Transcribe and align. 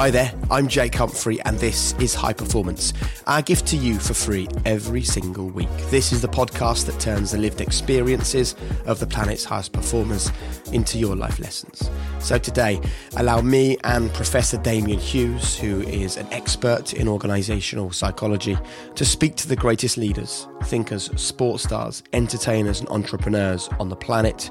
Hi 0.00 0.10
there, 0.10 0.32
I'm 0.50 0.66
Jake 0.66 0.94
Humphrey, 0.94 1.42
and 1.42 1.58
this 1.58 1.92
is 2.00 2.14
High 2.14 2.32
Performance, 2.32 2.94
our 3.26 3.42
gift 3.42 3.66
to 3.66 3.76
you 3.76 3.98
for 3.98 4.14
free 4.14 4.48
every 4.64 5.02
single 5.02 5.48
week. 5.48 5.68
This 5.90 6.10
is 6.10 6.22
the 6.22 6.26
podcast 6.26 6.86
that 6.86 6.98
turns 6.98 7.32
the 7.32 7.36
lived 7.36 7.60
experiences 7.60 8.56
of 8.86 8.98
the 8.98 9.06
planet's 9.06 9.44
highest 9.44 9.72
performers 9.72 10.32
into 10.72 10.96
your 10.96 11.14
life 11.16 11.38
lessons. 11.38 11.90
So 12.18 12.38
today, 12.38 12.80
allow 13.18 13.42
me 13.42 13.76
and 13.84 14.10
Professor 14.14 14.56
Damian 14.56 14.98
Hughes, 14.98 15.54
who 15.58 15.82
is 15.82 16.16
an 16.16 16.26
expert 16.32 16.94
in 16.94 17.06
organisational 17.06 17.92
psychology, 17.92 18.56
to 18.94 19.04
speak 19.04 19.36
to 19.36 19.48
the 19.48 19.56
greatest 19.56 19.98
leaders, 19.98 20.48
thinkers, 20.62 21.10
sports 21.20 21.64
stars, 21.64 22.02
entertainers, 22.14 22.80
and 22.80 22.88
entrepreneurs 22.88 23.68
on 23.78 23.90
the 23.90 23.96
planet, 23.96 24.50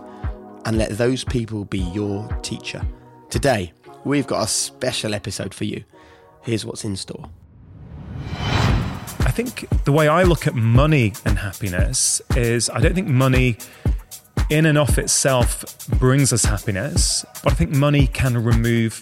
and 0.66 0.78
let 0.78 0.92
those 0.92 1.24
people 1.24 1.66
be 1.66 1.80
your 1.80 2.28
teacher. 2.44 2.84
Today, 3.32 3.74
we've 4.06 4.28
got 4.28 4.44
a 4.44 4.48
special 4.48 5.14
episode 5.14 5.54
for 5.54 5.66
you. 5.66 5.84
Here's 6.42 6.66
what's 6.66 6.84
in 6.84 6.96
store. 6.96 7.30
I 9.20 9.32
think 9.32 9.68
the 9.86 9.92
way 9.92 10.08
I 10.08 10.24
look 10.24 10.48
at 10.48 10.56
money 10.56 11.14
and 11.26 11.38
happiness 11.38 12.22
is 12.36 12.70
I 12.70 12.80
don't 12.80 12.96
think 12.96 13.08
money 13.08 13.58
in 14.50 14.66
and 14.66 14.78
of 14.78 14.98
itself 14.98 15.88
brings 16.00 16.34
us 16.34 16.46
happiness, 16.46 17.26
but 17.44 17.54
I 17.54 17.56
think 17.56 17.72
money 17.72 18.08
can 18.08 18.44
remove 18.44 19.02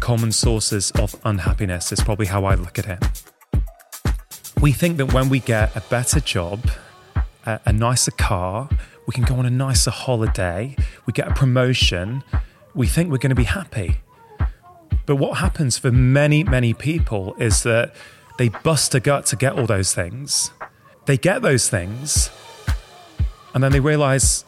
common 0.00 0.30
sources 0.30 0.92
of 0.92 1.16
unhappiness, 1.24 1.90
is 1.90 2.00
probably 2.00 2.26
how 2.26 2.44
I 2.44 2.54
look 2.54 2.78
at 2.78 2.86
it. 2.86 3.22
We 4.60 4.72
think 4.72 4.98
that 4.98 5.12
when 5.12 5.28
we 5.28 5.40
get 5.40 5.74
a 5.74 5.80
better 5.80 6.20
job, 6.20 6.70
a, 7.44 7.60
a 7.66 7.72
nicer 7.72 8.12
car, 8.12 8.68
we 9.06 9.12
can 9.12 9.24
go 9.24 9.36
on 9.36 9.46
a 9.46 9.50
nicer 9.50 9.90
holiday, 9.90 10.76
we 11.06 11.12
get 11.12 11.28
a 11.28 11.34
promotion, 11.34 12.22
we 12.74 12.86
think 12.86 13.10
we're 13.10 13.18
going 13.18 13.30
to 13.30 13.36
be 13.36 13.44
happy. 13.44 14.00
But 15.06 15.16
what 15.16 15.38
happens 15.38 15.78
for 15.78 15.92
many, 15.92 16.42
many 16.42 16.74
people 16.74 17.34
is 17.38 17.62
that 17.62 17.94
they 18.38 18.48
bust 18.48 18.94
a 18.94 19.00
gut 19.00 19.24
to 19.26 19.36
get 19.36 19.54
all 19.54 19.66
those 19.66 19.94
things. 19.94 20.50
They 21.06 21.16
get 21.16 21.42
those 21.42 21.70
things, 21.70 22.30
and 23.54 23.62
then 23.62 23.70
they 23.70 23.78
realize, 23.78 24.44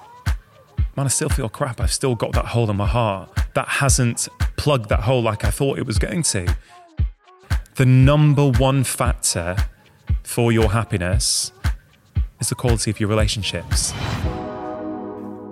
man, 0.97 1.07
I 1.07 1.09
still 1.09 1.29
feel 1.29 1.49
crap. 1.49 1.81
I've 1.81 1.93
still 1.93 2.17
got 2.17 2.33
that 2.33 2.47
hole 2.47 2.69
in 2.69 2.77
my 2.77 2.87
heart 2.87 3.31
that 3.55 3.69
hasn't 3.69 4.29
plugged 4.57 4.89
that 4.89 5.01
hole 5.01 5.23
like 5.23 5.45
I 5.45 5.51
thought 5.51 5.79
it 5.79 5.87
was 5.87 5.99
going 5.99 6.25
to. 6.25 6.57
The 7.77 7.87
number 7.87 8.51
one 8.51 8.83
factor 8.83 9.57
for 10.25 10.51
your 10.51 10.73
happiness 10.73 11.53
is 12.41 12.49
the 12.49 12.57
quality 12.57 12.91
of 12.91 12.99
your 12.99 13.09
relationships. 13.09 13.95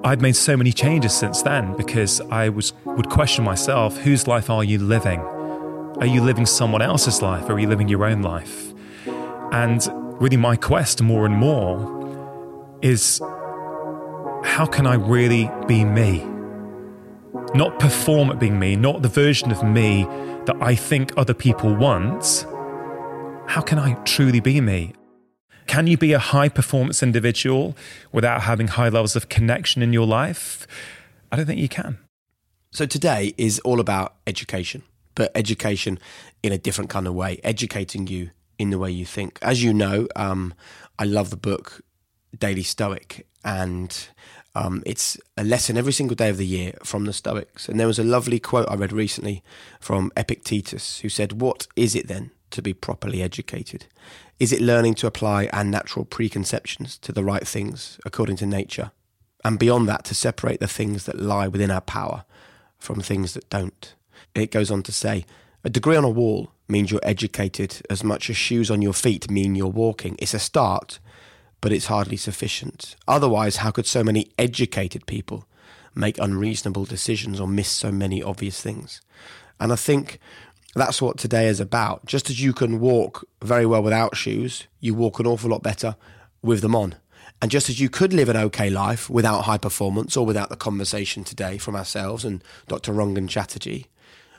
I'd 0.04 0.22
made 0.22 0.36
so 0.36 0.56
many 0.56 0.72
changes 0.72 1.12
since 1.12 1.42
then 1.42 1.76
because 1.76 2.20
I 2.20 2.48
was 2.48 2.72
would 2.84 3.08
question 3.08 3.44
myself, 3.44 3.98
whose 3.98 4.26
life 4.26 4.50
are 4.50 4.62
you 4.62 4.78
living? 4.78 5.20
Are 5.98 6.06
you 6.06 6.22
living 6.22 6.44
someone 6.44 6.82
else's 6.82 7.22
life 7.22 7.48
are 7.48 7.58
you 7.58 7.68
living 7.68 7.88
your 7.88 8.04
own 8.04 8.22
life? 8.22 8.74
And 9.52 9.86
really 10.20 10.36
my 10.36 10.56
quest 10.56 11.00
more 11.00 11.24
and 11.24 11.34
more 11.34 12.78
is 12.82 13.20
how 14.44 14.66
can 14.70 14.86
I 14.86 14.94
really 14.94 15.50
be 15.66 15.84
me? 15.84 16.24
Not 17.54 17.78
perform 17.78 18.30
at 18.30 18.38
being 18.38 18.58
me, 18.58 18.76
not 18.76 19.02
the 19.02 19.08
version 19.08 19.50
of 19.50 19.62
me 19.62 20.04
that 20.44 20.56
I 20.60 20.74
think 20.74 21.12
other 21.16 21.34
people 21.34 21.74
want. 21.74 22.46
How 23.48 23.62
can 23.62 23.78
I 23.78 23.94
truly 24.04 24.40
be 24.40 24.60
me? 24.60 24.92
Can 25.66 25.86
you 25.86 25.96
be 25.96 26.12
a 26.12 26.18
high 26.18 26.48
performance 26.48 27.02
individual 27.02 27.76
without 28.12 28.42
having 28.42 28.68
high 28.68 28.88
levels 28.88 29.16
of 29.16 29.28
connection 29.28 29.82
in 29.82 29.92
your 29.92 30.06
life? 30.06 30.66
I 31.30 31.36
don't 31.36 31.46
think 31.46 31.60
you 31.60 31.68
can. 31.68 31.98
So 32.70 32.86
today 32.86 33.34
is 33.36 33.58
all 33.60 33.80
about 33.80 34.14
education, 34.26 34.82
but 35.14 35.32
education 35.34 35.98
in 36.42 36.52
a 36.52 36.58
different 36.58 36.90
kind 36.90 37.06
of 37.06 37.14
way, 37.14 37.40
educating 37.42 38.06
you 38.06 38.30
in 38.58 38.70
the 38.70 38.78
way 38.78 38.90
you 38.90 39.04
think. 39.04 39.38
As 39.42 39.62
you 39.62 39.74
know, 39.74 40.08
um, 40.14 40.54
I 40.98 41.04
love 41.04 41.30
the 41.30 41.36
book 41.36 41.82
Daily 42.38 42.62
Stoic, 42.62 43.26
and 43.44 44.08
um, 44.54 44.82
it's 44.86 45.18
a 45.36 45.44
lesson 45.44 45.76
every 45.76 45.92
single 45.92 46.14
day 46.14 46.28
of 46.28 46.36
the 46.36 46.46
year 46.46 46.74
from 46.84 47.04
the 47.04 47.12
Stoics. 47.12 47.68
And 47.68 47.78
there 47.78 47.86
was 47.86 47.98
a 47.98 48.04
lovely 48.04 48.38
quote 48.38 48.68
I 48.70 48.74
read 48.74 48.92
recently 48.92 49.42
from 49.80 50.12
Epictetus, 50.16 51.00
who 51.00 51.08
said, 51.08 51.40
What 51.40 51.66
is 51.76 51.94
it 51.94 52.08
then 52.08 52.30
to 52.50 52.62
be 52.62 52.72
properly 52.72 53.22
educated? 53.22 53.86
Is 54.38 54.52
it 54.52 54.60
learning 54.60 54.94
to 54.96 55.06
apply 55.06 55.48
our 55.52 55.64
natural 55.64 56.04
preconceptions 56.04 56.98
to 56.98 57.12
the 57.12 57.24
right 57.24 57.46
things 57.46 57.98
according 58.04 58.36
to 58.36 58.46
nature? 58.46 58.90
And 59.44 59.58
beyond 59.58 59.88
that, 59.88 60.04
to 60.06 60.14
separate 60.14 60.60
the 60.60 60.68
things 60.68 61.04
that 61.04 61.20
lie 61.20 61.48
within 61.48 61.70
our 61.70 61.80
power 61.80 62.24
from 62.78 63.00
things 63.00 63.32
that 63.34 63.48
don't. 63.48 63.94
It 64.34 64.50
goes 64.50 64.70
on 64.70 64.82
to 64.82 64.92
say, 64.92 65.24
a 65.64 65.70
degree 65.70 65.96
on 65.96 66.04
a 66.04 66.10
wall 66.10 66.50
means 66.68 66.90
you're 66.90 67.00
educated 67.02 67.80
as 67.88 68.04
much 68.04 68.28
as 68.28 68.36
shoes 68.36 68.70
on 68.70 68.82
your 68.82 68.92
feet 68.92 69.30
mean 69.30 69.54
you're 69.54 69.68
walking. 69.68 70.16
It's 70.18 70.34
a 70.34 70.38
start, 70.38 70.98
but 71.60 71.72
it's 71.72 71.86
hardly 71.86 72.16
sufficient. 72.16 72.96
Otherwise, 73.08 73.56
how 73.56 73.70
could 73.70 73.86
so 73.86 74.04
many 74.04 74.30
educated 74.38 75.06
people 75.06 75.46
make 75.94 76.18
unreasonable 76.18 76.84
decisions 76.84 77.40
or 77.40 77.48
miss 77.48 77.68
so 77.68 77.90
many 77.90 78.22
obvious 78.22 78.60
things? 78.60 79.00
And 79.58 79.72
I 79.72 79.76
think 79.76 80.18
that's 80.74 81.00
what 81.00 81.18
today 81.18 81.48
is 81.48 81.60
about. 81.60 82.04
Just 82.06 82.28
as 82.28 82.42
you 82.42 82.52
can 82.52 82.80
walk 82.80 83.26
very 83.42 83.66
well 83.66 83.82
without 83.82 84.16
shoes, 84.16 84.66
you 84.80 84.94
walk 84.94 85.18
an 85.18 85.26
awful 85.26 85.50
lot 85.50 85.62
better 85.62 85.96
with 86.42 86.60
them 86.60 86.74
on. 86.74 86.96
And 87.40 87.50
just 87.50 87.68
as 87.68 87.80
you 87.80 87.88
could 87.88 88.12
live 88.12 88.28
an 88.28 88.36
okay 88.36 88.70
life 88.70 89.10
without 89.10 89.42
high 89.42 89.58
performance 89.58 90.16
or 90.16 90.24
without 90.24 90.48
the 90.48 90.56
conversation 90.56 91.24
today 91.24 91.58
from 91.58 91.76
ourselves 91.76 92.24
and 92.24 92.42
Dr. 92.66 92.92
Rangan 92.92 93.28
Chatterjee, 93.28 93.86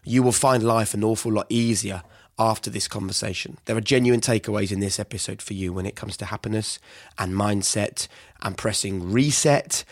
you 0.04 0.24
will 0.24 0.32
find 0.32 0.64
life 0.64 0.94
an 0.94 1.04
awful 1.04 1.32
lot 1.32 1.48
easier 1.50 2.02
after 2.40 2.70
this 2.70 2.88
conversation. 2.88 3.58
There 3.66 3.76
are 3.76 3.82
genuine 3.82 4.22
takeaways 4.22 4.72
in 4.72 4.80
this 4.80 5.00
episode 5.00 5.42
for 5.42 5.54
you 5.54 5.74
when 5.74 5.86
it 5.86 5.96
comes 5.96 6.18
to 6.18 6.26
happiness 6.26 6.80
and 7.18 7.34
mindset 7.34 8.08
and 8.42 8.58
pressing 8.58 9.12
reset 9.12 9.84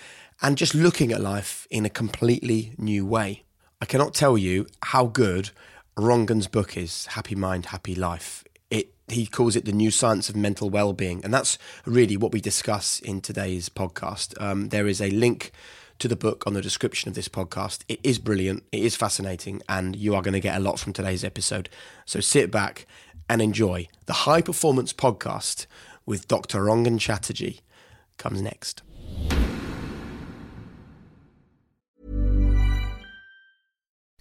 and 0.41 0.57
just 0.57 0.75
looking 0.75 1.11
at 1.11 1.21
life 1.21 1.67
in 1.69 1.85
a 1.85 1.89
completely 1.89 2.73
new 2.77 3.05
way. 3.05 3.43
I 3.81 3.85
cannot 3.85 4.13
tell 4.13 4.37
you 4.37 4.67
how 4.83 5.05
good 5.05 5.51
Rangan's 5.97 6.47
book 6.47 6.75
is 6.75 7.05
Happy 7.07 7.35
Mind, 7.35 7.67
Happy 7.67 7.95
Life. 7.95 8.43
It 8.69 8.93
he 9.07 9.25
calls 9.25 9.55
it 9.55 9.63
the 9.63 9.71
new 9.71 9.91
science 9.91 10.27
of 10.27 10.35
mental 10.35 10.69
well-being, 10.69 11.23
and 11.23 11.33
that's 11.33 11.57
really 11.85 12.17
what 12.17 12.33
we 12.33 12.41
discuss 12.41 12.99
in 12.99 13.21
today's 13.21 13.69
podcast. 13.69 14.39
Um, 14.41 14.69
there 14.69 14.87
is 14.87 14.99
a 14.99 15.09
link 15.09 15.53
to 15.99 16.09
the 16.09 16.17
book 16.17 16.43
on 16.45 16.53
the 16.53 16.61
description 16.61 17.07
of 17.07 17.15
this 17.15 17.29
podcast. 17.29 17.85
It 17.87 18.01
is 18.03 18.19
brilliant, 18.19 18.63
it 18.73 18.83
is 18.83 18.97
fascinating, 18.97 19.61
and 19.69 19.95
you 19.95 20.15
are 20.15 20.21
going 20.21 20.33
to 20.33 20.41
get 20.41 20.57
a 20.57 20.61
lot 20.61 20.79
from 20.79 20.91
today's 20.91 21.23
episode. 21.23 21.69
So 22.05 22.19
sit 22.19 22.51
back 22.51 22.87
and 23.29 23.41
enjoy 23.41 23.87
the 24.05 24.13
High 24.13 24.41
Performance 24.41 24.91
Podcast 24.91 25.65
with 26.05 26.27
Dr. 26.27 26.59
Rangan 26.59 26.99
Chatterjee. 26.99 27.61
Comes 28.17 28.41
next. 28.41 28.81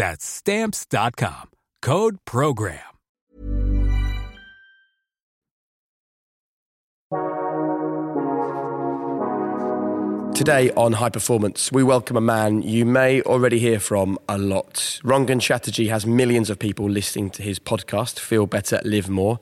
That's 0.00 0.24
Stamps.com. 0.24 1.50
Code 1.82 2.16
PROGRAM. 2.24 2.78
Today 10.34 10.70
on 10.70 10.94
High 10.94 11.10
Performance, 11.10 11.70
we 11.70 11.82
welcome 11.82 12.16
a 12.16 12.22
man 12.22 12.62
you 12.62 12.86
may 12.86 13.20
already 13.20 13.58
hear 13.58 13.78
from 13.78 14.18
a 14.26 14.38
lot. 14.38 15.00
Rangan 15.04 15.38
Chatterjee 15.38 15.88
has 15.88 16.06
millions 16.06 16.48
of 16.48 16.58
people 16.58 16.88
listening 16.88 17.28
to 17.32 17.42
his 17.42 17.58
podcast, 17.58 18.18
Feel 18.18 18.46
Better, 18.46 18.80
Live 18.82 19.10
More, 19.10 19.38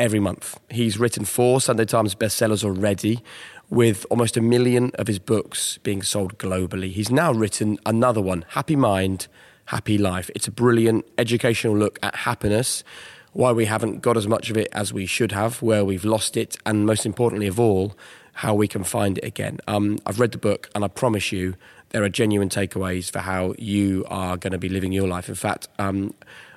every 0.00 0.18
month. 0.18 0.58
He's 0.68 0.98
written 0.98 1.24
four 1.24 1.60
Sunday 1.60 1.84
Times 1.84 2.16
bestsellers 2.16 2.64
already, 2.64 3.22
with 3.70 4.04
almost 4.10 4.36
a 4.36 4.40
million 4.40 4.90
of 4.96 5.06
his 5.06 5.20
books 5.20 5.78
being 5.84 6.02
sold 6.02 6.38
globally. 6.38 6.90
He's 6.90 7.12
now 7.12 7.32
written 7.32 7.78
another 7.86 8.20
one, 8.20 8.44
Happy 8.48 8.74
Mind, 8.74 9.28
Happy 9.72 9.96
Life. 9.96 10.30
It's 10.34 10.46
a 10.46 10.50
brilliant 10.50 11.06
educational 11.16 11.74
look 11.74 11.98
at 12.02 12.14
happiness, 12.14 12.84
why 13.32 13.52
we 13.52 13.64
haven't 13.64 14.02
got 14.02 14.18
as 14.18 14.28
much 14.28 14.50
of 14.50 14.58
it 14.58 14.68
as 14.72 14.92
we 14.92 15.06
should 15.06 15.32
have, 15.32 15.62
where 15.62 15.82
we've 15.82 16.04
lost 16.04 16.36
it, 16.36 16.58
and 16.66 16.84
most 16.84 17.06
importantly 17.06 17.46
of 17.46 17.58
all, 17.58 17.96
how 18.34 18.52
we 18.52 18.68
can 18.68 18.84
find 18.84 19.16
it 19.16 19.24
again. 19.24 19.60
Um, 19.66 19.98
I've 20.04 20.20
read 20.20 20.32
the 20.32 20.38
book, 20.38 20.68
and 20.74 20.84
I 20.84 20.88
promise 20.88 21.32
you, 21.32 21.54
there 21.88 22.02
are 22.02 22.10
genuine 22.10 22.50
takeaways 22.50 23.10
for 23.10 23.20
how 23.20 23.54
you 23.56 24.04
are 24.08 24.36
going 24.36 24.52
to 24.52 24.58
be 24.58 24.68
living 24.68 24.92
your 24.92 25.08
life. 25.08 25.30
In 25.30 25.34
fact, 25.34 25.68
um, 25.78 26.12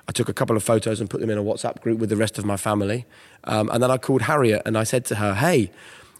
I 0.08 0.12
took 0.12 0.28
a 0.28 0.34
couple 0.34 0.54
of 0.54 0.62
photos 0.62 1.00
and 1.00 1.08
put 1.08 1.22
them 1.22 1.30
in 1.30 1.38
a 1.38 1.42
WhatsApp 1.42 1.80
group 1.80 1.98
with 1.98 2.10
the 2.10 2.16
rest 2.16 2.36
of 2.38 2.44
my 2.44 2.58
family. 2.58 3.06
Um, 3.44 3.70
and 3.70 3.82
then 3.82 3.90
I 3.90 3.96
called 3.96 4.22
Harriet 4.22 4.60
and 4.66 4.76
I 4.76 4.84
said 4.84 5.06
to 5.06 5.14
her, 5.16 5.34
hey, 5.34 5.70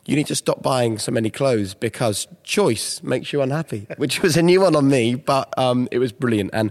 you 0.07 0.15
need 0.15 0.29
to 0.29 0.37
stop 0.37 0.63
buying 0.63 0.99
so 0.99 1.11
many 1.11 1.31
clothes 1.31 1.75
because 1.75 2.29
choice 2.45 3.03
makes 3.03 3.33
you 3.33 3.43
unhappy, 3.43 3.87
which 3.97 4.23
was 4.23 4.37
a 4.37 4.43
new 4.43 4.61
one 4.61 4.77
on 4.77 4.89
me, 4.89 5.17
but 5.17 5.53
um, 5.59 5.89
it 5.91 5.99
was 5.99 6.13
brilliant. 6.13 6.51
And 6.53 6.71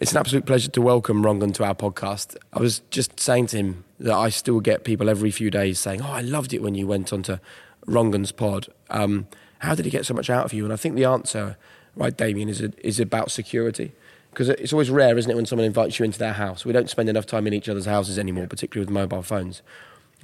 it's 0.00 0.10
an 0.10 0.18
absolute 0.18 0.46
pleasure 0.46 0.68
to 0.70 0.82
welcome 0.82 1.22
Rangan 1.22 1.54
to 1.54 1.64
our 1.64 1.76
podcast. 1.76 2.36
I 2.52 2.58
was 2.58 2.80
just 2.90 3.20
saying 3.20 3.46
to 3.48 3.56
him 3.58 3.84
that 4.00 4.14
I 4.14 4.30
still 4.30 4.58
get 4.58 4.82
people 4.82 5.08
every 5.08 5.30
few 5.30 5.48
days 5.48 5.78
saying, 5.78 6.02
oh, 6.02 6.10
I 6.10 6.22
loved 6.22 6.52
it 6.52 6.60
when 6.60 6.74
you 6.74 6.88
went 6.88 7.12
onto 7.12 7.38
Rangan's 7.86 8.32
pod. 8.32 8.66
Um, 8.90 9.28
how 9.60 9.76
did 9.76 9.84
he 9.84 9.90
get 9.92 10.04
so 10.04 10.14
much 10.14 10.28
out 10.28 10.44
of 10.44 10.52
you? 10.52 10.64
And 10.64 10.72
I 10.72 10.76
think 10.76 10.96
the 10.96 11.04
answer, 11.04 11.56
right, 11.94 12.16
Damian, 12.16 12.48
is, 12.48 12.60
a, 12.60 12.72
is 12.84 12.98
about 12.98 13.30
security. 13.30 13.92
Because 14.30 14.48
it's 14.48 14.72
always 14.72 14.90
rare, 14.90 15.16
isn't 15.16 15.30
it, 15.30 15.36
when 15.36 15.46
someone 15.46 15.66
invites 15.66 16.00
you 16.00 16.04
into 16.04 16.18
their 16.18 16.32
house? 16.32 16.64
We 16.64 16.72
don't 16.72 16.90
spend 16.90 17.08
enough 17.08 17.26
time 17.26 17.46
in 17.46 17.52
each 17.52 17.68
other's 17.68 17.86
houses 17.86 18.18
anymore, 18.18 18.48
particularly 18.48 18.86
with 18.86 18.92
mobile 18.92 19.22
phones. 19.22 19.62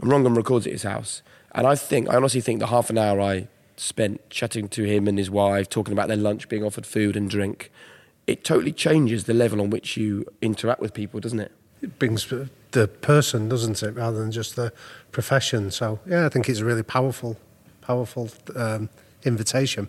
And 0.02 0.10
Rangan 0.10 0.36
records 0.36 0.66
at 0.66 0.72
his 0.72 0.82
house. 0.82 1.22
And 1.58 1.66
I 1.66 1.74
think, 1.74 2.08
I 2.08 2.14
honestly 2.14 2.40
think 2.40 2.60
the 2.60 2.68
half 2.68 2.88
an 2.88 2.98
hour 2.98 3.20
I 3.20 3.48
spent 3.76 4.30
chatting 4.30 4.68
to 4.68 4.84
him 4.84 5.08
and 5.08 5.18
his 5.18 5.28
wife, 5.28 5.68
talking 5.68 5.92
about 5.92 6.06
their 6.06 6.16
lunch, 6.16 6.48
being 6.48 6.62
offered 6.62 6.86
food 6.86 7.16
and 7.16 7.28
drink, 7.28 7.72
it 8.28 8.44
totally 8.44 8.70
changes 8.70 9.24
the 9.24 9.34
level 9.34 9.60
on 9.60 9.68
which 9.68 9.96
you 9.96 10.24
interact 10.40 10.80
with 10.80 10.94
people, 10.94 11.18
doesn't 11.18 11.40
it? 11.40 11.50
It 11.82 11.98
brings 11.98 12.32
the 12.70 12.86
person, 12.86 13.48
doesn't 13.48 13.82
it, 13.82 13.90
rather 13.96 14.20
than 14.20 14.30
just 14.30 14.54
the 14.54 14.72
profession. 15.10 15.72
So, 15.72 15.98
yeah, 16.06 16.26
I 16.26 16.28
think 16.28 16.48
it's 16.48 16.60
a 16.60 16.64
really 16.64 16.84
powerful 16.84 17.36
powerful 17.80 18.30
um, 18.54 18.88
invitation. 19.24 19.88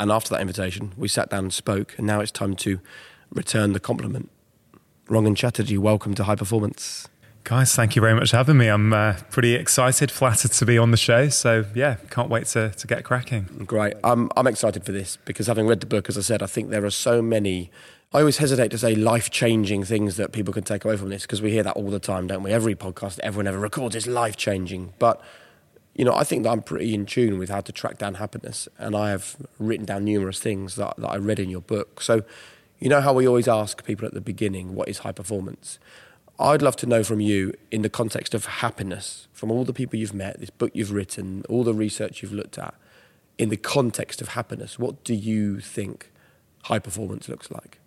And 0.00 0.10
after 0.10 0.30
that 0.30 0.40
invitation, 0.40 0.94
we 0.96 1.06
sat 1.06 1.30
down 1.30 1.44
and 1.44 1.54
spoke, 1.54 1.94
and 1.96 2.08
now 2.08 2.18
it's 2.18 2.32
time 2.32 2.56
to 2.56 2.80
return 3.30 3.72
the 3.72 3.80
compliment. 3.80 4.30
Rangan 5.06 5.36
Chatterjee, 5.36 5.78
welcome 5.78 6.14
to 6.14 6.24
High 6.24 6.34
Performance. 6.34 7.06
Guys, 7.44 7.74
thank 7.74 7.96
you 7.96 8.02
very 8.02 8.14
much 8.14 8.30
for 8.30 8.36
having 8.36 8.58
me. 8.58 8.68
I'm 8.68 8.92
uh, 8.92 9.14
pretty 9.30 9.54
excited, 9.54 10.10
flattered 10.10 10.52
to 10.52 10.66
be 10.66 10.76
on 10.76 10.90
the 10.90 10.98
show. 10.98 11.30
So, 11.30 11.64
yeah, 11.74 11.96
can't 12.10 12.28
wait 12.28 12.46
to, 12.48 12.70
to 12.70 12.86
get 12.86 13.04
cracking. 13.04 13.64
Great. 13.66 13.94
I'm, 14.04 14.30
I'm 14.36 14.46
excited 14.46 14.84
for 14.84 14.92
this 14.92 15.16
because 15.24 15.46
having 15.46 15.66
read 15.66 15.80
the 15.80 15.86
book, 15.86 16.10
as 16.10 16.18
I 16.18 16.20
said, 16.20 16.42
I 16.42 16.46
think 16.46 16.68
there 16.68 16.84
are 16.84 16.90
so 16.90 17.22
many. 17.22 17.70
I 18.12 18.20
always 18.20 18.36
hesitate 18.36 18.70
to 18.72 18.78
say 18.78 18.94
life 18.94 19.30
changing 19.30 19.84
things 19.84 20.16
that 20.16 20.32
people 20.32 20.52
can 20.52 20.64
take 20.64 20.84
away 20.84 20.96
from 20.98 21.08
this 21.08 21.22
because 21.22 21.40
we 21.40 21.50
hear 21.50 21.62
that 21.62 21.74
all 21.74 21.90
the 21.90 21.98
time, 21.98 22.26
don't 22.26 22.42
we? 22.42 22.52
Every 22.52 22.74
podcast 22.74 23.18
everyone 23.20 23.46
ever 23.46 23.58
records 23.58 23.94
is 23.94 24.06
life 24.06 24.36
changing. 24.36 24.92
But 24.98 25.22
you 25.98 26.04
know, 26.04 26.14
I 26.14 26.24
think 26.24 26.44
that 26.44 26.50
I'm 26.50 26.62
pretty 26.62 26.94
in 26.94 27.06
tune 27.06 27.38
with 27.38 27.50
how 27.50 27.60
to 27.60 27.72
track 27.72 27.98
down 27.98 28.14
happiness, 28.14 28.68
and 28.78 28.94
I 28.94 29.10
have 29.10 29.36
written 29.58 29.84
down 29.84 30.04
numerous 30.04 30.38
things 30.38 30.76
that, 30.76 30.96
that 30.96 31.08
I 31.08 31.16
read 31.16 31.40
in 31.40 31.50
your 31.50 31.60
book. 31.60 32.00
So, 32.00 32.22
you 32.78 32.88
know 32.88 33.00
how 33.00 33.12
we 33.12 33.26
always 33.26 33.48
ask 33.48 33.84
people 33.84 34.06
at 34.06 34.14
the 34.14 34.20
beginning, 34.20 34.76
what 34.76 34.88
is 34.88 34.98
high 34.98 35.12
performance? 35.12 35.80
I'd 36.40 36.62
love 36.62 36.76
to 36.76 36.86
know 36.86 37.02
from 37.02 37.20
you, 37.20 37.52
in 37.70 37.82
the 37.82 37.90
context 37.90 38.32
of 38.32 38.46
happiness, 38.46 39.26
from 39.32 39.50
all 39.50 39.64
the 39.64 39.72
people 39.72 39.98
you've 39.98 40.14
met, 40.14 40.38
this 40.38 40.50
book 40.50 40.70
you've 40.72 40.92
written, 40.92 41.42
all 41.48 41.64
the 41.64 41.74
research 41.74 42.22
you've 42.22 42.32
looked 42.32 42.58
at, 42.58 42.74
in 43.38 43.48
the 43.48 43.56
context 43.56 44.20
of 44.20 44.28
happiness, 44.28 44.78
what 44.78 45.02
do 45.02 45.14
you 45.14 45.58
think 45.58 46.12
high 46.64 46.78
performance 46.78 47.28
looks 47.28 47.50
like? 47.50 47.78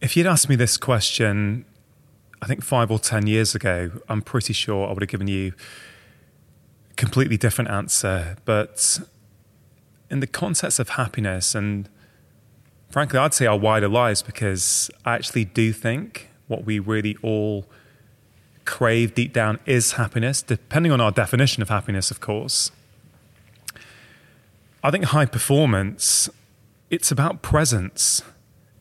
If 0.00 0.16
you'd 0.16 0.26
asked 0.26 0.48
me 0.48 0.56
this 0.56 0.76
question, 0.76 1.66
I 2.40 2.46
think 2.46 2.62
five 2.62 2.90
or 2.90 2.98
10 2.98 3.26
years 3.26 3.54
ago, 3.54 3.90
I'm 4.08 4.22
pretty 4.22 4.52
sure 4.52 4.88
I 4.88 4.92
would 4.92 5.02
have 5.02 5.10
given 5.10 5.28
you 5.28 5.52
a 6.90 6.94
completely 6.94 7.36
different 7.36 7.70
answer. 7.70 8.36
But 8.44 9.00
in 10.10 10.20
the 10.20 10.26
context 10.26 10.78
of 10.78 10.90
happiness, 10.90 11.54
and 11.54 11.88
frankly, 12.90 13.18
I'd 13.18 13.34
say 13.34 13.46
our 13.46 13.58
wider 13.58 13.88
lives, 13.88 14.22
because 14.22 14.90
I 15.04 15.14
actually 15.14 15.44
do 15.44 15.72
think 15.72 16.30
what 16.46 16.64
we 16.64 16.78
really 16.78 17.16
all 17.22 17.66
crave 18.68 19.14
deep 19.14 19.32
down 19.32 19.58
is 19.64 19.92
happiness, 19.92 20.42
depending 20.42 20.92
on 20.92 21.00
our 21.00 21.10
definition 21.10 21.62
of 21.62 21.70
happiness, 21.70 22.10
of 22.10 22.20
course. 22.20 22.70
I 24.84 24.90
think 24.90 25.04
high 25.06 25.24
performance, 25.24 26.28
it's 26.90 27.10
about 27.10 27.40
presence. 27.40 28.22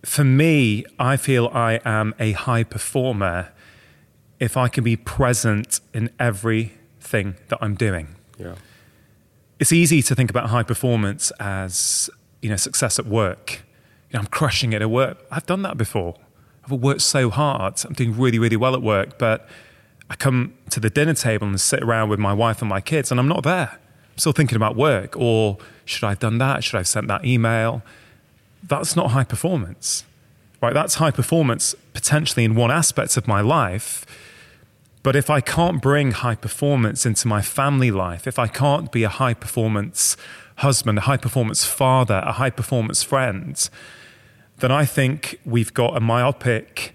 For 0.03 0.25
me, 0.25 0.83
I 0.99 1.15
feel 1.15 1.47
I 1.53 1.79
am 1.85 2.13
a 2.19 2.33
high 2.33 2.63
performer 2.63 3.53
if 4.39 4.57
I 4.57 4.67
can 4.67 4.83
be 4.83 4.97
present 4.97 5.79
in 5.93 6.11
everything 6.19 7.35
that 7.47 7.57
I'm 7.61 7.75
doing. 7.75 8.09
Yeah. 8.37 8.55
It's 9.57 9.71
easy 9.71 10.03
to 10.03 10.13
think 10.13 10.29
about 10.29 10.49
high 10.49 10.63
performance 10.63 11.31
as, 11.39 12.09
you 12.41 12.49
know, 12.49 12.57
success 12.57 12.99
at 12.99 13.05
work. 13.07 13.63
You 14.09 14.15
know, 14.15 14.19
I'm 14.19 14.27
crushing 14.27 14.73
it 14.73 14.81
at 14.81 14.89
work. 14.89 15.25
I've 15.31 15.45
done 15.45 15.61
that 15.63 15.77
before. 15.77 16.15
I've 16.63 16.73
worked 16.73 17.01
so 17.01 17.29
hard. 17.29 17.83
I'm 17.85 17.93
doing 17.93 18.15
really, 18.17 18.37
really 18.37 18.57
well 18.57 18.75
at 18.75 18.81
work, 18.81 19.17
but 19.17 19.49
I 20.09 20.15
come 20.15 20.53
to 20.69 20.79
the 20.79 20.89
dinner 20.89 21.13
table 21.13 21.47
and 21.47 21.59
sit 21.59 21.83
around 21.83 22.09
with 22.09 22.19
my 22.19 22.33
wife 22.33 22.61
and 22.61 22.69
my 22.69 22.81
kids, 22.81 23.11
and 23.11 23.19
I'm 23.19 23.27
not 23.27 23.43
there. 23.43 23.71
I'm 23.71 24.17
still 24.17 24.31
thinking 24.31 24.55
about 24.55 24.75
work. 24.75 25.15
Or 25.17 25.57
should 25.85 26.05
I 26.05 26.09
have 26.09 26.19
done 26.19 26.37
that? 26.37 26.63
Should 26.63 26.75
I 26.75 26.79
have 26.79 26.87
sent 26.87 27.07
that 27.07 27.25
email? 27.25 27.83
That's 28.63 28.95
not 28.95 29.11
high 29.11 29.23
performance, 29.23 30.05
right? 30.61 30.73
That's 30.73 30.95
high 30.95 31.11
performance 31.11 31.75
potentially 31.93 32.45
in 32.45 32.55
one 32.55 32.71
aspect 32.71 33.17
of 33.17 33.27
my 33.27 33.41
life 33.41 34.05
but 35.07 35.15
if 35.15 35.29
I 35.29 35.39
can't 35.39 35.81
bring 35.81 36.11
high 36.11 36.35
performance 36.35 37.05
into 37.05 37.29
my 37.29 37.41
family 37.41 37.91
life, 37.91 38.27
if 38.27 38.37
I 38.37 38.47
can't 38.47 38.91
be 38.91 39.03
a 39.03 39.09
high 39.09 39.33
performance 39.33 40.17
husband, 40.57 40.97
a 40.97 41.01
high 41.07 41.15
performance 41.15 41.63
father, 41.63 42.21
a 42.25 42.33
high 42.33 42.49
performance 42.49 43.03
friend, 43.03 43.69
then 44.57 44.69
I 44.69 44.83
think 44.83 45.39
we've 45.45 45.73
got 45.73 45.95
a 45.95 46.01
myopic 46.01 46.93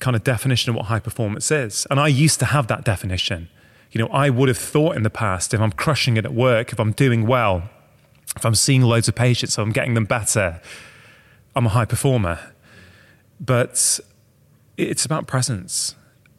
kind 0.00 0.16
of 0.16 0.24
definition 0.24 0.70
of 0.70 0.76
what 0.76 0.86
high 0.86 0.98
performance 0.98 1.50
is. 1.50 1.86
And 1.90 2.00
I 2.00 2.08
used 2.08 2.38
to 2.40 2.46
have 2.46 2.66
that 2.68 2.84
definition. 2.84 3.48
You 3.92 4.00
know, 4.00 4.08
I 4.08 4.30
would 4.30 4.48
have 4.48 4.58
thought 4.58 4.96
in 4.96 5.02
the 5.02 5.10
past 5.10 5.54
if 5.54 5.60
I'm 5.60 5.72
crushing 5.72 6.16
it 6.16 6.24
at 6.24 6.34
work, 6.34 6.72
if 6.72 6.80
I'm 6.80 6.92
doing 6.92 7.26
well, 7.26 7.68
if 8.36 8.44
I'm 8.44 8.54
seeing 8.54 8.82
loads 8.82 9.08
of 9.08 9.14
patients, 9.14 9.54
if 9.54 9.58
I'm 9.58 9.72
getting 9.72 9.94
them 9.94 10.04
better, 10.04 10.60
I'm 11.54 11.66
a 11.66 11.70
high 11.70 11.84
performer. 11.84 12.38
But 13.40 14.00
it's 14.76 15.04
about 15.04 15.26
presence. 15.26 15.94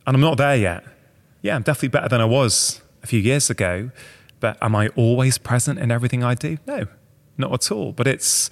And 0.07 0.15
I'm 0.15 0.21
not 0.21 0.37
there 0.37 0.55
yet 0.55 0.83
yeah, 1.41 1.55
I'm 1.55 1.63
definitely 1.63 1.89
better 1.89 2.09
than 2.09 2.21
I 2.21 2.25
was 2.25 2.81
a 3.03 3.07
few 3.07 3.19
years 3.19 3.49
ago. 3.49 3.91
But 4.39 4.57
am 4.61 4.75
I 4.75 4.87
always 4.89 5.37
present 5.37 5.79
in 5.79 5.91
everything 5.91 6.23
I 6.23 6.35
do? 6.35 6.57
No, 6.65 6.87
not 7.37 7.53
at 7.53 7.71
all. 7.71 7.91
But 7.91 8.07
it's 8.07 8.49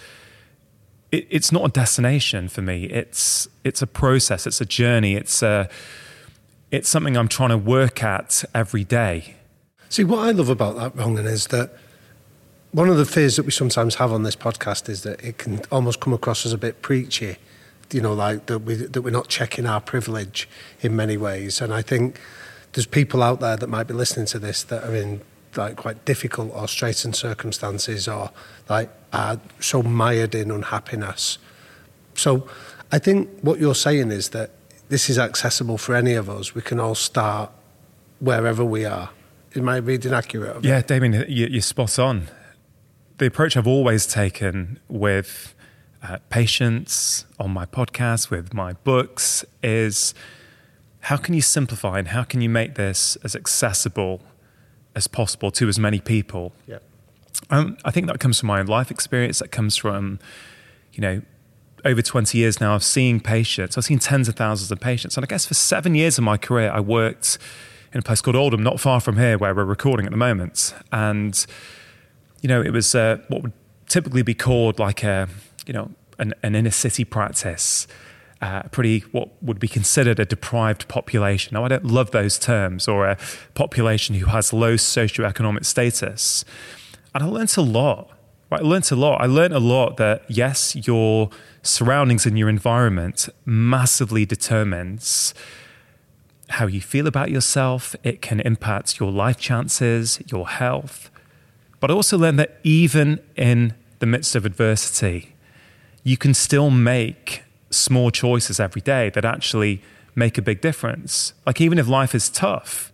it, 1.12 1.28
it's 1.30 1.52
not 1.52 1.66
a 1.66 1.70
destination 1.70 2.48
for 2.50 2.62
me. 2.62 2.86
It's 2.86 3.48
it's 3.64 3.82
a 3.82 3.88
process. 3.88 4.48
It's 4.48 4.62
a 4.62 4.66
journey. 4.66 5.16
It's 5.16 5.42
a 5.42 5.70
it's 6.72 6.90
something 6.90 7.18
I'm 7.18 7.28
trying 7.28 7.50
to 7.50 7.58
work 7.58 8.04
at 8.04 8.44
every 8.54 8.84
day. 8.84 9.36
See, 9.90 10.04
what 10.04 10.20
I 10.20 10.32
love 10.32 10.50
about 10.50 10.76
that, 10.76 10.96
Rangan, 10.96 11.26
is 11.26 11.48
that 11.48 11.74
one 12.72 12.90
of 12.90 12.98
the 12.98 13.06
fears 13.06 13.36
that 13.38 13.44
we 13.44 13.52
sometimes 13.52 13.96
have 13.96 14.12
on 14.12 14.22
this 14.22 14.36
podcast 14.36 14.88
is 14.88 15.02
that 15.02 15.24
it 15.24 15.40
can 15.40 15.62
almost 15.72 16.00
come 16.00 16.14
across 16.14 16.46
as 16.46 16.54
a 16.54 16.58
bit 16.58 16.84
preachy, 16.84 17.38
you 17.92 18.02
know, 18.02 18.14
like 18.14 18.46
that, 18.46 18.60
we, 18.60 18.76
that 18.76 19.02
we're 19.02 19.10
not 19.10 19.28
checking 19.28 19.66
our 19.66 19.82
privilege 19.82 20.48
in 20.82 20.96
many 20.96 21.18
ways. 21.18 21.60
And 21.60 21.74
I 21.74 21.82
think 21.82 22.20
there's 22.74 22.86
people 22.86 23.24
out 23.24 23.40
there 23.40 23.58
that 23.58 23.68
might 23.68 23.88
be 23.88 23.96
listening 23.96 24.28
to 24.28 24.38
this 24.38 24.62
that 24.66 24.84
are 24.84 24.96
in 24.96 25.22
like 25.56 25.76
quite 25.76 26.04
difficult 26.06 26.52
or 26.54 26.68
straitened 26.68 27.16
circumstances 27.16 28.08
or 28.08 28.32
like 28.70 28.90
are 29.14 29.40
so 29.60 29.82
mired 29.84 30.36
in 30.36 30.52
unhappiness. 30.52 31.38
So 32.16 32.48
I 32.92 33.00
think 33.00 33.30
what 33.42 33.60
you're 33.60 33.76
saying 33.76 34.12
is 34.12 34.30
that 34.30 34.52
this 34.90 35.10
is 35.10 35.18
accessible 35.20 35.78
for 35.78 35.96
any 35.96 36.14
of 36.14 36.30
us. 36.30 36.54
We 36.56 36.62
can 36.62 36.80
all 36.80 36.96
start 36.96 37.52
wherever 38.20 38.66
we 38.66 38.86
are. 38.86 39.10
Is 39.54 39.62
my 39.62 39.78
reading 39.78 40.14
accurate? 40.14 40.64
Yeah, 40.64 40.82
Damian, 40.82 41.26
you- 41.28 41.48
you're 41.48 41.62
spot 41.62 41.98
on. 42.00 42.28
The 43.18 43.26
approach 43.26 43.58
I've 43.58 43.68
always 43.68 44.06
taken 44.06 44.80
with 44.88 45.54
uh, 46.02 46.18
patients 46.30 47.26
on 47.40 47.52
my 47.52 47.66
podcast, 47.66 48.30
with 48.30 48.54
my 48.54 48.74
books, 48.74 49.44
is 49.62 50.14
how 51.02 51.18
can 51.18 51.34
you 51.34 51.42
simplify 51.42 52.00
and 52.00 52.10
how 52.10 52.24
can 52.24 52.42
you 52.42 52.50
make 52.50 52.76
this 52.76 53.18
as 53.24 53.36
accessible 53.36 54.22
as 55.00 55.08
possible 55.08 55.50
to 55.52 55.68
as 55.68 55.80
many 55.80 56.00
people? 56.00 56.54
Yeah. 56.68 56.80
Um, 57.50 57.78
I 57.84 57.92
think 57.92 58.06
that 58.08 58.20
comes 58.20 58.40
from 58.40 58.48
my 58.48 58.60
own 58.60 58.68
life 58.68 58.92
experience. 58.92 59.40
That 59.40 59.52
comes 59.52 59.76
from, 59.76 60.20
you 60.94 61.02
know, 61.02 61.22
over 61.86 62.02
20 62.02 62.38
years 62.38 62.60
now 62.62 62.76
of 62.76 62.84
seeing 62.84 63.20
patients. 63.20 63.78
I've 63.78 63.86
seen 63.86 64.00
tens 64.00 64.28
of 64.28 64.36
thousands 64.36 64.72
of 64.72 64.80
patients. 64.80 65.18
And 65.18 65.26
I 65.26 65.28
guess 65.28 65.46
for 65.46 65.54
seven 65.54 65.96
years 65.96 66.18
of 66.18 66.24
my 66.24 66.38
career, 66.38 66.70
I 66.70 66.80
worked 66.80 67.38
in 67.94 68.00
a 68.00 68.04
place 68.04 68.22
called 68.22 68.36
Oldham, 68.36 68.62
not 68.62 68.80
far 68.80 69.00
from 69.00 69.18
here, 69.18 69.38
where 69.38 69.56
we're 69.56 69.64
recording 69.64 70.06
at 70.06 70.12
the 70.12 70.18
moment. 70.18 70.76
And, 70.92 71.46
you 72.42 72.50
know, 72.50 72.62
it 72.62 72.72
was 72.72 72.94
uh, 72.94 73.18
what 73.30 73.42
would 73.42 73.54
typically 73.88 74.22
be 74.22 74.36
called 74.36 74.78
like 74.78 75.04
a, 75.04 75.28
you 75.66 75.74
know, 75.74 75.92
an, 76.20 76.34
an 76.44 76.56
inner 76.56 76.72
city 76.72 77.06
practice. 77.06 77.88
Uh, 78.42 78.64
pretty 78.72 79.02
what 79.12 79.30
would 79.44 79.60
be 79.60 79.68
considered 79.68 80.18
a 80.18 80.26
deprived 80.26 80.88
population. 80.88 81.54
Now, 81.54 81.66
I 81.66 81.68
don't 81.68 81.86
love 81.86 82.12
those 82.12 82.40
terms, 82.40 82.88
or 82.88 83.06
a 83.06 83.18
population 83.54 84.16
who 84.16 84.28
has 84.28 84.54
low 84.54 84.76
socioeconomic 84.76 85.66
status. 85.66 86.46
And 87.14 87.24
I 87.24 87.28
learned 87.28 87.54
a 87.58 87.62
lot. 87.62 88.12
Right? 88.50 88.62
I 88.62 88.64
learned 88.64 88.92
a 88.92 88.96
lot. 88.96 89.22
I 89.22 89.26
learned 89.26 89.54
a 89.54 89.60
lot 89.60 89.98
that 89.98 90.24
yes, 90.30 90.76
your 90.88 91.30
surroundings 91.62 92.26
and 92.26 92.40
your 92.40 92.50
environment 92.50 93.30
massively 93.46 94.26
determines 94.26 95.34
how 96.50 96.66
you 96.66 96.82
feel 96.82 97.08
about 97.08 97.30
yourself. 97.30 97.96
It 98.04 98.22
can 98.22 98.40
impact 98.40 99.00
your 99.00 99.12
life 99.12 99.38
chances, 99.38 100.20
your 100.28 100.48
health. 100.48 101.12
But 101.80 101.92
I 101.92 101.94
also 101.94 102.18
learned 102.18 102.40
that 102.40 102.60
even 102.64 103.20
in 103.36 103.76
the 104.00 104.06
midst 104.06 104.36
of 104.36 104.46
adversity, 104.46 105.36
you 106.04 106.18
can 106.18 106.34
still 106.34 106.70
make 106.70 107.44
small 107.70 108.12
choices 108.12 108.60
every 108.60 108.82
day 108.82 109.10
that 109.12 109.26
actually 109.26 109.82
make 110.16 110.38
a 110.38 110.42
big 110.42 110.62
difference. 110.62 111.34
Like, 111.46 111.62
even 111.62 111.78
if 111.78 111.88
life 111.88 112.16
is 112.16 112.30
tough, 112.30 112.92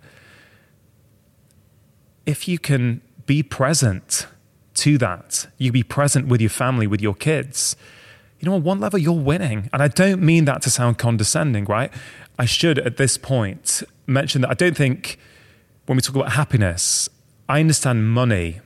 if 2.25 2.47
you 2.47 2.59
can 2.59 3.01
be 3.25 3.43
present 3.43 4.27
to 4.75 4.97
that, 4.97 5.47
you 5.57 5.71
be 5.71 5.83
present 5.83 6.27
with 6.27 6.41
your 6.41 6.49
family, 6.49 6.87
with 6.87 7.01
your 7.01 7.15
kids, 7.15 7.75
you 8.39 8.49
know, 8.49 8.55
on 8.55 8.63
one 8.63 8.79
level, 8.79 8.99
you're 8.99 9.13
winning. 9.13 9.69
And 9.71 9.81
I 9.81 9.87
don't 9.87 10.21
mean 10.21 10.45
that 10.45 10.61
to 10.63 10.69
sound 10.69 10.97
condescending, 10.97 11.65
right? 11.65 11.91
I 12.37 12.45
should, 12.45 12.79
at 12.79 12.97
this 12.97 13.17
point, 13.17 13.81
mention 14.05 14.41
that 14.41 14.49
I 14.49 14.53
don't 14.53 14.75
think 14.75 15.17
when 15.85 15.95
we 15.95 16.01
talk 16.01 16.15
about 16.15 16.33
happiness, 16.33 17.07
I 17.47 17.59
understand 17.59 18.09
money 18.09 18.59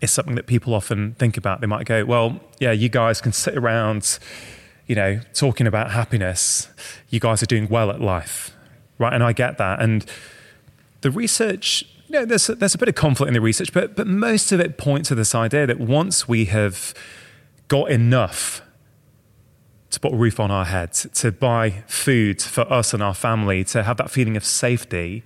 is 0.00 0.10
something 0.10 0.34
that 0.34 0.46
people 0.46 0.74
often 0.74 1.14
think 1.14 1.36
about. 1.36 1.60
They 1.60 1.66
might 1.66 1.86
go, 1.86 2.04
well, 2.04 2.40
yeah, 2.58 2.72
you 2.72 2.88
guys 2.88 3.20
can 3.20 3.32
sit 3.32 3.56
around, 3.56 4.18
you 4.86 4.94
know, 4.94 5.20
talking 5.32 5.66
about 5.66 5.92
happiness. 5.92 6.68
You 7.08 7.20
guys 7.20 7.42
are 7.42 7.46
doing 7.46 7.68
well 7.68 7.90
at 7.90 8.00
life, 8.00 8.54
right? 8.98 9.12
And 9.12 9.22
I 9.22 9.32
get 9.32 9.58
that. 9.58 9.80
And 9.80 10.04
the 11.02 11.10
research, 11.10 11.84
you 12.08 12.18
know, 12.18 12.24
there's, 12.24 12.46
there's 12.46 12.74
a 12.74 12.78
bit 12.78 12.88
of 12.88 12.94
conflict 12.94 13.28
in 13.28 13.34
the 13.34 13.40
research, 13.40 13.72
but, 13.72 13.96
but 13.96 14.06
most 14.06 14.52
of 14.52 14.60
it 14.60 14.78
points 14.78 15.08
to 15.08 15.14
this 15.14 15.34
idea 15.34 15.66
that 15.66 15.80
once 15.80 16.28
we 16.28 16.46
have 16.46 16.94
got 17.68 17.90
enough 17.90 18.62
to 19.90 20.00
put 20.00 20.12
a 20.12 20.16
roof 20.16 20.40
on 20.40 20.50
our 20.50 20.64
heads, 20.64 21.06
to 21.14 21.30
buy 21.30 21.82
food 21.86 22.40
for 22.42 22.70
us 22.72 22.94
and 22.94 23.02
our 23.02 23.14
family, 23.14 23.62
to 23.64 23.82
have 23.82 23.98
that 23.98 24.10
feeling 24.10 24.36
of 24.36 24.44
safety, 24.44 25.22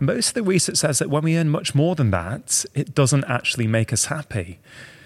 most 0.00 0.28
of 0.28 0.34
the 0.34 0.42
research 0.42 0.76
says 0.76 0.98
that 0.98 1.08
when 1.08 1.22
we 1.22 1.36
earn 1.36 1.48
much 1.48 1.74
more 1.74 1.94
than 1.94 2.10
that, 2.10 2.64
it 2.74 2.94
doesn't 2.94 3.24
actually 3.24 3.68
make 3.68 3.92
us 3.92 4.06
happy. 4.06 4.58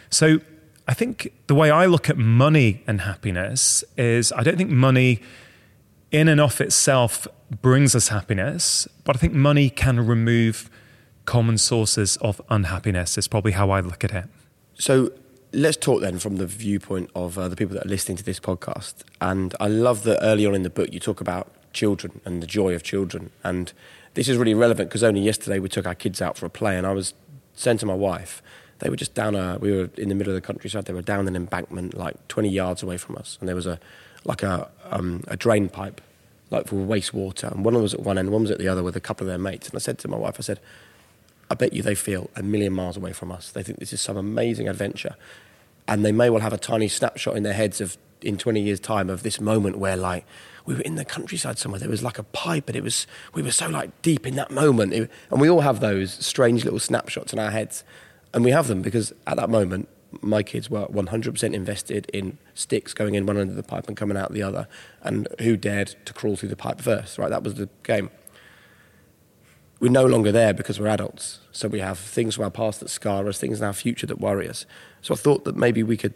So 0.09 0.41
I 0.89 0.95
think 0.95 1.33
the 1.49 1.55
way 1.55 1.71
I 1.71 1.87
look 1.87 2.09
at 2.09 2.17
money 2.17 2.83
and 2.87 3.01
happiness 3.01 3.83
is 3.97 4.33
I 4.33 4.43
don't 4.43 4.57
think 4.57 4.71
money 4.71 5.21
in 6.13 6.29
and 6.29 6.41
of 6.41 6.61
itself 6.61 7.27
brings 7.61 7.95
us 7.95 8.09
happiness, 8.09 8.87
but 9.05 9.17
I 9.17 9.19
think 9.19 9.33
money 9.33 9.69
can 9.69 10.07
remove 10.07 10.71
common 11.25 11.59
sources 11.59 12.17
of 12.19 12.41
unhappiness, 12.49 13.19
is 13.19 13.27
probably 13.27 13.53
how 13.53 13.71
I 13.71 13.81
look 13.81 14.05
at 14.05 14.13
it. 14.13 14.27
So 14.75 15.11
let's 15.53 15.77
talk 15.77 16.01
then 16.01 16.19
from 16.19 16.37
the 16.37 16.47
viewpoint 16.47 17.11
of 17.15 17.37
uh, 17.37 17.49
the 17.49 17.57
people 17.57 17.75
that 17.75 17.87
are 17.87 17.89
listening 17.89 18.17
to 18.19 18.25
this 18.25 18.39
podcast. 18.39 19.03
And 19.21 19.55
I 19.59 19.67
love 19.67 20.05
that 20.05 20.19
early 20.23 20.47
on 20.47 20.55
in 20.55 20.63
the 20.63 20.71
book 20.71 20.93
you 20.93 21.01
talk 21.01 21.21
about 21.21 21.49
children 21.73 22.21
and 22.25 22.43
the 22.43 22.47
joy 22.47 22.75
of 22.75 22.83
children. 22.83 23.31
And 23.43 23.73
this 24.15 24.29
is 24.29 24.37
really 24.37 24.55
relevant 24.55 24.89
because 24.89 25.03
only 25.03 25.21
yesterday 25.21 25.59
we 25.59 25.69
took 25.69 25.87
our 25.87 25.95
kids 25.95 26.23
out 26.23 26.39
for 26.39 26.47
a 26.47 26.51
play, 26.51 26.79
and 26.79 26.87
I 26.87 26.93
was 26.93 27.13
saying 27.55 27.79
to 27.79 27.87
my 27.87 27.95
wife, 27.95 28.43
they 28.79 28.91
were 28.91 28.97
just 28.97 29.15
down 29.15 29.35
a, 29.35 29.59
we 29.61 29.73
were 29.73 29.91
in 29.97 30.09
the 30.09 30.15
middle 30.15 30.35
of 30.35 30.41
the 30.41 30.47
countryside, 30.47 30.85
they 30.85 30.93
were 30.93 31.03
down 31.03 31.27
an 31.29 31.37
embankment 31.37 31.95
like 31.95 32.29
20 32.29 32.49
yards 32.49 32.83
away 32.83 32.97
from 32.97 33.17
us, 33.17 33.37
and 33.41 33.49
there 33.49 33.57
was 33.57 33.67
a, 33.67 33.79
like 34.25 34.43
a, 34.43 34.69
um, 34.91 35.23
a 35.29 35.37
drain 35.37 35.69
pipe, 35.69 36.01
like 36.51 36.67
for 36.69 36.77
wastewater, 36.77 37.51
and 37.51 37.65
one 37.65 37.81
was 37.81 37.95
at 37.95 38.01
one 38.01 38.19
end, 38.19 38.31
one 38.31 38.43
was 38.43 38.51
at 38.51 38.59
the 38.59 38.69
other 38.69 38.83
with 38.83 38.97
a 38.97 39.01
couple 39.01 39.27
of 39.27 39.29
their 39.29 39.39
mates. 39.39 39.69
And 39.69 39.77
I 39.77 39.79
said 39.81 39.99
to 39.99 40.09
my 40.09 40.17
wife, 40.17 40.37
I 40.39 40.43
said, 40.43 40.61
I 41.51 41.55
bet 41.55 41.73
you 41.73 41.83
they 41.83 41.95
feel 41.95 42.31
a 42.37 42.43
million 42.43 42.73
miles 42.73 42.97
away 42.97 43.13
from 43.13 43.31
us. 43.31 43.51
They 43.51 43.63
think 43.63 43.79
this 43.79 43.93
is 43.93 44.01
some 44.01 44.17
amazing 44.17 44.69
adventure. 44.69 45.15
And 45.89 46.05
they 46.05 46.13
may 46.13 46.29
well 46.31 46.43
have 46.43 46.53
a 46.53 46.59
tiny 46.59 46.89
snapshot 46.89 47.37
in 47.37 47.45
their 47.45 47.53
heads 47.53 47.81
of, 47.81 47.97
in 48.21 48.37
20 48.37 48.61
years' 48.61 48.81
time, 48.81 49.09
of 49.09 49.23
this 49.23 49.41
moment 49.41 49.79
where, 49.79 49.97
like, 49.97 50.25
we 50.65 50.75
were 50.75 50.81
in 50.81 50.97
the 50.97 51.05
countryside 51.05 51.59
somewhere. 51.59 51.79
There 51.79 51.89
was 51.89 52.03
like 52.03 52.19
a 52.19 52.25
pipe, 52.25 52.69
and 52.69 52.75
it 52.77 52.83
was, 52.83 53.07
we 53.35 53.43
were 53.43 53.53
so, 53.53 53.69
like, 53.69 53.91
deep 54.03 54.27
in 54.27 54.35
that 54.35 54.51
moment. 54.51 54.93
It- 54.93 55.11
and 55.31 55.41
we 55.41 55.49
all 55.49 55.61
have 55.61 55.79
those 55.79 56.13
strange 56.13 56.65
little 56.65 56.81
snapshots 56.81 57.33
in 57.33 57.39
our 57.39 57.53
heads. 57.53 57.85
And 58.35 58.45
we 58.45 58.51
have 58.51 58.69
them 58.69 58.83
because 58.83 59.13
at 59.27 59.37
that 59.37 59.51
moment, 59.51 59.89
my 60.21 60.43
kids 60.43 60.71
were 60.71 60.87
100% 60.87 61.55
invested 61.55 62.09
in 62.13 62.39
sticks 62.55 62.95
going 62.95 63.15
in 63.15 63.27
one 63.27 63.39
end 63.39 63.51
of 63.51 63.57
the 63.57 63.63
pipe 63.63 63.89
and 63.89 63.97
coming 63.97 64.17
out 64.17 64.33
the 64.33 64.43
other, 64.43 64.69
and 65.03 65.29
who 65.41 65.57
dared 65.57 65.95
to 66.05 66.13
crawl 66.13 66.37
through 66.37 66.49
the 66.49 66.57
pipe 66.57 66.81
first, 66.81 67.19
right? 67.19 67.29
That 67.29 67.43
was 67.43 67.55
the 67.55 67.69
game 67.83 68.11
we're 69.81 69.91
no 69.91 70.07
longer 70.07 70.33
there 70.33 70.55
because 70.55 70.81
we're 70.81 70.89
adults. 70.89 71.41
So 71.53 71.69
we 71.69 71.81
have 71.81 71.99
things 71.99 72.35
from 72.35 72.45
our 72.45 72.51
past 72.51 72.81
that 72.81 72.89
scar 72.89 73.29
us, 73.29 73.39
things 73.39 73.61
in 73.61 73.67
our 73.67 73.73
future 73.73 74.07
that 74.07 74.21
worry 74.21 74.49
us. 74.49 74.65
So 75.03 75.15
I 75.15 75.17
thought 75.17 75.45
that 75.45 75.57
maybe 75.57 75.83
we 75.83 75.97
could 75.97 76.15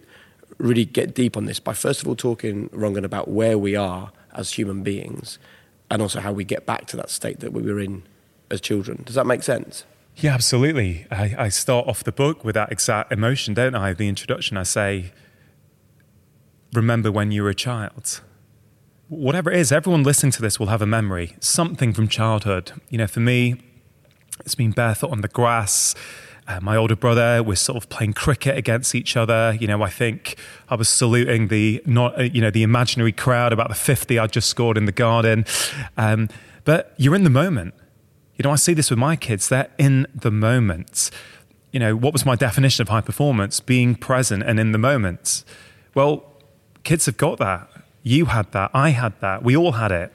really 0.58 0.84
get 0.84 1.14
deep 1.14 1.36
on 1.36 1.44
this 1.44 1.60
by 1.60 1.74
first 1.74 2.02
of 2.02 2.08
all 2.08 2.16
talking, 2.16 2.68
Rangan, 2.70 3.04
about 3.04 3.28
where 3.28 3.58
we 3.58 3.76
are 3.76 4.12
as 4.32 4.52
human 4.52 4.82
beings 4.82 5.38
and 5.90 6.00
also 6.00 6.20
how 6.20 6.32
we 6.32 6.44
get 6.44 6.66
back 6.66 6.86
to 6.86 6.96
that 6.96 7.10
state 7.10 7.40
that 7.40 7.52
we 7.52 7.62
were 7.62 7.80
in 7.80 8.02
as 8.50 8.60
children. 8.60 9.02
Does 9.04 9.14
that 9.14 9.26
make 9.26 9.42
sense? 9.42 9.84
Yeah, 10.16 10.34
absolutely. 10.34 11.06
I, 11.10 11.34
I 11.38 11.48
start 11.48 11.86
off 11.88 12.04
the 12.04 12.12
book 12.12 12.44
with 12.44 12.54
that 12.54 12.70
exact 12.70 13.10
emotion, 13.10 13.54
don't 13.54 13.74
I? 13.74 13.94
The 13.94 14.08
introduction, 14.08 14.56
I 14.56 14.64
say, 14.64 15.12
remember 16.74 17.10
when 17.10 17.30
you 17.30 17.42
were 17.42 17.48
a 17.48 17.54
child. 17.54 18.20
Whatever 19.08 19.50
it 19.50 19.58
is, 19.58 19.72
everyone 19.72 20.02
listening 20.02 20.32
to 20.32 20.42
this 20.42 20.60
will 20.60 20.66
have 20.68 20.82
a 20.82 20.86
memory, 20.86 21.36
something 21.40 21.92
from 21.92 22.06
childhood. 22.06 22.72
You 22.90 22.98
know, 22.98 23.06
for 23.06 23.20
me, 23.20 23.62
it's 24.40 24.54
been 24.54 24.72
barefoot 24.72 25.10
on 25.10 25.22
the 25.22 25.28
grass. 25.28 25.94
Uh, 26.46 26.60
my 26.60 26.76
older 26.76 26.96
brother 26.96 27.42
was 27.42 27.60
sort 27.60 27.76
of 27.76 27.88
playing 27.88 28.12
cricket 28.12 28.58
against 28.58 28.94
each 28.94 29.16
other. 29.16 29.56
You 29.58 29.66
know, 29.66 29.82
I 29.82 29.88
think 29.88 30.36
I 30.68 30.74
was 30.74 30.88
saluting 30.88 31.48
the 31.48 31.82
not, 31.86 32.18
uh, 32.18 32.22
you 32.24 32.40
know, 32.40 32.50
the 32.50 32.62
imaginary 32.62 33.12
crowd 33.12 33.52
about 33.52 33.68
the 33.68 33.74
fifty 33.74 34.18
I 34.18 34.26
just 34.26 34.48
scored 34.48 34.76
in 34.76 34.84
the 34.84 34.92
garden. 34.92 35.44
Um, 35.96 36.28
but 36.64 36.94
you're 36.98 37.14
in 37.14 37.24
the 37.24 37.30
moment. 37.30 37.74
You 38.40 38.44
know, 38.44 38.52
I 38.52 38.56
see 38.56 38.72
this 38.72 38.88
with 38.88 38.98
my 38.98 39.16
kids. 39.16 39.50
They're 39.50 39.68
in 39.76 40.06
the 40.14 40.30
moment. 40.30 41.10
You 41.72 41.78
know, 41.78 41.94
what 41.94 42.14
was 42.14 42.24
my 42.24 42.36
definition 42.36 42.80
of 42.80 42.88
high 42.88 43.02
performance? 43.02 43.60
Being 43.60 43.94
present 43.94 44.42
and 44.42 44.58
in 44.58 44.72
the 44.72 44.78
moment. 44.78 45.44
Well, 45.94 46.24
kids 46.82 47.04
have 47.04 47.18
got 47.18 47.36
that. 47.36 47.68
You 48.02 48.24
had 48.24 48.50
that. 48.52 48.70
I 48.72 48.90
had 48.90 49.20
that. 49.20 49.42
We 49.42 49.54
all 49.54 49.72
had 49.72 49.92
it. 49.92 50.10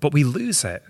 But 0.00 0.14
we 0.14 0.24
lose 0.24 0.64
it. 0.64 0.82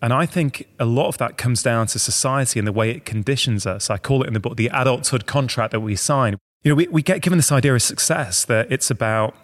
And 0.00 0.14
I 0.14 0.24
think 0.24 0.66
a 0.80 0.86
lot 0.86 1.08
of 1.08 1.18
that 1.18 1.36
comes 1.36 1.62
down 1.62 1.88
to 1.88 1.98
society 1.98 2.58
and 2.58 2.66
the 2.66 2.72
way 2.72 2.88
it 2.90 3.04
conditions 3.04 3.66
us. 3.66 3.90
I 3.90 3.98
call 3.98 4.22
it 4.22 4.28
in 4.28 4.32
the 4.32 4.40
book 4.40 4.56
the 4.56 4.70
adulthood 4.72 5.26
contract 5.26 5.72
that 5.72 5.80
we 5.80 5.94
sign. 5.94 6.38
You 6.62 6.70
know, 6.70 6.74
we, 6.74 6.88
we 6.88 7.02
get 7.02 7.20
given 7.20 7.38
this 7.38 7.52
idea 7.52 7.74
of 7.74 7.82
success 7.82 8.46
that 8.46 8.72
it's 8.72 8.90
about 8.90 9.34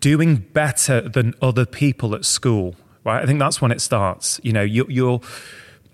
doing 0.00 0.36
better 0.36 1.00
than 1.00 1.32
other 1.40 1.64
people 1.64 2.14
at 2.14 2.26
school, 2.26 2.76
right? 3.04 3.22
I 3.22 3.26
think 3.26 3.38
that's 3.38 3.60
when 3.60 3.70
it 3.70 3.80
starts. 3.80 4.40
You 4.42 4.52
know, 4.52 4.62
you, 4.62 4.86
you're 4.88 5.20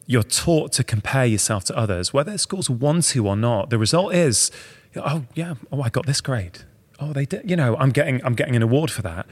you're 0.06 0.22
taught 0.24 0.72
to 0.72 0.82
compare 0.82 1.26
yourself 1.26 1.64
to 1.64 1.76
others, 1.76 2.12
whether 2.12 2.36
schools 2.36 2.68
want 2.68 3.04
to 3.04 3.26
or 3.28 3.36
not. 3.36 3.70
The 3.70 3.78
result 3.78 4.12
is, 4.12 4.50
oh 4.96 5.24
yeah, 5.34 5.54
oh 5.70 5.82
I 5.82 5.88
got 5.88 6.06
this 6.06 6.20
grade. 6.20 6.60
Oh, 6.98 7.12
they 7.12 7.26
did. 7.26 7.48
You 7.48 7.56
know, 7.56 7.76
I'm 7.76 7.90
getting 7.90 8.24
I'm 8.24 8.34
getting 8.34 8.56
an 8.56 8.62
award 8.62 8.90
for 8.90 9.02
that. 9.02 9.26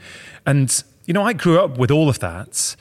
And 0.47 0.83
you 1.07 1.15
know, 1.15 1.23
I 1.23 1.33
grew 1.33 1.61
up 1.61 1.79
with 1.79 1.91
all 1.91 2.09
of 2.09 2.19
that. 2.21 2.77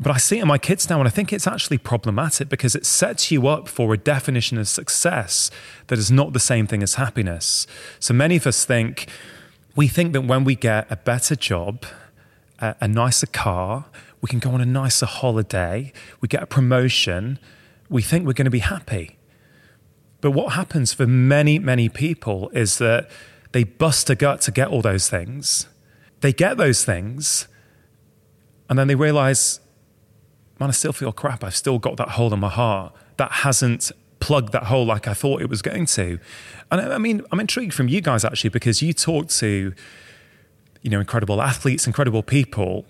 But 0.00 0.10
I 0.10 0.16
see 0.16 0.38
it 0.38 0.42
in 0.42 0.48
my 0.48 0.58
kids 0.58 0.90
now, 0.90 0.98
and 0.98 1.06
I 1.06 1.10
think 1.10 1.32
it's 1.32 1.46
actually 1.46 1.78
problematic 1.78 2.48
because 2.48 2.74
it 2.74 2.84
sets 2.84 3.30
you 3.30 3.46
up 3.46 3.68
for 3.68 3.94
a 3.94 3.96
definition 3.96 4.58
of 4.58 4.66
success 4.66 5.52
that 5.86 6.00
is 6.00 6.10
not 6.10 6.32
the 6.32 6.40
same 6.40 6.66
thing 6.66 6.82
as 6.82 6.94
happiness. 6.94 7.64
So 8.00 8.12
many 8.12 8.34
of 8.34 8.44
us 8.44 8.64
think, 8.64 9.08
we 9.76 9.86
think 9.86 10.12
that 10.12 10.22
when 10.22 10.42
we 10.42 10.56
get 10.56 10.90
a 10.90 10.96
better 10.96 11.36
job, 11.36 11.86
a, 12.64 12.76
a 12.80 12.88
nicer 12.88 13.26
car, 13.26 13.86
we 14.20 14.28
can 14.28 14.38
go 14.38 14.50
on 14.50 14.60
a 14.60 14.66
nicer 14.66 15.06
holiday, 15.06 15.92
we 16.20 16.28
get 16.28 16.42
a 16.42 16.46
promotion, 16.46 17.38
we 17.88 18.02
think 18.02 18.26
we're 18.26 18.32
going 18.32 18.46
to 18.46 18.50
be 18.50 18.60
happy. 18.60 19.18
But 20.20 20.30
what 20.30 20.54
happens 20.54 20.92
for 20.92 21.06
many, 21.06 21.58
many 21.58 21.88
people 21.88 22.48
is 22.50 22.78
that 22.78 23.10
they 23.52 23.64
bust 23.64 24.08
a 24.08 24.14
gut 24.14 24.40
to 24.42 24.50
get 24.50 24.68
all 24.68 24.82
those 24.82 25.08
things. 25.08 25.68
They 26.22 26.32
get 26.32 26.56
those 26.56 26.84
things, 26.84 27.46
and 28.70 28.78
then 28.78 28.88
they 28.88 28.94
realize, 28.94 29.60
man, 30.58 30.70
I 30.70 30.72
still 30.72 30.94
feel 30.94 31.12
crap. 31.12 31.44
I've 31.44 31.54
still 31.54 31.78
got 31.78 31.98
that 31.98 32.10
hole 32.10 32.32
in 32.32 32.40
my 32.40 32.48
heart 32.48 32.94
that 33.18 33.30
hasn't 33.30 33.92
plugged 34.20 34.52
that 34.52 34.64
hole 34.64 34.86
like 34.86 35.06
I 35.06 35.12
thought 35.12 35.42
it 35.42 35.50
was 35.50 35.60
going 35.60 35.84
to. 35.86 36.18
And 36.70 36.80
I 36.80 36.96
mean, 36.96 37.20
I'm 37.30 37.40
intrigued 37.40 37.74
from 37.74 37.88
you 37.88 38.00
guys 38.00 38.24
actually 38.24 38.50
because 38.50 38.80
you 38.80 38.94
talk 38.94 39.28
to, 39.28 39.74
you 40.84 40.90
know, 40.90 41.00
incredible 41.00 41.40
athletes, 41.40 41.86
incredible 41.86 42.22
people 42.22 42.84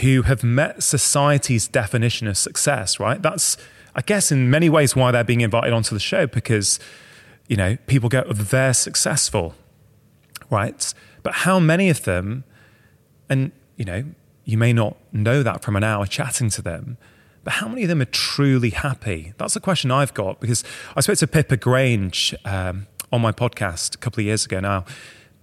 who 0.00 0.22
have 0.22 0.42
met 0.42 0.82
society's 0.82 1.68
definition 1.68 2.26
of 2.26 2.38
success, 2.38 2.98
right? 2.98 3.20
That's, 3.20 3.58
I 3.94 4.00
guess, 4.00 4.32
in 4.32 4.50
many 4.50 4.70
ways 4.70 4.96
why 4.96 5.10
they're 5.10 5.22
being 5.22 5.42
invited 5.42 5.74
onto 5.74 5.94
the 5.94 6.00
show 6.00 6.26
because, 6.26 6.80
you 7.46 7.56
know, 7.56 7.76
people 7.86 8.08
go, 8.08 8.22
they're 8.32 8.72
successful, 8.72 9.54
right? 10.50 10.94
But 11.22 11.34
how 11.34 11.60
many 11.60 11.90
of 11.90 12.04
them, 12.04 12.44
and, 13.28 13.52
you 13.76 13.84
know, 13.84 14.04
you 14.46 14.56
may 14.56 14.72
not 14.72 14.96
know 15.12 15.42
that 15.42 15.62
from 15.62 15.76
an 15.76 15.84
hour 15.84 16.06
chatting 16.06 16.48
to 16.48 16.62
them, 16.62 16.96
but 17.44 17.52
how 17.52 17.68
many 17.68 17.82
of 17.82 17.90
them 17.90 18.00
are 18.00 18.06
truly 18.06 18.70
happy? 18.70 19.34
That's 19.36 19.54
a 19.54 19.60
question 19.60 19.90
I've 19.90 20.14
got 20.14 20.40
because 20.40 20.64
I 20.96 21.02
spoke 21.02 21.18
to 21.18 21.26
Pippa 21.26 21.58
Grange 21.58 22.34
um, 22.46 22.86
on 23.12 23.20
my 23.20 23.32
podcast 23.32 23.96
a 23.96 23.98
couple 23.98 24.22
of 24.22 24.24
years 24.24 24.46
ago 24.46 24.60
now. 24.60 24.86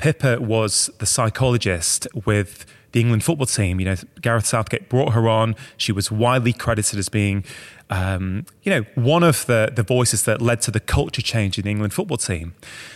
Pippa 0.01 0.41
was 0.41 0.89
the 0.98 1.05
psychologist 1.05 2.08
with 2.25 2.65
the 2.91 3.00
England 3.00 3.24
football 3.24 3.46
team. 3.46 3.79
You 3.79 3.86
know, 3.86 3.96
Gareth 4.20 4.48
Southgate 4.48 4.89
brought 4.89 5.13
her 5.13 5.29
on. 5.29 5.55
She 5.77 5.91
was 5.91 6.12
widely 6.12 6.53
credited 6.53 6.98
as 6.98 7.08
being, 7.08 7.46
um, 7.91 8.48
you 8.63 8.72
know, 8.72 8.81
one 8.96 9.22
of 9.22 9.46
the, 9.46 9.72
the 9.74 9.84
voices 9.84 10.24
that 10.24 10.41
led 10.41 10.60
to 10.62 10.72
the 10.72 10.79
culture 10.79 11.22
change 11.22 11.60
in 11.60 11.65
the 11.65 11.70
England 11.70 11.93
football 11.93 12.17
team. 12.17 12.55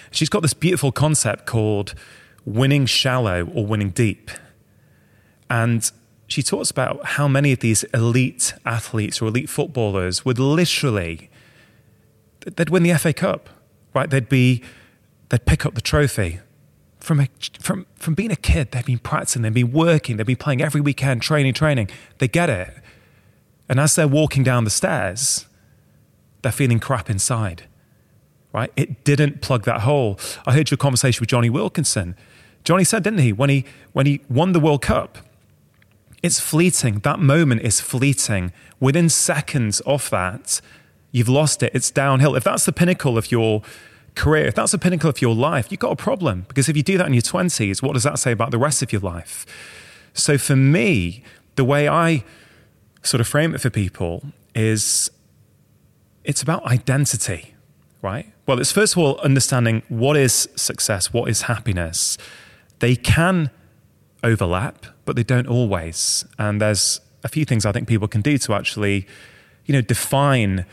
She's 0.09 0.29
got 0.29 0.41
this 0.41 0.55
beautiful 0.55 0.91
concept 0.91 1.45
called 1.45 1.93
winning 2.43 2.88
shallow 2.88 3.47
or 3.53 3.67
winning 3.67 3.91
deep. 3.91 4.31
And 5.47 5.89
she 6.25 6.41
talks 6.41 6.71
about 6.71 7.05
how 7.05 7.27
many 7.27 7.51
of 7.51 7.59
these 7.59 7.83
elite 7.93 8.55
athletes 8.65 9.21
or 9.21 9.27
elite 9.27 9.50
footballers 9.50 10.25
would 10.25 10.39
literally 10.39 11.29
they'd 12.55 12.69
win 12.69 12.81
the 12.81 12.93
FA 12.95 13.13
Cup, 13.13 13.50
right? 13.93 14.09
They'd 14.09 14.27
be 14.27 14.63
they'd 15.29 15.45
pick 15.45 15.67
up 15.67 15.75
the 15.75 15.81
trophy. 15.81 16.39
From, 17.05 17.19
a, 17.19 17.27
from, 17.59 17.85
from 17.97 18.15
being 18.15 18.31
a 18.31 18.35
kid, 18.35 18.71
they've 18.71 18.83
been 18.83 18.97
practicing, 18.97 19.43
they've 19.43 19.53
been 19.53 19.71
working, 19.71 20.17
they've 20.17 20.25
been 20.25 20.35
playing 20.38 20.63
every 20.63 20.81
weekend, 20.81 21.21
training, 21.21 21.53
training. 21.53 21.88
They 22.17 22.27
get 22.27 22.50
it. 22.50 22.74
And 23.69 23.79
as 23.79 23.93
they're 23.93 24.07
walking 24.07 24.43
down 24.43 24.63
the 24.63 24.71
stairs, 24.71 25.45
they're 26.41 26.51
feeling 26.51 26.79
crap 26.79 27.07
inside, 27.07 27.65
right? 28.51 28.71
It 28.75 29.03
didn't 29.03 29.41
plug 29.41 29.65
that 29.65 29.81
hole. 29.81 30.20
I 30.48 30.53
heard 30.53 30.72
your 30.72 30.79
conversation 30.79 31.22
with 31.22 31.29
Jonny 31.29 31.51
Wilkinson. 31.51 32.15
Jonny 32.63 32.83
said, 32.83 33.03
didn't 33.03 33.20
he, 33.20 33.31
when 33.31 33.51
he, 33.51 33.65
when 33.94 34.07
he 34.07 34.22
won 34.27 34.53
the 34.53 34.59
World 34.59 34.81
Cup, 34.81 35.20
it's 36.24 36.39
fleeting. 36.39 37.01
That 37.01 37.20
moment 37.20 37.61
is 37.61 37.81
fleeting. 37.81 38.51
Within 38.79 39.09
seconds 39.09 39.79
of 39.81 40.09
that, 40.09 40.59
you've 41.11 41.29
lost 41.29 41.61
it. 41.61 41.70
It's 41.75 41.91
downhill. 41.91 42.35
If 42.35 42.46
that's 42.46 42.65
the 42.65 42.74
pinnacle 42.74 43.15
of 43.15 43.31
your 43.31 43.61
career, 44.16 44.46
if 44.46 44.56
that's 44.56 44.72
the 44.72 44.78
pinnacle 44.78 45.10
of 45.10 45.22
your 45.22 45.36
life, 45.36 45.72
you've 45.72 45.80
got 45.80 45.92
a 45.92 45.96
problem. 45.96 46.46
Because 46.48 46.70
if 46.70 46.78
you 46.78 46.84
do 46.84 46.98
that 46.98 47.08
in 47.08 47.14
your 47.14 47.22
20s, 47.22 47.82
what 47.82 47.94
does 47.94 48.04
that 48.04 48.20
say 48.20 48.32
about 48.32 48.51
the 48.51 48.58
rest 48.58 48.82
of 48.82 48.92
your 48.92 49.01
life? 49.01 49.46
So 50.14 50.38
for 50.38 50.56
me, 50.56 51.24
the 51.56 51.64
way 51.66 51.88
I 51.88 52.24
sort 53.04 53.22
of 53.22 53.28
frame 53.28 53.54
it 53.54 53.62
for 53.62 53.70
people 53.70 54.24
is 54.54 55.12
it's 56.24 56.42
about 56.42 56.66
identity, 56.66 57.54
right? 58.01 58.32
Well, 58.48 58.60
it's 58.60 58.72
first 58.72 58.94
of 58.94 59.00
all 59.00 59.20
understanding 59.20 59.84
what 59.90 60.18
is 60.18 60.48
success, 60.56 61.14
what 61.14 61.30
is 61.30 61.44
happiness. 61.44 62.18
They 62.80 62.96
can 62.96 63.51
overlap, 64.24 64.86
but 65.06 65.16
they 65.16 65.24
don't 65.24 65.48
always. 65.48 66.25
And 66.40 66.62
there's 66.62 67.01
a 67.24 67.28
few 67.28 67.46
things 67.46 67.66
I 67.66 67.72
think 67.72 67.88
people 67.88 68.08
can 68.08 68.22
do 68.22 68.38
to 68.40 68.54
actually, 68.54 69.08
you 69.66 69.74
know, 69.74 69.82
define 69.82 70.66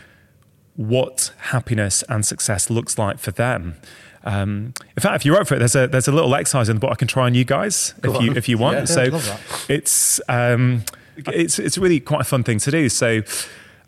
what 0.77 1.33
happiness 1.39 2.03
and 2.09 2.25
success 2.25 2.71
looks 2.71 2.97
like 2.99 3.19
for 3.19 3.31
them. 3.31 3.77
Um, 4.25 4.73
in 4.97 5.01
fact, 5.01 5.17
if 5.17 5.25
you're 5.27 5.39
up 5.41 5.49
for 5.49 5.57
it, 5.57 5.59
there's 5.59 5.75
a 5.75 5.87
there's 5.89 6.09
a 6.09 6.13
little 6.13 6.35
exercise 6.35 6.69
in 6.69 6.77
the 6.77 6.81
book 6.81 6.91
I 6.93 6.95
can 6.95 7.09
try 7.09 7.25
on 7.27 7.35
you 7.35 7.45
guys 7.45 7.95
Go 8.01 8.11
if 8.13 8.17
on. 8.19 8.25
you 8.25 8.33
if 8.33 8.49
you 8.49 8.57
want. 8.59 8.79
Yeah, 8.79 8.85
so 8.85 9.03
I'd 9.03 9.13
love 9.13 9.27
that. 9.27 9.41
it's 9.69 10.21
um, 10.29 10.85
it's 11.17 11.59
it's 11.59 11.77
really 11.77 12.01
quite 12.01 12.21
a 12.21 12.25
fun 12.25 12.45
thing 12.45 12.59
to 12.61 12.71
do. 12.71 12.89
So 12.89 13.23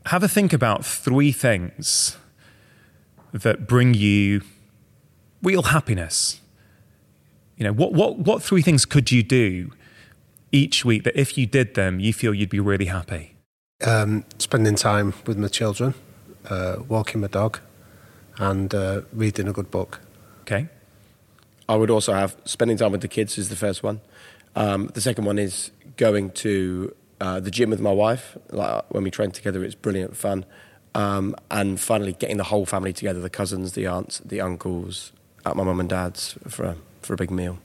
have 0.07 0.23
a 0.23 0.29
think 0.29 0.53
about 0.53 0.85
three 0.85 1.33
things 1.33 2.18
that 3.33 3.66
bring 3.66 3.94
you 3.94 4.42
real 5.42 5.62
happiness. 5.62 6.40
You 7.57 7.64
know, 7.64 7.73
what 7.73 7.92
what 7.92 8.18
what 8.18 8.42
three 8.42 8.62
things 8.62 8.85
could 8.85 9.12
you 9.12 9.23
do 9.23 9.70
each 10.51 10.85
week 10.85 11.05
that 11.05 11.18
if 11.18 11.38
you 11.38 11.47
did 11.47 11.75
them, 11.75 12.01
you 12.01 12.12
feel 12.12 12.35
you'd 12.35 12.51
be 12.51 12.61
really 12.61 12.87
happy? 12.87 13.37
Um, 13.85 14.25
spending 14.38 14.75
time 14.77 15.14
with 15.27 15.37
my 15.38 15.49
children, 15.49 15.94
uh, 16.48 16.76
walking 16.88 17.20
my 17.20 17.28
dog, 17.28 17.61
and 18.38 18.74
uh, 18.74 19.02
reading 19.12 19.48
a 19.48 19.52
good 19.52 19.70
book. 19.70 20.00
Okay. 20.42 20.68
I 21.68 21.76
would 21.76 21.90
also 21.90 22.12
have 22.12 22.37
spending 22.44 22.76
time 22.76 22.92
with 22.92 23.00
the 23.00 23.09
kids 23.09 23.38
is 23.38 23.48
the 23.48 23.57
first 23.57 23.83
one. 23.83 24.00
Um, 24.54 24.88
the 24.88 25.00
second 25.00 25.24
one 25.24 25.38
is 25.38 25.70
going 25.96 26.30
to 26.30 26.94
uh, 27.20 27.40
the 27.40 27.50
gym 27.50 27.70
with 27.70 27.80
my 27.80 27.92
wife. 27.92 28.37
Like 28.50 28.85
when 28.92 29.04
we 29.04 29.11
train 29.11 29.30
together, 29.30 29.64
it's 29.64 29.74
brilliant 29.74 30.16
fun. 30.16 30.44
Um, 30.94 31.35
and 31.50 31.80
finally, 31.80 32.12
getting 32.12 32.37
the 32.37 32.44
whole 32.44 32.66
family 32.66 32.92
together: 32.92 33.20
the 33.20 33.30
cousins, 33.30 33.72
the 33.72 33.87
aunts, 33.87 34.18
the 34.18 34.40
uncles, 34.40 35.12
at 35.44 35.57
my 35.57 35.64
mum 35.64 35.80
and 35.80 35.88
dad's 35.88 36.37
for 36.48 36.64
a, 36.64 36.76
for 37.02 37.14
a 37.14 37.16
big 37.16 37.30
meal. 37.30 37.59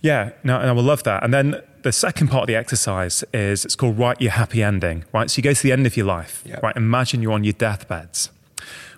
Yeah, 0.00 0.30
no, 0.44 0.58
and 0.58 0.68
I 0.68 0.72
will 0.72 0.82
love 0.82 1.02
that. 1.04 1.22
And 1.22 1.32
then 1.34 1.60
the 1.82 1.92
second 1.92 2.28
part 2.28 2.42
of 2.42 2.46
the 2.48 2.54
exercise 2.56 3.24
is 3.32 3.64
it's 3.64 3.76
called 3.76 3.98
write 3.98 4.20
your 4.20 4.32
happy 4.32 4.62
ending, 4.62 5.04
right? 5.12 5.30
So 5.30 5.38
you 5.38 5.42
go 5.42 5.52
to 5.54 5.62
the 5.62 5.72
end 5.72 5.86
of 5.86 5.96
your 5.96 6.06
life, 6.06 6.42
Yeah. 6.44 6.58
right? 6.62 6.76
Imagine 6.76 7.22
you're 7.22 7.32
on 7.32 7.44
your 7.44 7.52
deathbeds. 7.54 8.30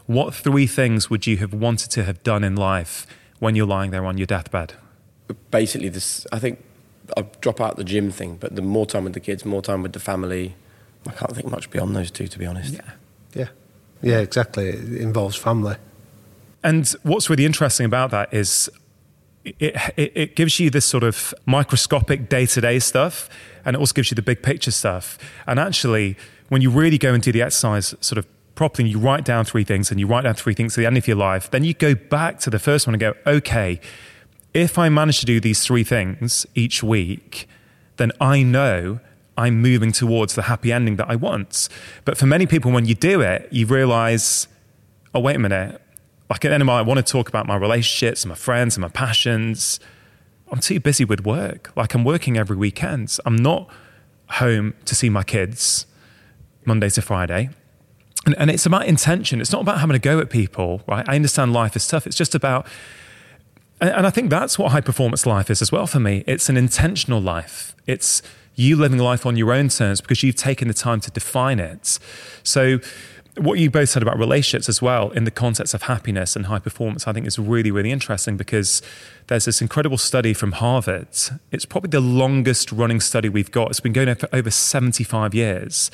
What 0.07 0.35
three 0.35 0.67
things 0.67 1.09
would 1.11 1.27
you 1.27 1.37
have 1.39 1.53
wanted 1.55 1.91
to 1.93 2.05
have 2.05 2.23
done 2.23 2.43
in 2.45 2.57
life 2.57 3.07
when 3.39 3.55
you're 3.55 3.67
lying 3.67 3.91
there 3.93 4.05
on 4.05 4.19
your 4.19 4.27
deathbed? 4.27 4.75
Basically, 5.51 5.89
this 5.89 6.27
I 6.33 6.39
think 6.39 6.63
I'll 7.17 7.31
drop 7.41 7.61
out 7.61 7.77
the 7.77 7.85
gym 7.85 8.11
thing, 8.11 8.37
but 8.37 8.55
the 8.57 8.63
more 8.63 8.87
time 8.87 9.05
with 9.05 9.13
the 9.15 9.21
kids, 9.21 9.45
more 9.45 9.63
time 9.63 9.83
with 9.83 9.93
the 9.93 10.01
family. 10.01 10.55
I 11.07 11.11
can't 11.13 11.35
think 11.35 11.51
much 11.51 11.71
beyond 11.71 11.97
those 11.97 12.11
two, 12.11 12.29
to 12.29 12.39
be 12.39 12.47
honest. 12.47 12.75
Yeah, 12.75 12.81
Yeah, 13.35 13.49
yeah, 14.03 14.19
exactly. 14.19 14.69
It 14.69 15.01
involves 15.01 15.35
family. 15.37 15.77
And 16.63 16.89
what's 17.03 17.29
really 17.29 17.45
interesting 17.45 17.87
about 17.87 18.11
that 18.13 18.33
is 18.33 18.71
it, 19.45 19.77
it, 19.97 20.13
it 20.15 20.37
gives 20.37 20.61
you 20.61 20.71
this 20.71 20.85
sort 20.85 21.05
of 21.05 21.35
microscopic 21.47 22.29
day 22.29 22.47
to 22.47 22.61
day 22.61 22.79
stuff, 22.79 23.29
and 23.65 23.77
it 23.77 23.79
also 23.79 23.93
gives 23.93 24.11
you 24.11 24.15
the 24.15 24.23
big 24.23 24.43
picture 24.43 24.71
stuff. 24.71 25.19
And 25.47 25.59
actually, 25.59 26.17
when 26.49 26.63
you 26.63 26.71
really 26.71 26.99
go 26.99 27.15
and 27.15 27.23
do 27.23 27.33
the 27.33 27.43
exercise 27.43 27.95
sort 28.01 28.19
of 28.19 28.27
properly, 28.55 28.85
and 28.85 28.93
you 28.93 28.99
write 28.99 29.25
down 29.25 29.45
three 29.45 29.65
things, 29.65 29.91
and 29.91 29.99
you 29.99 30.07
write 30.07 30.25
down 30.25 30.35
three 30.35 30.55
things 30.55 30.75
at 30.75 30.81
the 30.81 30.87
end 30.87 30.97
of 30.97 31.07
your 31.07 31.17
life, 31.17 31.51
then 31.51 31.65
you 31.65 31.75
go 31.75 31.95
back 31.95 32.39
to 32.41 32.51
the 32.51 32.59
first 32.59 32.87
one 32.87 32.95
and 32.95 33.01
go, 33.01 33.15
okay, 33.27 33.81
if 34.55 34.79
I 34.79 34.89
manage 34.89 35.21
to 35.21 35.27
do 35.27 35.41
these 35.41 35.65
three 35.65 35.85
things 35.85 36.47
each 36.55 36.83
week, 36.83 37.49
then 37.97 38.13
I 38.21 38.43
know 38.43 39.01
I'm 39.37 39.61
moving 39.61 39.93
towards 39.93 40.35
the 40.35 40.43
happy 40.43 40.73
ending 40.73 40.97
that 40.97 41.09
I 41.11 41.17
want. 41.17 41.69
But 42.05 42.19
for 42.19 42.27
many 42.27 42.47
people, 42.47 42.71
when 42.71 42.85
you 42.85 42.95
do 42.95 43.23
it, 43.23 43.49
you 43.51 43.67
realize, 43.67 44.47
oh, 45.15 45.21
wait 45.21 45.37
a 45.37 45.39
minute. 45.39 45.82
Like 46.33 46.47
at 46.47 46.53
end 46.53 46.71
I 46.71 46.81
want 46.81 46.97
to 46.97 47.03
talk 47.03 47.29
about 47.29 47.47
my 47.47 47.57
relationships 47.57 48.25
and 48.25 48.31
my 48.31 48.35
friends 48.35 48.75
and 48.75 48.81
my 48.81 48.89
passions. 48.89 49.79
I'm 50.51 50.61
too 50.61 50.81
busy 50.81 51.05
with 51.05 51.27
work. 51.27 51.71
Like 51.77 51.93
I'm 51.93 52.05
working 52.05 52.39
every 52.39 52.57
weekend. 52.57 53.19
I'm 53.27 53.37
not 53.37 53.69
home 54.31 54.73
to 54.87 54.95
see 54.95 55.11
my 55.11 55.25
kids 55.25 55.85
Monday 56.65 56.89
to 56.89 57.03
Friday. 57.03 57.51
And, 58.25 58.35
and 58.39 58.51
it's 58.51 58.65
about 58.65 58.87
intention. 58.87 59.43
It's 59.43 59.53
not 59.53 59.61
about 59.61 59.81
having 59.81 59.95
a 59.95 59.99
go 59.99 60.21
at 60.21 60.31
people, 60.31 60.81
right? 60.89 61.07
I 61.07 61.17
understand 61.17 61.53
life 61.53 61.77
is 61.77 61.87
tough. 61.87 62.07
It's 62.07 62.17
just 62.17 62.35
about, 62.35 62.67
and, 63.79 63.91
and 63.91 64.07
I 64.07 64.11
think 64.11 64.31
that's 64.31 64.59
what 64.59 64.73
high 64.73 64.81
performance 64.81 65.27
life 65.27 65.51
is 65.51 65.61
as 65.61 65.71
well 65.71 65.87
for 65.87 66.01
me. 66.01 66.25
It's 66.27 66.49
an 66.49 66.57
intentional 66.57 67.21
life. 67.21 67.77
It's 67.87 68.23
you 68.55 68.77
living 68.77 68.99
life 68.99 69.27
on 69.27 69.37
your 69.37 69.53
own 69.53 69.69
terms 69.69 70.01
because 70.01 70.23
you've 70.23 70.37
taken 70.37 70.67
the 70.69 70.75
time 70.75 71.01
to 71.01 71.11
define 71.11 71.59
it. 71.59 71.99
So, 72.43 72.79
what 73.37 73.59
you 73.59 73.71
both 73.71 73.89
said 73.89 74.03
about 74.03 74.19
relationships 74.19 74.69
as 74.69 74.83
well 74.83 75.11
in 75.11 75.25
the 75.25 75.31
context 75.31 75.73
of 75.73 75.83
happiness 75.83 76.37
and 76.37 76.47
high 76.47 76.59
performance, 76.59 77.09
I 77.09 77.13
think 77.13 77.27
is 77.27 77.39
really, 77.39 77.71
really 77.71 77.91
interesting 77.91 78.37
because 78.37 78.83
there's 79.29 79.47
this 79.47 79.63
incredible 79.63 79.97
study 79.97 80.35
from 80.35 80.53
Harvard. 80.53 81.09
It's 81.51 81.65
probably 81.65 81.89
the 81.89 82.01
longest 82.01 82.71
running 82.73 83.01
study 83.01 83.31
we've 83.31 83.51
got. 83.51 83.71
It's 83.71 83.81
been 83.81 83.95
going 83.95 84.11
on 84.11 84.17
for 84.17 84.29
over 84.35 84.51
75 84.51 85.35
years. 85.35 85.91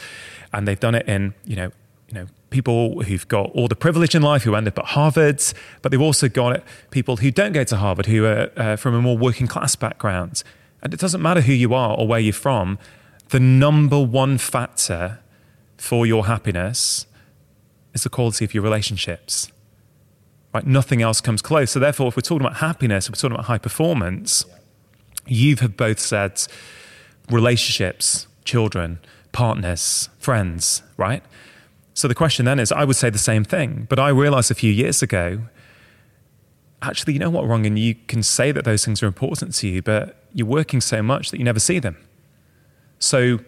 And 0.53 0.67
they've 0.67 0.81
done 0.81 0.97
it 0.97 1.07
in, 1.07 1.35
you 1.45 1.55
know, 1.55 1.71
you 2.09 2.15
know, 2.15 2.27
people 2.51 3.03
who've 3.03 3.29
got 3.29 3.51
all 3.51 3.69
the 3.69 3.77
privilege 3.77 4.15
in 4.15 4.23
life 4.23 4.43
who 4.43 4.55
end 4.55 4.67
up 4.67 4.79
at 4.79 4.87
Harvard, 4.87 5.43
but 5.83 5.93
they've 5.93 6.01
also 6.01 6.29
got 6.29 6.65
people 6.91 7.19
who 7.19 7.31
don't 7.31 7.53
go 7.53 7.63
to 7.65 7.77
Harvard 7.77 8.07
who 8.07 8.25
are 8.25 8.51
uh, 8.57 8.77
from 8.77 8.95
a 8.95 9.03
more 9.03 9.17
working 9.17 9.47
class 9.47 9.77
background. 9.77 10.43
And 10.83 10.93
it 10.95 10.99
doesn't 10.99 11.21
matter 11.21 11.43
who 11.43 11.53
you 11.53 11.75
are 11.75 11.97
or 11.97 12.09
where 12.09 12.19
you're 12.19 12.33
from, 12.33 12.79
the 13.29 13.39
number 13.39 14.01
one 14.01 14.39
factor 14.39 15.21
for 15.77 16.07
your 16.07 16.27
happiness 16.27 17.07
the 18.03 18.11
quality 18.11 18.45
of 18.45 18.55
your 18.55 18.63
relationships. 18.63 19.51
Right? 20.55 20.67
Nothing 20.67 21.03
else 21.03 21.21
comes 21.21 21.43
close. 21.43 21.71
So 21.71 21.79
therefore, 21.79 22.09
if 22.09 22.17
we're 22.17 22.23
talking 22.23 22.47
about 22.47 22.59
happiness, 22.59 23.09
we're 23.09 23.15
talking 23.15 23.33
about 23.33 23.47
high 23.47 23.59
performance, 23.59 24.45
you 25.27 25.57
have 25.57 25.77
both 25.77 25.99
said 25.99 26.43
relationships, 27.31 28.27
children, 28.45 28.99
partners, 29.33 30.09
friends, 30.19 30.83
right? 30.97 31.23
So 31.95 32.09
the 32.09 32.15
question 32.15 32.47
then 32.47 32.59
is, 32.59 32.73
I 32.73 32.85
would 32.85 32.97
say 32.97 33.11
the 33.11 33.19
same 33.19 33.45
thing, 33.45 33.87
but 33.89 33.99
I 33.99 34.09
realized 34.09 34.51
a 34.51 34.55
few 34.55 34.73
years 34.73 35.03
ago, 35.03 35.41
actually, 36.81 37.13
you 37.13 37.19
know 37.19 37.31
what, 37.31 37.45
Rangan, 37.45 37.79
you 37.79 37.95
can 37.95 38.23
say 38.23 38.53
that 38.53 38.65
those 38.65 38.85
things 38.85 39.03
are 39.03 39.07
important 39.07 39.55
to 39.57 39.69
you, 39.69 39.83
but 39.83 40.25
you're 40.33 40.47
working 40.47 40.81
so 40.81 41.03
much 41.03 41.31
that 41.31 41.39
you 41.39 41.45
never 41.45 41.61
see 41.61 41.79
them. 41.79 41.97
So 42.99 43.41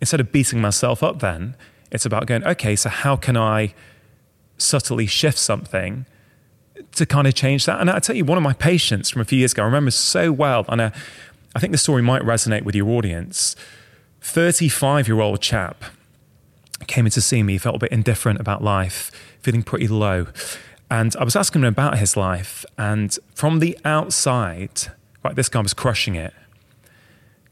instead 0.00 0.20
of 0.20 0.32
beating 0.32 0.60
myself 0.60 1.02
up 1.02 1.20
then, 1.20 1.56
it's 1.90 2.04
about 2.04 2.26
going, 2.26 2.44
okay, 2.44 2.76
so 2.76 2.88
how 2.88 3.16
can 3.16 3.36
I 3.36 3.74
subtly 4.58 5.06
shift 5.06 5.38
something 5.38 6.06
to 6.92 7.06
kind 7.06 7.26
of 7.26 7.34
change 7.34 7.66
that? 7.66 7.80
And 7.80 7.90
I 7.90 7.98
tell 7.98 8.16
you, 8.16 8.24
one 8.24 8.38
of 8.38 8.44
my 8.44 8.52
patients 8.52 9.10
from 9.10 9.22
a 9.22 9.24
few 9.24 9.38
years 9.38 9.52
ago, 9.52 9.62
I 9.62 9.66
remember 9.66 9.90
so 9.90 10.32
well, 10.32 10.64
and 10.68 10.82
I, 10.82 10.92
I 11.54 11.58
think 11.58 11.72
the 11.72 11.78
story 11.78 12.02
might 12.02 12.22
resonate 12.22 12.62
with 12.62 12.74
your 12.74 12.88
audience. 12.88 13.56
35 14.20 15.08
year 15.08 15.20
old 15.20 15.40
chap 15.40 15.84
came 16.86 17.06
in 17.06 17.12
to 17.12 17.20
see 17.20 17.42
me, 17.42 17.58
felt 17.58 17.76
a 17.76 17.78
bit 17.78 17.92
indifferent 17.92 18.40
about 18.40 18.62
life, 18.62 19.10
feeling 19.40 19.62
pretty 19.62 19.88
low. 19.88 20.26
And 20.90 21.14
I 21.16 21.24
was 21.24 21.34
asking 21.34 21.62
him 21.62 21.68
about 21.68 21.98
his 21.98 22.16
life. 22.16 22.64
And 22.76 23.16
from 23.34 23.58
the 23.60 23.78
outside, 23.84 24.92
right, 25.24 25.34
this 25.34 25.48
guy 25.48 25.60
was 25.60 25.74
crushing 25.74 26.14
it. 26.14 26.34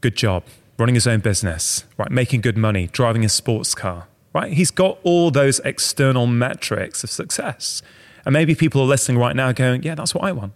Good 0.01 0.15
job, 0.15 0.43
running 0.77 0.95
his 0.95 1.07
own 1.07 1.19
business, 1.19 1.85
right, 1.97 2.11
making 2.11 2.41
good 2.41 2.57
money, 2.57 2.87
driving 2.91 3.25
a 3.25 3.29
sports 3.29 3.73
car, 3.73 4.07
right? 4.35 4.51
He's 4.51 4.69
got 4.69 4.99
all 5.03 5.31
those 5.31 5.59
external 5.61 6.27
metrics 6.27 7.05
of 7.05 7.09
success. 7.09 7.81
And 8.25 8.33
maybe 8.33 8.53
people 8.53 8.81
are 8.81 8.85
listening 8.85 9.17
right 9.17 9.33
now 9.33 9.53
going, 9.53 9.81
yeah, 9.83 9.95
that's 9.95 10.13
what 10.13 10.25
I 10.25 10.33
want. 10.33 10.51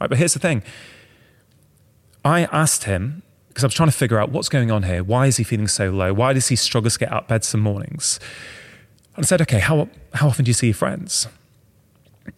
Right, 0.00 0.10
but 0.10 0.18
here's 0.18 0.32
the 0.34 0.40
thing. 0.40 0.64
I 2.24 2.46
asked 2.46 2.84
him, 2.84 3.22
because 3.48 3.62
I 3.62 3.68
was 3.68 3.74
trying 3.74 3.88
to 3.88 3.96
figure 3.96 4.18
out 4.18 4.32
what's 4.32 4.48
going 4.48 4.72
on 4.72 4.82
here. 4.82 5.04
Why 5.04 5.26
is 5.26 5.36
he 5.36 5.44
feeling 5.44 5.68
so 5.68 5.90
low? 5.90 6.12
Why 6.12 6.32
does 6.32 6.48
he 6.48 6.56
struggle 6.56 6.90
to 6.90 6.98
get 6.98 7.12
out 7.12 7.22
of 7.22 7.28
bed 7.28 7.44
some 7.44 7.60
mornings? 7.60 8.18
And 9.14 9.24
I 9.24 9.26
said, 9.26 9.40
okay, 9.42 9.60
how, 9.60 9.88
how 10.14 10.26
often 10.26 10.44
do 10.44 10.48
you 10.48 10.54
see 10.54 10.66
your 10.66 10.74
friends? 10.74 11.28
And 12.24 12.34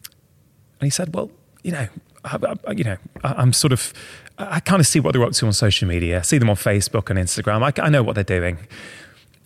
he 0.86 0.90
said, 0.90 1.14
well, 1.14 1.30
you 1.62 1.72
know, 1.72 1.88
I, 2.22 2.56
I, 2.66 2.72
you 2.72 2.84
know, 2.84 2.96
I, 3.24 3.40
am 3.40 3.54
sort 3.54 3.72
of, 3.72 3.94
I 4.36 4.60
kind 4.60 4.80
of 4.80 4.86
see 4.86 5.00
what 5.00 5.14
they're 5.14 5.24
up 5.24 5.32
to 5.32 5.46
on 5.46 5.54
social 5.54 5.88
media. 5.88 6.18
I 6.18 6.22
see 6.22 6.36
them 6.36 6.50
on 6.50 6.56
Facebook 6.56 7.08
and 7.08 7.18
Instagram. 7.18 7.62
I, 7.62 7.82
I 7.82 7.88
know 7.88 8.02
what 8.02 8.14
they're 8.14 8.24
doing. 8.24 8.58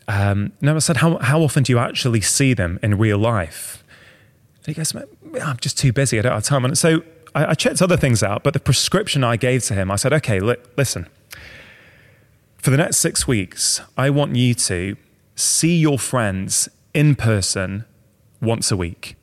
Um, 0.07 0.53
no, 0.61 0.77
I 0.77 0.79
said, 0.81 0.99
how, 0.99 1.19
how 1.19 1.43
often 1.43 1.63
do 1.63 1.73
you 1.73 1.79
actually 1.79 2.21
see 2.21 2.55
them 2.55 2.79
in 2.83 2.99
real 2.99 3.19
life? 3.19 3.83
And 4.59 4.67
he 4.67 4.75
goes, 4.75 4.95
I'm 4.95 5.57
just 5.59 5.79
too 5.79 5.93
busy. 5.93 6.19
I 6.19 6.23
don't 6.23 6.33
have 6.33 6.45
time. 6.45 6.65
And 6.65 6.77
so 6.77 7.03
I, 7.35 7.47
I 7.47 7.55
checked 7.55 7.81
other 7.83 7.97
things 7.97 8.23
out, 8.23 8.43
but 8.43 8.53
the 8.53 8.61
prescription 8.61 9.25
I 9.25 9.37
gave 9.37 9.63
to 9.65 9.75
him, 9.75 9.91
I 9.91 9.97
said, 9.97 10.13
okay, 10.13 10.41
li- 10.41 10.57
listen, 10.77 11.07
for 12.59 12.71
the 12.71 12.77
next 12.77 12.99
six 12.99 13.27
weeks, 13.27 13.81
I 13.97 14.11
want 14.11 14.37
you 14.37 14.55
to 14.55 14.97
see 15.37 15.77
your 15.77 15.99
friends 15.99 16.69
in 16.93 17.15
person 17.15 17.85
once 18.41 18.71
a 18.71 18.77
week. 18.77 19.17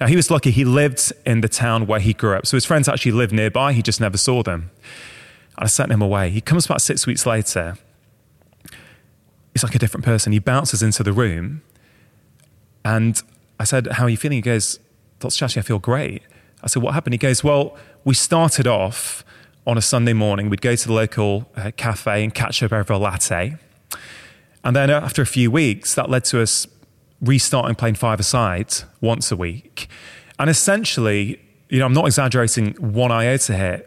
Now, 0.00 0.06
he 0.06 0.16
was 0.16 0.30
lucky 0.30 0.50
he 0.50 0.64
lived 0.64 1.12
in 1.26 1.42
the 1.42 1.48
town 1.48 1.86
where 1.86 2.00
he 2.00 2.14
grew 2.14 2.34
up. 2.34 2.46
So 2.46 2.56
his 2.56 2.64
friends 2.64 2.88
actually 2.88 3.12
lived 3.12 3.32
nearby. 3.32 3.74
He 3.74 3.82
just 3.82 4.00
never 4.00 4.16
saw 4.16 4.42
them. 4.42 4.70
And 5.56 5.64
I 5.64 5.66
sent 5.66 5.92
him 5.92 6.00
away. 6.00 6.30
He 6.30 6.40
comes 6.40 6.66
back 6.66 6.80
six 6.80 7.06
weeks 7.06 7.26
later. 7.26 7.76
He's 9.52 9.64
like 9.64 9.74
a 9.74 9.78
different 9.78 10.04
person. 10.04 10.32
He 10.32 10.38
bounces 10.38 10.82
into 10.82 11.02
the 11.02 11.12
room. 11.12 11.62
And 12.84 13.20
I 13.58 13.64
said, 13.64 13.86
How 13.88 14.04
are 14.04 14.08
you 14.08 14.16
feeling? 14.16 14.38
He 14.38 14.42
goes, 14.42 14.78
Dr. 15.18 15.32
Shashi, 15.32 15.58
I 15.58 15.62
feel 15.62 15.78
great. 15.78 16.22
I 16.62 16.66
said, 16.66 16.82
What 16.82 16.94
happened? 16.94 17.14
He 17.14 17.18
goes, 17.18 17.42
Well, 17.44 17.76
we 18.04 18.14
started 18.14 18.66
off 18.66 19.24
on 19.66 19.76
a 19.76 19.82
Sunday 19.82 20.12
morning. 20.12 20.48
We'd 20.48 20.62
go 20.62 20.74
to 20.74 20.86
the 20.86 20.94
local 20.94 21.50
uh, 21.56 21.70
cafe 21.76 22.24
and 22.24 22.34
catch 22.34 22.62
up 22.62 22.72
over 22.72 22.92
a 22.92 22.98
latte. 22.98 23.56
And 24.64 24.76
then 24.76 24.90
after 24.90 25.22
a 25.22 25.26
few 25.26 25.50
weeks, 25.50 25.94
that 25.94 26.10
led 26.10 26.24
to 26.26 26.40
us 26.42 26.66
restarting 27.20 27.74
playing 27.74 27.94
five 27.96 28.20
aside 28.20 28.72
once 29.00 29.30
a 29.30 29.36
week. 29.36 29.88
And 30.38 30.48
essentially, 30.48 31.40
you 31.68 31.78
know, 31.78 31.86
I'm 31.86 31.92
not 31.92 32.06
exaggerating 32.06 32.74
one 32.74 33.12
iota 33.12 33.56
here. 33.56 33.86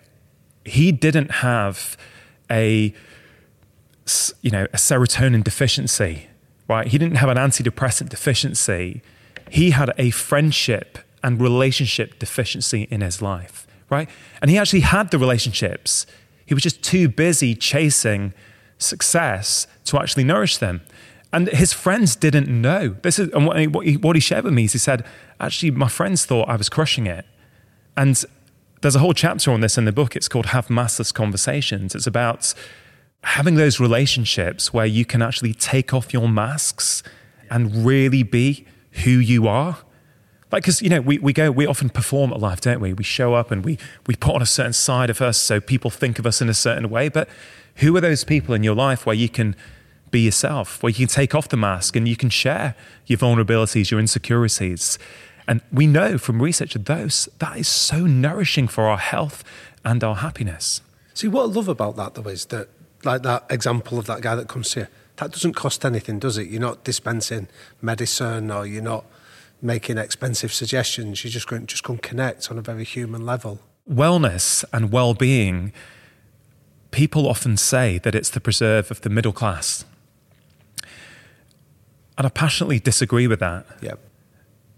He 0.66 0.92
didn't 0.92 1.32
have 1.32 1.98
a, 2.50 2.94
you 4.42 4.52
know, 4.52 4.64
a 4.66 4.78
serotonin 4.78 5.44
deficiency, 5.44 6.28
right? 6.68 6.88
He 6.88 6.98
didn't 6.98 7.16
have 7.16 7.30
an 7.30 7.38
antidepressant 7.38 8.10
deficiency. 8.10 9.02
He 9.50 9.72
had 9.72 9.94
a 9.98 10.10
friendship 10.10 11.00
and 11.24 11.40
relationship 11.40 12.20
deficiency 12.20 12.84
in 12.92 13.02
his 13.02 13.22
life, 13.22 13.66
right? 13.90 14.10
And 14.42 14.52
he 14.52 14.58
actually 14.58 14.82
had 14.82 15.12
the 15.12 15.18
relationships. 15.18 16.06
He 16.46 16.54
was 16.54 16.64
just 16.64 16.84
too 16.84 17.08
busy 17.08 17.56
chasing 17.56 18.34
success 18.78 19.68
to 19.86 20.00
actually 20.00 20.26
nourish 20.26 20.58
them. 20.58 20.82
And 21.32 21.48
his 21.48 21.74
friends 21.74 22.16
didn't 22.16 22.48
know. 22.48 22.96
This 23.02 23.18
is 23.18 23.30
and 23.30 23.48
what 23.48 23.58
he, 23.58 23.98
what 23.98 24.16
he 24.16 24.20
shared 24.20 24.44
with 24.44 24.54
me 24.54 24.66
is 24.66 24.74
he 24.74 24.78
said, 24.78 25.06
actually, 25.40 25.72
my 25.72 25.88
friends 25.88 26.26
thought 26.26 26.48
I 26.48 26.56
was 26.56 26.70
crushing 26.70 27.08
it. 27.08 27.26
And 27.98 28.24
there's 28.82 28.96
a 28.96 29.00
whole 29.00 29.14
chapter 29.14 29.52
on 29.52 29.62
this 29.62 29.78
in 29.78 29.86
the 29.86 29.92
book. 29.92 30.16
It's 30.16 30.28
called 30.28 30.48
Have 30.48 30.68
Massless 30.68 31.14
Conversations. 31.14 31.96
It's 31.96 32.06
about 32.06 32.54
having 33.24 33.56
those 33.56 33.80
relationships 33.80 34.74
where 34.74 34.86
you 34.86 35.06
can 35.06 35.22
actually 35.22 35.54
take 35.54 35.94
off 35.94 36.14
your 36.14 36.28
masks 36.28 37.04
and 37.50 37.86
really 37.86 38.24
be 38.24 38.66
who 39.04 39.12
you 39.12 39.48
are. 39.48 39.78
Like, 40.52 40.64
because, 40.64 40.82
you 40.82 40.90
know, 40.90 41.02
we, 41.02 41.18
we 41.18 41.34
go, 41.34 41.50
we 41.50 41.66
often 41.66 41.90
perform 41.90 42.32
at 42.32 42.40
life, 42.40 42.62
don't 42.62 42.80
we? 42.80 42.94
We 42.94 43.04
show 43.04 43.34
up 43.34 43.50
and 43.50 43.66
we, 43.66 43.80
we 44.06 44.16
put 44.16 44.36
on 44.36 44.42
a 44.42 44.46
certain 44.46 44.74
side 44.74 45.10
of 45.10 45.20
us 45.22 45.38
so 45.38 45.60
people 45.60 45.90
think 45.90 46.20
of 46.20 46.28
us 46.28 46.42
in 46.42 46.50
a 46.50 46.54
certain 46.54 46.90
way. 46.90 47.10
But 47.10 47.28
who 47.78 47.96
are 47.98 48.02
those 48.02 48.24
people 48.24 48.54
in 48.54 48.64
your 48.64 48.76
life 48.76 49.06
where 49.06 49.16
you 49.16 49.30
can 49.30 49.56
be 50.12 50.22
yourself, 50.22 50.84
where 50.84 50.92
you 50.92 50.96
can 50.96 51.08
take 51.08 51.34
off 51.34 51.50
the 51.50 51.58
mask 51.58 51.96
and 51.96 52.08
you 52.08 52.16
can 52.16 52.30
share 52.30 52.76
your 53.08 53.18
vulnerabilities, 53.18 53.90
your 53.90 54.00
insecurities. 54.00 55.00
And 55.48 55.62
we 55.72 55.88
know 55.88 56.18
from 56.18 56.42
research 56.42 56.74
that 56.74 56.86
those 56.86 57.28
that 57.40 57.58
is 57.58 57.68
so 57.68 58.06
nourishing 58.06 58.68
for 58.68 58.88
our 58.88 59.00
health 59.00 59.44
and 59.84 60.04
our 60.04 60.18
happiness. 60.18 60.82
See, 61.16 61.28
what 61.28 61.44
I 61.44 61.46
love 61.48 61.68
about 61.68 61.96
that 61.96 62.14
though 62.14 62.30
is 62.30 62.46
that, 62.46 62.70
like 63.06 63.24
that 63.24 63.46
example 63.50 64.00
of 64.00 64.06
that 64.06 64.22
guy 64.22 64.36
that 64.36 64.48
comes 64.48 64.74
here, 64.74 64.90
that 65.18 65.32
doesn't 65.32 65.54
cost 65.54 65.86
anything, 65.86 66.20
does 66.20 66.38
it? 66.38 66.48
You're 66.48 66.62
not 66.62 66.84
dispensing 66.84 67.48
medicine 67.82 68.50
or 68.52 68.66
you're 68.66 68.84
not 68.84 69.06
making 69.62 69.98
expensive 69.98 70.54
suggestions. 70.54 71.24
You're 71.24 71.32
just 71.32 71.48
going 71.48 71.66
just 71.68 71.84
go 71.84 71.94
and 71.94 72.02
connect 72.02 72.52
on 72.52 72.58
a 72.58 72.62
very 72.62 72.84
human 72.84 73.26
level. 73.26 73.60
Wellness 73.90 74.66
and 74.74 74.92
well-being. 74.92 75.74
People 76.92 77.28
often 77.28 77.58
say 77.58 77.98
that 78.00 78.16
it's 78.16 78.30
the 78.30 78.40
preserve 78.40 78.92
of 78.92 79.02
the 79.02 79.10
middle 79.10 79.34
class. 79.34 79.86
And 82.18 82.28
I 82.28 82.30
passionately 82.30 82.80
disagree 82.80 83.28
with 83.28 83.40
that. 83.40 83.66
Yep. 83.82 84.00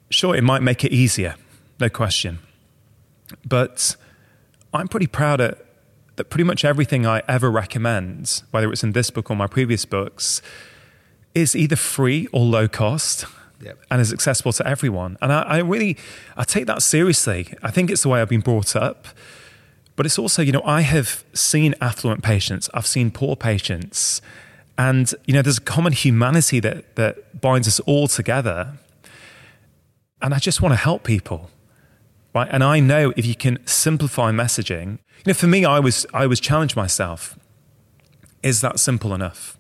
Sure, 0.10 0.36
it 0.36 0.44
might 0.44 0.62
make 0.62 0.86
it 0.86 0.92
easier, 0.92 1.36
no 1.80 1.90
question. 1.90 2.40
But 3.46 3.96
I'm 4.74 4.88
pretty 4.88 5.08
proud 5.08 5.42
of, 5.42 5.60
that 6.16 6.30
pretty 6.30 6.44
much 6.44 6.64
everything 6.64 7.06
I 7.06 7.22
ever 7.28 7.52
recommend, 7.52 8.42
whether 8.52 8.72
it's 8.72 8.84
in 8.84 8.94
this 8.94 9.10
book 9.10 9.30
or 9.30 9.36
my 9.36 9.48
previous 9.48 9.86
books, 9.86 10.42
is 11.34 11.56
either 11.56 11.76
free 11.76 12.28
or 12.32 12.46
low 12.46 12.68
cost. 12.68 13.26
Yep. 13.62 13.80
And 13.90 14.02
is 14.02 14.12
accessible 14.12 14.52
to 14.54 14.68
everyone. 14.68 15.18
And 15.22 15.32
I, 15.32 15.42
I 15.44 15.58
really, 15.60 15.98
I 16.36 16.44
take 16.44 16.66
that 16.66 16.82
seriously. 16.82 17.54
I 17.64 17.72
think 17.72 17.90
it's 17.90 18.04
the 18.04 18.10
way 18.10 18.22
I've 18.22 18.30
been 18.30 18.42
brought 18.42 18.76
up. 18.76 19.08
But 19.96 20.06
it's 20.06 20.20
also, 20.20 20.42
you 20.42 20.52
know, 20.52 20.62
I 20.66 20.82
have 20.82 21.24
seen 21.34 21.74
affluent 21.80 22.22
patients, 22.22 22.70
I've 22.74 22.86
seen 22.86 23.12
poor 23.12 23.36
patients, 23.38 24.22
and, 24.78 25.14
you 25.26 25.34
know, 25.34 25.42
there's 25.42 25.58
a 25.58 25.62
common 25.62 25.94
humanity 25.94 26.60
that, 26.60 26.96
that 26.98 27.40
binds 27.40 27.66
us 27.66 27.80
all 27.82 28.10
together. 28.10 28.74
And 30.22 30.34
I 30.34 30.40
just 30.40 30.62
want 30.62 30.74
to 30.74 30.78
help 30.78 31.04
people. 31.04 31.50
Right. 32.34 32.50
And 32.52 32.62
I 32.62 32.82
know 32.82 33.14
if 33.16 33.26
you 33.26 33.36
can 33.36 33.66
simplify 33.66 34.32
messaging, 34.32 35.00
you 35.18 35.24
know, 35.28 35.34
for 35.34 35.48
me, 35.48 35.66
I 35.66 35.80
was, 35.80 36.06
I 36.14 36.28
was 36.28 36.40
challenged 36.40 36.76
myself. 36.76 37.38
is 38.44 38.62
that 38.62 38.80
simple 38.80 39.14
enough? 39.14 39.58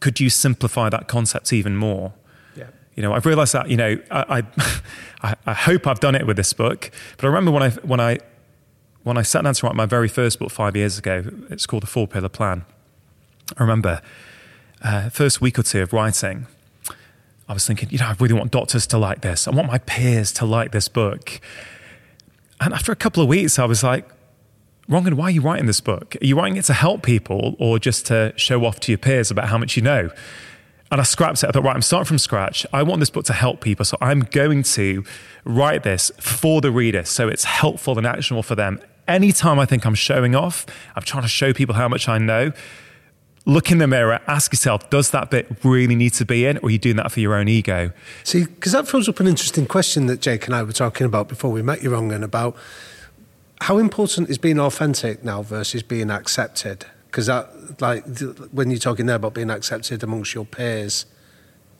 Could 0.00 0.20
you 0.20 0.30
simplify 0.30 0.88
that 0.88 1.08
concept 1.08 1.52
even 1.52 1.76
more? 1.76 2.12
Yeah. 2.56 2.68
You 2.94 3.02
know, 3.02 3.12
I've 3.12 3.26
realized 3.26 3.52
that, 3.52 3.68
you 3.68 3.76
know, 3.76 3.98
I, 4.10 4.44
I, 5.22 5.34
I 5.46 5.54
hope 5.54 5.86
I've 5.86 6.00
done 6.00 6.14
it 6.14 6.26
with 6.26 6.36
this 6.36 6.52
book, 6.52 6.90
but 7.16 7.24
I 7.24 7.28
remember 7.28 7.50
when 7.50 7.62
I, 7.62 7.70
when 7.70 8.00
I, 8.00 8.18
when 9.02 9.18
I 9.18 9.22
sat 9.22 9.42
down 9.44 9.54
to 9.54 9.66
write 9.66 9.74
my 9.74 9.86
very 9.86 10.08
first 10.08 10.38
book 10.38 10.50
five 10.50 10.76
years 10.76 10.98
ago, 10.98 11.24
it's 11.50 11.66
called 11.66 11.82
The 11.82 11.88
Four 11.88 12.06
Pillar 12.06 12.28
Plan. 12.28 12.64
I 13.56 13.62
remember 13.62 14.00
uh, 14.82 15.08
first 15.10 15.40
week 15.40 15.58
or 15.58 15.62
two 15.62 15.82
of 15.82 15.92
writing, 15.92 16.46
I 17.48 17.54
was 17.54 17.66
thinking, 17.66 17.90
you 17.90 17.98
know, 17.98 18.06
I 18.06 18.16
really 18.18 18.34
want 18.34 18.50
doctors 18.50 18.86
to 18.88 18.98
like 18.98 19.20
this. 19.20 19.46
I 19.46 19.50
want 19.50 19.68
my 19.68 19.78
peers 19.78 20.32
to 20.34 20.44
like 20.44 20.72
this 20.72 20.88
book. 20.88 21.40
And 22.60 22.72
after 22.72 22.92
a 22.92 22.96
couple 22.96 23.22
of 23.22 23.28
weeks, 23.28 23.58
I 23.58 23.64
was 23.64 23.82
like, 23.82 24.08
Rangan, 24.92 25.14
why 25.14 25.24
are 25.24 25.30
you 25.30 25.40
writing 25.40 25.64
this 25.64 25.80
book? 25.80 26.16
Are 26.20 26.26
you 26.26 26.36
writing 26.36 26.58
it 26.58 26.66
to 26.66 26.74
help 26.74 27.02
people 27.02 27.56
or 27.58 27.78
just 27.78 28.04
to 28.06 28.34
show 28.36 28.66
off 28.66 28.78
to 28.80 28.92
your 28.92 28.98
peers 28.98 29.30
about 29.30 29.48
how 29.48 29.56
much 29.56 29.74
you 29.74 29.82
know? 29.82 30.10
And 30.90 31.00
I 31.00 31.04
scrapped 31.04 31.42
it. 31.42 31.48
I 31.48 31.50
thought, 31.50 31.64
right, 31.64 31.74
I'm 31.74 31.80
starting 31.80 32.04
from 32.04 32.18
scratch. 32.18 32.66
I 32.74 32.82
want 32.82 33.00
this 33.00 33.08
book 33.08 33.24
to 33.24 33.32
help 33.32 33.62
people. 33.62 33.86
So 33.86 33.96
I'm 34.02 34.20
going 34.20 34.62
to 34.64 35.02
write 35.46 35.82
this 35.82 36.12
for 36.20 36.60
the 36.60 36.70
reader 36.70 37.06
so 37.06 37.28
it's 37.28 37.44
helpful 37.44 37.96
and 37.96 38.06
actionable 38.06 38.42
for 38.42 38.54
them. 38.54 38.80
Anytime 39.08 39.58
I 39.58 39.64
think 39.64 39.86
I'm 39.86 39.94
showing 39.94 40.34
off, 40.34 40.66
I'm 40.94 41.02
trying 41.02 41.22
to 41.22 41.28
show 41.28 41.54
people 41.54 41.74
how 41.74 41.88
much 41.88 42.06
I 42.06 42.18
know. 42.18 42.52
Look 43.46 43.72
in 43.72 43.78
the 43.78 43.86
mirror, 43.86 44.20
ask 44.26 44.52
yourself, 44.52 44.90
does 44.90 45.10
that 45.10 45.30
bit 45.30 45.64
really 45.64 45.96
need 45.96 46.12
to 46.14 46.26
be 46.26 46.44
in, 46.44 46.58
or 46.58 46.66
are 46.66 46.70
you 46.70 46.78
doing 46.78 46.96
that 46.96 47.10
for 47.10 47.20
your 47.20 47.34
own 47.34 47.48
ego? 47.48 47.92
See, 48.24 48.44
because 48.44 48.72
that 48.72 48.86
throws 48.86 49.08
up 49.08 49.18
an 49.20 49.26
interesting 49.26 49.66
question 49.66 50.06
that 50.06 50.20
Jake 50.20 50.44
and 50.46 50.54
I 50.54 50.62
were 50.62 50.72
talking 50.72 51.06
about 51.06 51.28
before 51.28 51.50
we 51.50 51.62
met 51.62 51.82
you, 51.82 51.90
Rangan, 51.90 52.22
about 52.22 52.56
how 53.62 53.78
important 53.78 54.28
is 54.28 54.38
being 54.38 54.58
authentic 54.58 55.22
now 55.22 55.42
versus 55.42 55.82
being 55.82 56.10
accepted? 56.10 56.84
Because 57.06 57.26
that, 57.26 57.80
like, 57.80 58.04
when 58.50 58.70
you're 58.70 58.80
talking 58.80 59.06
there 59.06 59.16
about 59.16 59.34
being 59.34 59.50
accepted 59.50 60.02
amongst 60.02 60.34
your 60.34 60.44
peers, 60.44 61.06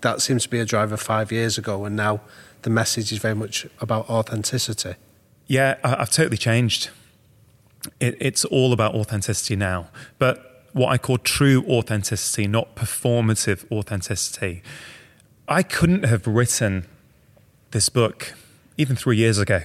that 0.03 0.23
seems 0.23 0.45
to 0.45 0.49
be 0.49 0.61
a 0.61 0.65
driver 0.65 0.97
five 0.97 1.33
years 1.33 1.59
ago, 1.59 1.85
and 1.85 1.97
now 1.97 2.21
the 2.63 2.71
message 2.71 3.11
is 3.11 3.19
very 3.19 3.35
much 3.35 3.67
about 3.81 4.09
authenticity. 4.09 4.95
Yeah, 5.47 5.79
I've 5.83 6.11
totally 6.11 6.37
changed. 6.37 6.91
It, 7.99 8.17
it's 8.21 8.45
all 8.45 8.73
about 8.73 8.95
authenticity 8.95 9.57
now, 9.57 9.89
but 10.19 10.69
what 10.73 10.91
I 10.91 10.99
call 10.99 11.19
true 11.19 11.65
authenticity, 11.69 12.47
not 12.47 12.77
performative 12.77 13.71
authenticity. 13.73 14.63
I 15.49 15.63
couldn't 15.63 16.05
have 16.05 16.27
written 16.27 16.87
this 17.73 17.89
book 17.89 18.35
even 18.79 18.95
three 18.95 19.17
years 19.17 19.39
ago 19.39 19.63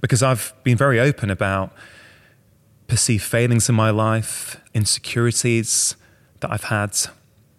because 0.00 0.22
I've 0.22 0.52
been 0.64 0.76
very 0.76 1.00
open 1.00 1.30
about 1.30 1.72
perceived 2.86 3.24
failings 3.24 3.68
in 3.68 3.74
my 3.74 3.90
life, 3.90 4.60
insecurities 4.74 5.96
that 6.40 6.50
I've 6.50 6.64
had, 6.64 6.96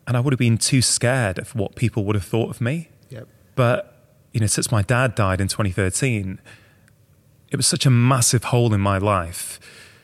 and 0.07 0.17
I 0.17 0.19
would 0.19 0.33
have 0.33 0.39
been 0.39 0.57
too 0.57 0.81
scared 0.81 1.37
of 1.37 1.55
what 1.55 1.75
people 1.75 2.03
would 2.05 2.15
have 2.15 2.25
thought 2.25 2.49
of 2.49 2.61
me. 2.61 2.89
Yep. 3.09 3.27
But, 3.55 3.95
you 4.33 4.39
know, 4.39 4.47
since 4.47 4.71
my 4.71 4.81
dad 4.81 5.15
died 5.15 5.39
in 5.39 5.47
2013, 5.47 6.39
it 7.51 7.55
was 7.55 7.67
such 7.67 7.85
a 7.85 7.89
massive 7.89 8.45
hole 8.45 8.73
in 8.73 8.81
my 8.81 8.97
life 8.97 9.59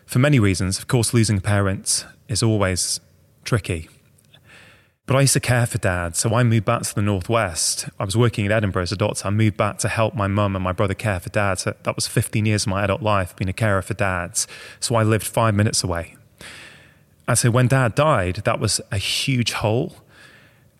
for 0.05 0.19
many 0.19 0.39
reasons. 0.39 0.77
Of 0.77 0.87
course, 0.87 1.13
losing 1.13 1.37
a 1.37 1.41
parent 1.41 2.05
is 2.27 2.43
always 2.43 2.99
tricky. 3.43 3.89
But 5.05 5.15
I 5.17 5.21
used 5.21 5.33
to 5.33 5.39
care 5.39 5.67
for 5.67 5.77
dad, 5.77 6.15
so 6.15 6.33
I 6.33 6.41
moved 6.43 6.65
back 6.65 6.81
to 6.81 6.95
the 6.95 7.01
Northwest. 7.01 7.87
I 7.99 8.05
was 8.05 8.17
working 8.17 8.45
in 8.45 8.51
Edinburgh 8.51 8.83
as 8.83 8.91
a 8.91 8.95
doctor. 8.95 9.27
I 9.27 9.29
moved 9.29 9.55
back 9.55 9.77
to 9.79 9.87
help 9.87 10.15
my 10.15 10.27
mum 10.27 10.55
and 10.55 10.63
my 10.63 10.71
brother 10.71 10.95
care 10.95 11.19
for 11.19 11.29
dad. 11.29 11.59
So 11.59 11.75
that 11.83 11.95
was 11.95 12.07
15 12.07 12.45
years 12.45 12.63
of 12.63 12.69
my 12.69 12.83
adult 12.83 13.03
life 13.03 13.35
being 13.35 13.49
a 13.49 13.53
carer 13.53 13.83
for 13.83 13.93
dad. 13.93 14.39
So 14.79 14.95
I 14.95 15.03
lived 15.03 15.27
five 15.27 15.53
minutes 15.53 15.83
away. 15.83 16.15
And 17.27 17.37
so 17.37 17.51
when 17.51 17.67
dad 17.67 17.93
died, 17.93 18.37
that 18.45 18.59
was 18.59 18.81
a 18.91 18.97
huge 18.97 19.53
hole. 19.53 19.97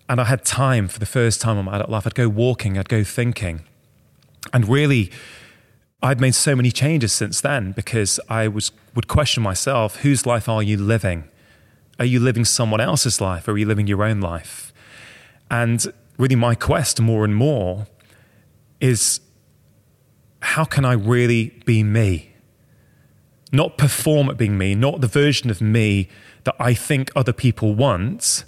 And 0.10 0.20
I 0.20 0.26
had 0.26 0.44
time 0.44 0.88
for 0.88 1.00
the 1.00 1.06
first 1.06 1.40
time 1.40 1.58
in 1.58 1.66
my 1.66 1.76
adult 1.76 1.92
life. 1.92 2.08
I'd 2.08 2.16
go 2.16 2.28
walking, 2.28 2.80
I'd 2.80 2.90
go 2.90 3.04
thinking. 3.04 3.62
And 4.52 4.68
really, 4.68 5.12
I'd 6.02 6.20
made 6.20 6.36
so 6.36 6.56
many 6.56 6.72
changes 6.72 7.14
since 7.14 7.42
then 7.42 7.74
because 7.74 8.20
I 8.28 8.48
was 8.48 8.72
would 8.96 9.08
question 9.08 9.44
myself, 9.44 9.98
whose 9.98 10.26
life 10.26 10.48
are 10.50 10.64
you 10.64 10.78
living? 10.78 11.26
Are 12.00 12.06
you 12.06 12.20
living 12.20 12.46
someone 12.46 12.82
else's 12.82 13.22
life 13.22 13.48
are 13.48 13.58
you 13.58 13.66
living 13.66 13.88
your 13.88 14.04
own 14.04 14.20
life? 14.20 14.74
And 15.50 15.86
really, 16.18 16.36
my 16.36 16.56
quest 16.56 17.00
more 17.00 17.24
and 17.24 17.36
more 17.36 17.88
is 18.82 19.22
how 20.42 20.66
can 20.66 20.86
I 20.86 20.94
really 20.94 21.62
be 21.66 21.84
me? 21.84 22.34
Not 23.52 23.78
perform 23.78 24.30
at 24.30 24.38
being 24.38 24.58
me, 24.58 24.76
not 24.76 25.02
the 25.02 25.08
version 25.08 25.50
of 25.50 25.62
me 25.62 26.10
that 26.44 26.56
I 26.60 26.74
think 26.74 27.12
other 27.16 27.34
people 27.34 27.74
want. 27.74 28.44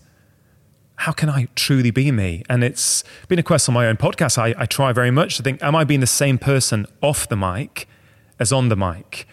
How 0.98 1.12
can 1.12 1.30
I 1.30 1.48
truly 1.56 1.92
be 1.92 2.12
me? 2.12 2.44
And 2.50 2.64
it's 2.64 3.04
been 3.28 3.40
a 3.40 3.44
quest 3.44 3.70
on 3.70 3.74
my 3.74 3.88
own 3.88 3.98
podcast. 3.98 4.38
I, 4.38 4.54
I 4.58 4.66
try 4.66 4.92
very 4.92 5.12
much 5.12 5.38
to 5.38 5.44
think, 5.44 5.62
am 5.62 5.76
I 5.76 5.84
being 5.84 6.00
the 6.00 6.08
same 6.08 6.38
person 6.38 6.88
off 7.02 7.30
the 7.30 7.38
mic 7.38 7.88
as 8.40 8.52
on 8.52 8.70
the 8.70 8.76
mic? 8.76 9.28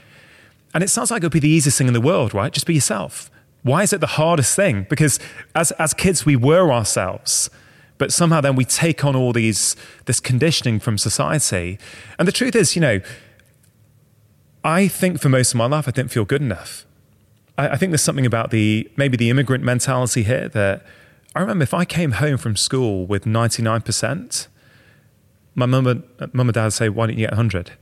And 0.75 0.85
it 0.85 0.89
sounds 0.89 1.11
like 1.11 1.23
it 1.23 1.27
would 1.27 1.33
be 1.33 1.41
the 1.41 1.49
easiest 1.49 1.79
thing 1.79 1.87
in 1.87 1.95
the 1.95 2.01
world, 2.01 2.35
right? 2.35 2.53
Just 2.53 2.67
be 2.67 2.75
yourself. 2.75 3.31
Why 3.65 3.83
is 3.83 3.95
it 3.95 4.01
the 4.01 4.07
hardest 4.07 4.55
thing? 4.55 4.87
Because 4.91 5.19
as, 5.55 5.73
as 5.73 5.95
kids, 5.95 6.27
we 6.27 6.37
were 6.37 6.71
ourselves, 6.71 7.49
but 7.97 8.13
somehow 8.13 8.43
then 8.43 8.57
we 8.57 8.67
take 8.67 9.07
on 9.07 9.17
all 9.17 9.33
these, 9.33 9.75
this 10.05 10.21
conditioning 10.21 10.79
from 10.79 10.99
society. 10.99 11.79
And 12.19 12.29
the 12.29 12.33
truth 12.33 12.55
is, 12.55 12.77
you 12.77 12.83
know, 12.83 13.01
I 14.63 14.87
think 14.87 15.19
for 15.19 15.31
most 15.31 15.55
of 15.55 15.57
my 15.57 15.65
life, 15.65 15.89
I 15.89 15.93
didn't 15.93 16.11
feel 16.11 16.27
good 16.27 16.43
enough. 16.43 16.85
I, 17.57 17.71
I 17.71 17.77
think 17.77 17.91
there's 17.91 18.03
something 18.03 18.27
about 18.27 18.51
the, 18.51 18.91
maybe 18.99 19.17
the 19.17 19.31
immigrant 19.31 19.65
mentality 19.65 20.25
here 20.25 20.49
that 20.51 20.85
I 21.35 21.41
remember 21.41 21.63
if 21.63 21.73
I 21.73 21.87
came 21.87 22.13
home 22.13 22.37
from 22.37 22.57
school 22.57 23.07
with 23.07 23.25
99%, 23.25 24.47
my 25.55 25.65
mum 25.65 25.87
and, 25.87 26.53
dad 26.53 26.65
would 26.65 26.73
say, 26.75 26.91
why 26.91 27.07
don't 27.07 27.17
you 27.17 27.25
get 27.25 27.31
100? 27.31 27.73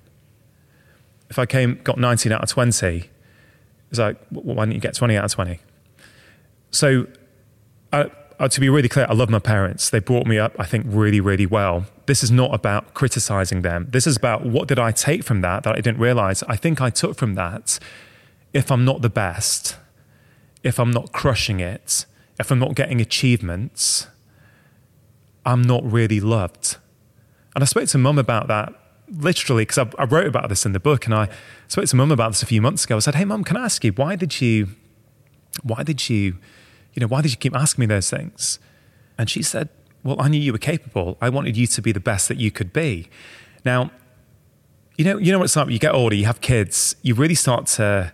If 1.29 1.41
I 1.41 1.47
came, 1.47 1.81
got 1.83 1.99
19 1.99 2.31
out 2.31 2.45
of 2.45 2.49
20, 2.49 3.11
it's 3.91 3.99
like, 3.99 4.17
well, 4.31 4.55
why 4.55 4.65
don't 4.65 4.75
you 4.75 4.81
get 4.81 4.95
20 4.95 5.17
out 5.17 5.25
of 5.25 5.33
20? 5.33 5.59
So, 6.73 7.07
uh, 7.93 8.07
uh, 8.41 8.49
to 8.49 8.61
be 8.61 8.69
really 8.69 8.89
clear, 8.89 9.07
I 9.09 9.15
love 9.15 9.31
my 9.31 9.39
parents. 9.39 9.89
They 9.89 10.01
brought 10.01 10.27
me 10.27 10.37
up, 10.37 10.57
I 10.59 10.65
think, 10.65 10.85
really, 10.89 11.21
really 11.21 11.47
well. 11.47 11.87
This 12.07 12.25
is 12.25 12.31
not 12.33 12.53
about 12.53 12.93
criticizing 12.93 13.63
them. 13.63 13.87
This 13.91 14.05
is 14.05 14.17
about 14.17 14.45
what 14.45 14.67
did 14.67 14.81
I 14.81 14.91
take 14.91 15.23
from 15.23 15.43
that 15.43 15.63
that 15.63 15.73
I 15.73 15.81
didn't 15.81 15.99
realize. 15.99 16.43
I 16.49 16.57
think 16.57 16.81
I 16.81 16.91
took 16.91 17.17
from 17.17 17.37
that 17.37 17.79
if 18.53 18.73
I'm 18.73 18.85
not 18.85 19.01
the 19.01 19.09
best, 19.09 19.77
if 20.65 20.81
I'm 20.81 20.91
not 20.91 21.13
crushing 21.13 21.61
it, 21.61 22.05
if 22.41 22.51
I'm 22.51 22.59
not 22.59 22.75
getting 22.75 23.01
achievements, 23.01 24.09
I'm 25.47 25.63
not 25.63 25.85
really 25.85 26.21
loved. 26.21 26.77
And 27.55 27.63
I 27.63 27.67
spoke 27.67 27.89
to 27.89 27.99
mum 27.99 28.19
about 28.19 28.49
that 28.49 28.73
literally 29.09 29.63
because 29.63 29.79
I, 29.79 29.91
I, 29.99 30.05
wrote 30.05 30.27
about 30.27 30.49
this 30.49 30.65
in 30.65 30.73
the 30.73 30.81
book 30.81 31.05
and 31.05 31.15
I 31.15 31.29
spoke 31.69 31.87
to 31.87 31.97
mum 31.97 32.11
about 32.11 32.31
this 32.31 32.43
a 32.43 32.47
few 32.47 32.63
months 32.63 32.85
ago. 32.85 32.97
I 32.97 33.01
said, 33.01 33.15
Hey, 33.15 33.25
mum, 33.25 33.45
can 33.45 33.57
I 33.57 33.65
ask 33.65 33.85
you, 33.85 33.93
why 33.93 34.17
did 34.17 34.41
you, 34.41 34.69
why 35.63 35.83
did 35.83 36.09
you, 36.09 36.39
you 36.95 37.01
know, 37.01 37.07
why 37.07 37.23
did 37.23 37.31
you 37.31 37.37
keep 37.37 37.55
asking 37.55 37.83
me 37.83 37.87
those 37.87 38.11
things? 38.11 38.59
And 39.19 39.31
she 39.31 39.43
said, 39.43 39.69
Well, 40.03 40.17
I 40.21 40.29
knew 40.29 40.41
you 40.41 40.53
were 40.53 40.59
capable. 40.59 41.17
I 41.21 41.29
wanted 41.29 41.57
you 41.57 41.67
to 41.67 41.83
be 41.83 41.93
the 41.93 42.01
best 42.01 42.29
that 42.29 42.39
you 42.39 42.51
could 42.51 42.73
be. 42.73 43.09
Now, 43.65 43.91
you 44.97 45.05
know, 45.05 45.19
you 45.19 45.33
know 45.33 45.39
what 45.39 45.45
it's 45.45 45.57
like 45.57 45.69
you 45.69 45.79
get 45.79 45.95
older, 45.95 46.15
you 46.15 46.27
have 46.27 46.41
kids, 46.41 46.97
you 47.03 47.15
really 47.15 47.35
start 47.35 47.67
to 47.67 48.13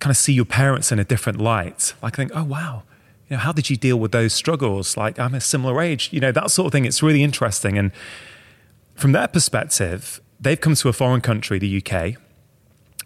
kind 0.00 0.10
of 0.10 0.16
see 0.16 0.32
your 0.32 0.44
parents 0.44 0.92
in 0.92 0.98
a 0.98 1.04
different 1.04 1.40
light. 1.40 1.94
Like 2.02 2.16
think, 2.16 2.32
oh 2.34 2.44
wow, 2.44 2.82
you 3.28 3.36
know, 3.36 3.40
how 3.40 3.52
did 3.52 3.70
you 3.70 3.76
deal 3.76 3.98
with 3.98 4.12
those 4.12 4.32
struggles? 4.32 4.96
Like 4.96 5.18
I'm 5.18 5.34
a 5.34 5.40
similar 5.40 5.80
age, 5.80 6.10
you 6.12 6.20
know, 6.20 6.32
that 6.32 6.50
sort 6.50 6.66
of 6.66 6.72
thing. 6.72 6.84
It's 6.84 7.02
really 7.02 7.22
interesting. 7.22 7.78
And 7.78 7.90
from 8.94 9.12
their 9.12 9.28
perspective, 9.28 10.20
they've 10.38 10.60
come 10.60 10.74
to 10.74 10.88
a 10.88 10.92
foreign 10.92 11.20
country, 11.20 11.58
the 11.58 11.82
UK. 11.82 12.16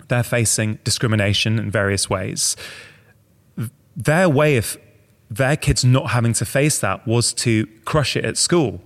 They're 0.08 0.22
facing 0.22 0.78
discrimination 0.84 1.58
in 1.58 1.70
various 1.70 2.10
ways. 2.10 2.56
Their 3.96 4.28
way 4.28 4.56
of 4.56 4.76
their 5.30 5.56
kids 5.56 5.84
not 5.84 6.10
having 6.10 6.32
to 6.34 6.44
face 6.44 6.78
that 6.80 7.06
was 7.06 7.32
to 7.34 7.66
crush 7.84 8.16
it 8.16 8.24
at 8.24 8.36
school. 8.36 8.80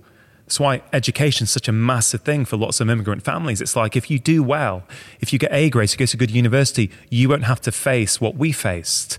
That's 0.45 0.59
why 0.59 0.83
education 0.91 1.45
is 1.45 1.51
such 1.51 1.67
a 1.67 1.71
massive 1.71 2.21
thing 2.21 2.43
for 2.45 2.57
lots 2.57 2.81
of 2.81 2.89
immigrant 2.89 3.23
families. 3.23 3.61
It's 3.61 3.75
like 3.75 3.95
if 3.95 4.11
you 4.11 4.19
do 4.19 4.43
well, 4.43 4.83
if 5.21 5.31
you 5.31 5.39
get 5.39 5.53
A 5.53 5.69
grades, 5.69 5.93
you 5.93 5.97
go 5.97 6.05
to 6.05 6.17
a 6.17 6.19
good 6.19 6.31
university, 6.31 6.91
you 7.09 7.29
won't 7.29 7.45
have 7.45 7.61
to 7.61 7.71
face 7.71 8.19
what 8.19 8.35
we 8.35 8.51
faced. 8.51 9.17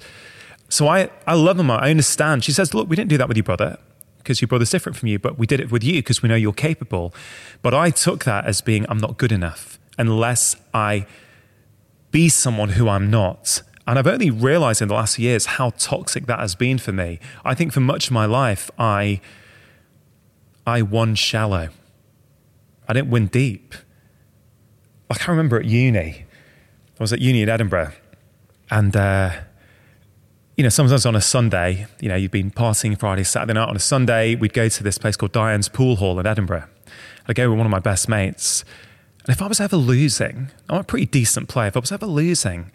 So 0.69 0.87
I, 0.87 1.11
I 1.27 1.35
love 1.35 1.57
them. 1.57 1.71
I 1.71 1.91
understand. 1.91 2.45
She 2.45 2.53
says, 2.53 2.75
Look, 2.75 2.89
we 2.89 2.97
didn't 2.97 3.11
do 3.11 3.19
that 3.19 3.29
with 3.29 3.37
your 3.37 3.45
brother 3.45 3.79
because 4.19 4.41
your 4.41 4.49
brother's 4.49 4.71
different 4.71 4.97
from 4.97 5.09
you, 5.09 5.19
but 5.19 5.39
we 5.39 5.47
did 5.47 5.61
it 5.61 5.71
with 5.71 5.85
you 5.85 5.95
because 5.95 6.23
we 6.23 6.29
know 6.29 6.35
you're 6.35 6.53
capable. 6.53 7.15
But 7.63 7.75
I 7.75 7.91
took 7.91 8.25
that 8.25 8.47
as 8.47 8.61
being, 8.61 8.87
I'm 8.89 8.99
not 8.99 9.19
good 9.19 9.33
enough 9.33 9.79
unless 9.99 10.57
I 10.73 11.07
be 12.11 12.29
someone 12.29 12.71
who 12.71 12.89
I'm 12.89 13.11
not. 13.11 13.63
And 13.87 13.99
I've 13.99 14.07
only 14.07 14.31
realized 14.31 14.81
in 14.81 14.89
the 14.89 14.95
last 14.95 15.19
years 15.19 15.47
how 15.47 15.71
toxic 15.79 16.27
that 16.27 16.41
has 16.41 16.55
been 16.55 16.79
for 16.79 16.93
me. 16.93 17.21
I 17.45 17.55
think 17.55 17.73
for 17.73 17.81
much 17.81 18.07
of 18.07 18.13
my 18.13 18.25
life, 18.25 18.71
I, 18.79 19.21
I 20.67 20.83
won 20.83 21.15
shallow. 21.15 21.69
I 22.89 22.93
didn't 22.93 23.11
win 23.11 23.27
deep. 23.27 23.75
I 25.11 25.15
can't 25.15 25.29
remember 25.29 25.59
at 25.59 25.67
uni, 25.67 26.25
I 26.99 27.03
was 27.03 27.13
at 27.13 27.21
uni 27.21 27.43
in 27.43 27.49
Edinburgh, 27.49 27.93
and 28.71 28.97
uh, 28.97 29.33
you 30.57 30.63
know, 30.63 30.71
sometimes 30.71 31.05
on 31.05 31.15
a 31.15 31.21
Sunday, 31.21 31.87
you 32.01 32.09
know, 32.09 32.17
you've 32.17 32.31
been 32.31 32.51
partying 32.51 32.99
Friday, 32.99 33.25
Saturday 33.25 33.53
night 33.53 33.69
on 33.69 33.77
a 33.77 33.81
Sunday, 33.81 34.35
we'd 34.35 34.53
go 34.53 34.69
to 34.69 34.83
this 34.83 34.99
place 34.99 35.17
called 35.17 35.33
Diane's 35.33 35.69
Pool 35.69 35.97
Hall 35.97 36.19
in 36.19 36.27
Edinburgh. 36.27 36.65
I'd 37.29 37.37
go 37.37 37.49
with 37.51 37.59
one 37.59 37.67
of 37.67 37.71
my 37.71 37.81
best 37.81 38.09
mates. 38.09 38.65
And 39.27 39.35
if 39.35 39.43
I 39.43 39.47
was 39.47 39.61
ever 39.61 39.77
losing, 39.77 40.49
I'm 40.69 40.81
a 40.81 40.85
pretty 40.85 41.07
decent 41.07 41.49
player. 41.49 41.69
If 41.69 41.77
I 41.77 41.81
was 41.81 41.93
ever 41.93 42.07
losing, 42.07 42.71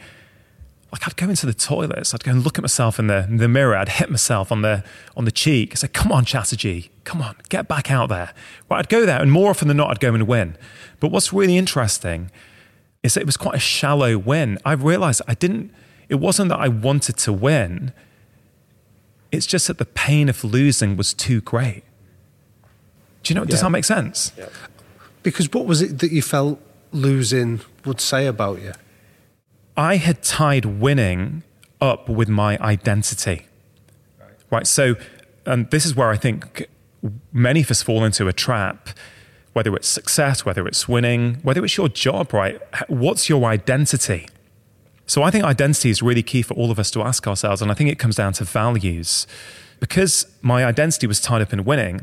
like 0.91 1.07
I'd 1.07 1.15
go 1.15 1.29
into 1.29 1.45
the 1.45 1.53
toilets, 1.53 2.13
I'd 2.13 2.23
go 2.23 2.31
and 2.31 2.43
look 2.43 2.57
at 2.57 2.63
myself 2.63 2.97
in 2.97 3.07
the, 3.07 3.25
in 3.25 3.37
the 3.37 3.47
mirror, 3.47 3.75
I'd 3.75 3.89
hit 3.89 4.09
myself 4.09 4.51
on 4.51 4.63
the 4.63 4.83
on 5.15 5.25
the 5.25 5.31
cheek. 5.31 5.71
I'd 5.73 5.77
say, 5.79 5.87
come 5.87 6.11
on, 6.11 6.25
Chatterjee, 6.25 6.89
come 7.03 7.21
on, 7.21 7.35
get 7.49 7.67
back 7.67 7.91
out 7.91 8.09
there. 8.09 8.33
Well, 8.67 8.79
I'd 8.79 8.89
go 8.89 9.05
there, 9.05 9.21
and 9.21 9.31
more 9.31 9.51
often 9.51 9.67
than 9.67 9.77
not, 9.77 9.91
I'd 9.91 9.99
go 9.99 10.13
and 10.13 10.27
win. 10.27 10.57
But 10.99 11.11
what's 11.11 11.31
really 11.31 11.57
interesting 11.57 12.31
is 13.03 13.13
that 13.13 13.21
it 13.21 13.25
was 13.25 13.37
quite 13.37 13.55
a 13.55 13.59
shallow 13.59 14.17
win. 14.17 14.57
I 14.65 14.73
realized 14.73 15.21
I 15.27 15.35
didn't, 15.35 15.71
it 16.09 16.15
wasn't 16.15 16.49
that 16.49 16.59
I 16.59 16.67
wanted 16.67 17.17
to 17.17 17.33
win, 17.33 17.93
it's 19.31 19.45
just 19.45 19.67
that 19.67 19.77
the 19.77 19.85
pain 19.85 20.27
of 20.27 20.43
losing 20.43 20.97
was 20.97 21.13
too 21.13 21.39
great. 21.39 21.83
Do 23.21 23.33
you 23.33 23.39
know, 23.39 23.45
does 23.45 23.61
that 23.61 23.69
make 23.69 23.85
sense? 23.85 24.31
Because 25.21 25.51
what 25.53 25.65
was 25.65 25.81
it 25.81 25.99
that 25.99 26.11
you 26.11 26.21
felt 26.21 26.59
losing 26.91 27.61
would 27.85 28.01
say 28.01 28.25
about 28.25 28.61
you? 28.61 28.73
I 29.79 29.95
had 29.95 30.21
tied 30.21 30.65
winning 30.65 31.43
up 31.79 32.09
with 32.09 32.27
my 32.27 32.57
identity. 32.59 33.45
Right. 34.51 34.67
So, 34.67 34.95
and 35.45 35.71
this 35.71 35.85
is 35.85 35.95
where 35.95 36.09
I 36.09 36.17
think 36.17 36.67
many 37.31 37.61
of 37.61 37.71
us 37.71 37.81
fall 37.81 38.03
into 38.03 38.27
a 38.27 38.33
trap, 38.33 38.89
whether 39.53 39.73
it's 39.77 39.87
success, 39.87 40.43
whether 40.43 40.67
it's 40.67 40.89
winning, 40.89 41.35
whether 41.43 41.63
it's 41.63 41.77
your 41.77 41.87
job, 41.87 42.33
right? 42.33 42.61
What's 42.89 43.29
your 43.29 43.45
identity? 43.45 44.27
So, 45.05 45.23
I 45.23 45.31
think 45.31 45.45
identity 45.45 45.89
is 45.89 46.01
really 46.01 46.23
key 46.23 46.41
for 46.41 46.55
all 46.55 46.71
of 46.71 46.77
us 46.77 46.91
to 46.91 47.01
ask 47.01 47.25
ourselves. 47.25 47.61
And 47.61 47.71
I 47.71 47.73
think 47.73 47.89
it 47.89 47.97
comes 47.97 48.17
down 48.17 48.33
to 48.33 48.43
values. 48.43 49.27
Because 49.79 50.27
my 50.41 50.65
identity 50.65 51.07
was 51.07 51.21
tied 51.21 51.41
up 51.41 51.53
in 51.53 51.63
winning, 51.63 52.01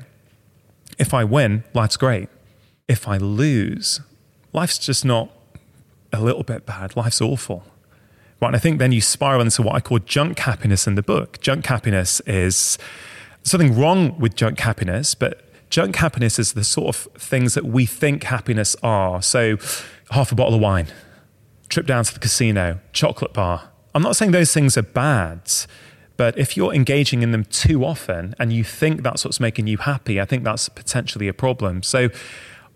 if 0.96 1.12
I 1.12 1.24
win, 1.24 1.62
life's 1.74 1.98
great. 1.98 2.30
If 2.88 3.06
I 3.06 3.18
lose, 3.18 4.00
life's 4.54 4.78
just 4.78 5.04
not 5.04 5.30
a 6.12 6.20
little 6.20 6.42
bit 6.42 6.66
bad. 6.66 6.96
Life's 6.96 7.20
awful. 7.20 7.64
Right. 8.40 8.48
And 8.48 8.56
I 8.56 8.58
think 8.58 8.78
then 8.78 8.92
you 8.92 9.00
spiral 9.00 9.40
into 9.40 9.62
what 9.62 9.74
I 9.74 9.80
call 9.80 9.98
junk 10.00 10.38
happiness 10.40 10.86
in 10.86 10.94
the 10.94 11.02
book. 11.02 11.40
Junk 11.40 11.66
happiness 11.66 12.20
is 12.26 12.76
something 13.42 13.78
wrong 13.78 14.18
with 14.18 14.34
junk 14.34 14.60
happiness, 14.60 15.14
but 15.14 15.42
junk 15.70 15.96
happiness 15.96 16.38
is 16.38 16.52
the 16.52 16.64
sort 16.64 16.94
of 16.94 17.12
things 17.20 17.54
that 17.54 17.64
we 17.64 17.86
think 17.86 18.24
happiness 18.24 18.76
are. 18.82 19.22
So, 19.22 19.56
half 20.10 20.32
a 20.32 20.34
bottle 20.34 20.54
of 20.54 20.60
wine, 20.60 20.88
trip 21.68 21.86
down 21.86 22.04
to 22.04 22.12
the 22.12 22.20
casino, 22.20 22.80
chocolate 22.92 23.32
bar. 23.32 23.70
I'm 23.94 24.02
not 24.02 24.16
saying 24.16 24.32
those 24.32 24.52
things 24.52 24.76
are 24.76 24.82
bad, 24.82 25.50
but 26.16 26.38
if 26.38 26.56
you're 26.56 26.74
engaging 26.74 27.22
in 27.22 27.32
them 27.32 27.44
too 27.44 27.84
often 27.84 28.34
and 28.38 28.52
you 28.52 28.64
think 28.64 29.02
that's 29.02 29.24
what's 29.24 29.40
making 29.40 29.66
you 29.66 29.78
happy, 29.78 30.20
I 30.20 30.24
think 30.26 30.44
that's 30.44 30.68
potentially 30.68 31.28
a 31.28 31.34
problem. 31.34 31.82
So, 31.82 32.10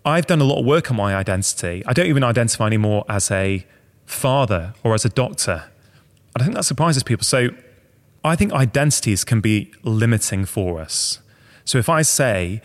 I've 0.03 0.25
done 0.25 0.41
a 0.41 0.43
lot 0.43 0.59
of 0.59 0.65
work 0.65 0.89
on 0.89 0.97
my 0.97 1.15
identity. 1.15 1.83
I 1.85 1.93
don't 1.93 2.07
even 2.07 2.23
identify 2.23 2.65
anymore 2.67 3.05
as 3.07 3.29
a 3.29 3.65
father 4.05 4.73
or 4.83 4.93
as 4.93 5.05
a 5.05 5.09
doctor. 5.09 5.63
And 6.33 6.41
I 6.41 6.43
think 6.43 6.55
that 6.55 6.65
surprises 6.65 7.03
people. 7.03 7.23
So 7.23 7.49
I 8.23 8.35
think 8.35 8.51
identities 8.51 9.23
can 9.23 9.41
be 9.41 9.71
limiting 9.83 10.45
for 10.45 10.79
us. 10.79 11.19
So 11.65 11.77
if 11.77 11.89
I 11.89 12.01
say 12.01 12.61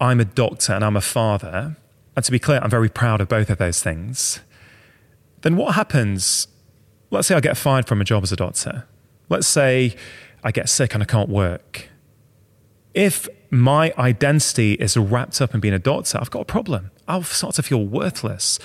I'm 0.00 0.20
a 0.20 0.24
doctor 0.24 0.74
and 0.74 0.84
I'm 0.84 0.96
a 0.96 1.00
father, 1.00 1.76
and 2.14 2.24
to 2.24 2.32
be 2.32 2.38
clear, 2.38 2.60
I'm 2.62 2.70
very 2.70 2.88
proud 2.88 3.20
of 3.20 3.28
both 3.28 3.50
of 3.50 3.58
those 3.58 3.82
things, 3.82 4.40
then 5.42 5.56
what 5.56 5.74
happens? 5.74 6.48
Let's 7.10 7.28
say 7.28 7.34
I 7.34 7.40
get 7.40 7.56
fired 7.56 7.86
from 7.86 8.00
a 8.00 8.04
job 8.04 8.22
as 8.22 8.32
a 8.32 8.36
doctor. 8.36 8.86
Let's 9.28 9.46
say 9.46 9.96
I 10.44 10.50
get 10.50 10.68
sick 10.68 10.94
and 10.94 11.02
I 11.02 11.06
can't 11.06 11.28
work. 11.28 11.88
If 12.96 13.28
my 13.50 13.92
identity 13.98 14.72
is 14.72 14.96
wrapped 14.96 15.42
up 15.42 15.54
in 15.54 15.60
being 15.60 15.74
a 15.74 15.78
doctor, 15.78 16.16
I've 16.18 16.30
got 16.30 16.40
a 16.40 16.44
problem. 16.46 16.90
I'll 17.06 17.22
start 17.24 17.54
to 17.56 17.62
feel 17.62 17.84
worthless. 17.84 18.58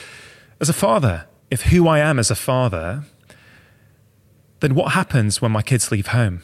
As 0.61 0.69
a 0.69 0.73
father, 0.73 1.27
if 1.51 1.63
who 1.63 1.85
I 1.85 1.99
am 1.99 2.17
as 2.17 2.31
a 2.31 2.35
father, 2.35 3.03
then 4.61 4.73
what 4.73 4.93
happens 4.93 5.41
when 5.41 5.51
my 5.51 5.61
kids 5.61 5.91
leave 5.91 6.07
home? 6.07 6.43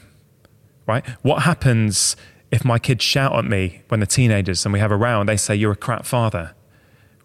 Right? 0.86 1.08
What 1.22 1.44
happens 1.44 2.18
if 2.52 2.66
my 2.66 2.78
kids 2.78 3.06
shout 3.06 3.34
at 3.34 3.46
me 3.46 3.84
when 3.88 4.02
they're 4.02 4.08
teenagers 4.08 4.66
and 4.66 4.74
we 4.74 4.80
have 4.80 4.92
a 4.92 4.98
row 4.98 5.22
and 5.22 5.30
they 5.30 5.38
say, 5.38 5.56
You're 5.56 5.72
a 5.72 5.78
crap 5.78 6.06
father? 6.06 6.56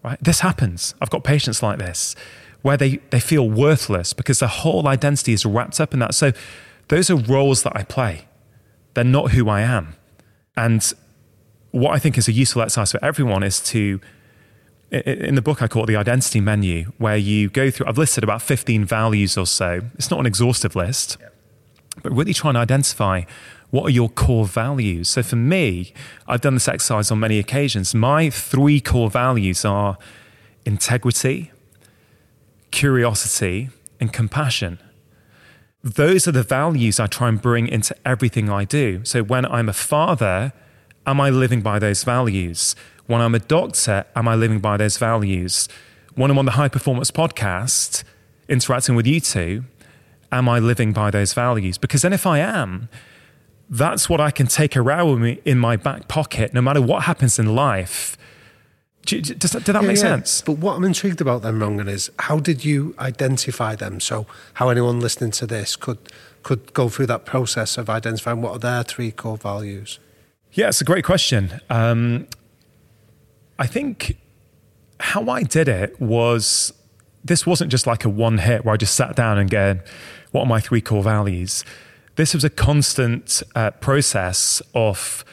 Right? 0.01 0.17
This 0.23 0.39
happens. 0.39 0.95
I've 1.01 1.09
got 1.09 1.25
patients 1.25 1.61
like 1.61 1.77
this 1.77 2.15
where 2.61 2.77
they, 2.77 2.99
they 3.09 3.19
feel 3.19 3.49
worthless 3.49 4.13
because 4.13 4.39
their 4.39 4.47
whole 4.47 4.87
identity 4.87 5.33
is 5.33 5.45
wrapped 5.45 5.81
up 5.81 5.93
in 5.93 5.99
that. 5.99 6.15
So 6.15 6.31
those 6.87 7.09
are 7.09 7.17
roles 7.17 7.63
that 7.63 7.75
I 7.75 7.83
play. 7.83 8.29
They're 8.93 9.03
not 9.03 9.31
who 9.31 9.49
I 9.49 9.59
am. 9.59 9.95
And 10.55 10.93
what 11.71 11.91
I 11.91 11.99
think 11.99 12.17
is 12.17 12.27
a 12.27 12.31
useful 12.31 12.61
exercise 12.61 12.91
for 12.91 13.03
everyone 13.03 13.43
is 13.43 13.59
to, 13.61 13.99
in 14.91 15.35
the 15.35 15.41
book, 15.41 15.61
I 15.61 15.67
call 15.67 15.83
it 15.83 15.87
the 15.87 15.95
identity 15.95 16.39
menu, 16.39 16.91
where 16.97 17.17
you 17.17 17.49
go 17.49 17.71
through, 17.71 17.87
I've 17.87 17.97
listed 17.97 18.23
about 18.23 18.41
15 18.41 18.85
values 18.85 19.37
or 19.37 19.47
so. 19.47 19.81
It's 19.95 20.11
not 20.11 20.19
an 20.19 20.25
exhaustive 20.25 20.75
list, 20.75 21.17
but 22.01 22.11
really 22.11 22.33
trying 22.33 22.53
to 22.53 22.59
identify 22.59 23.23
what 23.71 23.87
are 23.87 23.89
your 23.89 24.09
core 24.09 24.45
values. 24.45 25.09
So 25.09 25.23
for 25.23 25.35
me, 25.35 25.93
I've 26.27 26.41
done 26.41 26.53
this 26.53 26.67
exercise 26.67 27.09
on 27.09 27.19
many 27.19 27.39
occasions. 27.39 27.95
My 27.95 28.29
three 28.29 28.79
core 28.79 29.09
values 29.09 29.65
are 29.65 29.97
integrity, 30.63 31.51
curiosity, 32.69 33.69
and 33.99 34.13
compassion 34.13 34.77
those 35.83 36.27
are 36.27 36.31
the 36.31 36.43
values 36.43 36.99
I 36.99 37.07
try 37.07 37.27
and 37.27 37.41
bring 37.41 37.67
into 37.67 37.95
everything 38.05 38.49
I 38.49 38.63
do. 38.63 39.01
So 39.03 39.21
when 39.21 39.45
I'm 39.45 39.67
a 39.67 39.73
father, 39.73 40.53
am 41.05 41.19
I 41.19 41.29
living 41.29 41.61
by 41.61 41.77
those 41.77 42.05
values? 42.05 42.75
When 43.05 43.19
I'm 43.19 43.35
a 43.35 43.39
doctor, 43.39 44.05
am 44.15 44.27
I 44.27 44.35
living 44.35 44.59
by 44.59 44.77
those 44.77 44.97
values? 44.97 45.67
When 46.15 46.31
I'm 46.31 46.39
on 46.39 46.45
the 46.45 46.51
high 46.51 46.69
performance 46.69 47.11
podcast, 47.11 48.03
interacting 48.47 48.95
with 48.95 49.05
you 49.05 49.19
two, 49.19 49.65
am 50.31 50.47
I 50.47 50.59
living 50.59 50.93
by 50.93 51.11
those 51.11 51.33
values? 51.33 51.77
Because 51.77 52.01
then 52.03 52.13
if 52.13 52.25
I 52.25 52.39
am, 52.39 52.87
that's 53.69 54.09
what 54.09 54.21
I 54.21 54.31
can 54.31 54.47
take 54.47 54.77
around 54.77 55.09
with 55.11 55.19
me 55.19 55.41
in 55.43 55.59
my 55.59 55.75
back 55.75 56.07
pocket, 56.07 56.53
no 56.53 56.61
matter 56.61 56.81
what 56.81 57.03
happens 57.03 57.37
in 57.39 57.55
life. 57.55 58.17
Do- 59.05 59.21
do- 59.21 59.33
Does 59.35 59.51
that, 59.51 59.63
did 59.65 59.73
that 59.75 59.81
Yeah, 59.81 59.87
make 59.87 59.97
yeah. 59.97 60.01
sense? 60.01 60.41
But 60.41 60.59
what 60.59 60.75
I'm 60.77 60.83
intrigued 60.83 61.19
about 61.21 61.41
then, 61.41 61.59
Rangan, 61.59 61.89
is 61.89 62.09
how 62.19 62.39
did 62.39 62.63
you 62.63 62.95
identify 62.99 63.75
them? 63.75 63.99
So 63.99 64.25
how 64.55 64.69
anyone 64.69 64.99
listening 64.99 65.31
to 65.31 65.45
this 65.45 65.75
could 65.75 65.97
could 66.43 66.73
go 66.73 66.89
through 66.89 67.05
that 67.07 67.25
process 67.25 67.77
of 67.77 67.89
identifying 67.89 68.41
what 68.41 68.51
are 68.51 68.59
their 68.59 68.83
three 68.83 69.11
core 69.11 69.37
values. 69.37 69.99
Yeah, 70.51 70.67
it's 70.67 70.81
a 70.81 70.83
great 70.83 71.05
question. 71.05 71.59
Um, 71.69 72.27
I 73.57 73.65
think 73.65 74.17
how 74.99 75.29
I 75.29 75.43
did 75.43 75.67
it 75.69 75.99
was 76.01 76.73
this 77.23 77.45
wasn't 77.45 77.71
just 77.71 77.87
like 77.87 78.03
a 78.03 78.09
one 78.09 78.39
hit 78.39 78.65
where 78.65 78.73
I 78.73 78.77
just 78.77 78.93
sat 78.95 79.15
down 79.15 79.37
and 79.37 79.49
go, 79.49 79.79
what 80.31 80.41
are 80.41 80.47
my 80.47 80.59
three 80.59 80.81
core 80.81 81.01
values? 81.03 81.63
This 82.15 82.33
was 82.33 82.43
a 82.43 82.49
constant 82.49 83.41
uh, 83.55 83.71
process 83.71 84.61
of 84.75 85.23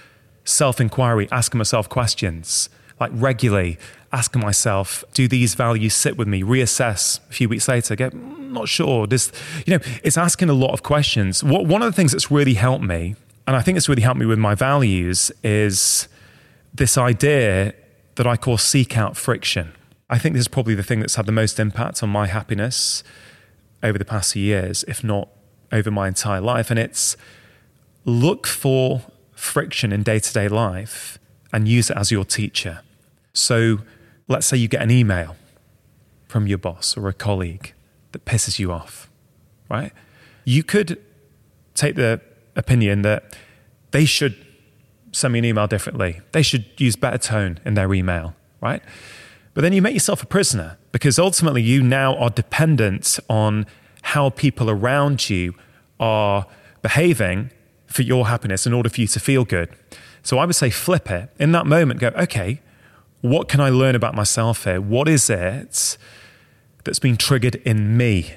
self 0.44 0.80
inquiry, 0.80 1.28
asking 1.32 1.58
myself 1.58 1.88
questions, 1.88 2.70
like 3.00 3.10
regularly 3.14 3.78
asking 4.12 4.42
myself, 4.42 5.04
do 5.14 5.26
these 5.26 5.54
values 5.54 5.94
sit 5.94 6.16
with 6.16 6.28
me? 6.28 6.42
Reassess 6.42 7.20
a 7.30 7.32
few 7.32 7.48
weeks 7.48 7.66
later, 7.68 7.96
get 7.96 8.12
"Mm, 8.12 8.50
not 8.50 8.68
sure. 8.68 9.06
This, 9.06 9.32
you 9.66 9.76
know, 9.76 9.84
it's 10.04 10.18
asking 10.18 10.50
a 10.50 10.52
lot 10.54 10.72
of 10.72 10.82
questions. 10.82 11.42
What, 11.42 11.66
one 11.66 11.82
of 11.82 11.86
the 11.90 11.96
things 11.96 12.12
that's 12.12 12.30
really 12.30 12.54
helped 12.54 12.84
me, 12.84 13.14
and 13.46 13.56
I 13.56 13.62
think 13.62 13.78
it's 13.78 13.88
really 13.88 14.02
helped 14.02 14.20
me 14.20 14.26
with 14.26 14.38
my 14.38 14.54
values, 14.54 15.32
is 15.42 16.08
this 16.74 16.98
idea 16.98 17.72
that 18.16 18.26
I 18.26 18.36
call 18.36 18.58
seek 18.58 18.98
out 18.98 19.16
friction. 19.16 19.72
I 20.10 20.18
think 20.18 20.34
this 20.34 20.42
is 20.42 20.48
probably 20.48 20.74
the 20.74 20.82
thing 20.82 21.00
that's 21.00 21.14
had 21.14 21.26
the 21.26 21.32
most 21.32 21.58
impact 21.58 22.02
on 22.02 22.10
my 22.10 22.26
happiness 22.26 23.02
over 23.82 23.96
the 23.96 24.04
past 24.04 24.32
few 24.32 24.42
years, 24.42 24.84
if 24.88 25.02
not 25.02 25.28
over 25.72 25.90
my 25.90 26.08
entire 26.08 26.40
life. 26.40 26.70
And 26.70 26.78
it's 26.78 27.16
look 28.04 28.46
for 28.46 29.02
friction 29.32 29.92
in 29.92 30.02
day 30.02 30.18
to 30.18 30.32
day 30.32 30.48
life 30.48 31.18
and 31.52 31.68
use 31.68 31.90
it 31.90 31.96
as 31.96 32.10
your 32.10 32.24
teacher. 32.24 32.80
So 33.32 33.78
let's 34.28 34.46
say 34.46 34.56
you 34.56 34.68
get 34.68 34.82
an 34.82 34.90
email 34.90 35.36
from 36.28 36.46
your 36.46 36.58
boss 36.58 36.96
or 36.96 37.08
a 37.08 37.12
colleague 37.12 37.74
that 38.12 38.24
pisses 38.24 38.58
you 38.58 38.72
off, 38.72 39.10
right? 39.68 39.92
You 40.44 40.62
could 40.62 41.00
take 41.74 41.96
the 41.96 42.20
opinion 42.56 43.02
that 43.02 43.36
they 43.90 44.04
should 44.04 44.36
send 45.12 45.32
me 45.32 45.40
an 45.40 45.44
email 45.44 45.66
differently. 45.66 46.20
They 46.32 46.42
should 46.42 46.66
use 46.78 46.96
better 46.96 47.18
tone 47.18 47.58
in 47.64 47.74
their 47.74 47.92
email, 47.92 48.34
right? 48.60 48.82
But 49.54 49.62
then 49.62 49.72
you 49.72 49.82
make 49.82 49.94
yourself 49.94 50.22
a 50.22 50.26
prisoner 50.26 50.78
because 50.92 51.18
ultimately 51.18 51.62
you 51.62 51.82
now 51.82 52.16
are 52.16 52.30
dependent 52.30 53.18
on 53.28 53.66
how 54.02 54.30
people 54.30 54.70
around 54.70 55.28
you 55.28 55.54
are 55.98 56.46
behaving 56.82 57.50
for 57.86 58.02
your 58.02 58.28
happiness 58.28 58.66
in 58.66 58.72
order 58.72 58.88
for 58.88 59.00
you 59.00 59.06
to 59.08 59.20
feel 59.20 59.44
good. 59.44 59.68
So 60.22 60.38
I 60.38 60.46
would 60.46 60.54
say 60.54 60.70
flip 60.70 61.10
it. 61.10 61.30
In 61.38 61.52
that 61.52 61.66
moment, 61.66 62.00
go, 62.00 62.08
okay, 62.08 62.60
what 63.20 63.48
can 63.48 63.60
I 63.60 63.68
learn 63.68 63.94
about 63.94 64.14
myself 64.14 64.64
here? 64.64 64.80
What 64.80 65.08
is 65.08 65.28
it 65.28 65.98
that's 66.84 66.98
been 66.98 67.16
triggered 67.16 67.56
in 67.56 67.96
me? 67.96 68.34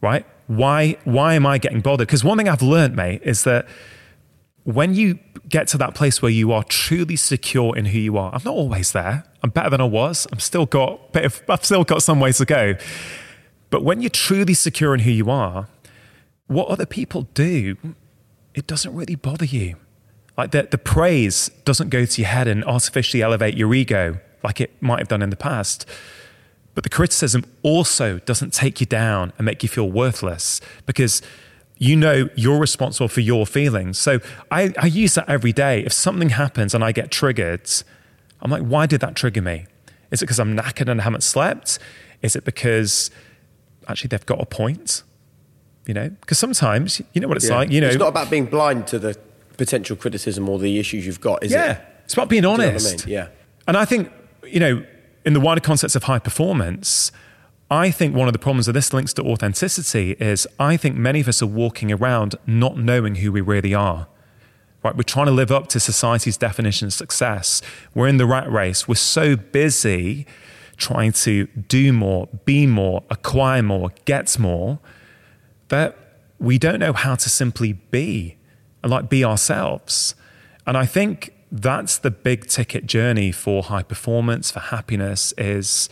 Right? 0.00 0.24
Why, 0.46 0.96
why 1.04 1.34
am 1.34 1.46
I 1.46 1.58
getting 1.58 1.80
bothered? 1.80 2.08
Because 2.08 2.24
one 2.24 2.38
thing 2.38 2.48
I've 2.48 2.62
learned, 2.62 2.96
mate, 2.96 3.22
is 3.24 3.44
that 3.44 3.66
when 4.64 4.94
you 4.94 5.18
get 5.48 5.68
to 5.68 5.78
that 5.78 5.94
place 5.94 6.22
where 6.22 6.30
you 6.30 6.52
are 6.52 6.62
truly 6.64 7.16
secure 7.16 7.76
in 7.76 7.86
who 7.86 7.98
you 7.98 8.16
are, 8.16 8.34
I'm 8.34 8.42
not 8.44 8.54
always 8.54 8.92
there. 8.92 9.24
I'm 9.42 9.50
better 9.50 9.70
than 9.70 9.80
I 9.80 9.84
was. 9.84 10.26
I'm 10.32 10.38
still 10.38 10.66
got, 10.66 11.12
bit 11.12 11.24
of, 11.24 11.42
I've 11.48 11.64
still 11.64 11.84
got 11.84 12.02
some 12.02 12.20
ways 12.20 12.38
to 12.38 12.44
go. 12.44 12.74
But 13.70 13.84
when 13.84 14.00
you're 14.00 14.10
truly 14.10 14.54
secure 14.54 14.94
in 14.94 15.00
who 15.00 15.10
you 15.10 15.30
are, 15.30 15.68
what 16.46 16.68
other 16.68 16.86
people 16.86 17.28
do, 17.34 17.76
it 18.54 18.66
doesn't 18.66 18.94
really 18.94 19.14
bother 19.14 19.44
you. 19.44 19.76
Like 20.40 20.52
the, 20.52 20.62
the 20.62 20.78
praise 20.78 21.50
doesn't 21.66 21.90
go 21.90 22.06
to 22.06 22.20
your 22.22 22.28
head 22.30 22.48
and 22.48 22.64
artificially 22.64 23.22
elevate 23.22 23.58
your 23.58 23.74
ego 23.74 24.20
like 24.42 24.58
it 24.58 24.70
might 24.80 24.98
have 24.98 25.08
done 25.08 25.20
in 25.20 25.28
the 25.28 25.36
past. 25.36 25.84
But 26.74 26.82
the 26.82 26.88
criticism 26.88 27.44
also 27.62 28.20
doesn't 28.20 28.54
take 28.54 28.80
you 28.80 28.86
down 28.86 29.34
and 29.36 29.44
make 29.44 29.62
you 29.62 29.68
feel 29.68 29.90
worthless 29.90 30.62
because 30.86 31.20
you 31.76 31.94
know 31.94 32.30
you're 32.36 32.58
responsible 32.58 33.08
for 33.08 33.20
your 33.20 33.44
feelings. 33.44 33.98
So 33.98 34.20
I, 34.50 34.72
I 34.78 34.86
use 34.86 35.12
that 35.16 35.28
every 35.28 35.52
day. 35.52 35.84
If 35.84 35.92
something 35.92 36.30
happens 36.30 36.74
and 36.74 36.82
I 36.82 36.92
get 36.92 37.10
triggered, 37.10 37.70
I'm 38.40 38.50
like, 38.50 38.62
why 38.62 38.86
did 38.86 39.02
that 39.02 39.16
trigger 39.16 39.42
me? 39.42 39.66
Is 40.10 40.22
it 40.22 40.24
because 40.24 40.40
I'm 40.40 40.56
knackered 40.56 40.88
and 40.88 41.02
I 41.02 41.04
haven't 41.04 41.22
slept? 41.22 41.78
Is 42.22 42.34
it 42.34 42.46
because 42.46 43.10
actually 43.88 44.08
they've 44.08 44.24
got 44.24 44.40
a 44.40 44.46
point? 44.46 45.02
You 45.84 45.92
know, 45.92 46.08
because 46.08 46.38
sometimes 46.38 47.02
you 47.12 47.20
know 47.20 47.28
what 47.28 47.36
it's 47.36 47.50
Yeah. 47.50 47.56
like. 47.56 47.70
You 47.70 47.82
know, 47.82 47.88
it's 47.88 47.98
not 47.98 48.08
about 48.08 48.30
being 48.30 48.46
blind 48.46 48.86
to 48.86 48.98
the 48.98 49.18
potential 49.60 49.94
criticism 49.94 50.48
or 50.48 50.58
the 50.58 50.78
issues 50.78 51.04
you've 51.04 51.20
got, 51.20 51.44
is 51.44 51.52
yeah, 51.52 51.72
it? 51.72 51.84
it's 52.04 52.14
about 52.14 52.30
being 52.30 52.42
Do 52.42 52.48
you 52.50 52.56
know 52.56 52.64
I 52.64 52.68
honest. 52.68 53.06
mean? 53.06 53.14
Yeah. 53.14 53.28
And 53.68 53.76
I 53.76 53.84
think, 53.84 54.10
you 54.42 54.58
know, 54.58 54.82
in 55.26 55.34
the 55.34 55.40
wider 55.40 55.60
concepts 55.60 55.94
of 55.94 56.04
high 56.04 56.18
performance, 56.18 57.12
I 57.70 57.90
think 57.90 58.16
one 58.16 58.26
of 58.26 58.32
the 58.32 58.38
problems 58.38 58.68
of 58.68 58.74
this 58.74 58.94
links 58.94 59.12
to 59.12 59.22
authenticity 59.22 60.12
is 60.12 60.48
I 60.58 60.78
think 60.78 60.96
many 60.96 61.20
of 61.20 61.28
us 61.28 61.42
are 61.42 61.46
walking 61.46 61.92
around 61.92 62.36
not 62.46 62.78
knowing 62.78 63.16
who 63.16 63.30
we 63.32 63.42
really 63.42 63.74
are. 63.74 64.08
Right? 64.82 64.96
We're 64.96 65.02
trying 65.02 65.26
to 65.26 65.32
live 65.32 65.52
up 65.52 65.66
to 65.68 65.78
society's 65.78 66.38
definition 66.38 66.86
of 66.86 66.94
success. 66.94 67.60
We're 67.94 68.08
in 68.08 68.16
the 68.16 68.24
rat 68.24 68.50
race. 68.50 68.88
We're 68.88 68.94
so 68.94 69.36
busy 69.36 70.26
trying 70.78 71.12
to 71.12 71.48
do 71.68 71.92
more, 71.92 72.28
be 72.46 72.66
more, 72.66 73.04
acquire 73.10 73.62
more, 73.62 73.90
get 74.06 74.38
more, 74.38 74.78
that 75.68 75.98
we 76.38 76.58
don't 76.58 76.78
know 76.78 76.94
how 76.94 77.14
to 77.14 77.28
simply 77.28 77.74
be 77.74 78.38
and 78.82 78.90
like 78.90 79.08
be 79.08 79.24
ourselves. 79.24 80.14
And 80.66 80.76
I 80.76 80.86
think 80.86 81.34
that's 81.52 81.98
the 81.98 82.10
big 82.10 82.46
ticket 82.46 82.86
journey 82.86 83.32
for 83.32 83.62
high 83.64 83.82
performance, 83.82 84.50
for 84.50 84.60
happiness 84.60 85.34
is 85.36 85.88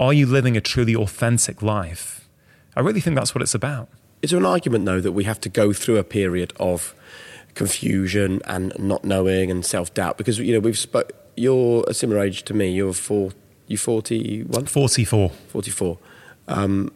are 0.00 0.12
you 0.12 0.26
living 0.26 0.56
a 0.56 0.60
truly 0.60 0.96
authentic 0.96 1.62
life? 1.62 2.28
I 2.74 2.80
really 2.80 3.00
think 3.00 3.14
that's 3.14 3.34
what 3.34 3.42
it's 3.42 3.54
about. 3.54 3.88
Is 4.22 4.30
there 4.30 4.38
an 4.38 4.46
argument, 4.46 4.84
though, 4.84 5.00
that 5.00 5.12
we 5.12 5.24
have 5.24 5.40
to 5.42 5.48
go 5.48 5.72
through 5.72 5.98
a 5.98 6.04
period 6.04 6.52
of 6.58 6.94
confusion 7.54 8.40
and 8.46 8.72
not 8.78 9.04
knowing 9.04 9.50
and 9.50 9.64
self 9.64 9.92
doubt? 9.94 10.16
Because, 10.18 10.38
you 10.38 10.54
know, 10.54 10.60
we've 10.60 10.78
spoke, 10.78 11.12
you're 11.36 11.84
a 11.86 11.94
similar 11.94 12.20
age 12.20 12.42
to 12.44 12.54
me. 12.54 12.70
You're 12.70 12.92
four, 12.92 13.32
you 13.66 13.76
41? 13.76 14.66
44. 14.66 15.30
44. 15.30 15.98
Um, 16.48 16.92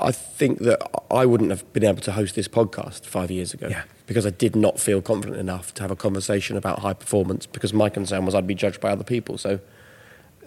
I 0.00 0.12
think 0.12 0.60
that 0.60 0.80
I 1.10 1.26
wouldn't 1.26 1.50
have 1.50 1.70
been 1.72 1.84
able 1.84 2.00
to 2.02 2.12
host 2.12 2.34
this 2.34 2.48
podcast 2.48 3.04
five 3.06 3.30
years 3.30 3.52
ago 3.54 3.68
Yeah. 3.68 3.82
because 4.06 4.26
I 4.26 4.30
did 4.30 4.56
not 4.56 4.80
feel 4.80 5.02
confident 5.02 5.38
enough 5.38 5.74
to 5.74 5.82
have 5.82 5.90
a 5.90 5.96
conversation 5.96 6.56
about 6.56 6.78
high 6.80 6.94
performance 6.94 7.46
because 7.46 7.72
my 7.74 7.88
concern 7.88 8.24
was 8.24 8.34
I'd 8.34 8.46
be 8.46 8.54
judged 8.54 8.80
by 8.80 8.90
other 8.90 9.04
people. 9.04 9.36
So 9.38 9.60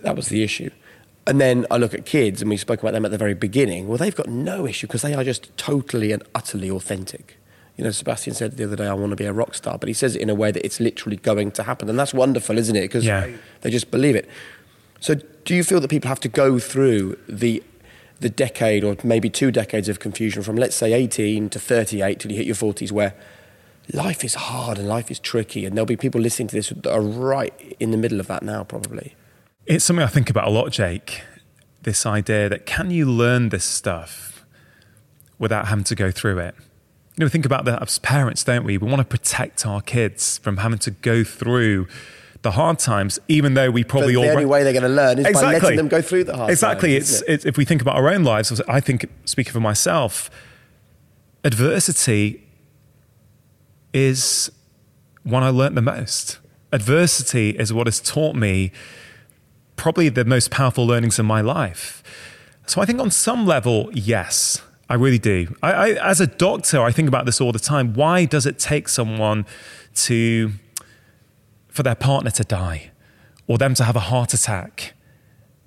that 0.01 0.15
was 0.15 0.27
the 0.29 0.43
issue. 0.43 0.69
And 1.25 1.39
then 1.39 1.65
I 1.71 1.77
look 1.77 1.93
at 1.93 2.05
kids, 2.05 2.41
and 2.41 2.49
we 2.49 2.57
spoke 2.57 2.81
about 2.81 2.91
them 2.91 3.05
at 3.05 3.11
the 3.11 3.17
very 3.17 3.33
beginning. 3.33 3.87
Well, 3.87 3.97
they've 3.97 4.13
got 4.13 4.27
no 4.27 4.67
issue 4.67 4.87
because 4.87 5.03
they 5.03 5.13
are 5.13 5.23
just 5.23 5.55
totally 5.57 6.11
and 6.11 6.21
utterly 6.35 6.69
authentic. 6.69 7.37
You 7.77 7.85
know, 7.85 7.91
Sebastian 7.91 8.33
said 8.33 8.57
the 8.57 8.65
other 8.65 8.75
day, 8.75 8.87
I 8.87 8.93
want 8.93 9.11
to 9.11 9.15
be 9.15 9.23
a 9.23 9.31
rock 9.31 9.55
star, 9.55 9.77
but 9.77 9.87
he 9.87 9.93
says 9.93 10.17
it 10.17 10.21
in 10.21 10.29
a 10.29 10.35
way 10.35 10.51
that 10.51 10.65
it's 10.65 10.81
literally 10.81 11.15
going 11.15 11.51
to 11.51 11.63
happen. 11.63 11.89
And 11.89 11.97
that's 11.97 12.13
wonderful, 12.13 12.57
isn't 12.57 12.75
it? 12.75 12.81
Because 12.81 13.05
Yeah. 13.05 13.27
they 13.61 13.69
just 13.69 13.89
believe 13.89 14.17
it. 14.17 14.27
So, 14.99 15.15
do 15.45 15.55
you 15.55 15.63
feel 15.63 15.79
that 15.79 15.87
people 15.89 16.09
have 16.09 16.19
to 16.19 16.27
go 16.27 16.59
through 16.59 17.17
the 17.29 17.63
the 18.23 18.29
decade 18.29 18.83
or 18.83 18.97
maybe 19.03 19.29
two 19.29 19.51
decades 19.51 19.87
of 19.87 19.99
confusion 19.99 20.41
from 20.41 20.55
let's 20.55 20.75
say 20.75 20.93
18 20.93 21.49
to 21.49 21.59
38 21.59 22.19
till 22.19 22.31
you 22.31 22.37
hit 22.37 22.47
your 22.47 22.55
40s 22.55 22.91
where 22.91 23.13
life 23.93 24.23
is 24.23 24.35
hard 24.35 24.79
and 24.79 24.87
life 24.87 25.11
is 25.11 25.19
tricky 25.19 25.65
and 25.65 25.75
there'll 25.75 25.85
be 25.85 25.97
people 25.97 26.19
listening 26.19 26.47
to 26.47 26.55
this 26.55 26.69
that 26.69 26.87
are 26.87 27.01
right 27.01 27.75
in 27.79 27.91
the 27.91 27.97
middle 27.97 28.19
of 28.19 28.27
that 28.27 28.41
now 28.41 28.63
probably 28.63 29.15
It's 29.65 29.85
something 29.85 30.03
I 30.03 30.07
think 30.07 30.29
about 30.29 30.47
a 30.47 30.51
lot, 30.51 30.71
Jake. 30.71 31.21
This 31.83 32.05
idea 32.05 32.49
that 32.49 32.65
can 32.65 32.91
you 32.91 33.05
learn 33.05 33.49
this 33.49 33.63
stuff 33.63 34.45
without 35.39 35.67
having 35.67 35.85
to 35.85 35.95
go 35.95 36.11
through 36.11 36.39
it? 36.39 36.55
You 36.57 37.19
know, 37.19 37.25
we 37.25 37.29
think 37.29 37.45
about 37.45 37.63
that 37.65 37.81
as 37.81 37.99
parents, 37.99 38.43
don't 38.43 38.65
we? 38.65 38.77
We 38.77 38.89
want 38.89 38.99
to 38.99 39.05
protect 39.05 39.65
our 39.65 39.81
kids 39.81 40.37
from 40.39 40.57
having 40.57 40.79
to 40.79 40.91
go 40.91 41.23
through 41.23 41.87
the 42.43 42.51
hard 42.51 42.77
times, 42.77 43.19
even 43.27 43.55
though 43.55 43.71
we 43.71 43.83
but 43.83 43.89
probably 43.89 44.13
the 44.13 44.19
all 44.19 44.29
only 44.29 44.45
way 44.45 44.63
they're 44.63 44.73
going 44.73 44.83
to 44.83 44.89
learn 44.89 45.17
is 45.17 45.33
by 45.33 45.53
letting 45.53 45.77
them 45.77 45.87
go 45.87 46.01
through 46.01 46.25
the 46.25 46.35
hard 46.37 46.51
exactly. 46.51 46.93
times, 46.93 47.09
Exactly. 47.09 47.33
it? 47.33 47.35
it's 47.35 47.45
if 47.45 47.57
we 47.57 47.65
think 47.65 47.81
about 47.81 47.95
our 47.95 48.09
own 48.09 48.23
lives. 48.23 48.61
I 48.67 48.79
think, 48.79 49.09
speaking 49.25 49.53
for 49.53 49.59
myself, 49.59 50.29
adversity 51.43 52.43
is 53.93 54.51
one 55.23 55.43
I 55.43 55.49
learnt 55.49 55.75
the 55.75 55.81
most. 55.81 56.39
Adversity 56.71 57.51
is 57.51 57.71
what 57.71 57.87
has 57.87 57.99
taught 57.99 58.35
me 58.35 58.71
probably 59.75 60.09
the 60.09 60.25
most 60.25 60.51
powerful 60.51 60.85
learnings 60.85 61.19
in 61.19 61.25
my 61.25 61.41
life. 61.41 62.03
So 62.65 62.81
I 62.81 62.85
think 62.85 62.99
on 62.99 63.11
some 63.11 63.45
level, 63.45 63.89
yes, 63.93 64.61
I 64.89 64.95
really 64.95 65.19
do. 65.19 65.55
I, 65.61 65.71
I, 65.71 66.09
as 66.09 66.21
a 66.21 66.27
doctor, 66.27 66.81
I 66.81 66.91
think 66.91 67.07
about 67.07 67.25
this 67.25 67.39
all 67.41 67.51
the 67.51 67.59
time. 67.59 67.93
Why 67.93 68.25
does 68.25 68.45
it 68.45 68.59
take 68.59 68.87
someone 68.87 69.45
to, 69.95 70.51
for 71.73 71.81
their 71.81 71.95
partner 71.95 72.29
to 72.29 72.43
die 72.43 72.91
or 73.47 73.57
them 73.57 73.73
to 73.73 73.83
have 73.83 73.95
a 73.95 74.05
heart 74.11 74.33
attack 74.33 74.93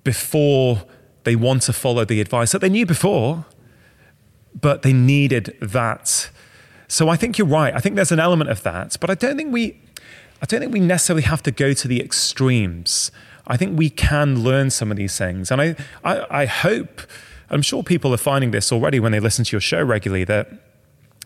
before 0.03 0.83
they 1.25 1.35
want 1.35 1.61
to 1.63 1.73
follow 1.73 2.05
the 2.05 2.21
advice 2.21 2.53
that 2.53 2.59
they 2.59 2.69
knew 2.69 2.85
before, 2.85 3.45
but 4.59 4.83
they 4.83 4.93
needed 4.93 5.55
that? 5.61 6.29
So 6.87 7.09
I 7.09 7.17
think 7.17 7.37
you're 7.37 7.45
right. 7.45 7.75
I 7.75 7.79
think 7.79 7.97
there's 7.97 8.13
an 8.13 8.21
element 8.21 8.49
of 8.49 8.63
that, 8.63 8.95
but 9.01 9.09
I 9.09 9.15
don't 9.15 9.35
think 9.35 9.51
we, 9.51 9.81
I 10.41 10.45
don't 10.45 10.61
think 10.61 10.73
we 10.73 10.79
necessarily 10.79 11.23
have 11.23 11.43
to 11.43 11.51
go 11.51 11.73
to 11.73 11.87
the 11.89 12.01
extremes. 12.01 13.11
I 13.45 13.57
think 13.57 13.77
we 13.77 13.89
can 13.89 14.39
learn 14.41 14.69
some 14.69 14.89
of 14.91 14.97
these 14.97 15.17
things, 15.17 15.51
and 15.51 15.61
I, 15.61 15.75
I, 16.05 16.43
I 16.43 16.45
hope, 16.45 17.01
I'm 17.49 17.61
sure 17.61 17.83
people 17.83 18.13
are 18.13 18.17
finding 18.17 18.51
this 18.51 18.71
already 18.71 19.01
when 19.01 19.11
they 19.11 19.19
listen 19.19 19.43
to 19.43 19.51
your 19.51 19.61
show 19.61 19.83
regularly 19.83 20.23
that 20.23 20.49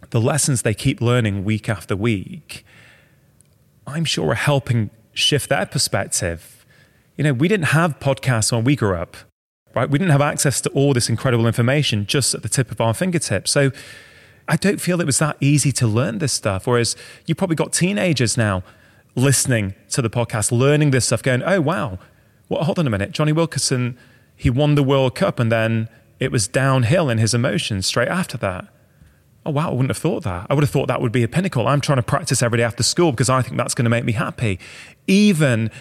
the 0.10 0.20
lessons 0.20 0.64
they 0.64 0.74
keep 0.74 1.02
learning 1.02 1.46
week 1.46 1.70
after 1.70 1.96
week, 1.96 2.66
I'm 3.92 4.06
sure 4.06 4.32
are 4.32 4.36
helping 4.36 4.90
shift 5.14 5.50
their 5.50 5.66
perspective. 5.66 6.66
You 7.18 7.24
know, 7.26 7.34
we 7.34 7.48
didn't 7.48 7.68
have 7.68 8.00
podcasts 8.00 8.52
when 8.52 8.64
we 8.64 8.76
grew 8.76 8.96
up, 8.96 9.18
right? 9.76 9.90
We 9.90 10.00
didn't 10.00 10.12
have 10.12 10.22
access 10.22 10.62
to 10.62 10.70
all 10.70 10.94
this 10.94 11.10
incredible 11.10 11.46
information 11.46 12.06
just 12.06 12.34
at 12.34 12.42
the 12.42 12.50
tip 12.50 12.72
of 12.72 12.80
our 12.80 12.94
fingertips. 12.94 13.52
So 13.52 13.72
I 14.48 14.56
don't 14.56 14.80
feel 14.80 15.00
it 15.02 15.06
was 15.06 15.20
that 15.20 15.38
easy 15.40 15.72
to 15.74 15.88
learn 15.88 16.20
this 16.20 16.34
stuff. 16.34 16.66
Whereas 16.66 16.96
you 17.26 17.36
probably 17.36 17.56
got 17.56 17.74
teenagers 17.74 18.38
now 18.38 18.64
listening 19.16 19.76
to 19.90 20.02
the 20.02 20.10
podcast, 20.10 20.52
learning 20.52 20.92
this 20.92 21.06
stuff, 21.06 21.22
going, 21.22 21.44
oh, 21.44 21.62
wow, 21.62 22.00
well, 22.50 22.64
hold 22.64 22.80
on 22.80 22.88
a 22.88 22.90
minute. 22.90 23.12
Jonny 23.12 23.34
Wilkinson, 23.34 23.98
he 24.36 24.50
won 24.50 24.76
the 24.76 24.84
World 24.84 25.16
Cup 25.16 25.40
and 25.40 25.52
then 25.52 25.90
it 26.20 26.32
was 26.32 26.48
downhill 26.48 27.10
in 27.10 27.18
his 27.18 27.34
emotions 27.34 27.86
straight 27.86 28.08
after 28.08 28.38
that. 28.38 28.68
Oh, 29.46 29.52
wow, 29.52 29.70
I 29.70 29.72
wouldn't 29.72 29.90
have 29.90 29.98
thought 29.98 30.24
that. 30.24 30.48
I 30.50 30.54
would 30.54 30.64
have 30.64 30.70
thought 30.70 30.88
that 30.88 31.02
would 31.02 31.12
be 31.12 31.24
a 31.24 31.28
pinnacle. 31.28 31.68
I'm 31.68 31.82
trying 31.82 31.98
to 31.98 32.04
practice 32.04 32.44
every 32.44 32.58
day 32.58 32.64
after 32.64 32.84
school 32.84 33.12
because 33.12 33.30
I 33.30 33.42
think 33.42 33.58
that's 33.58 33.74
going 33.74 33.86
to 33.86 33.90
make 33.90 34.06
me 34.06 34.14
happy. 34.14 34.60
Even 35.08 35.72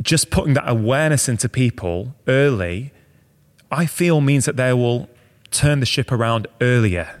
just 0.00 0.30
putting 0.30 0.54
that 0.54 0.66
awareness 0.66 1.28
into 1.28 1.48
people 1.48 2.14
early, 2.26 2.92
I 3.70 3.84
feel 3.86 4.20
means 4.20 4.46
that 4.46 4.56
they 4.56 4.72
will 4.72 5.10
turn 5.50 5.80
the 5.80 5.86
ship 5.86 6.10
around 6.10 6.46
earlier. 6.60 7.20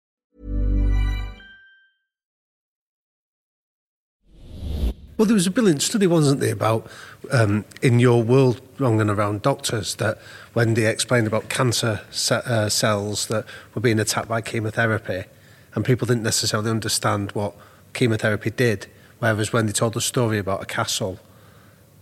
Well, 5.21 5.27
there 5.27 5.35
was 5.35 5.45
a 5.45 5.51
brilliant 5.51 5.83
study, 5.83 6.07
wasn't 6.07 6.39
there, 6.39 6.53
about 6.53 6.89
um, 7.29 7.63
in 7.83 7.99
your 7.99 8.23
world, 8.23 8.59
Rangan 8.79 9.15
around 9.15 9.43
doctors, 9.43 9.93
that 9.97 10.17
when 10.53 10.73
they 10.73 10.87
explained 10.87 11.27
about 11.27 11.47
cancer 11.47 12.01
ce- 12.09 12.31
uh, 12.31 12.69
cells 12.69 13.27
that 13.27 13.45
were 13.75 13.81
being 13.81 13.99
attacked 13.99 14.27
by 14.27 14.41
chemotherapy, 14.41 15.25
and 15.75 15.85
people 15.85 16.07
didn't 16.07 16.23
necessarily 16.23 16.71
understand 16.71 17.33
what 17.33 17.53
chemotherapy 17.93 18.49
did. 18.49 18.87
Whereas 19.19 19.53
when 19.53 19.67
they 19.67 19.73
told 19.73 19.93
the 19.93 20.01
story 20.01 20.39
about 20.39 20.63
a 20.63 20.65
castle, 20.65 21.19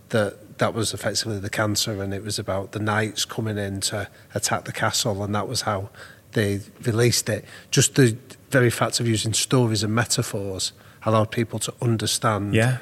that 0.08 0.56
that 0.56 0.72
was 0.72 0.94
effectively 0.94 1.40
the 1.40 1.50
cancer, 1.50 2.02
and 2.02 2.14
it 2.14 2.24
was 2.24 2.38
about 2.38 2.72
the 2.72 2.80
knights 2.80 3.26
coming 3.26 3.58
in 3.58 3.82
to 3.82 4.08
attack 4.34 4.64
the 4.64 4.72
castle, 4.72 5.22
and 5.22 5.34
that 5.34 5.46
was 5.46 5.60
how 5.60 5.90
they 6.32 6.60
released 6.84 7.28
it. 7.28 7.44
Just 7.70 7.96
the 7.96 8.16
very 8.48 8.70
fact 8.70 8.98
of 8.98 9.06
using 9.06 9.34
stories 9.34 9.82
and 9.82 9.94
metaphors 9.94 10.72
allowed 11.02 11.30
people 11.30 11.58
to 11.58 11.74
understand 11.82 12.54
Yeah. 12.54 12.78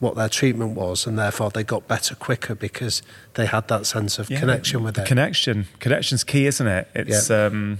What 0.00 0.16
their 0.16 0.28
treatment 0.28 0.72
was, 0.74 1.06
and 1.06 1.18
therefore 1.18 1.50
they 1.50 1.62
got 1.62 1.86
better 1.86 2.14
quicker 2.14 2.54
because 2.54 3.02
they 3.34 3.46
had 3.46 3.68
that 3.68 3.86
sense 3.86 4.18
of 4.18 4.28
Yeah, 4.30 4.40
connection 4.40 4.82
with 4.82 4.94
the 4.96 5.02
it. 5.02 5.06
Connection. 5.06 5.66
Connection's 5.78 6.24
key, 6.24 6.46
isn't 6.46 6.66
it? 6.66 6.88
It's 6.94 7.30
Yeah. 7.30 7.44
um, 7.46 7.78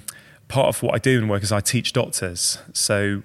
part 0.48 0.68
of 0.68 0.82
what 0.82 0.94
I 0.94 0.98
do 0.98 1.18
in 1.18 1.28
work 1.28 1.42
is 1.42 1.50
I 1.50 1.60
teach 1.60 1.92
doctors. 1.92 2.58
So 2.74 3.22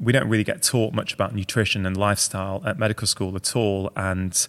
we 0.00 0.12
don't 0.12 0.28
really 0.28 0.44
get 0.44 0.62
taught 0.62 0.94
much 0.94 1.12
about 1.12 1.34
nutrition 1.34 1.84
and 1.84 1.96
lifestyle 1.96 2.62
at 2.64 2.78
medical 2.78 3.06
school 3.06 3.36
at 3.36 3.54
all. 3.54 3.90
And 3.96 4.46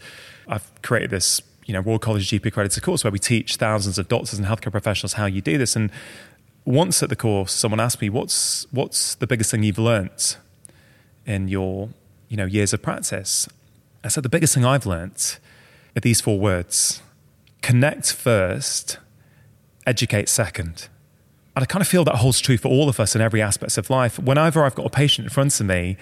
I've 0.48 0.70
created 0.82 1.10
this, 1.10 1.42
you 1.66 1.74
know, 1.74 1.82
Royal 1.82 2.00
College 2.00 2.30
GP 2.30 2.46
accredited 2.48 2.82
course 2.84 3.04
where 3.04 3.12
we 3.12 3.20
teach 3.20 3.56
thousands 3.58 3.98
of 3.98 4.08
doctors 4.08 4.40
and 4.40 4.48
healthcare 4.48 4.72
professionals 4.72 5.14
how 5.14 5.26
you 5.26 5.42
do 5.42 5.58
this. 5.58 5.76
And 5.76 5.92
once 6.66 7.02
at 7.04 7.10
the 7.10 7.16
course, 7.16 7.52
someone 7.52 7.80
asked 7.80 8.00
me, 8.00 8.10
"What's 8.10 8.66
what's 8.72 9.16
the 9.16 9.28
biggest 9.28 9.52
thing 9.52 9.64
you've 9.64 9.80
learnt 9.80 10.38
in 11.26 11.48
your, 11.48 11.90
you 12.30 12.38
know, 12.38 12.46
years 12.46 12.72
of 12.72 12.82
practice?" 12.82 13.50
I 14.04 14.08
said, 14.08 14.24
"The 14.24 14.30
biggest 14.30 14.54
thing 14.54 14.66
I've 14.66 14.86
learnt 14.86 15.40
are 15.96 16.00
these 16.00 16.22
four 16.22 16.40
words: 16.40 17.02
connect 17.62 18.14
first, 18.14 18.98
educate 19.86 20.30
second. 20.30 20.88
And 21.56 21.64
I 21.64 21.66
kind 21.66 21.82
of 21.82 21.88
feel 21.88 22.06
that 22.06 22.16
holds 22.16 22.40
true 22.40 22.58
for 22.58 22.70
all 22.70 22.88
of 22.88 23.00
us 23.00 23.16
in 23.16 23.22
every 23.22 23.42
aspect 23.42 23.78
of 23.78 23.90
life. 23.90 24.18
Whenever 24.20 24.64
I've 24.64 24.76
got 24.76 24.86
a 24.86 24.90
patient 24.90 25.26
in 25.26 25.30
front 25.30 25.60
of 25.60 25.66
me, 25.66 25.98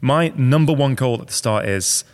my 0.00 0.32
number 0.36 0.72
one 0.72 0.94
goal 0.94 1.20
at 1.20 1.26
the 1.26 1.32
start 1.32 1.64
is 1.64 2.04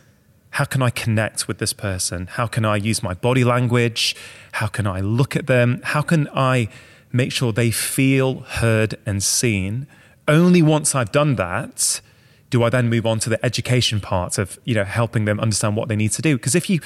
how 0.51 0.65
can 0.65 0.81
I 0.81 0.91
connect 0.91 1.47
with 1.47 1.59
this 1.59 1.73
person? 1.73 2.29
How 2.29 2.47
can 2.47 2.65
I 2.65 2.77
use 2.77 3.03
my 3.03 3.15
body 3.15 3.45
language? 3.45 4.17
How 4.53 4.67
can 4.67 4.87
I 4.87 5.01
look 5.01 5.37
at 5.37 5.47
them? 5.47 5.81
How 5.85 6.01
can 6.03 6.29
I 6.35 6.69
make 7.13 7.33
sure 7.33 7.53
they 7.53 7.71
feel 7.71 8.41
heard 8.41 8.97
and 9.05 9.23
seen? 9.23 9.87
Only 10.27 10.63
once 10.63 10.95
I've 10.95 11.13
done 11.13 11.37
that 11.37 12.01
do 12.51 12.63
I 12.63 12.71
then 12.71 12.89
move 12.89 13.07
on 13.07 13.19
to 13.21 13.31
the 13.31 13.45
education 13.45 14.01
part 14.01 14.39
of 14.39 14.59
you 14.65 14.75
know 14.75 14.85
helping 14.85 15.25
them 15.25 15.41
understand 15.41 15.77
what 15.77 15.89
they 15.89 15.97
need 15.97 16.13
to 16.13 16.23
do. 16.23 16.37
Because 16.37 16.55
if 16.55 16.71
you 16.71 16.81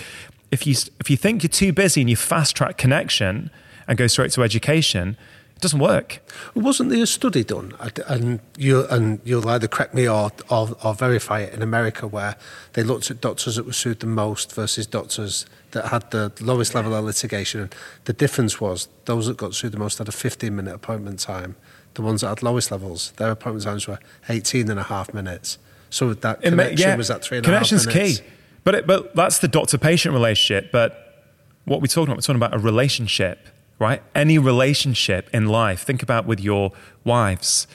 if 0.50 0.66
you 0.66 0.74
if 1.00 1.10
you 1.10 1.16
think 1.16 1.42
you're 1.42 1.50
too 1.50 1.72
busy 1.72 2.00
and 2.00 2.10
you 2.10 2.16
fast 2.16 2.56
track 2.56 2.76
connection 2.78 3.50
and 3.86 3.98
go 3.98 4.06
straight 4.06 4.30
to 4.32 4.42
education, 4.42 5.16
it 5.56 5.62
doesn't 5.62 5.78
work. 5.80 6.20
Wasn't 6.54 6.90
there 6.90 7.02
a 7.02 7.06
study 7.06 7.44
done, 7.44 7.74
and 8.06 8.40
you 8.56 8.86
and 8.86 9.20
you'll 9.24 9.48
either 9.48 9.68
correct 9.68 9.94
me 9.94 10.08
or, 10.08 10.30
or 10.50 10.76
or 10.84 10.94
verify 10.94 11.40
it 11.40 11.54
in 11.54 11.62
America, 11.62 12.06
where 12.06 12.36
they 12.74 12.82
looked 12.82 13.10
at 13.10 13.20
doctors 13.20 13.56
that 13.56 13.66
were 13.66 13.72
sued 13.72 14.00
the 14.00 14.06
most 14.06 14.52
versus 14.54 14.86
doctors 14.86 15.46
that 15.70 15.86
had 15.86 16.10
the 16.10 16.32
lowest 16.40 16.74
level 16.74 16.94
of 16.94 17.04
litigation. 17.04 17.70
The 18.04 18.12
difference 18.12 18.60
was 18.60 18.88
those 19.04 19.26
that 19.26 19.36
got 19.36 19.54
sued 19.54 19.72
the 19.72 19.78
most 19.78 19.98
had 19.98 20.08
a 20.08 20.12
15 20.12 20.54
minute 20.54 20.74
appointment 20.74 21.20
time. 21.20 21.56
The 21.94 22.02
ones 22.02 22.22
that 22.22 22.28
had 22.28 22.42
lowest 22.42 22.70
levels, 22.70 23.12
their 23.16 23.30
appointment 23.30 23.64
times 23.64 23.86
were 23.86 23.98
18 24.28 24.70
and 24.70 24.80
a 24.80 24.84
half 24.84 25.12
minutes. 25.12 25.58
So 25.90 26.14
that 26.14 26.38
It 26.42 26.52
ma- 26.52 26.62
connection 26.64 26.96
was 26.98 27.10
at 27.10 27.22
three 27.22 27.38
and 27.38 27.46
a 27.46 27.50
half 27.50 27.54
Connection's 27.68 27.86
minutes. 27.86 28.20
key. 28.20 28.26
But 28.64 28.74
it, 28.76 28.86
but 28.86 29.14
that's 29.14 29.38
the 29.40 29.48
doctor 29.48 29.76
patient 29.76 30.14
relationship. 30.14 30.72
But 30.72 31.26
what 31.64 31.80
we're 31.82 31.88
talking 31.88 32.04
about, 32.04 32.16
we're 32.16 32.20
talking 32.22 32.36
about 32.36 32.54
a 32.54 32.58
relationship, 32.58 33.48
right? 33.78 34.02
Any 34.14 34.38
relationship 34.38 35.28
in 35.34 35.46
life. 35.48 35.82
Think 35.82 36.02
about 36.02 36.26
with 36.26 36.40
your 36.40 36.72
wives. 37.04 37.66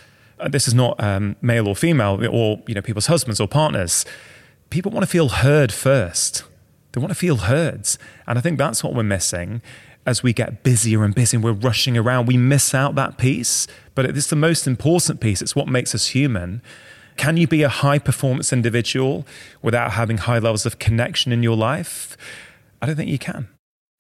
This 0.50 0.68
is 0.68 0.74
not 0.74 1.02
um, 1.04 1.36
male 1.42 1.68
or 1.68 1.76
female, 1.76 2.20
or 2.32 2.62
you 2.68 2.74
know 2.76 2.82
people's 2.82 3.08
husbands 3.08 3.40
or 3.40 3.48
partners. 3.48 4.06
People 4.70 4.92
want 4.92 5.04
to 5.04 5.10
feel 5.10 5.30
heard 5.30 5.72
first. 5.72 6.44
They 6.94 7.00
want 7.02 7.12
to 7.12 7.16
feel 7.16 7.38
heard, 7.38 7.88
and 8.26 8.38
I 8.40 8.42
think 8.42 8.58
that's 8.58 8.84
what 8.84 8.94
we're 8.96 9.04
missing. 9.04 9.62
As 10.08 10.24
we 10.24 10.32
get 10.32 10.64
busier 10.64 11.04
and 11.04 11.14
busier, 11.14 11.40
we're 11.40 11.52
rushing 11.52 11.98
around. 11.98 12.28
We 12.28 12.38
miss 12.38 12.74
out 12.74 12.96
that 12.96 13.18
piece, 13.18 13.68
but 13.94 14.06
it's 14.06 14.28
the 14.28 14.38
most 14.38 14.66
important 14.66 15.20
piece. 15.20 15.42
It's 15.42 15.54
what 15.54 15.68
makes 15.68 15.94
us 15.94 16.08
human. 16.08 16.62
Can 17.18 17.36
you 17.36 17.46
be 17.46 17.62
a 17.62 17.70
high 17.70 18.00
performance 18.00 18.54
individual 18.54 19.28
without 19.62 19.92
having 19.92 20.18
high 20.18 20.40
levels 20.40 20.66
of 20.66 20.80
connection 20.80 21.34
in 21.34 21.44
your 21.44 21.58
life? 21.58 22.16
I 22.82 22.86
don't 22.86 22.96
think 22.96 23.10
you 23.10 23.20
can. 23.20 23.50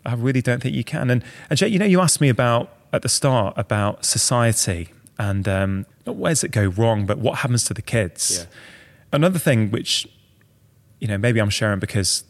I 0.05 0.13
really 0.13 0.41
don't 0.41 0.63
think 0.63 0.75
you 0.75 0.85
can. 0.85 1.09
And, 1.09 1.23
and 1.49 1.59
Jay, 1.59 1.67
you 1.67 1.77
know, 1.77 1.85
you 1.85 1.99
asked 1.99 2.21
me 2.21 2.29
about 2.29 2.71
at 2.93 3.01
the 3.01 3.09
start 3.09 3.53
about 3.57 4.05
society 4.05 4.89
and 5.19 5.45
um, 5.47 5.85
not 6.05 6.15
where 6.15 6.31
does 6.31 6.43
it 6.43 6.51
go 6.51 6.67
wrong, 6.67 7.05
but 7.05 7.17
what 7.17 7.39
happens 7.39 7.65
to 7.65 7.73
the 7.73 7.81
kids. 7.81 8.47
Another 9.11 9.39
thing 9.39 9.71
which, 9.71 10.07
you 10.99 11.07
know, 11.07 11.17
maybe 11.17 11.41
I'm 11.41 11.49
sharing 11.49 11.79
because 11.79 12.23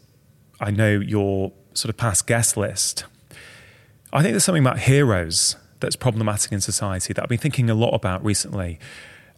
I 0.58 0.72
know 0.72 0.98
your 0.98 1.52
sort 1.74 1.90
of 1.90 1.96
past 1.96 2.26
guest 2.26 2.56
list. 2.56 3.04
I 4.12 4.22
think 4.22 4.32
there's 4.32 4.44
something 4.44 4.62
about 4.62 4.80
heroes 4.80 5.56
that's 5.80 5.96
problematic 5.96 6.50
in 6.50 6.60
society 6.60 7.12
that 7.12 7.22
I've 7.22 7.28
been 7.28 7.38
thinking 7.38 7.68
a 7.68 7.74
lot 7.74 7.94
about 7.94 8.24
recently. 8.24 8.78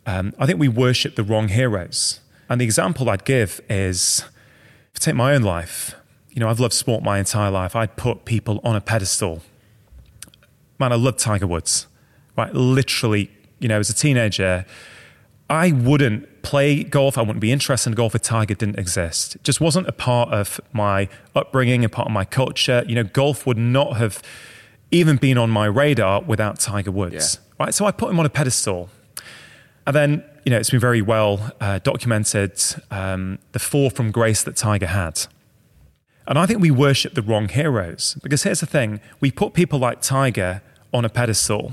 Um, 0.07 0.33
I 0.39 0.47
think 0.47 0.61
we 0.61 0.68
worship 0.68 1.16
the 1.16 1.25
wrong 1.25 1.49
heroes. 1.49 2.21
And 2.49 2.61
the 2.61 2.64
example 2.64 3.11
I'd 3.11 3.25
give 3.25 3.61
is 3.68 4.25
if 4.95 5.03
I 5.03 5.05
take 5.05 5.14
my 5.14 5.35
own 5.35 5.43
life, 5.43 5.95
you 6.31 6.41
know, 6.41 6.49
I've 6.49 6.61
loved 6.61 6.73
sport 6.73 7.03
my 7.03 7.18
entire 7.18 7.51
life. 7.51 7.75
I'd 7.75 7.97
put 7.97 8.25
people 8.25 8.61
on 8.62 8.77
a 8.77 8.81
pedestal. 8.81 9.43
Man, 10.79 10.93
I 10.93 10.97
love 10.97 11.16
Tiger 11.16 11.47
Woods, 11.47 11.87
right? 12.37 12.55
Literally, 12.55 13.31
you 13.59 13.68
know, 13.68 13.81
as 13.81 13.91
a 13.91 13.95
teenager, 13.95 14.64
I 15.51 15.73
wouldn't 15.73 16.43
play 16.43 16.85
golf. 16.85 17.18
I 17.18 17.23
wouldn't 17.23 17.41
be 17.41 17.51
interested 17.51 17.91
in 17.91 17.97
golf 17.97 18.14
if 18.14 18.23
Tiger 18.23 18.55
didn't 18.55 18.79
exist. 18.79 19.35
It 19.35 19.45
just 19.45 19.61
wasn't 19.61 19.89
a 19.89 19.93
part 19.93 20.31
of 20.31 20.61
my 20.73 21.09
upbringing, 21.35 21.85
a 21.85 21.89
part 21.89 22.07
of 22.07 22.12
my 22.12 22.25
culture. 22.25 22.85
You 22.87 22.95
know, 22.95 23.05
golf 23.05 23.47
would 23.47 23.59
not 23.59 23.97
have 23.97 24.23
even 24.91 25.16
been 25.16 25.38
on 25.38 25.51
my 25.51 25.66
radar 25.66 26.22
without 26.22 26.59
Tiger 26.59 26.91
Woods, 26.91 27.38
right? 27.59 27.74
So 27.74 27.84
I 27.84 27.93
put 27.93 28.11
him 28.11 28.18
on 28.18 28.26
a 28.26 28.30
pedestal. 28.30 28.88
And 29.86 29.97
then, 29.97 30.24
you 30.45 30.51
know, 30.51 30.59
it's 30.59 30.70
been 30.70 30.80
very 30.80 31.03
well 31.03 31.53
uh, 31.61 31.78
documented 31.80 32.61
um, 32.91 33.38
the 33.53 33.59
fall 33.59 33.91
from 33.91 34.11
grace 34.11 34.43
that 34.43 34.57
Tiger 34.57 34.86
had. 34.86 35.26
And 36.26 36.38
I 36.38 36.47
think 36.47 36.61
we 36.61 36.70
worship 36.70 37.14
the 37.14 37.22
wrong 37.22 37.49
heroes 37.49 38.16
because 38.22 38.43
here's 38.45 38.61
the 38.61 38.66
thing 38.66 39.01
we 39.20 39.30
put 39.30 39.55
people 39.55 39.78
like 39.78 40.01
Tiger 40.01 40.62
on 40.93 41.05
a 41.05 41.09
pedestal. 41.09 41.72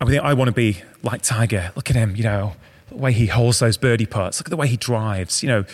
And 0.00 0.08
we 0.08 0.14
think, 0.14 0.24
I 0.24 0.34
want 0.34 0.48
to 0.48 0.52
be 0.52 0.82
like 1.02 1.22
Tiger. 1.22 1.70
Look 1.76 1.88
at 1.90 1.94
him, 1.94 2.16
you 2.16 2.24
know, 2.24 2.54
the 2.88 2.96
way 2.96 3.12
he 3.12 3.26
holds 3.26 3.60
those 3.60 3.76
birdie 3.76 4.06
putts. 4.06 4.40
Look 4.40 4.48
at 4.48 4.50
the 4.50 4.56
way 4.56 4.66
he 4.66 4.76
drives, 4.76 5.42
you 5.42 5.48
know. 5.48 5.64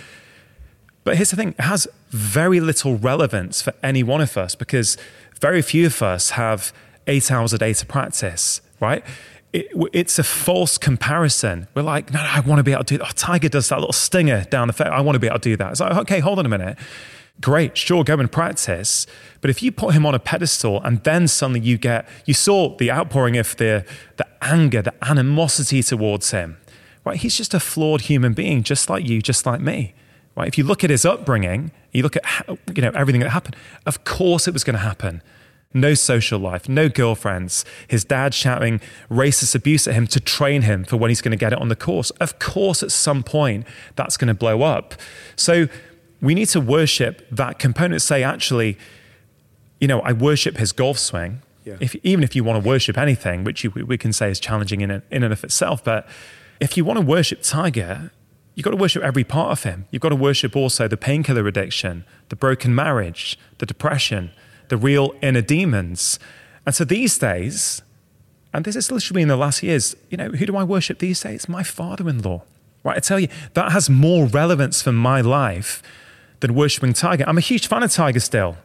But 1.04 1.16
here's 1.16 1.30
the 1.30 1.36
thing 1.36 1.54
has 1.58 1.88
very 2.10 2.60
little 2.60 2.96
relevance 2.96 3.62
for 3.62 3.72
any 3.82 4.02
one 4.02 4.20
of 4.20 4.36
us 4.36 4.54
because 4.54 4.96
very 5.40 5.62
few 5.62 5.86
of 5.86 6.02
us 6.02 6.30
have 6.30 6.72
eight 7.06 7.30
hours 7.30 7.52
a 7.52 7.58
day 7.58 7.72
to 7.72 7.86
practice, 7.86 8.60
right? 8.80 9.04
it, 9.52 9.68
it's 9.92 10.18
a 10.18 10.24
false 10.24 10.78
comparison. 10.78 11.68
We're 11.74 11.82
like, 11.82 12.12
no, 12.12 12.22
no 12.22 12.28
I 12.28 12.40
want 12.40 12.58
to 12.58 12.62
be 12.62 12.72
able 12.72 12.84
to 12.84 12.94
do 12.94 12.98
that. 12.98 13.06
Oh, 13.08 13.12
Tiger 13.14 13.48
does 13.48 13.68
that 13.68 13.78
little 13.78 13.92
stinger 13.92 14.44
down 14.50 14.68
the 14.68 14.74
face. 14.74 14.88
I 14.88 15.00
want 15.00 15.16
to 15.16 15.20
be 15.20 15.26
able 15.26 15.38
to 15.38 15.50
do 15.50 15.56
that. 15.56 15.70
It's 15.70 15.80
like, 15.80 15.96
okay, 15.98 16.20
hold 16.20 16.38
on 16.38 16.46
a 16.46 16.48
minute. 16.48 16.78
Great, 17.40 17.76
sure, 17.78 18.02
go 18.02 18.18
and 18.18 18.30
practice. 18.30 19.06
But 19.40 19.50
if 19.50 19.62
you 19.62 19.70
put 19.70 19.94
him 19.94 20.04
on 20.04 20.14
a 20.14 20.18
pedestal 20.18 20.82
and 20.82 21.02
then 21.04 21.28
suddenly 21.28 21.60
you 21.60 21.78
get, 21.78 22.08
you 22.26 22.34
saw 22.34 22.76
the 22.76 22.90
outpouring 22.90 23.36
of 23.36 23.56
the, 23.56 23.86
the 24.16 24.26
anger, 24.42 24.82
the 24.82 24.94
animosity 25.08 25.82
towards 25.82 26.32
him, 26.32 26.58
right? 27.04 27.16
He's 27.16 27.36
just 27.36 27.54
a 27.54 27.60
flawed 27.60 28.02
human 28.02 28.32
being, 28.32 28.64
just 28.64 28.90
like 28.90 29.06
you, 29.06 29.22
just 29.22 29.46
like 29.46 29.60
me. 29.60 29.94
Right? 30.38 30.48
If 30.48 30.56
you 30.56 30.64
look 30.64 30.84
at 30.84 30.90
his 30.90 31.04
upbringing, 31.04 31.72
you 31.92 32.02
look 32.04 32.16
at 32.16 32.24
you 32.74 32.82
know 32.82 32.92
everything 32.94 33.20
that 33.22 33.30
happened. 33.30 33.56
Of 33.84 34.04
course, 34.04 34.46
it 34.46 34.54
was 34.54 34.62
going 34.64 34.76
to 34.76 34.82
happen 34.82 35.22
no 35.74 35.94
social 35.94 36.38
life, 36.38 36.68
no 36.68 36.88
girlfriends, 36.88 37.64
his 37.88 38.04
dad 38.04 38.32
shouting 38.32 38.80
racist 39.10 39.54
abuse 39.54 39.86
at 39.86 39.94
him 39.94 40.06
to 40.06 40.20
train 40.20 40.62
him 40.62 40.84
for 40.84 40.96
when 40.96 41.10
he's 41.10 41.20
going 41.20 41.32
to 41.32 41.36
get 41.36 41.52
it 41.52 41.58
on 41.58 41.68
the 41.68 41.76
course. 41.76 42.10
Of 42.12 42.38
course, 42.38 42.82
at 42.82 42.90
some 42.90 43.22
point, 43.22 43.66
that's 43.94 44.16
going 44.16 44.28
to 44.28 44.34
blow 44.34 44.62
up. 44.62 44.94
So 45.36 45.68
we 46.22 46.34
need 46.34 46.48
to 46.48 46.60
worship 46.60 47.26
that 47.30 47.58
component. 47.58 48.00
Say, 48.00 48.22
actually, 48.22 48.78
you 49.80 49.88
know, 49.88 50.00
I 50.00 50.12
worship 50.12 50.56
his 50.56 50.72
golf 50.72 50.98
swing. 50.98 51.42
Yeah. 51.64 51.76
If, 51.80 51.94
even 51.96 52.24
if 52.24 52.34
you 52.34 52.44
want 52.44 52.62
to 52.62 52.66
worship 52.66 52.96
anything, 52.96 53.44
which 53.44 53.62
you, 53.62 53.70
we 53.70 53.98
can 53.98 54.12
say 54.12 54.30
is 54.30 54.40
challenging 54.40 54.80
in, 54.80 54.90
in 54.90 55.22
and 55.22 55.32
of 55.32 55.44
itself, 55.44 55.84
but 55.84 56.08
if 56.60 56.76
you 56.76 56.84
want 56.84 56.98
to 56.98 57.04
worship 57.04 57.40
Tiger, 57.42 58.10
you've 58.58 58.64
got 58.64 58.72
to 58.72 58.76
worship 58.76 59.04
every 59.04 59.22
part 59.22 59.52
of 59.52 59.62
him. 59.62 59.86
You've 59.92 60.02
got 60.02 60.08
to 60.08 60.16
worship 60.16 60.56
also 60.56 60.88
the 60.88 60.96
painkiller 60.96 61.46
addiction, 61.46 62.04
the 62.28 62.34
broken 62.34 62.74
marriage, 62.74 63.38
the 63.58 63.66
depression, 63.66 64.32
the 64.66 64.76
real 64.76 65.14
inner 65.22 65.42
demons. 65.42 66.18
And 66.66 66.74
so 66.74 66.82
these 66.84 67.16
days, 67.18 67.82
and 68.52 68.64
this 68.64 68.74
is 68.74 68.90
literally 68.90 69.22
in 69.22 69.28
the 69.28 69.36
last 69.36 69.62
years, 69.62 69.94
you 70.10 70.16
know, 70.16 70.30
who 70.30 70.44
do 70.44 70.56
I 70.56 70.64
worship 70.64 70.98
these 70.98 71.20
days? 71.20 71.48
My 71.48 71.62
father 71.62 72.08
in 72.08 72.20
law. 72.20 72.42
Right? 72.82 72.96
I 72.96 73.00
tell 73.00 73.20
you, 73.20 73.28
that 73.54 73.70
has 73.70 73.88
more 73.88 74.26
relevance 74.26 74.82
for 74.82 74.90
my 74.90 75.20
life 75.20 75.80
than 76.40 76.52
worshiping 76.56 76.94
Tiger. 76.94 77.22
I'm 77.28 77.38
a 77.38 77.40
huge 77.40 77.68
fan 77.68 77.84
of 77.84 77.92
Tiger 77.92 78.18
still. 78.18 78.56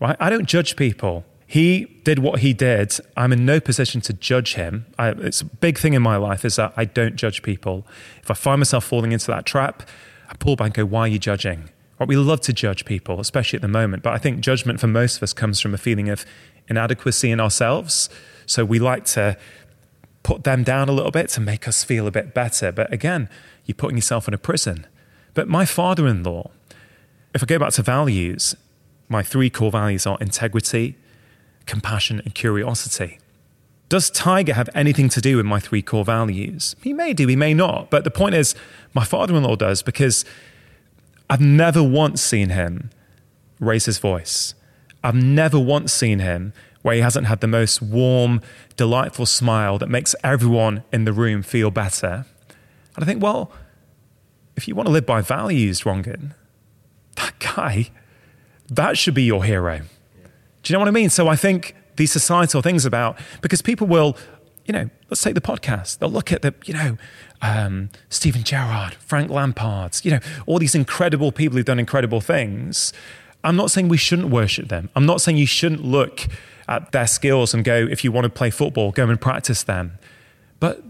Right? 0.00 0.16
I 0.18 0.30
don't 0.30 0.46
judge 0.46 0.74
people. 0.74 1.22
He 1.54 1.84
did 2.02 2.18
what 2.18 2.40
he 2.40 2.52
did. 2.52 2.96
I'm 3.16 3.32
in 3.32 3.46
no 3.46 3.60
position 3.60 4.00
to 4.00 4.12
judge 4.12 4.54
him. 4.54 4.86
I, 4.98 5.10
it's 5.10 5.40
a 5.40 5.44
big 5.44 5.78
thing 5.78 5.94
in 5.94 6.02
my 6.02 6.16
life 6.16 6.44
is 6.44 6.56
that 6.56 6.72
I 6.76 6.84
don't 6.84 7.14
judge 7.14 7.44
people. 7.44 7.86
If 8.20 8.28
I 8.28 8.34
find 8.34 8.58
myself 8.58 8.82
falling 8.82 9.12
into 9.12 9.28
that 9.28 9.46
trap, 9.46 9.84
I 10.28 10.34
pull 10.34 10.56
back 10.56 10.64
and 10.64 10.74
go, 10.74 10.84
why 10.84 11.02
are 11.02 11.06
you 11.06 11.20
judging? 11.20 11.70
Right, 12.00 12.08
we 12.08 12.16
love 12.16 12.40
to 12.40 12.52
judge 12.52 12.84
people, 12.84 13.20
especially 13.20 13.58
at 13.58 13.62
the 13.62 13.68
moment, 13.68 14.02
but 14.02 14.12
I 14.12 14.18
think 14.18 14.40
judgment 14.40 14.80
for 14.80 14.88
most 14.88 15.18
of 15.18 15.22
us 15.22 15.32
comes 15.32 15.60
from 15.60 15.72
a 15.74 15.78
feeling 15.78 16.08
of 16.08 16.26
inadequacy 16.66 17.30
in 17.30 17.38
ourselves. 17.38 18.10
So 18.46 18.64
we 18.64 18.80
like 18.80 19.04
to 19.14 19.38
put 20.24 20.42
them 20.42 20.64
down 20.64 20.88
a 20.88 20.92
little 20.92 21.12
bit 21.12 21.28
to 21.28 21.40
make 21.40 21.68
us 21.68 21.84
feel 21.84 22.08
a 22.08 22.10
bit 22.10 22.34
better. 22.34 22.72
But 22.72 22.92
again, 22.92 23.28
you're 23.64 23.76
putting 23.76 23.96
yourself 23.96 24.26
in 24.26 24.34
a 24.34 24.38
prison. 24.38 24.88
But 25.34 25.46
my 25.46 25.66
father 25.66 26.08
in 26.08 26.24
law, 26.24 26.50
if 27.32 27.44
I 27.44 27.46
go 27.46 27.60
back 27.60 27.74
to 27.74 27.82
values, 27.82 28.56
my 29.08 29.22
three 29.22 29.50
core 29.50 29.70
values 29.70 30.04
are 30.04 30.18
integrity, 30.20 30.96
compassion, 31.66 32.20
and 32.24 32.34
curiosity. 32.34 33.18
Does 33.88 34.10
Tiger 34.10 34.54
have 34.54 34.70
anything 34.74 35.08
to 35.10 35.20
do 35.20 35.36
with 35.36 35.46
my 35.46 35.60
three 35.60 35.82
core 35.82 36.04
values? 36.04 36.74
He 36.82 36.92
may 36.92 37.12
do, 37.12 37.26
he 37.26 37.36
may 37.36 37.54
not. 37.54 37.90
But 37.90 38.04
the 38.04 38.10
point 38.10 38.34
is, 38.34 38.54
my 38.92 39.04
father 39.04 39.36
in 39.36 39.42
law 39.42 39.56
does 39.56 39.82
because 39.82 40.24
I've 41.28 41.40
never 41.40 41.82
once 41.82 42.22
seen 42.22 42.50
him 42.50 42.90
raise 43.60 43.86
his 43.86 43.98
voice. 43.98 44.54
I've 45.02 45.14
never 45.14 45.58
once 45.58 45.92
seen 45.92 46.18
him 46.18 46.52
where 46.82 46.94
he 46.94 47.00
hasn't 47.00 47.26
had 47.26 47.40
the 47.40 47.46
most 47.46 47.80
warm, 47.80 48.40
delightful 48.76 49.26
smile 49.26 49.78
that 49.78 49.88
makes 49.88 50.14
everyone 50.22 50.82
in 50.92 51.04
the 51.04 51.12
room 51.12 51.42
feel 51.42 51.70
better. 51.70 52.26
And 52.94 53.02
I 53.02 53.06
think, 53.06 53.22
well, 53.22 53.52
if 54.56 54.68
you 54.68 54.74
want 54.74 54.86
to 54.86 54.92
live 54.92 55.06
by 55.06 55.20
values, 55.20 55.82
Rangan, 55.82 56.34
that 57.16 57.38
guy, 57.38 57.90
that 58.68 58.98
should 58.98 59.14
be 59.14 59.24
your 59.24 59.44
hero. 59.44 59.82
Do 60.64 60.72
you 60.72 60.74
know 60.74 60.80
what 60.80 60.88
I 60.88 60.92
mean? 60.92 61.10
So 61.10 61.28
I 61.28 61.36
think 61.36 61.76
these 61.96 62.10
societal 62.10 62.62
things 62.62 62.84
about, 62.84 63.18
because 63.42 63.62
people 63.62 63.86
will, 63.86 64.16
you 64.64 64.72
know, 64.72 64.88
let's 65.10 65.22
take 65.22 65.34
the 65.34 65.40
podcast. 65.40 65.98
They'll 65.98 66.10
look 66.10 66.32
at 66.32 66.42
the, 66.42 66.54
you 66.64 66.74
know, 66.74 66.96
um, 67.42 67.90
Steven 68.08 68.42
Gerrard, 68.42 68.94
Frank 68.94 69.30
Lampard, 69.30 70.00
you 70.02 70.10
know, 70.10 70.20
all 70.46 70.58
these 70.58 70.74
incredible 70.74 71.30
people 71.32 71.56
who've 71.56 71.66
done 71.66 71.78
incredible 71.78 72.20
things. 72.20 72.92
I'm 73.44 73.56
not 73.56 73.70
saying 73.70 73.88
we 73.88 73.98
shouldn't 73.98 74.30
worship 74.30 74.68
them. 74.68 74.88
I'm 74.96 75.04
not 75.04 75.20
saying 75.20 75.36
you 75.36 75.46
shouldn't 75.46 75.84
look 75.84 76.26
at 76.66 76.92
their 76.92 77.06
skills 77.06 77.52
and 77.52 77.62
go, 77.62 77.86
if 77.90 78.02
you 78.02 78.10
want 78.10 78.24
to 78.24 78.30
play 78.30 78.48
football, 78.48 78.90
go 78.90 79.06
and 79.08 79.20
practice 79.20 79.62
them. 79.62 79.98
But 80.60 80.82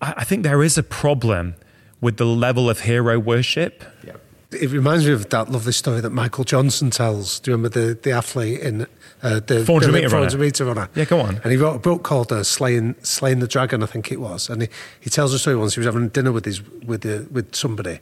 I, 0.00 0.14
I 0.18 0.24
think 0.24 0.42
there 0.42 0.62
is 0.62 0.78
a 0.78 0.82
problem 0.82 1.54
with 2.00 2.16
the 2.16 2.24
level 2.24 2.70
of 2.70 2.80
hero 2.80 3.18
worship. 3.18 3.84
Yeah. 4.04 4.14
It 4.54 4.70
reminds 4.70 5.06
me 5.06 5.12
of 5.12 5.28
that 5.30 5.50
lovely 5.50 5.72
story 5.72 6.00
that 6.00 6.10
Michael 6.10 6.44
Johnson 6.44 6.90
tells. 6.90 7.40
Do 7.40 7.50
you 7.50 7.56
remember 7.56 7.80
the, 7.80 7.94
the 7.94 8.12
athlete 8.12 8.60
in 8.60 8.86
uh, 9.22 9.40
the 9.40 9.64
400 9.64 9.92
meter, 9.92 10.08
400 10.08 10.38
meter 10.38 10.64
runner? 10.64 10.88
Yeah, 10.94 11.04
go 11.04 11.20
on. 11.20 11.40
And 11.42 11.52
he 11.52 11.56
wrote 11.56 11.76
a 11.76 11.78
book 11.78 12.02
called 12.02 12.32
uh, 12.32 12.42
"Slaying 12.44 12.94
Slaying 13.02 13.40
the 13.40 13.46
Dragon," 13.46 13.82
I 13.82 13.86
think 13.86 14.10
it 14.12 14.20
was. 14.20 14.48
And 14.50 14.62
he, 14.62 14.68
he 15.00 15.10
tells 15.10 15.32
a 15.32 15.38
story 15.38 15.56
once 15.56 15.74
he 15.74 15.80
was 15.80 15.86
having 15.86 16.08
dinner 16.08 16.32
with 16.32 16.44
his 16.44 16.62
with 16.62 17.02
the, 17.02 17.26
with 17.30 17.54
somebody, 17.54 18.00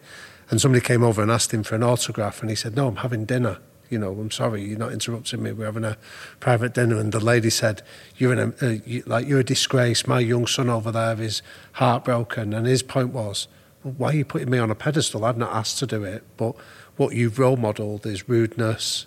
and 0.51 0.61
somebody 0.61 0.85
came 0.85 1.03
over 1.03 1.23
and 1.23 1.31
asked 1.31 1.53
him 1.53 1.63
for 1.63 1.75
an 1.75 1.83
autograph, 1.83 2.41
and 2.41 2.51
he 2.51 2.57
said, 2.57 2.77
"No, 2.77 2.89
I'm 2.89 2.97
having 2.97 3.25
dinner." 3.25 3.59
You 3.89 3.99
know, 3.99 4.13
I'm 4.13 4.31
sorry, 4.31 4.63
you're 4.63 4.79
not 4.79 4.93
interrupting 4.93 5.43
me. 5.43 5.51
We're 5.51 5.67
having 5.67 5.85
a 5.85 5.97
private 6.39 6.75
dinner, 6.75 6.97
and 6.97 7.13
the 7.13 7.19
lady 7.19 7.51
said, 7.51 7.83
"You're 8.17 8.33
in 8.33 8.39
a 8.39 8.67
uh, 8.67 8.77
you, 8.87 9.03
like 9.05 9.27
you're 9.27 9.41
a 9.41 9.45
disgrace. 9.45 10.07
My 10.07 10.21
young 10.21 10.47
son 10.47 10.71
over 10.71 10.93
there 10.93 11.21
is 11.21 11.43
heartbroken." 11.73 12.55
And 12.55 12.67
his 12.67 12.83
point 12.85 13.09
was, 13.09 13.49
"Why 13.83 14.11
are 14.11 14.17
you 14.17 14.25
putting 14.25 14.51
me 14.51 14.59
on 14.59 14.71
a 14.71 14.75
pedestal? 14.75 15.25
I've 15.25 15.39
not 15.39 15.53
asked 15.53 15.79
to 15.79 15.87
do 15.87 16.05
it, 16.05 16.25
but." 16.37 16.55
what 17.01 17.15
you've 17.15 17.39
role 17.39 17.57
modelled 17.57 18.05
is 18.05 18.29
rudeness, 18.29 19.07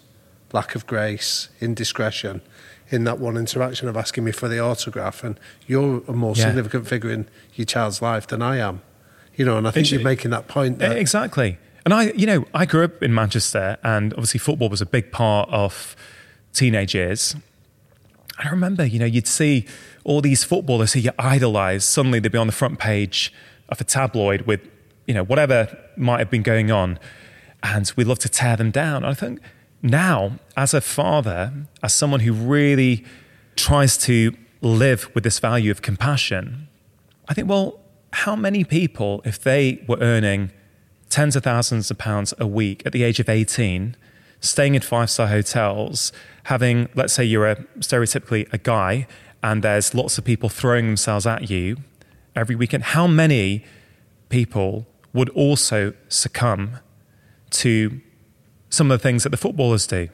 lack 0.51 0.73
of 0.73 0.87
grace, 0.87 1.49
indiscretion 1.61 2.41
in 2.89 3.03
that 3.03 3.19
one 3.19 3.37
interaction 3.37 3.87
of 3.87 3.95
asking 3.95 4.23
me 4.23 4.31
for 4.31 4.47
the 4.47 4.59
autograph. 4.59 5.23
And 5.23 5.39
you're 5.67 6.01
a 6.07 6.11
more 6.11 6.33
yeah. 6.35 6.45
significant 6.45 6.87
figure 6.87 7.11
in 7.11 7.29
your 7.53 7.65
child's 7.65 8.01
life 8.01 8.25
than 8.25 8.41
I 8.41 8.57
am. 8.57 8.81
You 9.35 9.45
know, 9.45 9.59
and 9.59 9.67
I 9.67 9.71
think 9.71 9.91
you're 9.91 10.01
making 10.01 10.31
that 10.31 10.47
point. 10.47 10.79
That 10.79 10.97
exactly. 10.97 11.59
And 11.85 11.93
I, 11.93 12.11
you 12.13 12.25
know, 12.25 12.45
I 12.51 12.65
grew 12.65 12.83
up 12.83 13.03
in 13.03 13.13
Manchester, 13.13 13.77
and 13.83 14.11
obviously 14.13 14.39
football 14.39 14.69
was 14.69 14.81
a 14.81 14.87
big 14.87 15.11
part 15.11 15.49
of 15.49 15.95
teenage 16.51 16.95
years. 16.95 17.35
I 18.39 18.49
remember, 18.49 18.85
you 18.85 18.97
know, 18.97 19.05
you'd 19.05 19.27
see 19.27 19.67
all 20.03 20.21
these 20.21 20.43
footballers 20.43 20.93
who 20.93 20.99
you 20.99 21.11
idolise. 21.19 21.85
Suddenly, 21.85 22.19
they'd 22.19 22.31
be 22.31 22.39
on 22.39 22.47
the 22.47 22.53
front 22.53 22.79
page 22.79 23.31
of 23.73 23.81
a 23.81 23.83
tabloid 23.83 24.43
with, 24.43 24.61
you 25.05 25.13
know, 25.13 25.23
whatever 25.23 25.77
might 25.97 26.19
have 26.19 26.29
been 26.29 26.43
going 26.43 26.71
on 26.71 26.97
and 27.61 27.91
we 27.95 28.03
love 28.03 28.19
to 28.19 28.29
tear 28.29 28.55
them 28.55 28.71
down. 28.71 29.03
I 29.03 29.13
think 29.13 29.39
now, 29.81 30.39
as 30.55 30.73
a 30.73 30.81
father, 30.81 31.51
as 31.81 31.93
someone 31.93 32.21
who 32.21 32.33
really 32.33 33.03
tries 33.55 33.97
to 33.99 34.35
live 34.61 35.09
with 35.13 35.23
this 35.23 35.39
value 35.39 35.71
of 35.71 35.81
compassion, 35.81 36.67
I 37.27 37.33
think, 37.33 37.49
well, 37.49 37.79
how 38.11 38.35
many 38.35 38.63
people, 38.63 39.21
if 39.25 39.41
they 39.41 39.83
were 39.87 39.97
earning 39.99 40.51
tens 41.09 41.35
of 41.35 41.43
thousands 41.43 41.89
of 41.89 41.97
pounds 41.97 42.33
a 42.37 42.47
week 42.47 42.83
at 42.85 42.91
the 42.91 43.03
age 43.03 43.19
of 43.19 43.27
18, 43.27 43.95
staying 44.39 44.75
in 44.75 44.81
five 44.81 45.09
star 45.09 45.27
hotels, 45.27 46.11
having, 46.43 46.89
let's 46.95 47.13
say 47.13 47.23
you're 47.23 47.47
a 47.47 47.55
stereotypically 47.79 48.51
a 48.53 48.57
guy 48.57 49.07
and 49.41 49.63
there's 49.63 49.93
lots 49.93 50.17
of 50.17 50.23
people 50.23 50.49
throwing 50.49 50.85
themselves 50.85 51.27
at 51.27 51.49
you 51.49 51.77
every 52.35 52.55
weekend, 52.55 52.83
how 52.83 53.07
many 53.07 53.63
people 54.29 54.87
would 55.13 55.29
also 55.29 55.93
succumb 56.07 56.79
to 57.51 58.01
some 58.69 58.89
of 58.89 58.99
the 58.99 59.03
things 59.03 59.23
that 59.23 59.29
the 59.29 59.37
footballers 59.37 59.85
do? 59.85 60.09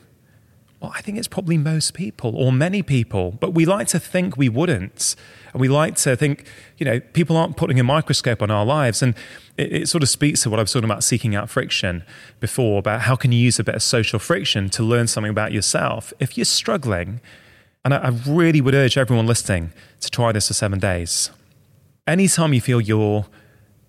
Well, 0.80 0.94
I 0.96 1.02
think 1.02 1.18
it's 1.18 1.28
probably 1.28 1.58
most 1.58 1.94
people 1.94 2.36
or 2.36 2.54
many 2.54 2.82
people, 2.82 3.32
but 3.32 3.54
we 3.54 3.66
like 3.66 3.88
to 3.88 4.00
think 4.00 4.38
we 4.38 4.48
wouldn't. 4.48 5.16
And 5.52 5.60
we 5.60 5.68
like 5.68 5.96
to 5.96 6.16
think, 6.16 6.46
you 6.78 6.86
know, 6.86 7.02
people 7.02 7.36
aren't 7.36 7.58
putting 7.58 7.80
a 7.82 7.84
microscope 7.84 8.42
on 8.42 8.50
our 8.50 8.66
lives. 8.66 9.02
And 9.02 9.14
it, 9.58 9.74
it, 9.74 9.90
sort 9.90 10.04
of 10.04 10.10
speaks 10.10 10.44
to 10.44 10.50
what 10.50 10.58
I 10.58 10.64
was 10.64 10.72
talking 10.72 10.90
about 10.90 11.04
seeking 11.04 11.36
out 11.36 11.50
friction 11.50 12.04
before 12.40 12.80
about 12.80 13.02
how 13.02 13.18
can 13.18 13.34
you 13.34 13.40
use 13.40 13.60
a 13.60 13.64
bit 13.64 13.76
of 13.76 13.84
social 13.84 14.20
friction 14.20 14.70
to 14.70 14.84
learn 14.84 15.08
something 15.08 15.32
about 15.32 15.52
yourself. 15.52 16.14
If 16.18 16.38
you're 16.38 16.46
struggling, 16.46 17.20
and 17.84 17.94
I, 17.94 17.98
I 17.98 18.10
really 18.26 18.62
would 18.62 18.76
urge 18.76 18.98
everyone 18.98 19.28
listening 19.28 19.74
to 20.00 20.10
try 20.10 20.32
this 20.32 20.48
for 20.48 20.54
seven 20.54 20.80
days. 20.80 21.30
Anytime 22.10 22.56
you 22.56 22.62
feel 22.62 22.82
you're 22.82 23.28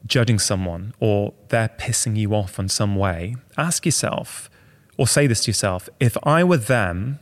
judging 0.04 0.38
someone 0.38 0.92
or 1.00 1.32
they're 1.48 1.70
pissing 1.70 2.18
you 2.18 2.34
off 2.34 2.58
in 2.58 2.68
some 2.68 2.94
way, 2.94 3.34
ask 3.56 3.86
yourself 3.86 4.50
or 4.98 5.08
say 5.08 5.26
this 5.26 5.44
to 5.44 5.48
yourself 5.48 5.88
if 6.00 6.18
I 6.22 6.44
were 6.44 6.58
them, 6.58 7.18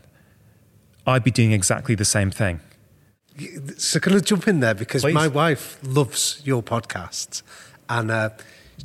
I'd 1.07 1.23
be 1.23 1.31
doing 1.31 1.53
exactly 1.53 1.95
the 1.95 2.05
same 2.05 2.33
thing. 2.33 2.59
So, 3.77 4.01
can 4.01 4.15
I 4.15 4.19
jump 4.19 4.49
in 4.49 4.59
there? 4.59 4.75
Because 4.75 5.03
Please. 5.03 5.15
my 5.15 5.29
wife 5.29 5.79
loves 5.85 6.43
your 6.45 6.65
podcasts. 6.65 7.43
And 7.89 8.11
uh, 8.11 8.31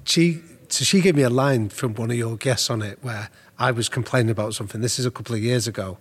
she, 0.04 0.42
so 0.70 0.86
she 0.86 1.02
gave 1.02 1.16
me 1.16 1.24
a 1.24 1.32
line 1.32 1.70
from 1.70 1.96
one 1.96 2.12
of 2.12 2.18
your 2.18 2.38
guests 2.38 2.70
on 2.70 2.84
it 2.84 3.00
where 3.02 3.32
I 3.58 3.72
was 3.72 3.90
complaining 3.90 4.30
about 4.30 4.54
something. 4.54 4.82
This 4.82 5.00
is 5.00 5.08
a 5.08 5.12
couple 5.12 5.34
of 5.34 5.42
years 5.42 5.68
ago. 5.68 5.98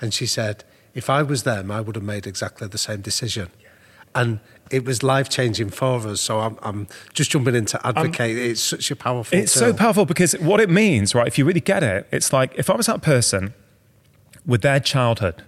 And 0.00 0.12
she 0.12 0.26
said, 0.26 0.64
if 0.92 1.08
I 1.08 1.22
was 1.22 1.44
them, 1.44 1.70
I 1.70 1.80
would 1.80 1.94
have 1.94 2.04
made 2.04 2.26
exactly 2.26 2.66
the 2.66 2.78
same 2.78 3.00
decision. 3.00 3.52
and 4.14 4.40
it 4.70 4.84
was 4.84 5.02
life 5.02 5.28
changing 5.28 5.70
for 5.70 6.06
us. 6.08 6.20
So 6.20 6.40
I'm, 6.40 6.58
I'm 6.62 6.88
just 7.12 7.30
jumping 7.30 7.54
in 7.54 7.66
to 7.66 7.86
advocate. 7.86 8.36
it's 8.36 8.60
such 8.60 8.90
a 8.90 8.96
powerful. 8.96 9.38
It's 9.38 9.52
tool. 9.52 9.60
so 9.60 9.72
powerful 9.74 10.04
because 10.06 10.32
what 10.38 10.60
it 10.60 10.70
means, 10.70 11.14
right? 11.14 11.26
If 11.26 11.38
you 11.38 11.44
really 11.44 11.60
get 11.60 11.82
it, 11.82 12.06
it's 12.10 12.32
like 12.32 12.54
if 12.56 12.70
I 12.70 12.76
was 12.76 12.86
that 12.86 13.02
person 13.02 13.54
with 14.46 14.62
their 14.62 14.80
childhood, 14.80 15.42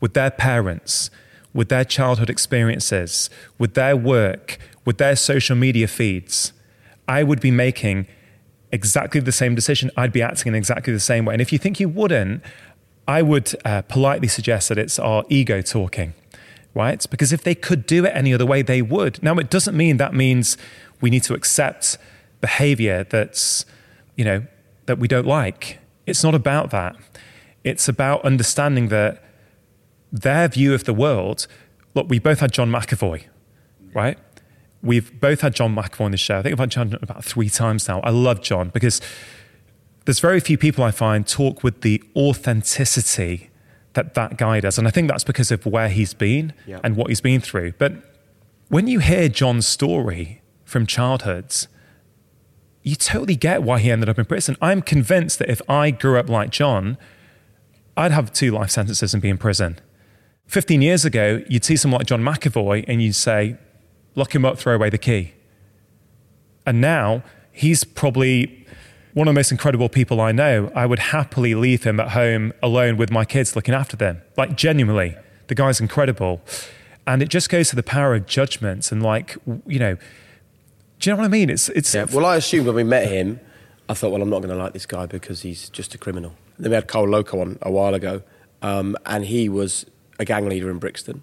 with 0.00 0.14
their 0.14 0.30
parents, 0.30 1.10
with 1.52 1.68
their 1.68 1.84
childhood 1.84 2.30
experiences, 2.30 3.28
with 3.58 3.74
their 3.74 3.96
work, 3.96 4.58
with 4.84 4.98
their 4.98 5.16
social 5.16 5.56
media 5.56 5.88
feeds, 5.88 6.52
I 7.08 7.22
would 7.22 7.40
be 7.40 7.50
making 7.50 8.06
exactly 8.72 9.20
the 9.20 9.32
same 9.32 9.54
decision. 9.54 9.90
I'd 9.96 10.12
be 10.12 10.22
acting 10.22 10.50
in 10.50 10.54
exactly 10.54 10.92
the 10.92 11.00
same 11.00 11.24
way. 11.24 11.34
And 11.34 11.40
if 11.42 11.52
you 11.52 11.58
think 11.58 11.80
you 11.80 11.88
wouldn't, 11.88 12.42
I 13.08 13.22
would 13.22 13.54
uh, 13.64 13.82
politely 13.82 14.28
suggest 14.28 14.68
that 14.68 14.78
it's 14.78 14.98
our 14.98 15.24
ego 15.28 15.60
talking, 15.62 16.14
right? 16.74 17.04
Because 17.10 17.32
if 17.32 17.42
they 17.42 17.54
could 17.54 17.86
do 17.86 18.04
it 18.04 18.12
any 18.14 18.32
other 18.32 18.46
way, 18.46 18.62
they 18.62 18.82
would. 18.82 19.22
Now, 19.22 19.34
it 19.36 19.50
doesn't 19.50 19.76
mean 19.76 19.96
that 19.96 20.14
means 20.14 20.56
we 21.00 21.10
need 21.10 21.22
to 21.24 21.34
accept 21.34 21.98
behavior 22.40 23.04
that's, 23.04 23.64
you 24.16 24.24
know, 24.24 24.46
that 24.86 24.98
we 24.98 25.08
don't 25.08 25.26
like. 25.26 25.78
It's 26.06 26.24
not 26.24 26.34
about 26.34 26.70
that. 26.70 26.96
It's 27.64 27.88
about 27.88 28.24
understanding 28.24 28.88
that 28.88 29.22
their 30.12 30.48
view 30.48 30.74
of 30.74 30.84
the 30.84 30.94
world. 30.94 31.46
Look, 31.94 32.08
we 32.08 32.18
both 32.18 32.40
had 32.40 32.52
John 32.52 32.70
McAvoy, 32.70 33.24
right? 33.92 34.18
We've 34.82 35.20
both 35.20 35.42
had 35.42 35.54
John 35.54 35.74
McAvoy 35.74 36.06
on 36.06 36.10
the 36.12 36.16
show. 36.16 36.38
I 36.38 36.42
think 36.42 36.52
I've 36.54 36.58
had 36.58 36.70
John 36.70 36.98
about 37.02 37.24
three 37.24 37.50
times 37.50 37.86
now. 37.86 38.00
I 38.00 38.10
love 38.10 38.40
John 38.40 38.70
because 38.70 39.00
there's 40.04 40.20
very 40.20 40.40
few 40.40 40.56
people 40.56 40.82
I 40.82 40.90
find 40.90 41.26
talk 41.26 41.62
with 41.62 41.82
the 41.82 42.02
authenticity 42.16 43.49
that 43.94 44.14
that 44.14 44.36
guy 44.38 44.60
does. 44.60 44.78
And 44.78 44.86
I 44.86 44.90
think 44.90 45.08
that's 45.08 45.24
because 45.24 45.50
of 45.50 45.66
where 45.66 45.88
he's 45.88 46.14
been 46.14 46.52
Yeah. 46.66 46.80
and 46.84 46.96
what 46.96 47.08
he's 47.08 47.20
been 47.20 47.40
through. 47.40 47.72
But 47.78 47.92
when 48.68 48.86
you 48.86 49.00
hear 49.00 49.28
John's 49.28 49.66
story 49.66 50.42
from 50.64 50.86
childhood, 50.86 51.52
you 52.82 52.94
totally 52.96 53.36
get 53.36 53.62
why 53.62 53.78
he 53.80 53.90
ended 53.90 54.08
up 54.08 54.18
in 54.18 54.24
prison. 54.24 54.56
I'm 54.62 54.80
convinced 54.80 55.38
that 55.40 55.50
if 55.50 55.60
I 55.68 55.90
grew 55.90 56.18
up 56.18 56.28
like 56.30 56.50
John, 56.50 56.96
I'd 57.96 58.12
have 58.12 58.32
two 58.32 58.52
life 58.52 58.70
sentences 58.70 59.12
and 59.12 59.20
be 59.22 59.28
in 59.28 59.38
prison. 59.38 59.78
15 60.46 60.80
years 60.82 61.04
ago, 61.04 61.42
you'd 61.48 61.64
see 61.64 61.76
someone 61.76 61.98
like 62.00 62.06
John 62.06 62.22
McAvoy 62.22 62.84
and 62.88 63.02
you'd 63.02 63.14
say, 63.14 63.56
lock 64.14 64.34
him 64.34 64.44
up, 64.44 64.58
throw 64.58 64.74
away 64.74 64.88
the 64.90 64.98
key. 64.98 65.34
And 66.64 66.80
now 66.80 67.22
he's 67.52 67.84
probably 67.84 68.59
one 69.14 69.26
of 69.26 69.34
the 69.34 69.38
most 69.38 69.50
incredible 69.50 69.88
people 69.88 70.20
I 70.20 70.32
know. 70.32 70.70
I 70.74 70.86
would 70.86 70.98
happily 70.98 71.54
leave 71.54 71.84
him 71.84 71.98
at 72.00 72.10
home 72.10 72.52
alone 72.62 72.96
with 72.96 73.10
my 73.10 73.24
kids 73.24 73.56
looking 73.56 73.74
after 73.74 73.96
them. 73.96 74.22
Like, 74.36 74.56
genuinely, 74.56 75.16
the 75.48 75.54
guy's 75.54 75.80
incredible. 75.80 76.40
And 77.06 77.22
it 77.22 77.28
just 77.28 77.48
goes 77.50 77.70
to 77.70 77.76
the 77.76 77.82
power 77.82 78.14
of 78.14 78.26
judgments 78.26 78.92
and, 78.92 79.02
like, 79.02 79.36
you 79.66 79.78
know, 79.78 79.96
do 81.00 81.08
you 81.08 81.16
know 81.16 81.22
what 81.22 81.24
I 81.24 81.28
mean? 81.28 81.50
It's, 81.50 81.68
it's, 81.70 81.94
Yeah. 81.94 82.06
Well, 82.12 82.26
I 82.26 82.36
assumed 82.36 82.66
when 82.66 82.76
we 82.76 82.84
met 82.84 83.08
him, 83.08 83.40
I 83.88 83.94
thought, 83.94 84.12
well, 84.12 84.22
I'm 84.22 84.30
not 84.30 84.42
going 84.42 84.50
to 84.50 84.62
like 84.62 84.74
this 84.74 84.86
guy 84.86 85.06
because 85.06 85.42
he's 85.42 85.68
just 85.70 85.94
a 85.94 85.98
criminal. 85.98 86.34
And 86.56 86.64
then 86.64 86.70
we 86.70 86.74
had 86.74 86.86
Cole 86.86 87.08
Loco 87.08 87.40
on 87.40 87.58
a 87.62 87.70
while 87.70 87.94
ago, 87.94 88.22
um, 88.62 88.96
and 89.06 89.24
he 89.24 89.48
was 89.48 89.86
a 90.18 90.24
gang 90.24 90.48
leader 90.48 90.70
in 90.70 90.78
Brixton, 90.78 91.22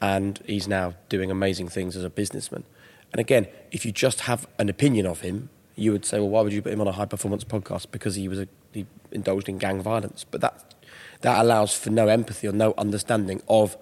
and 0.00 0.40
he's 0.46 0.68
now 0.68 0.94
doing 1.08 1.30
amazing 1.30 1.68
things 1.68 1.96
as 1.96 2.04
a 2.04 2.10
businessman. 2.10 2.64
And 3.12 3.20
again, 3.20 3.48
if 3.72 3.84
you 3.84 3.92
just 3.92 4.22
have 4.22 4.46
an 4.58 4.68
opinion 4.68 5.04
of 5.04 5.20
him, 5.20 5.50
you 5.76 5.92
would 5.92 6.04
say, 6.04 6.18
well, 6.18 6.28
why 6.28 6.40
would 6.42 6.52
you 6.52 6.62
put 6.62 6.72
him 6.72 6.80
on 6.80 6.88
a 6.88 6.92
high 6.92 7.06
performance 7.06 7.44
podcast? 7.44 7.86
Because 7.90 8.14
he 8.14 8.28
was 8.28 8.38
a, 8.40 8.48
he 8.72 8.86
indulged 9.10 9.48
in 9.48 9.58
gang 9.58 9.80
violence. 9.82 10.24
But 10.30 10.40
that 10.42 10.74
that 11.22 11.40
allows 11.40 11.74
for 11.74 11.90
no 11.90 12.08
empathy 12.08 12.48
or 12.48 12.52
no 12.52 12.74
understanding 12.76 13.40
of 13.48 13.76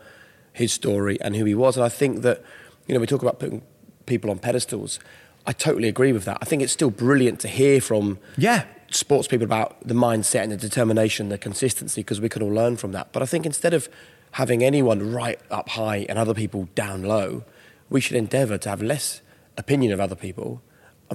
his 0.52 0.72
story 0.72 1.18
and 1.20 1.36
who 1.36 1.44
he 1.44 1.54
was. 1.54 1.76
And 1.76 1.84
I 1.84 1.88
think 1.88 2.22
that 2.22 2.42
you 2.86 2.94
know 2.94 3.00
we 3.00 3.06
talk 3.06 3.22
about 3.22 3.38
putting 3.38 3.62
people 4.06 4.30
on 4.30 4.38
pedestals. 4.38 4.98
I 5.46 5.52
totally 5.52 5.88
agree 5.88 6.12
with 6.12 6.24
that. 6.26 6.38
I 6.40 6.44
think 6.44 6.62
it's 6.62 6.72
still 6.72 6.90
brilliant 6.90 7.40
to 7.40 7.48
hear 7.48 7.80
from 7.80 8.18
Yeah. 8.36 8.64
sports 8.90 9.26
people 9.26 9.44
about 9.44 9.76
the 9.86 9.94
mindset 9.94 10.42
and 10.42 10.52
the 10.52 10.56
determination, 10.56 11.28
the 11.30 11.38
consistency, 11.38 12.02
because 12.02 12.20
we 12.20 12.28
can 12.28 12.42
all 12.42 12.50
learn 12.52 12.76
from 12.76 12.92
that. 12.92 13.12
But 13.12 13.22
I 13.22 13.26
think 13.26 13.46
instead 13.46 13.72
of 13.72 13.88
having 14.32 14.62
anyone 14.62 15.12
right 15.12 15.40
up 15.50 15.70
high 15.70 16.04
and 16.08 16.18
other 16.18 16.34
people 16.34 16.68
down 16.74 17.02
low, 17.04 17.44
we 17.88 18.00
should 18.00 18.16
endeavour 18.16 18.58
to 18.58 18.68
have 18.68 18.82
less 18.82 19.22
opinion 19.56 19.92
of 19.92 20.00
other 20.00 20.14
people 20.14 20.60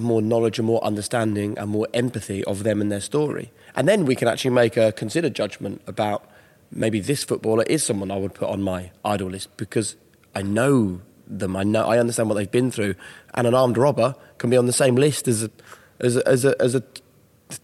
more 0.04 0.22
knowledge 0.22 0.60
and 0.60 0.68
more 0.68 0.84
understanding 0.84 1.58
and 1.58 1.70
more 1.70 1.88
empathy 1.94 2.44
of 2.46 2.64
them 2.64 2.82
and 2.82 2.92
their 2.92 3.02
story. 3.02 3.52
And 3.76 3.88
then 3.88 4.06
we 4.06 4.16
can 4.16 4.28
actually 4.28 4.52
make 4.52 4.78
a 4.78 4.92
considered 4.92 5.34
judgment 5.34 5.82
about 5.88 6.30
maybe 6.72 7.00
this 7.00 7.24
footballer 7.24 7.64
is 7.64 7.84
someone 7.84 8.12
I 8.12 8.18
would 8.18 8.34
put 8.34 8.50
on 8.50 8.62
my 8.62 8.92
idol 9.04 9.30
list 9.30 9.56
because 9.58 9.96
I 10.34 10.42
know 10.42 11.02
them, 11.28 11.56
I 11.56 11.64
know 11.64 11.88
I 11.88 11.98
understand 11.98 12.30
what 12.30 12.36
they've 12.36 12.52
been 12.52 12.72
through, 12.72 12.96
and 13.34 13.48
an 13.48 13.54
armed 13.54 13.78
robber 13.78 14.16
can 14.38 14.50
be 14.50 14.58
on 14.58 14.66
the 14.66 14.74
same 14.74 14.96
list 14.96 15.28
as 15.28 15.44
a, 15.44 15.52
as 16.00 16.18
a, 16.18 16.28
as 16.28 16.46
a, 16.46 16.62
as 16.62 16.76
a 16.76 16.84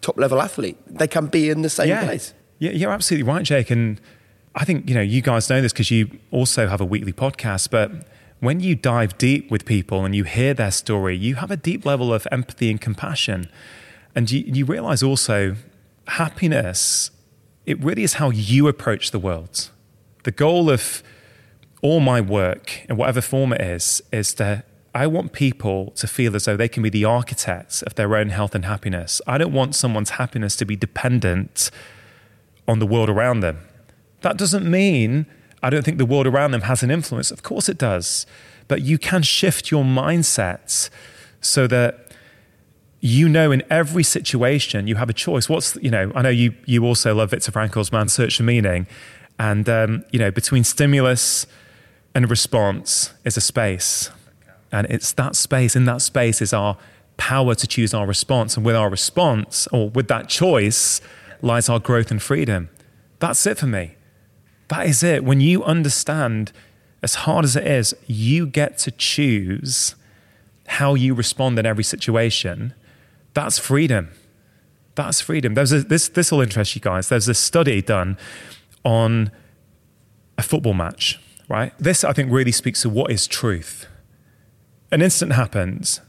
top 0.02 0.18
level 0.18 0.42
athlete. 0.42 0.78
They 0.88 1.08
can 1.08 1.28
be 1.28 1.50
in 1.50 1.62
the 1.62 1.70
same 1.70 1.98
place. 2.04 2.34
Yeah, 2.60 2.72
you're 2.72 2.92
absolutely 2.92 3.30
right, 3.30 3.44
Jake. 3.44 3.72
And 3.72 4.00
I 4.56 4.66
think, 4.66 4.88
you 4.88 4.96
know, 4.96 5.02
you 5.02 5.22
guys 5.22 5.50
know 5.50 5.62
this 5.62 5.74
because 5.74 5.92
you 5.92 6.20
also 6.32 6.68
have 6.68 6.82
a 6.82 6.86
weekly 6.86 7.14
podcast, 7.14 7.70
but 7.70 7.92
when 8.42 8.60
you 8.60 8.76
dive 8.76 9.18
deep 9.18 9.50
with 9.50 9.66
people 9.66 10.04
and 10.04 10.16
you 10.16 10.24
hear 10.24 10.54
their 10.54 10.72
story, 10.72 11.16
you 11.16 11.36
have 11.36 11.52
a 11.52 11.56
deep 11.56 11.86
level 11.86 12.14
of 12.14 12.28
empathy 12.32 12.70
and 12.70 12.82
compassion. 12.82 13.50
And 14.16 14.30
you, 14.30 14.44
you 14.46 14.66
realize 14.66 15.02
also 15.04 15.56
happiness, 16.08 17.12
it 17.68 17.82
really 17.82 18.04
is 18.04 18.16
how 18.16 18.32
you 18.32 18.68
approach 18.68 19.12
the 19.12 19.20
world. 19.20 19.70
The 20.24 20.32
goal 20.32 20.72
of 20.72 21.04
all 21.84 22.00
my 22.00 22.20
work, 22.20 22.84
in 22.90 22.98
whatever 22.98 23.22
form 23.22 23.54
it 23.54 23.62
is, 23.62 24.02
is 24.12 24.34
to 24.36 24.64
I 24.94 25.08
want 25.08 25.32
people 25.32 25.92
to 25.92 26.08
feel 26.08 26.36
as 26.36 26.46
though 26.46 26.58
they 26.58 26.68
can 26.68 26.84
be 26.84 26.90
the 26.90 27.06
architects 27.06 27.82
of 27.84 27.96
their 27.96 28.16
own 28.18 28.30
health 28.30 28.56
and 28.56 28.66
happiness. 28.66 29.22
I 29.26 29.38
don't 29.38 29.54
want 29.54 29.74
someone's 29.74 30.12
happiness 30.12 30.58
to 30.58 30.66
be 30.66 30.76
dependent 30.76 31.72
on 32.68 32.80
the 32.80 32.86
world 32.86 33.10
around 33.10 33.40
them. 33.40 33.60
That 34.20 34.38
doesn't 34.38 34.70
mean 34.70 35.28
I 35.64 35.70
don't 35.70 35.84
think 35.84 35.98
the 35.98 36.06
world 36.06 36.28
around 36.28 36.52
them 36.52 36.62
has 36.62 36.84
an 36.84 36.92
influence. 36.92 37.32
Of 37.32 37.44
course 37.44 37.70
it 37.70 37.78
does. 37.78 38.26
But 38.68 38.82
you 38.82 38.98
can 38.98 39.22
shift 39.22 39.72
your 39.72 39.84
mindsets 39.84 40.90
so 41.40 41.68
that 41.68 42.14
you 43.00 43.28
know 43.28 43.52
in 43.52 43.64
every 43.70 44.04
situation 44.04 44.88
you 44.88 44.96
have 44.96 45.10
a 45.10 45.14
choice. 45.14 45.50
What's, 45.50 45.76
you 45.78 45.92
know, 45.92 46.12
I 46.16 46.22
know 46.22 46.30
you, 46.30 46.54
you 46.66 46.86
also 46.86 47.14
love 47.14 47.32
Viktor 47.32 47.52
Frankl's 47.52 47.92
Man's 47.92 48.14
Search 48.14 48.38
for 48.38 48.44
Meaning. 48.44 48.88
And, 49.40 49.68
um, 49.68 50.06
you 50.12 50.20
know, 50.20 50.32
between 50.32 50.64
stimulus 50.64 51.48
and 52.14 52.30
response 52.30 53.14
is 53.26 53.38
a 53.38 53.42
space. 53.42 54.12
And 54.72 54.88
it's 54.90 55.12
that 55.14 55.36
space, 55.36 55.76
in 55.76 55.86
that 55.86 56.02
space 56.02 56.42
is 56.42 56.54
our 56.54 56.78
power 57.18 57.56
to 57.56 57.68
choose 57.68 57.94
our 57.94 58.06
response. 58.06 58.56
And 58.56 58.66
with 58.66 58.76
our 58.76 58.90
response, 58.90 59.68
or 59.72 59.90
with 59.90 60.08
that 60.08 60.30
choice, 60.30 61.02
lies 61.42 61.70
our 61.70 61.80
growth 61.80 62.12
and 62.12 62.22
freedom. 62.22 62.70
That's 63.20 63.46
it 63.46 63.58
for 63.58 63.68
me. 63.68 63.96
That 64.72 64.88
is 64.88 65.04
it. 65.04 65.26
When 65.26 65.42
you 65.42 65.66
understand, 65.66 66.54
as 67.04 67.16
hard 67.16 67.44
as 67.44 67.58
it 67.58 67.68
is, 67.68 67.94
you 68.08 68.48
get 68.48 68.78
to 68.80 68.92
choose 68.92 69.96
how 70.66 70.94
you 70.94 71.14
respond 71.14 71.60
in 71.60 71.66
every 71.66 71.84
situation. 71.84 72.74
That's 73.34 73.60
freedom. 73.60 74.12
That's 74.96 75.20
freedom. 75.20 75.56
There's 75.56 75.74
a, 75.74 75.82
this. 75.82 76.08
This 76.08 76.32
will 76.32 76.40
interest 76.40 76.74
you 76.74 76.80
guys. 76.80 77.10
There's 77.10 77.28
a 77.28 77.34
study 77.34 77.82
done 77.82 78.18
on 78.86 79.30
a 80.38 80.42
football 80.44 80.74
match. 80.74 81.20
Right. 81.50 81.78
This 81.78 82.06
I 82.06 82.14
think 82.14 82.32
really 82.32 82.54
speaks 82.54 82.82
to 82.84 82.90
what 82.90 83.12
is 83.12 83.28
truth. 83.28 83.88
An 84.90 85.02
incident 85.02 85.36
happens, 85.36 86.00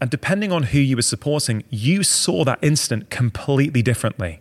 and 0.00 0.10
depending 0.10 0.50
on 0.50 0.64
who 0.64 0.80
you 0.80 0.96
were 0.96 1.02
supporting, 1.02 1.62
you 1.70 2.02
saw 2.02 2.42
that 2.42 2.58
incident 2.60 3.08
completely 3.08 3.82
differently. 3.82 4.40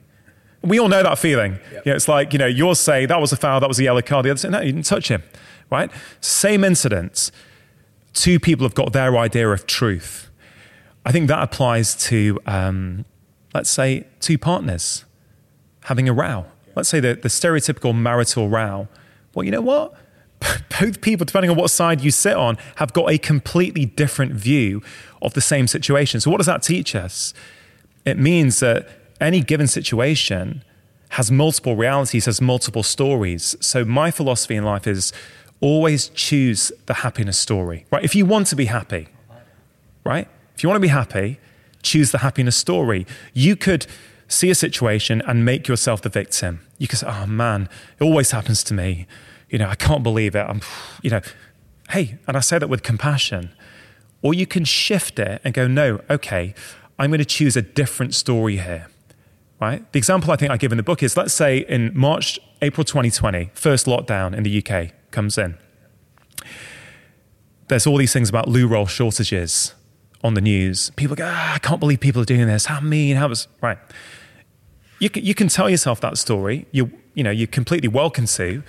We 0.62 0.80
all 0.80 0.90
know 0.90 1.04
that 1.04 1.18
feeling. 1.18 1.60
You 1.72 1.82
know, 1.86 1.96
it's 1.96 2.08
like, 2.08 2.34
you 2.34 2.40
know, 2.40 2.46
you'll 2.46 2.76
say 2.76 3.06
that 3.06 3.22
was 3.22 3.32
a 3.32 3.38
foul, 3.38 3.60
that 3.60 3.70
was 3.70 3.80
a 3.80 3.84
yellow 3.84 4.02
card. 4.02 4.26
The 4.26 4.32
other 4.32 4.38
say, 4.38 4.50
no, 4.50 4.60
you 4.60 4.74
didn't 4.74 4.86
touch 4.86 5.08
him, 5.08 5.24
right? 5.70 5.90
Same 6.20 6.64
incident. 6.64 7.32
Two 8.14 8.40
people 8.40 8.66
have 8.66 8.76
got 8.76 8.92
their 8.92 9.18
idea 9.18 9.50
of 9.50 9.66
truth. 9.66 10.30
I 11.06 11.12
think 11.12 11.28
that 11.30 11.42
applies 11.42 11.96
to, 12.08 12.40
um, 12.46 13.06
let's 13.54 13.70
say, 13.70 14.06
two 14.20 14.38
partners 14.38 15.06
having 15.86 16.10
a 16.10 16.14
row. 16.14 16.46
Let's 16.76 16.90
say 16.90 17.00
the, 17.00 17.16
the 17.16 17.30
stereotypical 17.30 17.96
marital 17.96 18.50
row. 18.50 18.88
Well, 19.34 19.44
you 19.44 19.52
know 19.52 19.62
what? 19.62 19.94
Both 20.80 21.02
people, 21.02 21.26
depending 21.26 21.50
on 21.50 21.58
what 21.58 21.70
side 21.70 22.02
you 22.02 22.12
sit 22.12 22.36
on, 22.36 22.58
have 22.76 22.94
got 22.94 23.10
a 23.10 23.18
completely 23.18 23.86
different 23.86 24.34
view 24.34 24.82
of 25.22 25.34
the 25.34 25.42
same 25.42 25.68
situation. 25.68 26.22
So, 26.22 26.32
what 26.32 26.38
does 26.38 26.46
that 26.46 26.62
teach 26.62 26.96
us? 26.96 27.34
It 28.06 28.18
means 28.18 28.60
that 28.60 28.88
any 29.20 29.42
given 29.42 29.68
situation 29.68 30.64
has 31.10 31.32
multiple 31.32 31.76
realities, 31.76 32.26
has 32.26 32.40
multiple 32.40 32.84
stories. 32.84 33.56
So 33.60 33.84
my 33.84 34.12
philosophy 34.12 34.56
in 34.56 34.64
life 34.64 34.86
is 34.88 35.12
always 35.60 36.10
choose 36.10 36.72
the 36.86 36.96
happiness 36.96 37.38
story, 37.38 37.86
right? 37.92 38.04
If 38.04 38.16
you 38.16 38.26
want 38.26 38.48
to 38.48 38.56
be 38.56 38.66
happy, 38.66 39.10
right? 40.06 40.28
If 40.56 40.64
you 40.64 40.70
want 40.70 40.78
to 40.78 40.82
be 40.82 40.88
happy, 40.88 41.40
choose 41.82 42.12
the 42.12 42.20
happiness 42.20 42.56
story. 42.56 43.06
You 43.34 43.56
could 43.56 43.88
see 44.28 44.50
a 44.50 44.56
situation 44.56 45.22
and 45.28 45.44
make 45.44 45.68
yourself 45.68 46.02
the 46.02 46.10
victim. 46.10 46.62
You 46.78 46.88
could 46.88 47.00
say, 47.00 47.08
oh 47.08 47.26
man, 47.26 47.68
it 48.00 48.04
always 48.04 48.32
happens 48.32 48.64
to 48.66 48.74
me. 48.74 49.08
You 49.50 49.58
know, 49.58 49.68
I 49.68 49.76
can't 49.76 50.04
believe 50.04 50.36
it. 50.36 50.46
I'm, 50.48 50.62
you 51.02 51.10
know, 51.10 51.22
hey, 51.90 52.20
and 52.28 52.38
I 52.38 52.40
say 52.40 52.60
that 52.60 52.70
with 52.70 52.84
compassion, 52.84 53.50
or 54.22 54.34
you 54.34 54.46
can 54.46 54.66
shift 54.66 55.18
it 55.18 55.42
and 55.44 55.54
go, 55.54 55.68
no, 55.68 56.02
okay, 56.10 56.54
I'm 57.00 57.10
going 57.10 57.20
to 57.20 57.26
choose 57.26 57.58
a 57.58 57.62
different 57.62 58.14
story 58.14 58.58
here. 58.58 58.88
Right? 59.60 59.92
The 59.92 59.98
example 59.98 60.32
I 60.32 60.38
think 60.38 60.52
I 60.52 60.58
give 60.58 60.72
in 60.72 60.78
the 60.78 60.84
book 60.84 61.04
is 61.04 61.18
let's 61.18 61.34
say 61.34 61.60
in 61.60 61.92
March, 61.94 62.40
April 62.62 62.86
2020, 62.86 63.52
first 63.54 63.86
lockdown 63.86 64.36
in 64.36 64.44
the 64.44 64.64
UK 64.64 64.94
comes 65.12 65.38
in. 65.38 65.58
There's 67.68 67.86
all 67.86 67.98
these 67.98 68.14
things 68.14 68.30
about 68.30 68.48
loo 68.48 68.68
roll 68.68 68.86
shortages 68.86 69.74
on 70.24 70.34
the 70.34 70.42
news. 70.42 70.92
People 70.92 71.16
go, 71.16 71.26
ah, 71.28 71.56
I 71.56 71.60
can't 71.60 71.80
believe 71.80 72.00
people 72.00 72.22
are 72.22 72.26
doing 72.26 72.48
this. 72.48 72.66
How 72.66 72.80
mean? 72.80 73.18
How 73.18 73.28
was 73.28 73.48
right? 73.62 73.78
You 75.00 75.10
can, 75.10 75.24
you 75.24 75.36
can 75.36 75.48
tell 75.48 75.70
yourself 75.70 76.02
that 76.02 76.18
story. 76.18 76.66
You 76.72 76.92
you 77.14 77.24
know 77.24 77.32
you're 77.32 77.48
completely 77.48 77.90
welcome 77.90 78.26
to. 78.26 78.64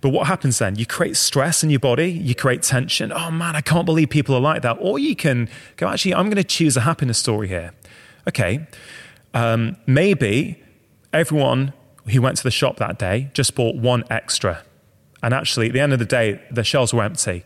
But 0.00 0.08
what 0.10 0.26
happens 0.26 0.58
then? 0.58 0.74
You 0.74 0.84
create 0.84 1.16
stress 1.16 1.62
in 1.62 1.70
your 1.70 1.78
body, 1.78 2.10
you 2.10 2.34
create 2.34 2.62
tension. 2.62 3.12
Oh 3.12 3.30
man, 3.30 3.54
I 3.54 3.60
can't 3.60 3.86
believe 3.86 4.10
people 4.10 4.34
are 4.34 4.40
like 4.40 4.62
that. 4.62 4.76
Or 4.80 4.98
you 4.98 5.14
can 5.14 5.48
go, 5.76 5.86
actually, 5.86 6.12
I'm 6.12 6.26
going 6.26 6.36
to 6.36 6.44
choose 6.44 6.76
a 6.76 6.80
happiness 6.80 7.18
story 7.18 7.46
here. 7.46 7.72
Okay, 8.28 8.66
um, 9.34 9.76
maybe 9.86 10.62
everyone 11.12 11.72
who 12.10 12.20
went 12.20 12.36
to 12.38 12.42
the 12.42 12.50
shop 12.50 12.76
that 12.78 12.98
day 12.98 13.30
just 13.32 13.54
bought 13.54 13.76
one 13.76 14.04
extra. 14.10 14.62
And 15.22 15.32
actually, 15.32 15.68
at 15.68 15.72
the 15.72 15.80
end 15.80 15.92
of 15.92 15.98
the 15.98 16.04
day, 16.04 16.42
the 16.50 16.64
shelves 16.64 16.92
were 16.92 17.02
empty. 17.02 17.44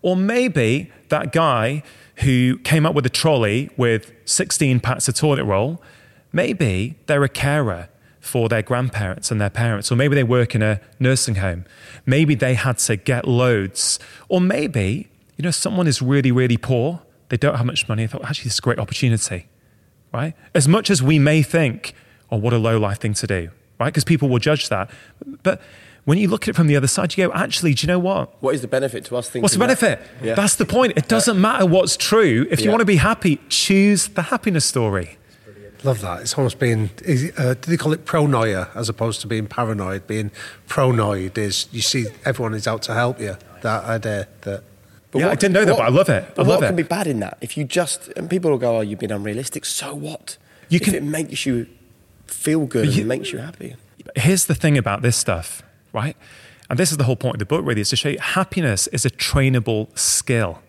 Or 0.00 0.16
maybe 0.16 0.90
that 1.08 1.32
guy 1.32 1.82
who 2.16 2.58
came 2.58 2.86
up 2.86 2.94
with 2.94 3.06
a 3.06 3.10
trolley 3.10 3.70
with 3.76 4.12
16 4.24 4.80
packs 4.80 5.08
of 5.08 5.14
toilet 5.14 5.44
roll, 5.44 5.82
maybe 6.32 6.96
they're 7.06 7.24
a 7.24 7.28
carer 7.28 7.88
for 8.20 8.48
their 8.48 8.62
grandparents 8.62 9.30
and 9.30 9.40
their 9.40 9.50
parents, 9.50 9.90
or 9.90 9.96
maybe 9.96 10.14
they 10.14 10.24
work 10.24 10.54
in 10.54 10.62
a 10.62 10.80
nursing 10.98 11.36
home. 11.36 11.64
Maybe 12.04 12.34
they 12.34 12.54
had 12.54 12.78
to 12.78 12.96
get 12.96 13.26
loads, 13.26 13.98
or 14.28 14.40
maybe, 14.40 15.08
you 15.36 15.42
know, 15.42 15.50
someone 15.50 15.86
is 15.86 16.02
really, 16.02 16.32
really 16.32 16.56
poor, 16.56 17.02
they 17.28 17.36
don't 17.36 17.56
have 17.56 17.66
much 17.66 17.88
money. 17.88 18.04
I 18.04 18.06
thought, 18.06 18.24
actually, 18.24 18.44
this 18.44 18.54
is 18.54 18.58
a 18.58 18.62
great 18.62 18.78
opportunity, 18.78 19.48
right? 20.12 20.34
As 20.54 20.68
much 20.68 20.90
as 20.90 21.02
we 21.02 21.18
may 21.18 21.42
think, 21.42 21.94
oh, 22.30 22.36
what 22.36 22.52
a 22.52 22.58
low 22.58 22.78
life 22.78 22.98
thing 22.98 23.14
to 23.14 23.26
do, 23.26 23.50
right? 23.78 23.86
Because 23.86 24.04
people 24.04 24.28
will 24.28 24.38
judge 24.38 24.68
that. 24.68 24.90
But 25.42 25.60
when 26.04 26.18
you 26.18 26.28
look 26.28 26.44
at 26.44 26.48
it 26.48 26.56
from 26.56 26.68
the 26.68 26.76
other 26.76 26.86
side, 26.86 27.16
you 27.16 27.26
go, 27.26 27.32
actually, 27.34 27.74
do 27.74 27.86
you 27.86 27.88
know 27.88 27.98
what? 27.98 28.42
What 28.42 28.54
is 28.54 28.62
the 28.62 28.68
benefit 28.68 29.04
to 29.06 29.16
us 29.16 29.26
thinking? 29.26 29.42
What's 29.42 29.54
the 29.54 29.60
benefit? 29.60 30.00
That? 30.00 30.26
Yeah. 30.26 30.34
That's 30.34 30.56
the 30.56 30.64
point. 30.64 30.94
It 30.96 31.08
doesn't 31.08 31.40
matter 31.40 31.66
what's 31.66 31.96
true. 31.96 32.46
If 32.50 32.62
you 32.62 32.70
want 32.70 32.80
to 32.80 32.86
be 32.86 32.96
happy, 32.96 33.40
choose 33.48 34.08
the 34.08 34.22
happiness 34.22 34.64
story. 34.64 35.18
Love 35.84 36.00
that. 36.00 36.22
It's 36.22 36.34
almost 36.36 36.58
being, 36.58 36.90
uh, 37.36 37.54
do 37.54 37.70
they 37.70 37.76
call 37.76 37.92
it 37.92 38.04
pronoia 38.04 38.74
as 38.74 38.88
opposed 38.88 39.20
to 39.20 39.28
being 39.28 39.46
paranoid? 39.46 40.08
Being 40.08 40.32
pronoid 40.66 41.38
is 41.38 41.68
you 41.70 41.82
see 41.82 42.06
everyone 42.24 42.54
is 42.54 42.66
out 42.66 42.82
to 42.82 42.94
help 42.94 43.20
you. 43.20 43.36
That 43.62 43.84
idea 43.84 44.28
that. 44.42 44.64
Yeah, 45.14 45.28
I 45.30 45.34
didn't 45.34 45.54
know 45.54 45.64
that, 45.64 45.76
but 45.76 45.86
I 45.86 45.88
love 45.88 46.08
it. 46.08 46.22
I 46.24 46.32
But 46.34 46.46
love 46.46 46.58
what 46.58 46.64
it. 46.64 46.66
can 46.68 46.76
be 46.76 46.82
bad 46.82 47.06
in 47.06 47.20
that? 47.20 47.38
If 47.40 47.56
you 47.56 47.64
just 47.64 48.08
and 48.16 48.28
people 48.28 48.50
will 48.50 48.58
go, 48.58 48.78
"Oh, 48.78 48.80
you've 48.82 48.98
been 48.98 49.10
unrealistic." 49.12 49.64
So 49.64 49.94
what? 49.94 50.36
You 50.68 50.76
if 50.76 50.82
can- 50.84 50.94
it 50.94 51.02
makes 51.02 51.46
you 51.46 51.66
feel 52.26 52.66
good 52.66 52.86
But 52.86 52.94
you- 52.94 53.00
and 53.02 53.08
makes 53.08 53.32
you 53.32 53.38
happy. 53.38 53.76
Here's 54.16 54.44
the 54.46 54.54
thing 54.54 54.76
about 54.76 55.02
this 55.02 55.16
stuff, 55.16 55.62
right? 55.92 56.16
And 56.70 56.78
this 56.78 56.90
is 56.90 56.98
the 56.98 57.04
whole 57.04 57.16
point 57.16 57.36
of 57.36 57.38
the 57.38 57.46
book, 57.46 57.64
really, 57.64 57.80
is 57.80 57.88
to 57.90 57.96
show 57.96 58.10
you 58.10 58.18
happiness 58.20 58.86
is 58.88 59.06
a 59.06 59.10
trainable 59.10 59.88
skill, 59.98 60.60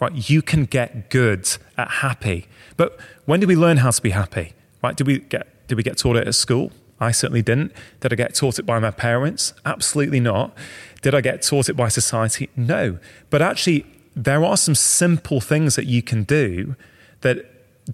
right? 0.00 0.12
You 0.30 0.42
can 0.42 0.64
get 0.66 1.08
good 1.08 1.48
at 1.78 1.88
happy. 2.04 2.46
But 2.76 2.98
when 3.24 3.40
do 3.40 3.46
we 3.46 3.56
learn 3.56 3.78
how 3.78 3.90
to 3.90 4.02
be 4.02 4.10
happy, 4.10 4.52
right? 4.82 4.94
Did 4.94 5.06
we 5.06 5.20
get, 5.20 5.46
did 5.68 5.76
we 5.76 5.82
get 5.82 5.96
taught 5.96 6.16
it 6.16 6.28
at 6.28 6.34
school? 6.34 6.70
I 6.98 7.10
certainly 7.10 7.42
didn't. 7.42 7.72
Did 8.00 8.12
I 8.12 8.16
get 8.16 8.34
taught 8.34 8.58
it 8.58 8.64
by 8.64 8.78
my 8.78 8.90
parents? 8.90 9.52
Absolutely 9.64 10.20
not. 10.20 10.56
Did 11.02 11.14
I 11.14 11.20
get 11.20 11.42
taught 11.42 11.68
it 11.68 11.74
by 11.74 11.88
society? 11.88 12.48
No. 12.56 12.98
But 13.30 13.42
actually, 13.42 13.86
there 14.14 14.44
are 14.44 14.56
some 14.56 14.74
simple 14.74 15.40
things 15.40 15.76
that 15.76 15.86
you 15.86 16.02
can 16.02 16.24
do 16.24 16.74
that 17.20 17.44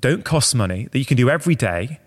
don't 0.00 0.24
cost 0.24 0.54
money, 0.54 0.88
that 0.92 0.98
you 0.98 1.04
can 1.04 1.16
do 1.16 1.28
every 1.28 1.54
day, 1.54 1.98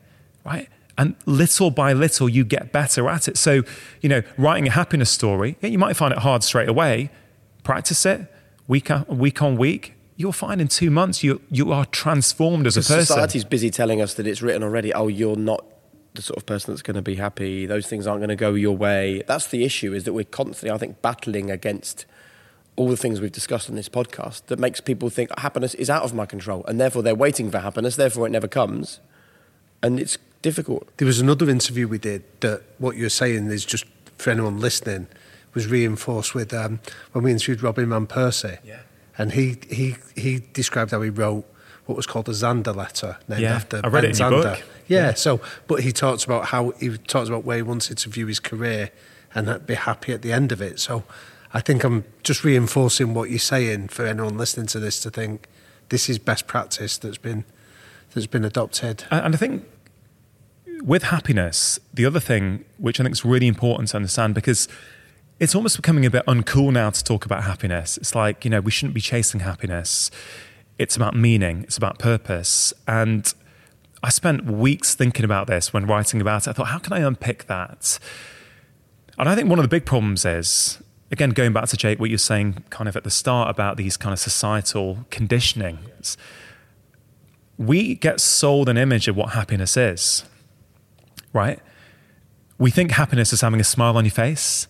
right? 0.46 0.70
And 0.98 1.16
little 1.26 1.70
by 1.72 1.92
little, 1.92 2.30
you 2.30 2.46
get 2.46 2.72
better 2.72 3.10
at 3.10 3.28
it. 3.28 3.38
So, 3.38 3.64
you 4.02 4.08
know, 4.08 4.22
writing 4.38 4.68
a 4.68 4.72
happiness 4.72 5.12
story, 5.12 5.58
yeah, 5.62 5.70
you 5.70 5.78
might 5.78 5.98
find 5.98 6.14
it 6.14 6.20
hard 6.20 6.44
straight 6.44 6.70
away. 6.70 7.12
Practice 7.64 8.06
it 8.06 8.32
week 8.68 8.90
on 8.90 9.06
week, 9.10 9.42
on 9.42 9.58
week. 9.58 9.94
You'll 10.18 10.32
find 10.32 10.62
in 10.62 10.70
two 10.70 10.90
months 10.90 11.24
you 11.24 11.42
you 11.52 11.74
are 11.74 11.86
transformed 11.86 12.68
as 12.68 12.78
a 12.78 12.80
person. 12.80 13.06
Society's 13.06 13.44
busy 13.44 13.70
telling 13.70 14.02
us 14.02 14.14
that 14.14 14.26
it's 14.26 14.42
written 14.42 14.64
already. 14.64 14.94
Oh, 14.94 15.10
you're 15.10 15.36
not 15.36 15.66
the 16.16 16.22
sort 16.22 16.38
of 16.38 16.46
person 16.46 16.74
that's 16.74 16.82
going 16.82 16.96
to 16.96 17.02
be 17.02 17.16
happy. 17.16 17.66
Those 17.66 17.88
things 17.88 18.08
aren't 18.08 18.20
going 18.22 18.30
to 18.30 18.36
go 18.36 18.54
your 18.54 18.76
way. 18.76 19.24
That's 19.28 19.48
the 19.48 19.64
issue. 19.64 19.94
Is 19.94 20.04
that 20.06 20.14
we're 20.14 20.24
constantly, 20.26 20.72
I 20.72 20.78
think, 20.78 21.02
battling 21.02 21.52
against 21.52 22.06
all 22.78 22.90
the 22.90 22.98
things 22.98 23.22
we've 23.22 23.32
discussed 23.32 23.70
on 23.70 23.76
this 23.76 23.88
podcast 23.88 24.48
that 24.48 24.60
makes 24.60 24.82
people 24.82 25.10
think 25.10 25.30
happiness 25.40 25.74
is 25.76 25.90
out 25.90 26.04
of 26.04 26.14
my 26.14 26.26
control, 26.26 26.66
and 26.68 26.80
therefore 26.80 27.02
they're 27.04 27.16
waiting 27.16 27.50
for 27.52 27.60
happiness. 27.60 27.96
Therefore, 27.96 28.28
it 28.28 28.32
never 28.32 28.48
comes, 28.48 29.00
and 29.82 30.00
it's 30.00 30.18
difficult. 30.42 30.90
There 30.98 31.06
was 31.06 31.20
another 31.20 31.50
interview 31.50 31.88
we 31.88 31.98
did 32.00 32.24
that 32.42 32.64
what 32.78 32.98
you're 32.98 33.10
saying 33.10 33.48
is 33.48 33.66
just 33.66 33.86
for 34.18 34.30
anyone 34.32 34.60
listening 34.60 35.08
was 35.54 35.68
reinforced 35.68 36.36
with 36.36 36.54
um, 36.54 36.80
when 37.14 37.24
we 37.24 37.32
interviewed 37.32 37.64
Robin 37.64 37.90
Van 37.90 38.06
Persie. 38.08 38.58
Yeah. 38.64 38.80
And 39.18 39.32
he, 39.32 39.56
he, 39.70 39.96
he 40.16 40.42
described 40.52 40.92
how 40.92 41.02
he 41.02 41.10
wrote 41.10 41.46
what 41.86 41.96
was 41.96 42.06
called 42.06 42.28
a 42.28 42.34
Zander 42.34 42.76
letter 42.76 43.18
named 43.30 43.42
Yeah, 43.42 43.56
after 43.56 43.78
I 43.84 43.88
read 43.88 44.02
Ben 44.02 44.12
it 44.12 44.20
in 44.20 44.32
your 44.32 44.42
Zander. 44.44 44.44
book. 44.58 44.64
Yeah, 44.88 45.14
so 45.14 45.42
but 45.68 45.82
he 45.82 45.92
talks 45.92 46.24
about 46.24 46.46
how 46.48 46.72
he 46.72 46.98
talks 46.98 47.30
about 47.30 47.44
where 47.44 47.58
he 47.58 47.64
wanted 47.64 47.98
to 48.00 48.10
view 48.10 48.28
his 48.28 48.40
career 48.40 48.92
and 49.34 49.66
be 49.66 49.76
happy 49.76 50.14
at 50.14 50.22
the 50.22 50.32
end 50.32 50.52
of 50.52 50.62
it. 50.62 50.80
So 50.80 51.04
I 51.54 51.62
think 51.62 51.84
I'm 51.84 52.06
just 52.24 52.44
reinforcing 52.44 53.14
what 53.14 53.30
you're 53.30 53.40
saying 53.40 53.90
for 53.90 54.06
anyone 54.06 54.38
listening 54.38 54.68
to 54.68 54.80
this 54.80 55.00
to 55.02 55.10
think 55.10 55.48
this 55.90 56.10
is 56.10 56.20
best 56.20 56.48
practice 56.48 56.98
that's 56.98 57.18
been 57.18 57.46
that's 58.14 58.28
been 58.28 58.46
adopted. 58.46 59.04
And 59.12 59.26
and 59.26 59.36
I 59.36 59.38
think 59.38 59.66
with 60.84 61.04
happiness, 61.04 61.80
the 61.94 62.06
other 62.06 62.20
thing 62.20 62.66
which 62.78 63.00
I 63.00 63.04
think 63.04 63.14
is 63.14 63.26
really 63.26 63.48
important 63.48 63.90
to 63.90 63.98
understand 63.98 64.36
because 64.36 64.68
it's 65.40 65.56
almost 65.56 65.76
becoming 65.76 66.06
a 66.06 66.10
bit 66.10 66.26
uncool 66.26 66.72
now 66.72 66.90
to 66.90 67.04
talk 67.04 67.26
about 67.26 67.44
happiness. 67.44 67.98
It's 67.98 68.16
like, 68.16 68.46
you 68.46 68.52
know, 68.52 68.62
we 68.62 68.72
shouldn't 68.72 68.94
be 68.94 69.02
chasing 69.02 69.42
happiness. 69.42 70.12
It's 70.78 70.96
about 70.96 71.16
meaning, 71.16 71.64
it's 71.64 71.78
about 71.78 72.00
purpose. 72.00 72.74
And 72.88 73.34
I 74.06 74.10
spent 74.10 74.46
weeks 74.46 74.94
thinking 74.94 75.26
about 75.26 75.48
this 75.48 75.74
when 75.74 75.88
writing 75.88 76.22
about 76.22 76.46
it. 76.46 76.52
I 76.52 76.54
thought, 76.54 76.68
how 76.68 76.78
can 76.78 76.94
I 76.94 77.00
unpick 77.00 77.48
that? 77.48 77.98
And 79.18 79.28
I 79.28 79.34
think 79.34 79.50
one 79.50 79.58
of 79.58 79.64
the 79.64 79.70
big 79.70 79.84
problems 79.84 80.26
is, 80.26 80.78
again, 81.10 81.32
going 81.32 81.54
back 81.54 81.68
to 81.70 81.76
Jake, 81.76 82.00
what 82.00 82.12
you're 82.12 82.20
saying 82.20 82.64
kind 82.70 82.88
of 82.88 82.96
at 82.96 83.04
the 83.04 83.10
start 83.10 83.50
about 83.50 83.78
these 83.78 83.98
kind 83.98 84.14
of 84.14 84.20
societal 84.20 85.08
conditionings, 85.10 86.18
we 87.58 87.96
get 87.96 88.20
sold 88.20 88.70
an 88.70 88.78
image 88.78 89.08
of 89.08 89.16
what 89.16 89.32
happiness 89.32 89.76
is, 89.76 90.24
right? 91.34 91.60
We 92.60 92.70
think 92.70 92.92
happiness 92.92 93.34
is 93.34 93.42
having 93.42 93.60
a 93.60 93.64
smile 93.64 93.98
on 93.98 94.06
your 94.06 94.12
face, 94.12 94.68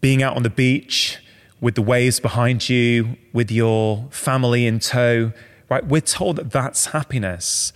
being 0.00 0.22
out 0.22 0.34
on 0.34 0.44
the 0.44 0.50
beach 0.50 1.18
with 1.60 1.74
the 1.74 1.82
waves 1.82 2.20
behind 2.20 2.70
you, 2.70 3.18
with 3.34 3.50
your 3.50 4.06
family 4.08 4.66
in 4.66 4.78
tow, 4.78 5.34
right? 5.68 5.86
We're 5.86 6.00
told 6.00 6.36
that 6.36 6.50
that's 6.50 6.86
happiness. 6.86 7.74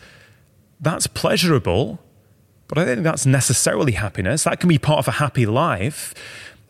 That's 0.80 1.06
pleasurable, 1.06 1.98
but 2.68 2.78
I 2.78 2.84
don't 2.84 2.96
think 2.96 3.04
that's 3.04 3.26
necessarily 3.26 3.92
happiness. 3.92 4.44
That 4.44 4.60
can 4.60 4.68
be 4.68 4.78
part 4.78 4.98
of 4.98 5.08
a 5.08 5.12
happy 5.12 5.46
life. 5.46 6.14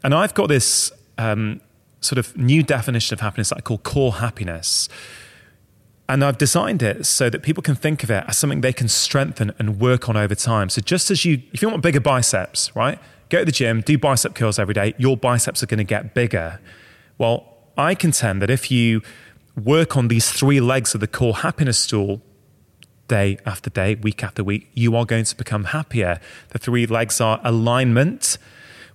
And 0.04 0.14
I've 0.14 0.34
got 0.34 0.48
this 0.48 0.92
um, 1.18 1.60
sort 2.00 2.18
of 2.18 2.36
new 2.36 2.62
definition 2.62 3.14
of 3.14 3.20
happiness 3.20 3.48
that 3.50 3.58
I 3.58 3.60
call 3.60 3.78
core 3.78 4.14
happiness. 4.14 4.88
And 6.08 6.24
I've 6.24 6.38
designed 6.38 6.82
it 6.82 7.04
so 7.04 7.28
that 7.30 7.42
people 7.42 7.62
can 7.62 7.74
think 7.74 8.04
of 8.04 8.10
it 8.10 8.24
as 8.28 8.38
something 8.38 8.60
they 8.60 8.72
can 8.72 8.86
strengthen 8.86 9.52
and 9.58 9.80
work 9.80 10.08
on 10.08 10.16
over 10.16 10.36
time. 10.36 10.68
So 10.68 10.80
just 10.80 11.10
as 11.10 11.24
you, 11.24 11.42
if 11.52 11.62
you 11.62 11.68
want 11.68 11.82
bigger 11.82 12.00
biceps, 12.00 12.74
right? 12.76 13.00
Go 13.28 13.40
to 13.40 13.44
the 13.44 13.50
gym, 13.50 13.80
do 13.80 13.98
bicep 13.98 14.34
curls 14.36 14.58
every 14.58 14.74
day, 14.74 14.94
your 14.98 15.16
biceps 15.16 15.62
are 15.64 15.66
going 15.66 15.78
to 15.78 15.84
get 15.84 16.14
bigger. 16.14 16.60
Well, 17.18 17.52
I 17.76 17.96
contend 17.96 18.40
that 18.42 18.50
if 18.50 18.70
you 18.70 19.02
work 19.56 19.96
on 19.96 20.06
these 20.06 20.30
three 20.30 20.60
legs 20.60 20.94
of 20.94 21.00
the 21.00 21.08
core 21.08 21.38
happiness 21.38 21.78
stool 21.78 22.22
day 23.08 23.38
after 23.46 23.70
day, 23.70 23.94
week 23.96 24.22
after 24.22 24.42
week, 24.42 24.70
you 24.74 24.96
are 24.96 25.04
going 25.04 25.24
to 25.24 25.36
become 25.36 25.64
happier. 25.64 26.20
The 26.50 26.58
three 26.58 26.86
legs 26.86 27.20
are 27.20 27.40
alignment, 27.44 28.38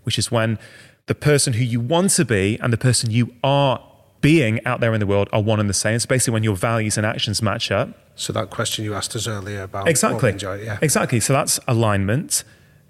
which 0.03 0.17
is 0.19 0.31
when 0.31 0.59
the 1.07 1.15
person 1.15 1.53
who 1.53 1.63
you 1.63 1.79
want 1.79 2.11
to 2.11 2.25
be 2.25 2.57
and 2.61 2.71
the 2.71 2.77
person 2.77 3.11
you 3.11 3.33
are 3.43 3.85
being 4.21 4.63
out 4.65 4.79
there 4.79 4.93
in 4.93 4.99
the 4.99 5.07
world 5.07 5.29
are 5.33 5.41
one 5.41 5.59
and 5.59 5.69
the 5.69 5.73
same. 5.73 5.95
It's 5.95 6.05
basically 6.05 6.33
when 6.33 6.43
your 6.43 6.55
values 6.55 6.97
and 6.97 7.05
actions 7.05 7.41
match 7.41 7.71
up. 7.71 7.89
So 8.15 8.31
that 8.33 8.49
question 8.49 8.85
you 8.85 8.93
asked 8.93 9.15
us 9.15 9.27
earlier 9.27 9.63
about 9.63 9.87
Exactly. 9.87 10.29
enjoy, 10.31 10.61
yeah. 10.61 10.77
Exactly. 10.81 11.19
So 11.19 11.33
that's 11.33 11.59
alignment. 11.67 12.43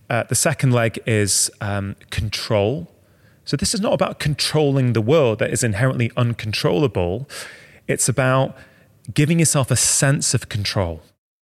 Uh, 0.10 0.24
the 0.24 0.36
second 0.36 0.74
leg 0.74 1.00
is 1.06 1.50
um, 1.62 1.96
control. 2.10 2.92
So 3.46 3.56
this 3.56 3.74
is 3.74 3.80
not 3.82 3.94
about 3.94 4.20
controlling 4.20 4.94
the 4.94 5.02
world 5.02 5.40
that 5.40 5.52
is 5.52 5.64
inherently 5.64 6.12
uncontrollable. 6.18 7.30
It's 7.88 8.10
about 8.10 8.58
giving 9.14 9.40
yourself 9.40 9.72
a 9.72 9.76
sense 9.76 10.34
of 10.34 10.50
control. 10.50 11.02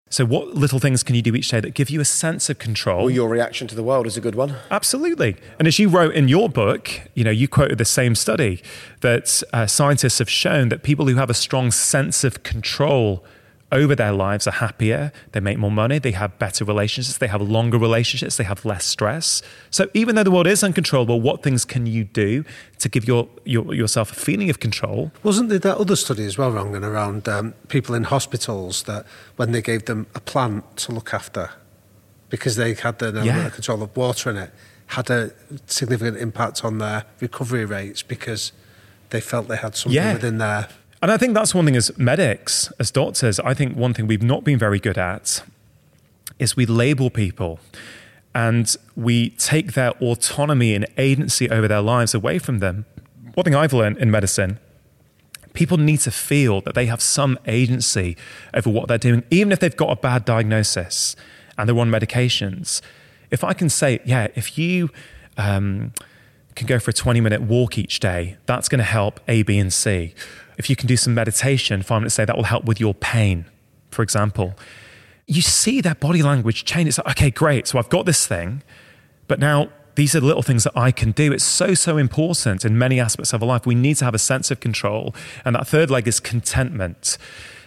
So, 0.10 0.26
what 0.26 0.56
little 0.56 0.80
things 0.80 1.04
can 1.04 1.16
you 1.16 1.22
do 1.22 1.36
each 1.36 1.50
day 1.50 1.60
that 1.60 1.74
give 1.74 1.90
you 1.90 2.00
a 2.00 2.06
sense 2.06 2.50
of 2.50 2.60
control? 2.60 3.00
Well, 3.00 3.10
your 3.10 3.28
reaction 3.28 3.68
to 3.68 3.76
the 3.76 3.84
world 3.84 4.08
is 4.08 4.16
a 4.16 4.22
good 4.22 4.36
one. 4.36 4.56
Absolutely. 4.72 5.36
And 5.60 5.68
as 5.68 5.80
you 5.80 5.90
wrote 5.90 6.14
in 6.14 6.30
your 6.30 6.48
book, 6.48 6.90
you 7.14 7.26
know, 7.26 7.32
you 7.32 7.50
quoted 7.50 7.78
the 7.78 7.86
same 7.86 8.16
study 8.16 8.62
that 9.02 9.44
uh, 9.52 9.68
scientists 9.68 10.20
have 10.20 10.30
shown 10.30 10.70
that 10.70 10.82
people 10.82 11.08
who 11.08 11.16
have 11.16 11.30
a 11.30 11.34
strong 11.34 11.72
sense 11.72 12.24
of 12.24 12.44
control 12.44 13.24
over 13.72 13.96
their 13.96 14.14
lives 14.14 14.48
are 14.48 14.52
happier, 14.52 15.12
they 15.34 15.42
make 15.42 15.58
more 15.58 15.72
money, 15.72 16.00
they 16.00 16.12
have 16.12 16.40
better 16.40 16.64
relationships, 16.64 17.18
they 17.18 17.28
have 17.28 17.42
longer 17.42 17.78
relationships, 17.78 18.38
they 18.38 18.46
have 18.46 18.64
less 18.64 18.86
stress. 18.86 19.42
So 19.72 19.90
even 19.94 20.16
though 20.16 20.24
the 20.24 20.32
world 20.32 20.48
is 20.48 20.64
uncontrollable, 20.64 21.20
what 21.20 21.44
things 21.44 21.66
can 21.66 21.86
you 21.86 22.06
do 22.06 22.46
to 22.80 22.88
give 22.88 23.06
your, 23.06 23.28
your 23.44 23.74
yourself 23.74 24.12
a 24.14 24.16
feeling 24.16 24.50
of 24.50 24.60
control? 24.62 25.12
Wasn't 25.22 25.50
there 25.50 25.60
that 25.60 25.78
other 25.78 25.98
study 25.98 26.26
as 26.26 26.38
well, 26.38 26.52
Rangan, 26.54 26.84
around 26.84 27.28
um, 27.28 27.54
people 27.68 27.94
in 27.94 28.04
hospitals 28.06 28.84
that 28.84 29.06
when 29.36 29.52
they 29.52 29.62
gave 29.62 29.84
them 29.86 30.08
a 30.16 30.22
plant 30.22 30.78
to 30.78 30.94
look 30.94 31.14
after 31.14 31.50
because 32.30 32.56
they 32.56 32.74
had 32.74 33.00
the 33.00 33.22
Yeah. 33.26 33.50
control 33.50 33.84
of 33.84 33.96
water 33.98 34.30
in 34.30 34.38
it, 34.38 34.52
had 34.92 35.10
a 35.10 35.32
significant 35.66 36.16
impact 36.18 36.64
on 36.64 36.78
their 36.78 37.04
recovery 37.20 37.66
rates 37.66 38.02
because 38.02 38.54
they 39.10 39.20
felt 39.20 39.50
they 39.50 39.58
had 39.58 39.76
something 39.76 39.94
Yeah. 39.96 40.14
within 40.14 40.38
their 40.38 40.70
And 41.02 41.12
I 41.12 41.18
think 41.18 41.34
that's 41.34 41.54
one 41.54 41.66
thing 41.66 41.76
as 41.76 41.96
medics, 41.98 42.72
as 42.80 42.90
doctors, 42.90 43.40
I 43.40 43.54
think 43.54 43.78
one 43.78 43.94
thing 43.94 44.08
we've 44.08 44.24
not 44.24 44.44
been 44.44 44.58
very 44.58 44.80
good 44.80 44.98
at 44.98 45.44
is 46.40 46.56
we 46.56 46.66
label 46.66 47.10
people 47.10 47.60
and 48.34 48.76
we 48.96 49.30
take 49.32 49.74
their 49.74 49.92
autonomy 50.02 50.74
and 50.74 50.86
agency 50.98 51.50
over 51.50 51.68
their 51.68 51.82
lives 51.82 52.14
away 52.14 52.40
from 52.40 52.60
them. 52.60 52.86
One 53.36 53.44
thing 53.44 53.56
I've 53.56 53.74
learned 53.74 53.98
in 53.98 54.10
medicine 54.10 54.60
people 55.58 55.78
need 55.80 56.00
to 56.00 56.12
feel 56.12 56.62
that 56.62 56.76
they 56.76 56.86
have 56.86 57.02
some 57.02 57.36
agency 57.48 58.16
over 58.54 58.70
what 58.70 58.88
they're 58.88 59.00
doing, 59.00 59.24
even 59.32 59.52
if 59.52 59.60
they've 59.60 59.76
got 59.76 59.90
a 59.90 59.96
bad 59.96 60.24
diagnosis 60.24 61.16
and 61.58 61.68
they're 61.68 61.80
on 61.80 61.90
medications. 61.90 62.80
If 63.32 63.44
I 63.44 63.54
can 63.54 63.68
say, 63.68 64.00
yeah, 64.06 64.28
if 64.36 64.60
you 64.60 64.92
um, 65.36 65.94
can 66.54 66.68
go 66.68 66.78
for 66.78 66.92
a 66.92 66.94
20 66.94 67.22
minute 67.22 67.42
walk 67.42 67.80
each 67.80 68.00
day, 68.00 68.38
that's 68.46 68.70
going 68.70 68.78
to 68.78 68.86
help 68.86 69.20
A, 69.28 69.42
B, 69.42 69.58
and 69.58 69.74
C. 69.74 70.14
If 70.58 70.70
you 70.70 70.76
can 70.76 70.88
do 70.88 70.98
some 70.98 71.14
meditation, 71.14 71.82
five 71.84 72.02
minutes 72.02 72.18
a 72.18 72.22
day, 72.22 72.26
that 72.26 72.36
will 72.36 72.44
help 72.44 72.66
with 72.66 72.80
your 72.80 72.94
pain, 72.94 73.46
for 73.92 74.02
example. 74.02 74.56
You 75.28 75.42
see 75.42 75.82
their 75.82 75.96
body 75.96 76.24
language 76.24 76.66
change. 76.66 76.90
It's 76.90 76.98
like, 76.98 77.10
okay, 77.10 77.30
great. 77.30 77.68
So 77.68 77.78
I've 77.78 77.90
got 77.90 78.06
this 78.06 78.26
thing, 78.26 78.64
but 79.28 79.40
now 79.40 79.70
these 79.96 80.16
are 80.16 80.20
the 80.20 80.26
little 80.26 80.44
things 80.44 80.64
that 80.64 80.78
I 80.78 80.92
can 80.92 81.12
do. 81.12 81.32
It's 81.34 81.44
so, 81.44 81.74
so 81.74 81.98
important 81.98 82.64
in 82.64 82.78
many 82.78 83.00
aspects 83.00 83.34
of 83.34 83.42
our 83.42 83.48
life. 83.48 83.66
We 83.66 83.76
need 83.76 83.98
to 83.98 84.06
have 84.06 84.14
a 84.14 84.20
sense 84.20 84.52
of 84.52 84.60
control. 84.60 85.14
And 85.44 85.56
that 85.56 85.68
third 85.68 85.90
leg 85.90 86.08
is 86.08 86.20
contentment. 86.20 87.18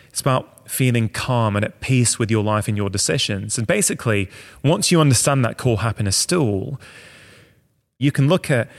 It's 0.09 0.20
about 0.20 0.68
feeling 0.70 1.09
calm 1.09 1.57
and 1.57 1.64
at 1.64 1.80
peace 1.80 2.18
with 2.18 2.30
your 2.30 2.45
life 2.45 2.68
and 2.68 2.76
your 2.76 2.88
decisions. 2.88 3.59
And 3.59 3.66
basically, 3.66 4.30
once 4.62 4.93
you 4.93 5.01
understand 5.01 5.45
that 5.45 5.59
core 5.59 5.78
happiness 5.78 6.16
stool, 6.16 6.80
you 7.99 8.12
can 8.12 8.28
look 8.28 8.51
at 8.51 8.70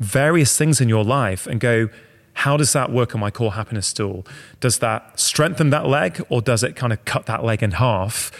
various 0.00 0.58
things 0.58 0.80
in 0.80 0.88
your 0.88 1.04
life 1.04 1.46
and 1.46 1.60
go, 1.60 1.88
how 2.36 2.58
does 2.58 2.74
that 2.74 2.92
work 2.92 3.14
on 3.14 3.20
my 3.20 3.30
core 3.30 3.54
happiness 3.54 3.86
stool? 3.86 4.26
Does 4.60 4.78
that 4.80 5.18
strengthen 5.18 5.70
that 5.70 5.86
leg 5.86 6.22
or 6.28 6.42
does 6.42 6.62
it 6.62 6.76
kind 6.76 6.92
of 6.92 7.02
cut 7.06 7.24
that 7.24 7.42
leg 7.42 7.62
in 7.62 7.70
half? 7.72 8.30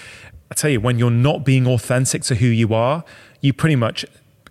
I 0.51 0.55
tell 0.55 0.71
you, 0.71 0.81
when 0.81 0.99
you're 0.99 1.11
not 1.11 1.47
being 1.47 1.67
authentic 1.67 2.23
to 2.25 2.35
who 2.35 2.47
you 2.47 2.75
are, 2.75 3.05
you 3.41 3.55
pretty 3.55 3.75
much 3.75 4.05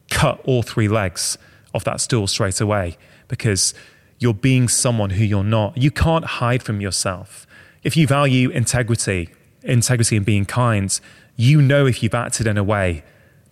cut 0.09 0.41
all 0.45 0.63
three 0.63 0.87
legs 0.87 1.37
off 1.75 1.83
that 1.83 2.01
stool 2.01 2.25
straight 2.25 2.59
away 2.59 2.97
because 3.27 3.75
you're 4.17 4.33
being 4.33 4.67
someone 4.67 5.11
who 5.11 5.23
you're 5.23 5.43
not. 5.43 5.77
You 5.77 5.91
can't 5.91 6.25
hide 6.25 6.63
from 6.63 6.81
yourself. 6.81 7.45
If 7.83 7.95
you 7.95 8.07
value 8.07 8.49
integrity, 8.49 9.29
integrity 9.61 10.17
and 10.17 10.25
being 10.25 10.45
kind, 10.45 10.99
you 11.35 11.61
know 11.61 11.85
if 11.85 12.01
you've 12.01 12.15
acted 12.15 12.47
in 12.47 12.57
a 12.57 12.63
way 12.63 13.03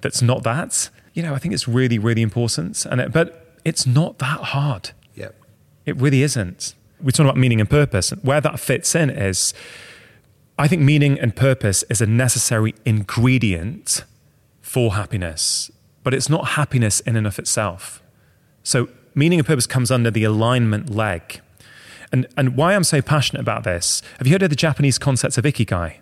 that's 0.02 0.24
not 0.24 0.42
that. 0.42 0.90
You 1.14 1.22
know, 1.22 1.36
I 1.36 1.38
think 1.38 1.54
it's 1.54 1.68
really, 1.68 2.00
really 2.00 2.24
important. 2.24 2.84
And 2.88 3.00
it, 3.00 3.12
but 3.12 3.60
it's 3.64 3.86
not 3.86 4.18
that 4.18 4.40
hard. 4.40 4.90
Yep. 5.86 5.98
It 5.98 6.02
really 6.02 6.24
isn't. 6.24 6.76
We're 7.02 7.12
talking 7.12 7.26
about 7.26 7.38
meaning 7.38 7.60
and 7.60 7.70
purpose. 7.70 8.12
Where 8.22 8.42
that 8.42 8.60
fits 8.60 8.96
in 8.96 9.10
is 9.10 9.54
I 10.58 10.68
think 10.68 10.82
meaning 10.82 11.20
and 11.20 11.36
purpose 11.36 11.84
is 11.90 12.02
a 12.02 12.06
necessary 12.06 12.76
ingredient 12.86 14.04
for 14.62 14.94
happiness, 14.94 15.72
but 16.04 16.14
it's 16.14 16.30
not 16.30 16.50
happiness 16.50 17.00
in 17.02 17.16
and 17.16 17.26
of 17.26 17.40
itself. 17.40 18.02
So 18.62 18.90
meaning 19.16 19.40
and 19.40 19.48
purpose 19.48 19.68
comes 19.68 19.92
under 19.92 20.12
the 20.12 20.24
alignment 20.24 20.90
leg. 20.90 21.42
And, 22.12 22.28
and 22.38 22.56
why 22.56 22.76
I'm 22.76 22.84
so 22.84 23.02
passionate 23.02 23.42
about 23.42 23.64
this, 23.64 24.04
have 24.20 24.28
you 24.28 24.34
heard 24.34 24.44
of 24.44 24.52
the 24.52 24.56
Japanese 24.56 25.00
concept 25.00 25.38
of 25.38 25.46
ikigai? 25.46 25.98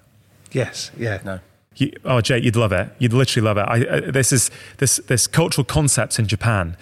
Yes, 0.51 0.91
yeah. 0.97 1.21
No. 1.23 1.39
You, 1.78 1.91
oh, 2.03 2.19
Jake, 2.19 2.43
you'd 2.43 2.57
love 2.57 2.74
it. 2.74 2.89
You'd 2.99 3.13
literally 3.13 3.45
love 3.45 3.57
it. 3.57 3.61
I, 3.61 3.86
uh, 3.86 4.11
this 4.11 4.34
is 4.34 4.51
this 4.78 4.97
this 5.07 5.26
cultural 5.26 5.63
concept 5.63 6.19
in 6.19 6.28
Japan. 6.28 6.76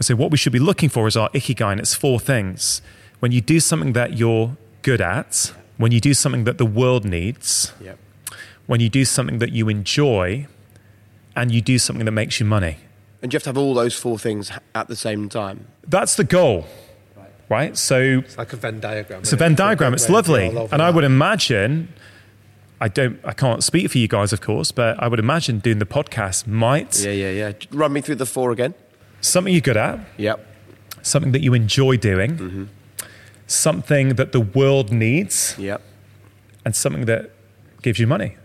So 0.00 0.14
what 0.14 0.30
we 0.30 0.36
should 0.36 0.52
be 0.52 0.60
looking 0.60 0.88
for 0.88 1.08
is 1.08 1.16
our 1.16 1.28
ikigai, 1.30 1.72
and 1.72 1.80
it's 1.80 1.94
four 1.94 2.20
things. 2.20 2.80
When 3.18 3.32
you 3.32 3.40
do 3.40 3.58
something 3.58 3.92
that 3.94 4.16
you're 4.16 4.56
good 4.82 5.00
at, 5.00 5.52
when 5.78 5.90
you 5.90 6.00
do 6.00 6.14
something 6.14 6.44
that 6.44 6.58
the 6.58 6.66
world 6.66 7.04
needs, 7.04 7.72
Yep. 7.82 7.98
when 8.66 8.78
you 8.80 8.88
do 8.88 9.04
something 9.04 9.38
that 9.40 9.50
you 9.52 9.68
enjoy, 9.68 10.46
and 11.34 11.50
you 11.50 11.60
do 11.60 11.78
something 11.78 12.04
that 12.04 12.12
makes 12.12 12.38
you 12.38 12.46
money. 12.46 12.76
And 13.22 13.32
you 13.32 13.36
have 13.38 13.42
to 13.44 13.48
have 13.48 13.58
all 13.58 13.74
those 13.74 13.96
four 13.98 14.16
things 14.18 14.52
at 14.76 14.86
the 14.86 14.94
same 14.96 15.28
time. 15.28 15.66
That's 15.88 16.14
the 16.14 16.24
goal, 16.24 16.66
right? 17.48 17.76
So 17.76 18.20
It's 18.24 18.38
like 18.38 18.52
a 18.52 18.56
Venn 18.56 18.78
diagram. 18.78 19.20
It's 19.20 19.32
a 19.32 19.36
Venn 19.36 19.52
it? 19.52 19.58
diagram. 19.58 19.92
It's 19.94 20.06
All 20.08 20.14
lovely, 20.14 20.46
over 20.56 20.72
and 20.72 20.80
I 20.82 20.90
would 20.90 21.04
imagine. 21.04 21.88
I 22.80 22.88
don't. 22.88 23.18
I 23.24 23.32
can't 23.32 23.64
speak 23.64 23.90
for 23.90 23.98
you 23.98 24.06
guys, 24.08 24.32
of 24.32 24.40
course, 24.40 24.70
but 24.72 25.02
I 25.02 25.08
would 25.08 25.18
imagine 25.18 25.60
doing 25.60 25.78
the 25.78 25.86
podcast 25.86 26.46
might 26.46 26.98
Yeah, 27.02 27.12
yeah, 27.12 27.30
yeah. 27.30 27.52
Run 27.70 27.92
me 27.92 28.00
through 28.02 28.16
the 28.16 28.26
four 28.26 28.50
again. 28.50 28.74
something 29.20 29.52
you're 29.52 29.60
good 29.62 29.76
at, 29.78 29.98
Yep. 30.18 30.44
something 31.02 31.32
that 31.32 31.42
you 31.42 31.54
enjoy 31.54 31.96
doing, 31.96 32.36
mm-hmm. 32.36 32.64
something 33.46 34.10
that 34.16 34.32
the 34.32 34.40
world 34.40 34.92
needs, 34.92 35.54
Yep. 35.58 35.80
and 36.64 36.76
something 36.76 37.06
that 37.06 37.30
gives 37.82 37.98
you 37.98 38.06
money. 38.06 38.36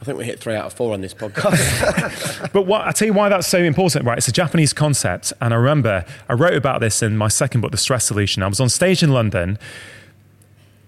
I 0.00 0.04
think 0.04 0.16
we 0.16 0.24
hit 0.24 0.40
three 0.40 0.54
out 0.54 0.64
of 0.66 0.72
four 0.72 0.94
on 0.94 1.00
this 1.02 1.12
podcast. 1.12 2.50
But 2.54 2.62
what 2.66 2.86
I 2.86 2.92
tell 2.92 3.06
you 3.06 3.12
why 3.12 3.28
that's 3.28 3.46
so 3.46 3.58
important, 3.58 4.06
right? 4.06 4.16
It's 4.16 4.28
a 4.28 4.32
Japanese 4.32 4.72
concept, 4.72 5.32
and 5.40 5.52
I 5.52 5.56
remember 5.56 6.04
I 6.28 6.34
wrote 6.34 6.54
about 6.54 6.80
this 6.80 7.02
in 7.02 7.16
my 7.18 7.28
second 7.28 7.60
book, 7.62 7.70
The 7.72 7.76
Stress 7.76 8.04
Solution. 8.04 8.42
I 8.42 8.46
was 8.46 8.60
on 8.60 8.68
stage 8.68 9.02
in 9.02 9.10
London 9.12 9.58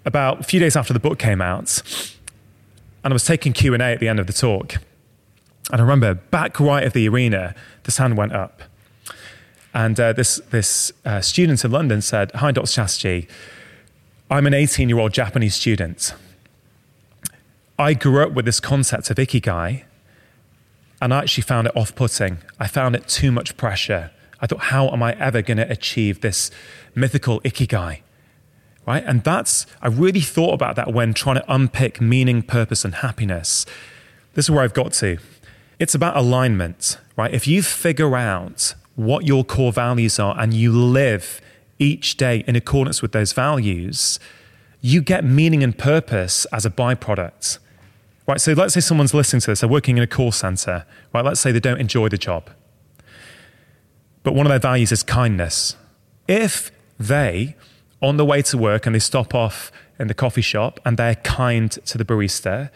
about 0.05 0.41
a 0.41 0.43
few 0.45 0.59
days 0.61 0.77
after 0.77 0.93
the 0.93 0.99
book 1.01 1.19
came 1.19 1.41
out, 1.43 1.83
and 3.05 3.13
I 3.13 3.15
was 3.15 3.25
taking 3.25 3.53
Q 3.53 3.75
and 3.75 3.83
A 3.83 3.87
at 3.87 4.01
the 4.01 4.09
end 4.09 4.21
of 4.21 4.27
the 4.27 4.33
talk. 4.33 4.77
And 5.71 5.81
I 5.81 5.85
remember 5.85 6.15
back 6.15 6.59
right 6.61 6.85
of 6.85 6.93
the 6.93 7.09
arena, 7.09 7.55
this 7.85 7.99
hand 7.99 8.17
went 8.17 8.33
up, 8.33 8.63
and 9.73 9.99
uh, 9.99 10.13
this 10.13 10.41
this 10.51 10.93
uh, 11.05 11.21
student 11.21 11.65
in 11.65 11.71
London 11.71 12.03
said, 12.03 12.33
"Hi, 12.33 12.53
Dr. 12.53 12.67
Chatterjee, 12.67 13.29
I'm 14.31 14.47
an 14.47 14.55
18 14.55 14.89
year 14.89 14.99
old 14.99 15.13
Japanese 15.13 15.55
student. 15.55 16.15
I 17.79 17.95
grew 17.95 18.23
up 18.23 18.33
with 18.33 18.45
this 18.45 18.61
concept 18.61 19.11
of 19.11 19.17
ikigai." 19.17 19.85
And 21.01 21.13
I 21.13 21.19
actually 21.19 21.43
found 21.43 21.67
it 21.67 21.77
off 21.77 21.97
putting. 21.97 22.39
I 22.61 22.69
found 22.69 22.95
it 22.95 23.09
too 23.09 23.33
much 23.33 23.57
pressure. 23.57 24.13
I 24.41 24.47
thought, 24.47 24.61
how 24.61 24.89
am 24.91 25.03
I 25.03 25.15
ever 25.19 25.43
going 25.43 25.57
to 25.57 25.69
achieve 25.69 26.21
this 26.21 26.53
mythical 26.95 27.41
ikigai? 27.41 28.02
Right? 28.87 29.05
And 29.07 29.23
that's, 29.23 29.67
I 29.81 29.89
really 29.89 30.21
thought 30.21 30.55
about 30.55 30.75
that 30.77 30.93
when 30.93 31.15
trying 31.15 31.37
to 31.37 31.45
unpick 31.53 32.01
meaning, 32.01 32.43
purpose, 32.43 32.85
and 32.85 32.97
happiness. 32.97 33.65
This 34.35 34.47
is 34.47 34.51
where 34.51 34.63
I've 34.63 34.75
got 34.75 34.93
to. 34.95 35.19
It's 35.79 35.95
about 35.95 36.17
alignment, 36.17 36.99
right? 37.17 37.33
If 37.33 37.47
you 37.47 37.63
figure 37.63 38.17
out 38.17 38.75
what 38.97 39.25
your 39.25 39.45
core 39.45 39.73
values 39.73 40.19
are 40.19 40.39
and 40.39 40.53
you 40.53 40.73
live 40.73 41.41
each 41.79 42.17
day 42.17 42.45
in 42.47 42.57
accordance 42.57 43.03
with 43.03 43.13
those 43.13 43.33
values, 43.33 44.19
you 44.81 45.01
get 45.01 45.25
meaning 45.25 45.63
and 45.63 45.77
purpose 45.79 46.45
as 46.47 46.67
a 46.67 46.71
byproduct. 46.71 47.59
Right, 48.27 48.41
so 48.41 48.53
let's 48.53 48.75
say 48.75 48.81
someone's 48.81 49.15
listening 49.15 49.41
to 49.41 49.51
this, 49.51 49.61
they're 49.61 49.69
working 49.69 49.97
in 49.97 50.03
a 50.03 50.07
call 50.07 50.31
center, 50.31 50.87
right? 51.13 51.25
Let's 51.25 51.41
say 51.41 51.51
they 51.51 51.61
don't 51.61 51.81
enjoy 51.81 52.09
the 52.09 52.19
job. 52.19 52.51
But 54.23 54.35
one 54.35 54.47
of 54.47 54.51
their 54.51 54.61
values 54.61 54.93
is 54.93 55.03
kindness. 55.03 55.77
If 56.29 56.71
they, 56.99 57.57
on 58.03 58.17
the 58.17 58.25
way 58.25 58.43
to 58.43 58.59
work, 58.59 58.85
and 58.87 58.95
they 58.95 58.99
stop 58.99 59.35
off 59.35 59.71
in 59.99 60.09
the 60.09 60.15
coffee 60.15 60.41
shop 60.43 60.81
and 60.85 60.97
they're 60.97 61.15
kind 61.17 61.71
to 61.71 61.97
the 61.97 62.05
barista, 62.05 62.71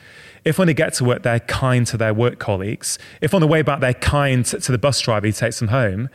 if 0.45 0.59
when 0.59 0.67
they 0.69 0.75
get 0.75 0.95
to 0.95 1.05
work, 1.05 1.23
they're 1.25 1.41
kind 1.41 1.85
to 1.89 1.97
their 1.97 2.15
work 2.15 2.39
colleagues, 2.39 2.99
if 3.21 3.35
on 3.35 3.41
the 3.41 3.47
way 3.49 3.63
back, 3.63 3.81
they're 3.81 3.95
kind 3.95 4.45
to 4.47 4.71
the 4.73 4.79
bus 4.79 5.01
driver 5.01 5.27
who 5.27 5.33
takes 5.33 5.59
them 5.59 5.69
home, 5.69 6.09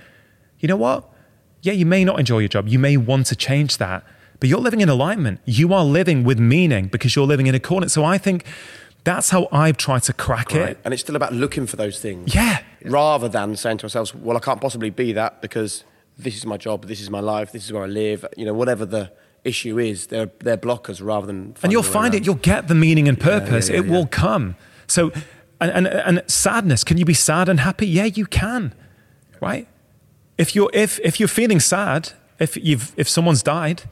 you 0.60 0.68
know 0.70 0.78
what? 0.78 1.10
Yeah, 1.64 1.74
you 1.74 1.86
may 1.86 2.06
not 2.06 2.18
enjoy 2.20 2.40
your 2.40 2.48
job. 2.48 2.68
You 2.70 2.80
may 2.80 2.96
want 2.98 3.26
to 3.28 3.36
change 3.36 3.78
that, 3.78 4.04
but 4.40 4.48
you're 4.48 4.60
living 4.60 4.80
in 4.82 4.88
alignment. 4.90 5.42
You 5.46 5.74
are 5.74 5.84
living 5.84 6.24
with 6.24 6.40
meaning 6.40 6.88
because 6.88 7.16
you're 7.16 7.28
living 7.28 7.48
in 7.48 7.54
accordance. 7.56 7.94
So 7.94 8.06
I 8.06 8.18
think 8.18 8.46
that's 9.04 9.32
how 9.32 9.48
I've 9.52 9.78
tried 9.78 10.04
to 10.04 10.14
crack 10.14 10.52
Right. 10.54 10.70
it. 10.70 10.80
And 10.86 10.94
it's 10.94 11.02
still 11.02 11.16
about 11.16 11.34
looking 11.34 11.68
for 11.68 11.76
those 11.76 12.00
things. 12.00 12.34
Yeah. 12.34 12.60
Rather 12.86 13.28
than 13.28 13.56
saying 13.58 13.80
to 13.80 13.84
ourselves, 13.84 14.16
well, 14.16 14.38
I 14.38 14.40
can't 14.40 14.62
possibly 14.62 14.90
be 14.92 15.12
that 15.14 15.42
because 15.42 15.84
this 16.18 16.38
is 16.38 16.46
my 16.46 16.58
job, 16.58 16.86
this 16.86 17.02
is 17.02 17.10
my 17.10 17.20
life, 17.20 17.52
this 17.52 17.66
is 17.66 17.74
where 17.74 17.84
I 17.84 17.88
live, 17.88 18.26
you 18.38 18.46
know, 18.46 18.54
whatever 18.54 18.86
the 18.86 19.12
issue 19.44 19.80
is. 19.80 20.08
They're 20.08 20.32
they're 20.40 20.58
blockers 20.58 21.04
rather 21.04 21.28
than. 21.28 21.56
and 21.64 21.72
you'll 21.72 21.84
finding 21.84 21.96
a 21.96 22.00
way 22.00 22.04
find 22.04 22.16
it. 22.16 22.26
You'll 22.26 22.36
get 22.36 22.68
the 22.68 22.76
meaning 22.76 23.08
and 23.08 23.20
purpose. 23.20 23.70
yeah, 23.70 23.78
it 23.78 23.86
yeah. 23.86 23.92
will 23.92 24.08
come. 24.08 24.56
So, 24.88 25.12
and, 25.60 25.72
and 25.72 25.88
and 25.88 26.24
sadness. 26.28 26.84
Can 26.84 26.98
you 26.98 27.06
be 27.06 27.14
sad 27.14 27.50
and 27.50 27.60
happy? 27.60 27.88
Yeah, 27.88 28.06
you 28.06 28.26
can. 28.26 28.74
Right. 29.40 29.68
If 30.38 30.56
you're 30.56 30.70
if 30.74 31.00
if 31.00 31.20
you're 31.20 31.30
feeling 31.30 31.60
sad, 31.60 32.14
if 32.40 32.58
you've 32.58 32.94
if 32.98 33.08
someone's 33.10 33.44
died, 33.44 33.84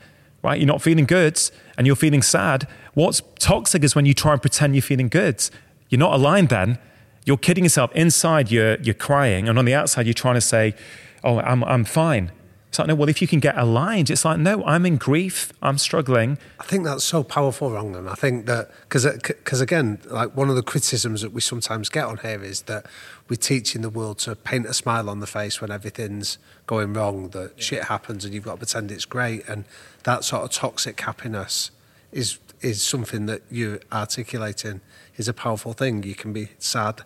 right, 0.43 0.59
you're 0.59 0.67
not 0.67 0.81
feeling 0.81 1.05
good, 1.05 1.39
and 1.77 1.87
you're 1.87 1.95
feeling 1.95 2.21
sad. 2.21 2.67
What's 2.93 3.21
toxic 3.39 3.83
is 3.83 3.95
when 3.95 4.05
you 4.05 4.13
try 4.13 4.33
and 4.33 4.41
pretend 4.41 4.75
you're 4.75 4.81
feeling 4.81 5.09
good. 5.09 5.49
You're 5.89 5.99
not 5.99 6.13
aligned. 6.13 6.49
Then 6.49 6.77
you're 7.25 7.37
kidding 7.37 7.63
yourself. 7.63 7.91
Inside, 7.93 8.51
you're 8.51 8.79
you're 8.81 8.93
crying, 8.93 9.47
and 9.47 9.57
on 9.57 9.65
the 9.65 9.73
outside, 9.73 10.05
you're 10.05 10.13
trying 10.13 10.35
to 10.35 10.41
say, 10.41 10.75
"Oh, 11.23 11.39
I'm 11.39 11.63
I'm 11.63 11.85
fine." 11.85 12.31
It's 12.69 12.77
like 12.77 12.87
no. 12.87 12.93
Well, 12.93 13.09
if 13.09 13.19
you 13.19 13.27
can 13.27 13.39
get 13.39 13.57
aligned, 13.57 14.11
it's 14.11 14.23
like 14.23 14.37
no. 14.37 14.63
I'm 14.63 14.85
in 14.85 14.97
grief. 14.97 15.51
I'm 15.59 15.79
struggling. 15.79 16.37
I 16.59 16.63
think 16.65 16.83
that's 16.85 17.03
so 17.03 17.23
powerful, 17.23 17.71
Rangan. 17.71 18.07
I 18.07 18.13
think 18.13 18.45
that 18.45 18.69
because 18.83 19.05
because 19.11 19.59
uh, 19.59 19.63
again, 19.63 19.97
like 20.05 20.37
one 20.37 20.49
of 20.51 20.55
the 20.55 20.61
criticisms 20.61 21.21
that 21.23 21.31
we 21.33 21.41
sometimes 21.41 21.89
get 21.89 22.05
on 22.05 22.17
here 22.17 22.43
is 22.43 22.61
that 22.63 22.85
we're 23.27 23.37
teaching 23.37 23.81
the 23.81 23.89
world 23.89 24.19
to 24.19 24.35
paint 24.35 24.67
a 24.67 24.73
smile 24.75 25.09
on 25.09 25.19
the 25.19 25.25
face 25.25 25.59
when 25.61 25.71
everything's 25.71 26.37
going 26.67 26.93
wrong, 26.93 27.29
that 27.29 27.59
shit 27.59 27.85
happens 27.85 28.23
and 28.23 28.35
you've 28.35 28.43
got 28.45 28.51
to 28.51 28.57
pretend 28.57 28.91
it's 28.91 29.05
great, 29.05 29.47
and 29.49 29.65
that 30.03 30.23
sort 30.23 30.43
of 30.43 30.51
toxic 30.51 31.01
happiness 31.01 31.71
is 32.11 32.37
is 32.61 32.83
something 32.83 33.25
that 33.25 33.41
you're 33.49 33.79
articulating 33.91 34.81
is 35.17 35.27
a 35.27 35.33
powerful 35.33 35.73
thing. 35.73 36.03
You 36.03 36.13
can 36.13 36.33
be 36.33 36.49
sad 36.59 37.01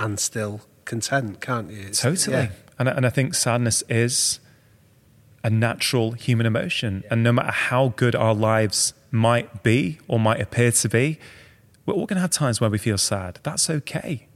and 0.00 0.18
still 0.18 0.62
content, 0.84 1.40
can't 1.40 1.70
you? 1.70 1.78
It's- 1.80 2.00
Totally. 2.00 2.36
yeah. 2.36 2.48
And, 2.78 2.88
I- 2.88 2.92
and 2.92 3.06
I 3.06 3.10
think 3.10 3.34
sadness 3.34 3.82
is 3.88 4.40
a 5.44 5.50
natural 5.50 6.12
human 6.12 6.46
emotion. 6.46 7.04
And 7.10 7.22
no 7.22 7.32
matter 7.32 7.52
how 7.52 7.94
good 7.96 8.14
our 8.14 8.34
lives 8.34 8.94
might 9.10 9.62
be 9.62 9.98
or 10.08 10.18
might 10.18 10.40
appear 10.40 10.72
to 10.72 10.88
be, 10.88 11.18
we're 11.84 11.94
all 11.94 12.06
going 12.06 12.16
to 12.16 12.20
have 12.20 12.30
times 12.30 12.60
where 12.60 12.68
we 12.70 12.78
feel 12.78 12.98
sad. 12.98 13.38
That's 13.44 13.70
okay. 13.70 14.26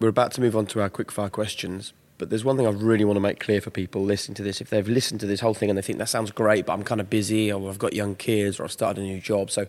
We're 0.00 0.08
about 0.08 0.32
to 0.32 0.40
move 0.40 0.56
on 0.56 0.66
to 0.66 0.80
our 0.80 0.90
quickfire 0.90 1.30
questions, 1.30 1.92
but 2.18 2.30
there's 2.30 2.44
one 2.44 2.56
thing 2.56 2.66
I 2.66 2.70
really 2.70 3.04
want 3.04 3.16
to 3.16 3.20
make 3.20 3.40
clear 3.40 3.60
for 3.60 3.70
people 3.70 4.02
listening 4.02 4.36
to 4.36 4.42
this. 4.42 4.60
If 4.60 4.70
they've 4.70 4.86
listened 4.88 5.20
to 5.20 5.26
this 5.26 5.40
whole 5.40 5.54
thing 5.54 5.70
and 5.70 5.76
they 5.76 5.82
think 5.82 5.98
that 5.98 6.08
sounds 6.08 6.30
great, 6.30 6.66
but 6.66 6.72
I'm 6.72 6.84
kind 6.84 7.00
of 7.00 7.10
busy, 7.10 7.50
or 7.52 7.68
I've 7.68 7.78
got 7.78 7.92
young 7.92 8.14
kids, 8.14 8.60
or 8.60 8.64
I've 8.64 8.72
started 8.72 9.00
a 9.02 9.04
new 9.04 9.20
job, 9.20 9.50
so 9.50 9.66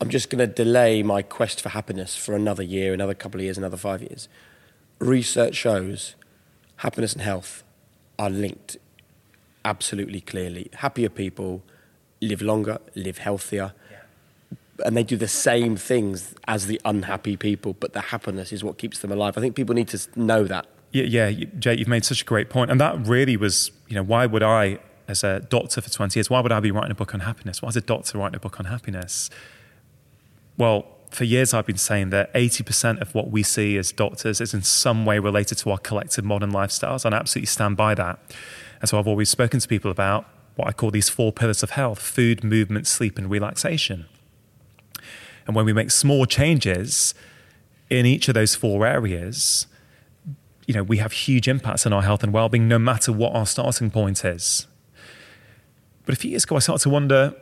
I'm 0.00 0.10
just 0.10 0.30
going 0.30 0.38
to 0.38 0.46
delay 0.46 1.02
my 1.02 1.22
quest 1.22 1.60
for 1.60 1.70
happiness 1.70 2.16
for 2.16 2.34
another 2.36 2.62
year, 2.62 2.94
another 2.94 3.14
couple 3.14 3.40
of 3.40 3.44
years, 3.44 3.58
another 3.58 3.76
five 3.76 4.00
years. 4.00 4.28
Research 5.00 5.54
shows 5.56 6.14
happiness 6.80 7.12
and 7.12 7.22
health 7.22 7.62
are 8.18 8.30
linked 8.30 8.76
absolutely 9.64 10.20
clearly. 10.20 10.70
Happier 10.74 11.08
people 11.08 11.62
live 12.20 12.42
longer, 12.42 12.78
live 12.94 13.18
healthier 13.18 13.72
and 14.84 14.96
they 14.96 15.02
do 15.02 15.16
the 15.16 15.28
same 15.28 15.76
things 15.76 16.34
as 16.48 16.66
the 16.66 16.80
unhappy 16.84 17.36
people, 17.36 17.74
but 17.78 17.92
the 17.92 18.00
happiness 18.00 18.52
is 18.52 18.64
what 18.64 18.78
keeps 18.78 19.00
them 19.00 19.12
alive. 19.12 19.36
I 19.36 19.40
think 19.40 19.54
people 19.54 19.74
need 19.74 19.88
to 19.88 20.00
know 20.16 20.44
that. 20.44 20.66
Yeah, 20.92 21.04
yeah, 21.04 21.44
Jay, 21.58 21.76
you've 21.76 21.88
made 21.88 22.04
such 22.04 22.22
a 22.22 22.24
great 22.24 22.50
point. 22.50 22.70
And 22.70 22.80
that 22.80 23.06
really 23.06 23.36
was, 23.36 23.70
you 23.88 23.94
know, 23.94 24.02
why 24.02 24.26
would 24.26 24.42
I, 24.42 24.78
as 25.06 25.22
a 25.22 25.40
doctor 25.40 25.80
for 25.80 25.90
20 25.90 26.18
years, 26.18 26.30
why 26.30 26.40
would 26.40 26.50
I 26.50 26.60
be 26.60 26.70
writing 26.70 26.90
a 26.90 26.94
book 26.94 27.14
on 27.14 27.20
happiness? 27.20 27.62
Why 27.62 27.68
is 27.68 27.76
a 27.76 27.80
doctor 27.80 28.18
writing 28.18 28.36
a 28.36 28.40
book 28.40 28.58
on 28.58 28.66
happiness? 28.66 29.30
Well, 30.56 30.86
for 31.10 31.24
years 31.24 31.52
I've 31.52 31.66
been 31.66 31.76
saying 31.76 32.10
that 32.10 32.32
80% 32.34 33.00
of 33.00 33.14
what 33.14 33.30
we 33.30 33.42
see 33.42 33.76
as 33.76 33.92
doctors 33.92 34.40
is 34.40 34.54
in 34.54 34.62
some 34.62 35.04
way 35.04 35.18
related 35.18 35.58
to 35.58 35.70
our 35.70 35.78
collective 35.78 36.24
modern 36.24 36.52
lifestyles. 36.52 37.04
And 37.04 37.14
I 37.14 37.18
absolutely 37.18 37.46
stand 37.46 37.76
by 37.76 37.94
that. 37.96 38.18
And 38.80 38.88
so 38.88 38.98
I've 38.98 39.08
always 39.08 39.28
spoken 39.28 39.60
to 39.60 39.68
people 39.68 39.90
about 39.90 40.26
what 40.56 40.68
I 40.68 40.72
call 40.72 40.90
these 40.90 41.08
four 41.08 41.32
pillars 41.32 41.62
of 41.62 41.70
health 41.70 41.98
food, 42.00 42.44
movement, 42.44 42.86
sleep, 42.86 43.18
and 43.18 43.30
relaxation. 43.30 44.06
And 45.46 45.56
when 45.56 45.64
we 45.64 45.72
make 45.72 45.90
small 45.90 46.26
changes 46.26 47.14
in 47.88 48.06
each 48.06 48.28
of 48.28 48.34
those 48.34 48.54
four 48.54 48.86
areas, 48.86 49.66
you 50.66 50.74
know, 50.74 50.84
we 50.84 50.98
have 50.98 51.12
huge 51.12 51.48
impacts 51.48 51.86
on 51.86 51.92
our 51.92 52.02
health 52.02 52.22
and 52.22 52.32
well-being, 52.32 52.68
no 52.68 52.78
matter 52.78 53.12
what 53.12 53.34
our 53.34 53.46
starting 53.46 53.90
point 53.90 54.24
is. 54.24 54.68
But 56.06 56.14
a 56.14 56.16
few 56.16 56.30
years 56.30 56.44
ago, 56.44 56.56
I 56.56 56.60
started 56.60 56.82
to 56.84 56.90
wonder, 56.90 57.34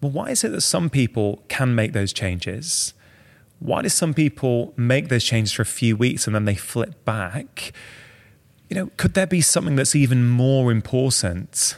well, 0.00 0.12
why 0.12 0.30
is 0.30 0.44
it 0.44 0.50
that 0.50 0.60
some 0.60 0.90
people 0.90 1.42
can 1.48 1.74
make 1.74 1.92
those 1.92 2.12
changes? 2.12 2.94
Why 3.58 3.82
do 3.82 3.88
some 3.88 4.14
people 4.14 4.72
make 4.76 5.08
those 5.08 5.24
changes 5.24 5.52
for 5.52 5.62
a 5.62 5.66
few 5.66 5.96
weeks 5.96 6.26
and 6.26 6.34
then 6.34 6.44
they 6.44 6.54
flip 6.54 7.04
back? 7.04 7.72
You 8.68 8.76
know, 8.76 8.90
could 8.96 9.14
there 9.14 9.26
be 9.26 9.40
something 9.40 9.76
that's 9.76 9.96
even 9.96 10.28
more 10.28 10.70
important 10.70 11.76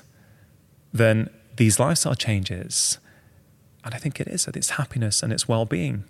than 0.93 1.31
these 1.57 1.81
lifestyle 1.81 2.15
changes? 2.15 2.99
And 3.85 3.95
I 3.95 3.99
think 3.99 4.21
it 4.21 4.29
is 4.29 4.45
that 4.45 4.57
it's 4.57 4.71
happiness 4.71 5.23
and 5.23 5.33
it's 5.33 5.49
well-being. 5.49 6.05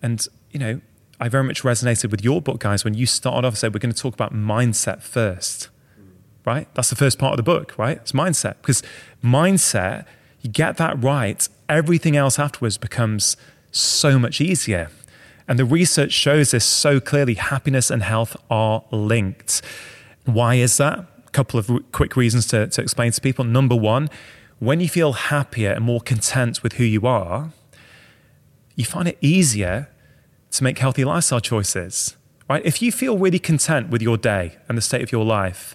And 0.00 0.26
you 0.52 0.60
know, 0.60 0.80
I 1.18 1.28
very 1.28 1.42
much 1.42 1.62
resonated 1.62 2.10
with 2.10 2.22
your 2.22 2.40
book, 2.40 2.60
guys, 2.60 2.84
when 2.84 2.94
you 2.94 3.06
started 3.06 3.46
off 3.46 3.54
and 3.54 3.58
said 3.58 3.74
we're 3.74 3.80
going 3.80 3.94
to 3.94 4.00
talk 4.00 4.14
about 4.14 4.32
mindset 4.32 5.02
first. 5.02 5.70
Right? 6.44 6.72
That's 6.74 6.90
the 6.90 6.96
first 6.96 7.18
part 7.18 7.32
of 7.32 7.38
the 7.38 7.42
book, 7.42 7.76
right? 7.76 7.96
It's 7.96 8.12
mindset. 8.12 8.58
Because 8.60 8.80
mindset, 9.24 10.04
you 10.46 10.52
get 10.52 10.76
that 10.76 11.02
right, 11.02 11.48
everything 11.68 12.16
else 12.16 12.38
afterwards 12.38 12.78
becomes 12.78 13.36
so 13.72 14.16
much 14.16 14.40
easier. 14.40 14.90
And 15.48 15.58
the 15.58 15.64
research 15.64 16.12
shows 16.12 16.52
this 16.52 16.64
so 16.64 17.00
clearly. 17.00 17.34
Happiness 17.34 17.90
and 17.90 18.02
health 18.02 18.36
are 18.48 18.84
linked. 18.92 19.60
Why 20.24 20.54
is 20.54 20.76
that? 20.76 21.00
A 21.26 21.30
couple 21.32 21.58
of 21.58 21.68
quick 21.90 22.16
reasons 22.16 22.46
to, 22.48 22.68
to 22.68 22.80
explain 22.80 23.10
to 23.10 23.20
people. 23.20 23.44
Number 23.44 23.74
one, 23.74 24.08
when 24.60 24.80
you 24.80 24.88
feel 24.88 25.12
happier 25.14 25.72
and 25.72 25.84
more 25.84 26.00
content 26.00 26.62
with 26.62 26.74
who 26.74 26.84
you 26.84 27.06
are, 27.06 27.50
you 28.76 28.84
find 28.84 29.08
it 29.08 29.18
easier 29.20 29.88
to 30.52 30.64
make 30.64 30.78
healthy 30.78 31.04
lifestyle 31.04 31.40
choices, 31.40 32.16
right? 32.48 32.64
If 32.64 32.80
you 32.80 32.92
feel 32.92 33.18
really 33.18 33.40
content 33.40 33.90
with 33.90 34.00
your 34.00 34.16
day 34.16 34.56
and 34.68 34.78
the 34.78 34.82
state 34.82 35.02
of 35.02 35.10
your 35.10 35.24
life, 35.24 35.74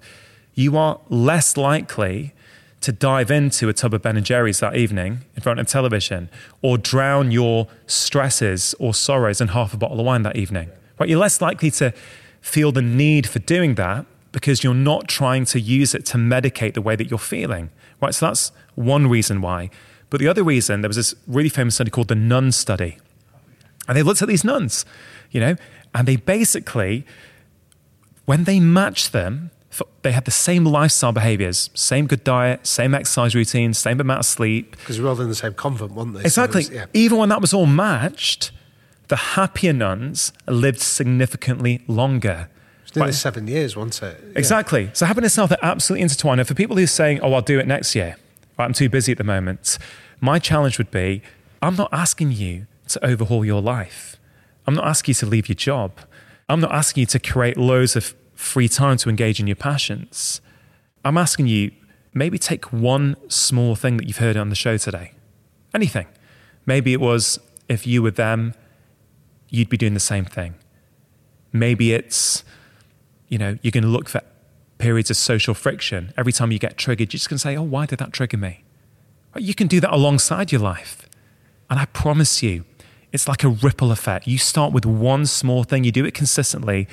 you 0.54 0.78
are 0.78 1.02
less 1.10 1.58
likely 1.58 2.34
to 2.82 2.92
dive 2.92 3.30
into 3.30 3.70
a 3.70 3.74
tub 3.74 3.94
of 3.94 4.02
Ben 4.02 4.18
and 4.18 4.26
Jerry's 4.26 4.60
that 4.60 4.76
evening 4.76 5.22
in 5.36 5.42
front 5.42 5.60
of 5.60 5.68
television 5.68 6.30
or 6.62 6.78
drown 6.78 7.32
your 7.32 7.68
stresses 7.86 8.76
or 8.80 8.94
sorrows 8.94 9.40
in 9.40 9.50
half 9.50 9.74
a 9.74 9.78
bottle 9.78 10.00
of 10.00 10.06
wine 10.06 10.24
that 10.24 10.36
evening, 10.36 10.70
right? 11.00 11.08
You're 11.08 11.20
less 11.20 11.42
likely 11.42 11.72
to 11.72 11.94
feel 12.42 12.72
the 12.72 12.82
need 12.82 13.28
for 13.28 13.40
doing 13.40 13.76
that 13.76 14.06
because 14.32 14.64
you're 14.64 14.74
not 14.74 15.08
trying 15.08 15.46
to 15.46 15.60
use 15.60 15.94
it 15.94 16.06
to 16.08 16.18
medicate 16.18 16.74
the 16.74 16.82
way 16.82 16.96
that 16.96 17.10
you're 17.10 17.20
feeling, 17.20 17.70
right? 18.02 18.16
So 18.16 18.28
that's 18.28 18.52
one 18.76 19.08
reason 19.08 19.42
why. 19.42 19.70
But 20.10 20.20
the 20.20 20.28
other 20.28 20.44
reason, 20.44 20.82
there 20.82 20.90
was 20.90 20.98
this 20.98 21.14
really 21.28 21.50
famous 21.50 21.76
study 21.76 21.92
called 21.92 22.08
the 22.08 22.16
Nun 22.16 22.52
Study. 22.52 22.98
And 23.88 23.98
they 23.98 24.04
looked 24.04 24.22
at 24.22 24.28
these 24.28 24.44
nuns, 24.44 24.86
you 25.32 25.40
know, 25.40 25.56
and 25.94 26.08
they 26.08 26.16
basically, 26.16 27.06
when 28.26 28.46
they 28.46 28.60
matched 28.60 29.12
them, 29.12 29.52
they 30.02 30.12
had 30.12 30.26
the 30.26 30.32
same 30.32 30.66
lifestyle 30.66 31.12
behaviors, 31.12 31.70
same 31.74 32.06
good 32.08 32.24
diet, 32.24 32.68
same 32.68 32.94
exercise 32.94 33.34
routine, 33.36 33.74
same 33.74 34.00
amount 34.02 34.20
of 34.20 34.26
sleep. 34.26 34.72
Because 34.72 35.00
we're 35.02 35.10
all 35.10 35.20
in 35.22 35.30
the 35.30 35.36
same 35.36 35.54
convent, 35.54 35.94
weren't 35.94 36.14
they? 36.14 36.22
So 36.22 36.44
Exactly. 36.44 36.64
yeah. 36.76 36.86
Even 36.94 37.18
when 37.20 37.30
that 37.30 37.40
was 37.42 37.54
all 37.54 37.66
matched, 37.66 38.52
the 39.08 39.16
happier 39.16 39.74
nuns 39.74 40.34
lived 40.48 40.80
significantly 40.82 41.82
longer. 41.88 42.50
It's 42.84 42.96
nearly 42.96 43.08
Right. 43.12 43.16
seven 43.16 43.48
years, 43.48 43.76
wasn't 43.76 44.02
it? 44.12 44.24
Yeah. 44.24 44.40
Exactly. 44.40 44.90
So 44.94 45.06
happiness 45.06 45.38
and 45.38 45.50
health 45.50 45.60
are 45.62 45.66
absolutely 45.66 46.04
intertwined. 46.04 46.40
And 46.42 46.48
for 46.48 46.54
people 46.54 46.76
who 46.78 46.84
are 46.84 46.88
saying, 46.88 47.20
oh, 47.22 47.34
I'll 47.34 47.42
do 47.42 47.60
it 47.60 47.68
next 47.68 47.96
year, 47.96 48.18
right, 48.58 48.66
I'm 48.66 48.74
too 48.74 48.90
busy 48.90 49.12
at 49.12 49.18
the 49.18 49.24
moment, 49.24 49.78
my 50.20 50.40
challenge 50.40 50.78
would 50.78 50.92
be 50.92 51.22
I'm 51.62 51.76
not 51.76 51.90
asking 51.94 52.32
you 52.32 52.66
to 52.90 53.06
overhaul 53.06 53.46
your 53.46 53.62
life. 53.62 54.18
I'm 54.68 54.74
not 54.74 54.86
asking 54.86 55.12
you 55.12 55.16
to 55.16 55.26
leave 55.28 55.48
your 55.48 55.56
job. 55.56 55.92
I'm 56.50 56.60
not 56.60 56.72
asking 56.74 57.02
you 57.02 57.06
to 57.08 57.20
create 57.20 57.56
loads 57.56 57.96
of 57.96 58.14
free 58.42 58.68
time 58.68 58.98
to 58.98 59.10
engage 59.10 59.40
in 59.40 59.48
your 59.48 59.56
passions. 59.56 60.42
I'm 61.06 61.18
asking 61.18 61.48
you 61.48 61.72
maybe 62.14 62.38
take 62.38 62.74
one 62.74 63.16
small 63.30 63.76
thing 63.76 63.98
that 63.98 64.08
you've 64.08 64.18
heard 64.18 64.36
on 64.36 64.50
the 64.50 64.56
show 64.56 64.78
today. 64.78 65.14
Anything. 65.74 66.08
Maybe 66.66 66.94
it 66.94 67.00
was 67.00 67.40
if 67.70 67.88
you 67.88 68.04
were 68.04 68.12
them, 68.12 68.54
you'd 69.50 69.70
be 69.70 69.78
doing 69.78 69.94
the 69.94 70.00
same 70.00 70.26
thing. 70.26 70.56
Maybe 71.54 71.94
it's 71.94 72.44
you 73.30 73.38
know, 73.38 73.58
you're 73.62 73.72
going 73.72 73.84
to 73.84 73.90
look 73.90 74.10
for 74.10 74.22
periods 74.78 75.10
of 75.10 75.16
social 75.16 75.54
friction. 75.54 76.14
Every 76.18 76.34
time 76.34 76.52
you 76.52 76.60
get 76.60 76.78
triggered, 76.78 77.14
you're 77.14 77.18
just 77.18 77.30
going 77.30 77.38
to 77.38 77.42
say, 77.42 77.56
oh, 77.56 77.64
why 77.64 77.86
did 77.86 78.00
that 78.00 78.12
trigger 78.12 78.36
me? 78.36 78.66
You 79.38 79.56
can 79.56 79.68
do 79.68 79.80
that 79.80 79.94
alongside 79.94 80.52
your 80.52 80.60
life. 80.60 81.08
And 81.70 81.80
I 81.80 81.86
promise 81.86 82.44
you, 82.44 82.66
it's 83.14 83.30
like 83.30 83.46
a 83.46 83.50
ripple 83.50 83.92
effect. 83.94 84.28
You 84.28 84.38
start 84.38 84.74
with 84.74 84.86
one 84.86 85.26
small 85.26 85.64
thing, 85.64 85.86
you 85.86 85.94
do 85.94 86.04
it 86.04 86.14
consistently. 86.14 86.90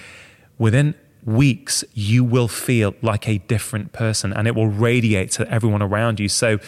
Within 0.58 0.94
weeks, 1.24 1.84
you 1.94 2.24
will 2.24 2.48
feel 2.48 2.94
like 3.02 3.28
a 3.28 3.38
different 3.38 3.92
person 3.92 4.32
and 4.32 4.46
it 4.46 4.54
will 4.54 4.68
radiate 4.68 5.30
to 5.32 5.50
everyone 5.50 5.82
around 5.82 6.20
you. 6.20 6.28
So 6.28 6.58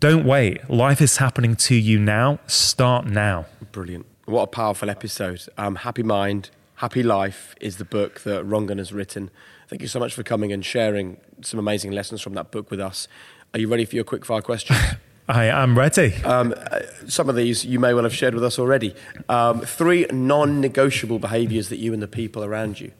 don't 0.00 0.24
wait. 0.24 0.68
Life 0.68 1.00
is 1.00 1.18
happening 1.18 1.54
to 1.56 1.74
you 1.74 1.98
now. 1.98 2.40
Start 2.46 3.06
now. 3.06 3.46
Brilliant. 3.70 4.06
What 4.24 4.42
a 4.42 4.46
powerful 4.48 4.90
episode. 4.90 5.46
Um, 5.56 5.76
Happy 5.76 6.02
Mind, 6.02 6.50
Happy 6.76 7.02
Life 7.02 7.54
is 7.60 7.76
the 7.76 7.84
book 7.84 8.20
that 8.20 8.44
Rangan 8.44 8.78
has 8.78 8.92
written. 8.92 9.30
Thank 9.68 9.82
you 9.82 9.88
so 9.88 9.98
much 9.98 10.14
for 10.14 10.22
coming 10.22 10.52
and 10.52 10.64
sharing 10.64 11.18
some 11.40 11.58
amazing 11.58 11.92
lessons 11.92 12.20
from 12.20 12.34
that 12.34 12.50
book 12.50 12.70
with 12.70 12.80
us. 12.80 13.08
Are 13.54 13.60
you 13.60 13.68
ready 13.68 13.84
for 13.84 13.94
your 13.94 14.04
quick 14.04 14.24
fire 14.24 14.42
question? 14.42 14.76
I 15.28 15.44
am 15.44 15.78
ready. 15.78 16.14
Um, 16.24 16.52
uh, 16.56 16.80
some 17.06 17.28
of 17.28 17.36
these 17.36 17.64
you 17.64 17.78
may 17.78 17.94
well 17.94 18.02
have 18.02 18.14
shared 18.14 18.34
with 18.34 18.42
us 18.42 18.58
already. 18.58 18.94
Um, 19.28 19.60
three 19.60 20.04
non 20.12 20.60
negotiable 20.60 21.20
behaviors 21.20 21.68
that 21.68 21.78
you 21.78 21.92
and 21.92 22.02
the 22.02 22.08
people 22.08 22.42
around 22.42 22.80
you 22.80 22.92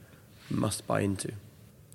must 0.53 0.87
buy 0.87 1.01
into. 1.01 1.33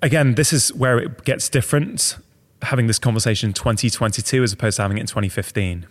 Again, 0.02 0.34
this 0.34 0.52
is 0.52 0.72
where 0.74 0.98
it 0.98 1.24
gets 1.24 1.48
different 1.48 2.18
having 2.62 2.86
this 2.86 2.98
conversation 2.98 3.50
in 3.50 3.54
2022 3.54 4.42
as 4.42 4.52
opposed 4.52 4.76
to 4.76 4.82
having 4.82 4.98
it 4.98 5.02
in 5.02 5.06
2015. 5.06 5.86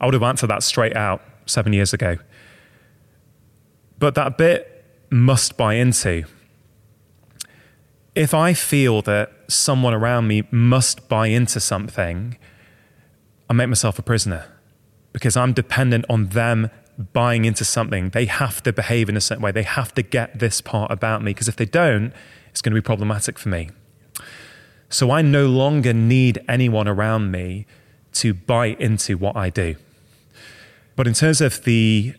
I 0.00 0.04
would 0.04 0.14
have 0.14 0.22
answered 0.22 0.48
that 0.48 0.62
straight 0.62 0.96
out 0.96 1.22
seven 1.46 1.72
years 1.72 1.92
ago. 1.92 2.18
But 3.98 4.14
that 4.14 4.38
bit 4.38 4.84
must 5.10 5.56
buy 5.56 5.74
into. 5.74 6.24
If 8.14 8.32
I 8.34 8.54
feel 8.54 9.02
that 9.02 9.32
someone 9.48 9.94
around 9.94 10.28
me 10.28 10.44
must 10.50 11.08
buy 11.08 11.28
into 11.28 11.58
something, 11.60 12.38
I 13.48 13.52
make 13.52 13.68
myself 13.68 13.98
a 13.98 14.02
prisoner 14.02 14.46
because 15.12 15.36
I'm 15.36 15.52
dependent 15.52 16.04
on 16.08 16.28
them 16.28 16.70
buying 17.12 17.44
into 17.44 17.64
something. 17.64 18.10
They 18.10 18.26
have 18.26 18.62
to 18.62 18.72
behave 18.72 19.08
in 19.08 19.16
a 19.16 19.20
certain 19.20 19.42
way. 19.42 19.52
They 19.52 19.62
have 19.62 19.94
to 19.94 20.02
get 20.02 20.38
this 20.38 20.60
part 20.60 20.90
about 20.90 21.22
me 21.22 21.32
because 21.32 21.48
if 21.48 21.56
they 21.56 21.66
don't, 21.66 22.12
it's 22.50 22.62
going 22.62 22.74
to 22.74 22.80
be 22.80 22.84
problematic 22.84 23.38
for 23.38 23.48
me. 23.48 23.70
So 24.88 25.10
I 25.10 25.22
no 25.22 25.46
longer 25.46 25.92
need 25.92 26.40
anyone 26.48 26.86
around 26.86 27.30
me 27.30 27.66
to 28.14 28.32
buy 28.32 28.66
into 28.66 29.18
what 29.18 29.36
I 29.36 29.50
do. 29.50 29.74
But 30.96 31.06
in 31.06 31.14
terms 31.14 31.40
of 31.40 31.64
the 31.64 32.14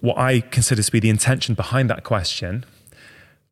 what 0.00 0.18
I 0.18 0.40
consider 0.40 0.82
to 0.82 0.90
be 0.90 0.98
the 0.98 1.10
intention 1.10 1.54
behind 1.54 1.90
that 1.90 2.04
question, 2.04 2.64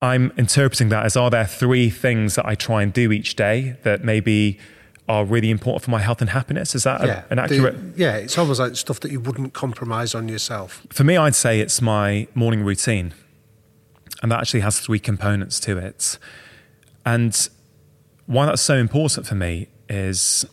I'm 0.01 0.33
interpreting 0.37 0.89
that 0.89 1.05
as 1.05 1.17
are 1.17 1.31
there 1.31 1.47
three 1.47 1.91
things 1.91 2.37
that 2.37 2.47
I 2.47 2.55
try 2.55 2.83
and 2.83 2.93
do 2.93 3.13
each 3.13 3.37
day 3.37 3.77
that 3.83 4.03
maybe 4.03 4.59
are 5.09 5.25
really 5.25 5.51
important 5.51 5.85
for 5.85 5.91
my 5.91 6.01
health 6.01 6.21
and 6.21 6.31
happiness? 6.31 6.75
Is 6.75 6.85
that 6.85 7.05
yeah, 7.05 7.25
a, 7.29 7.33
an 7.33 7.39
accurate? 7.39 7.97
The, 7.97 8.01
yeah, 8.01 8.17
it's 8.17 8.37
almost 8.37 8.61
like 8.61 8.77
stuff 8.77 9.01
that 9.01 9.11
you 9.11 9.21
wouldn't 9.21 9.55
compromise 9.55 10.15
on 10.15 10.29
yourself. 10.29 10.87
For 10.91 11.05
me, 11.05 11.17
I'd 11.17 11.35
say 11.35 11.61
it's 11.61 11.81
my 11.81 12.29
morning 12.35 12.63
routine. 12.63 13.15
And 14.23 14.33
that 14.33 14.41
actually 14.41 14.61
has 14.61 14.81
three 14.81 14.99
components 14.99 15.61
to 15.61 15.79
it. 15.79 16.19
And 17.07 17.49
why 18.27 18.47
that's 18.47 18.63
so 18.63 18.75
important 18.75 19.27
for 19.27 19.35
me 19.35 19.69
is 19.89 20.45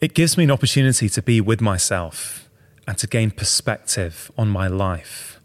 it 0.00 0.14
gives 0.14 0.36
me 0.36 0.44
an 0.44 0.50
opportunity 0.50 1.08
to 1.08 1.22
be 1.22 1.40
with 1.40 1.60
myself 1.60 2.48
and 2.86 2.96
to 2.98 3.06
gain 3.06 3.30
perspective 3.30 4.30
on 4.38 4.48
my 4.48 4.68
life. 4.68 5.40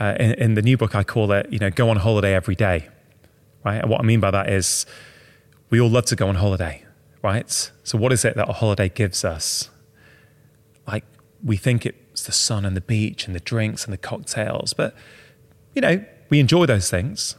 Uh, 0.00 0.14
in, 0.18 0.32
in, 0.34 0.54
the 0.54 0.62
new 0.62 0.76
book, 0.76 0.94
I 0.94 1.04
call 1.04 1.32
it, 1.32 1.50
you 1.50 1.58
know, 1.58 1.70
go 1.70 1.88
on 1.90 1.96
holiday 1.96 2.34
every 2.34 2.54
day, 2.54 2.88
right? 3.64 3.76
And 3.80 3.90
what 3.90 4.00
I 4.00 4.04
mean 4.04 4.20
by 4.20 4.30
that 4.30 4.48
is 4.50 4.84
we 5.70 5.80
all 5.80 5.88
love 5.88 6.04
to 6.06 6.16
go 6.16 6.28
on 6.28 6.34
holiday, 6.36 6.84
right? 7.26 7.72
So 7.82 7.98
what 7.98 8.12
is 8.12 8.24
it 8.24 8.36
that 8.36 8.48
a 8.48 8.52
holiday 8.52 8.88
gives 8.88 9.24
us? 9.24 9.68
Like 10.86 11.04
we 11.42 11.56
think 11.56 11.84
it's 11.84 12.22
the 12.22 12.30
sun 12.30 12.64
and 12.64 12.76
the 12.76 12.80
beach 12.80 13.26
and 13.26 13.34
the 13.34 13.40
drinks 13.40 13.84
and 13.84 13.92
the 13.92 13.98
cocktails, 13.98 14.72
but 14.72 14.94
you 15.74 15.82
know, 15.82 16.04
we 16.30 16.38
enjoy 16.38 16.66
those 16.66 16.88
things. 16.88 17.34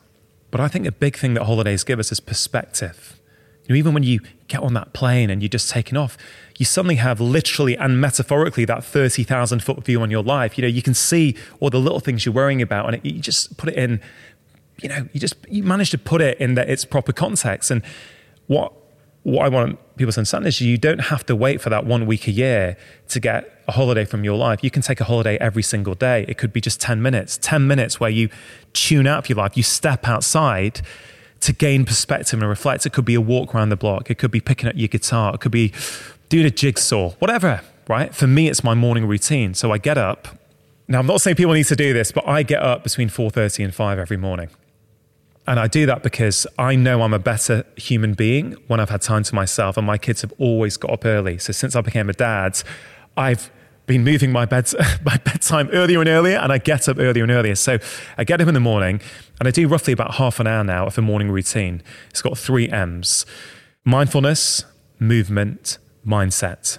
But 0.51 0.59
I 0.59 0.67
think 0.67 0.85
a 0.85 0.91
big 0.91 1.15
thing 1.17 1.35
that 1.35 1.43
holidays 1.43 1.85
give 1.85 1.99
us 1.99 2.11
is 2.11 2.19
perspective. 2.19 3.17
You 3.63 3.73
know, 3.73 3.79
even 3.79 3.93
when 3.93 4.03
you 4.03 4.19
get 4.49 4.61
on 4.61 4.73
that 4.73 4.91
plane 4.91 5.29
and 5.29 5.41
you're 5.41 5.49
just 5.49 5.69
taking 5.69 5.97
off, 5.97 6.17
you 6.57 6.65
suddenly 6.65 6.95
have 6.95 7.21
literally 7.21 7.77
and 7.77 8.01
metaphorically 8.01 8.65
that 8.65 8.83
30,000 8.83 9.63
foot 9.63 9.85
view 9.85 10.01
on 10.01 10.11
your 10.11 10.23
life. 10.23 10.57
You 10.57 10.63
know, 10.63 10.67
you 10.67 10.81
can 10.81 10.93
see 10.93 11.35
all 11.61 11.69
the 11.69 11.79
little 11.79 12.01
things 12.01 12.25
you're 12.25 12.35
worrying 12.35 12.61
about 12.61 12.87
and 12.87 12.95
it, 12.95 13.05
you 13.05 13.21
just 13.21 13.57
put 13.57 13.69
it 13.69 13.75
in, 13.75 14.01
you 14.81 14.89
know, 14.89 15.07
you 15.13 15.19
just, 15.19 15.35
you 15.49 15.63
manage 15.63 15.91
to 15.91 15.97
put 15.97 16.21
it 16.21 16.37
in 16.39 16.55
the, 16.55 16.69
its 16.69 16.83
proper 16.83 17.13
context. 17.13 17.71
And 17.71 17.81
what 18.47 18.73
what 19.27 19.45
I 19.45 19.49
want 19.49 19.77
people 19.97 20.13
to 20.13 20.21
understand 20.21 20.47
is 20.47 20.61
you 20.61 20.77
don't 20.77 20.99
have 20.99 21.25
to 21.25 21.35
wait 21.35 21.59
for 21.59 21.69
that 21.69 21.85
one 21.85 22.05
week 22.05 22.29
a 22.29 22.31
year 22.31 22.77
to 23.09 23.19
get 23.19 23.61
a 23.67 23.73
holiday 23.73 24.05
from 24.05 24.23
your 24.23 24.37
life. 24.37 24.63
You 24.63 24.71
can 24.71 24.81
take 24.81 25.01
a 25.01 25.03
holiday 25.03 25.37
every 25.41 25.63
single 25.63 25.95
day. 25.95 26.23
It 26.29 26.37
could 26.37 26.53
be 26.53 26.61
just 26.61 26.79
10 26.79 27.01
minutes, 27.01 27.37
10 27.41 27.67
minutes 27.67 27.99
where 27.99 28.09
you 28.09 28.29
tune 28.71 29.05
out 29.05 29.27
your 29.27 29.37
life, 29.37 29.57
you 29.57 29.63
step 29.63 30.07
outside 30.07 30.79
to 31.41 31.51
gain 31.51 31.83
perspective 31.83 32.39
and 32.39 32.47
reflect. 32.47 32.85
It 32.85 32.93
could 32.93 33.03
be 33.03 33.15
a 33.15 33.21
walk 33.21 33.53
around 33.53 33.67
the 33.67 33.75
block, 33.75 34.09
it 34.09 34.17
could 34.17 34.31
be 34.31 34.39
picking 34.39 34.69
up 34.69 34.75
your 34.77 34.87
guitar, 34.87 35.35
it 35.35 35.41
could 35.41 35.51
be 35.51 35.73
doing 36.29 36.45
a 36.45 36.49
jigsaw, 36.49 37.09
whatever, 37.19 37.59
right? 37.89 38.15
For 38.15 38.27
me, 38.27 38.47
it's 38.47 38.63
my 38.63 38.75
morning 38.75 39.07
routine. 39.07 39.53
So 39.55 39.73
I 39.73 39.77
get 39.77 39.97
up. 39.97 40.29
Now, 40.87 40.99
I'm 40.99 41.05
not 41.05 41.19
saying 41.19 41.35
people 41.35 41.53
need 41.53 41.67
to 41.67 41.75
do 41.75 41.91
this, 41.91 42.13
but 42.13 42.25
I 42.25 42.43
get 42.43 42.63
up 42.63 42.81
between 42.81 43.09
4:30 43.09 43.65
and 43.65 43.75
5 43.75 43.99
every 43.99 44.15
morning. 44.15 44.47
And 45.47 45.61
I 45.61 45.67
do 45.67 45.85
that 45.85 46.03
because 46.03 46.45
I 46.59 46.75
know 46.75 47.01
I'm 47.01 47.13
a 47.13 47.19
better 47.19 47.63
human 47.77 48.13
being 48.13 48.51
when 48.67 48.81
I've 48.81 48.89
had 48.89 49.01
time 49.01 49.23
to 49.23 49.33
myself, 49.33 49.77
and 49.77 49.87
my 49.87 49.97
kids 49.97 50.21
have 50.21 50.33
always 50.37 50.75
got 50.75 50.91
up 50.91 51.05
early. 51.05 51.37
So 51.37 51.53
since 51.53 51.73
I 51.73 51.79
became 51.79 52.09
a 52.09 52.13
dad, 52.13 52.61
I've 53.15 53.49
been 53.85 54.03
moving 54.03 54.33
my, 54.33 54.45
bed, 54.45 54.69
my 55.05 55.15
bedtime 55.23 55.69
earlier 55.71 56.01
and 56.01 56.09
earlier, 56.09 56.37
and 56.37 56.51
I 56.51 56.57
get 56.57 56.89
up 56.89 56.99
earlier 56.99 57.23
and 57.23 57.31
earlier. 57.31 57.55
So 57.55 57.79
I 58.17 58.25
get 58.25 58.41
up 58.41 58.47
in 58.49 58.53
the 58.53 58.59
morning, 58.59 58.99
and 59.39 59.47
I 59.47 59.51
do 59.51 59.69
roughly 59.69 59.93
about 59.93 60.15
half 60.15 60.41
an 60.41 60.47
hour 60.47 60.65
now 60.65 60.85
of 60.85 60.97
a 60.97 61.01
morning 61.01 61.31
routine. 61.31 61.81
It's 62.09 62.21
got 62.21 62.37
three 62.37 62.69
M's 62.69 63.25
mindfulness, 63.85 64.65
movement, 64.99 65.77
mindset. 66.05 66.77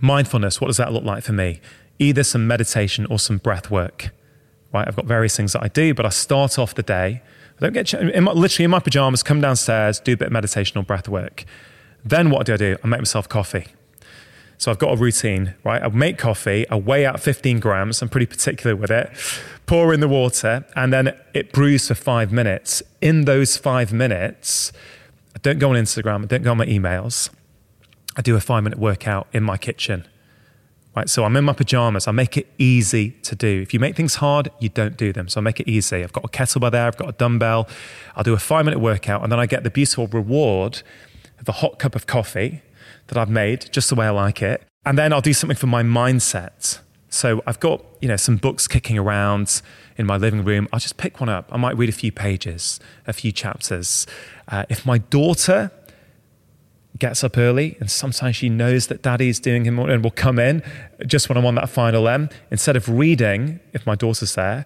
Mindfulness, 0.00 0.60
what 0.60 0.66
does 0.66 0.78
that 0.78 0.92
look 0.92 1.04
like 1.04 1.22
for 1.22 1.32
me? 1.32 1.60
Either 2.00 2.24
some 2.24 2.48
meditation 2.48 3.06
or 3.06 3.20
some 3.20 3.38
breath 3.38 3.70
work. 3.70 4.10
Right, 4.72 4.88
I've 4.88 4.96
got 4.96 5.04
various 5.04 5.36
things 5.36 5.52
that 5.52 5.62
I 5.62 5.68
do, 5.68 5.94
but 5.94 6.04
I 6.04 6.08
start 6.08 6.58
off 6.58 6.74
the 6.74 6.82
day 6.82 7.22
I 7.60 7.66
don't 7.66 7.72
get 7.74 7.92
in 7.92 8.24
my, 8.24 8.32
literally 8.32 8.64
in 8.64 8.70
my 8.70 8.78
pajamas, 8.78 9.22
come 9.22 9.40
downstairs, 9.40 10.00
do 10.00 10.14
a 10.14 10.16
bit 10.16 10.26
of 10.26 10.32
meditation 10.32 10.78
or 10.78 10.82
breath 10.82 11.08
work. 11.08 11.44
Then 12.04 12.30
what 12.30 12.46
do 12.46 12.54
I 12.54 12.56
do? 12.56 12.76
I 12.82 12.86
make 12.86 13.00
myself 13.00 13.28
coffee. 13.28 13.66
So 14.56 14.70
I've 14.70 14.78
got 14.78 14.92
a 14.92 14.96
routine, 14.96 15.54
right? 15.64 15.82
I 15.82 15.88
make 15.88 16.18
coffee, 16.18 16.68
I 16.68 16.76
weigh 16.76 17.06
out 17.06 17.20
15 17.20 17.60
grams, 17.60 18.02
I'm 18.02 18.08
pretty 18.08 18.26
particular 18.26 18.76
with 18.76 18.90
it, 18.90 19.10
pour 19.66 19.92
in 19.94 20.00
the 20.00 20.08
water, 20.08 20.66
and 20.76 20.92
then 20.92 21.14
it 21.32 21.52
brews 21.52 21.88
for 21.88 21.94
five 21.94 22.30
minutes. 22.30 22.82
In 23.00 23.24
those 23.24 23.56
five 23.56 23.92
minutes, 23.92 24.70
I 25.34 25.38
don't 25.38 25.58
go 25.58 25.70
on 25.70 25.76
Instagram, 25.76 26.24
I 26.24 26.26
don't 26.26 26.42
go 26.42 26.50
on 26.50 26.58
my 26.58 26.66
emails. 26.66 27.30
I 28.16 28.22
do 28.22 28.36
a 28.36 28.40
five 28.40 28.64
minute 28.64 28.78
workout 28.78 29.28
in 29.32 29.42
my 29.42 29.56
kitchen. 29.56 30.06
Right, 30.96 31.08
so 31.08 31.24
I'm 31.24 31.36
in 31.36 31.44
my 31.44 31.52
pajamas. 31.52 32.08
I 32.08 32.10
make 32.10 32.36
it 32.36 32.52
easy 32.58 33.12
to 33.22 33.36
do. 33.36 33.60
If 33.62 33.72
you 33.72 33.78
make 33.78 33.94
things 33.94 34.16
hard, 34.16 34.50
you 34.58 34.68
don't 34.68 34.96
do 34.96 35.12
them. 35.12 35.28
So 35.28 35.40
I 35.40 35.42
make 35.42 35.60
it 35.60 35.68
easy. 35.68 36.02
I've 36.02 36.12
got 36.12 36.24
a 36.24 36.28
kettlebell 36.28 36.72
there, 36.72 36.86
I've 36.86 36.96
got 36.96 37.08
a 37.08 37.12
dumbbell. 37.12 37.68
I'll 38.16 38.24
do 38.24 38.34
a 38.34 38.38
five 38.38 38.64
minute 38.64 38.80
workout, 38.80 39.22
and 39.22 39.30
then 39.30 39.38
I 39.38 39.46
get 39.46 39.62
the 39.62 39.70
beautiful 39.70 40.08
reward 40.08 40.82
of 41.38 41.48
a 41.48 41.52
hot 41.52 41.78
cup 41.78 41.94
of 41.94 42.06
coffee 42.06 42.62
that 43.06 43.16
I've 43.16 43.30
made 43.30 43.70
just 43.70 43.88
the 43.88 43.94
way 43.94 44.06
I 44.06 44.10
like 44.10 44.42
it. 44.42 44.62
And 44.84 44.98
then 44.98 45.12
I'll 45.12 45.20
do 45.20 45.32
something 45.32 45.56
for 45.56 45.68
my 45.68 45.82
mindset. 45.82 46.80
So 47.08 47.42
I've 47.46 47.60
got 47.60 47.84
you 48.00 48.08
know 48.08 48.16
some 48.16 48.36
books 48.36 48.66
kicking 48.66 48.98
around 48.98 49.62
in 49.96 50.06
my 50.06 50.16
living 50.16 50.44
room. 50.44 50.68
I'll 50.72 50.80
just 50.80 50.96
pick 50.96 51.20
one 51.20 51.28
up. 51.28 51.48
I 51.52 51.56
might 51.56 51.76
read 51.76 51.88
a 51.88 51.92
few 51.92 52.10
pages, 52.10 52.80
a 53.06 53.12
few 53.12 53.30
chapters. 53.30 54.06
Uh, 54.48 54.64
if 54.68 54.86
my 54.86 54.98
daughter 54.98 55.70
gets 57.00 57.24
up 57.24 57.36
early 57.36 57.76
and 57.80 57.90
sometimes 57.90 58.36
she 58.36 58.48
knows 58.48 58.86
that 58.86 59.02
daddy's 59.02 59.40
doing 59.40 59.64
him 59.64 59.78
and 59.78 60.04
will 60.04 60.10
come 60.10 60.38
in 60.38 60.62
just 61.06 61.28
when 61.28 61.36
I'm 61.36 61.46
on 61.46 61.56
that 61.56 61.68
final 61.68 62.06
M. 62.08 62.28
Instead 62.50 62.76
of 62.76 62.88
reading, 62.88 63.58
if 63.72 63.86
my 63.86 63.94
daughter's 63.94 64.34
there, 64.34 64.64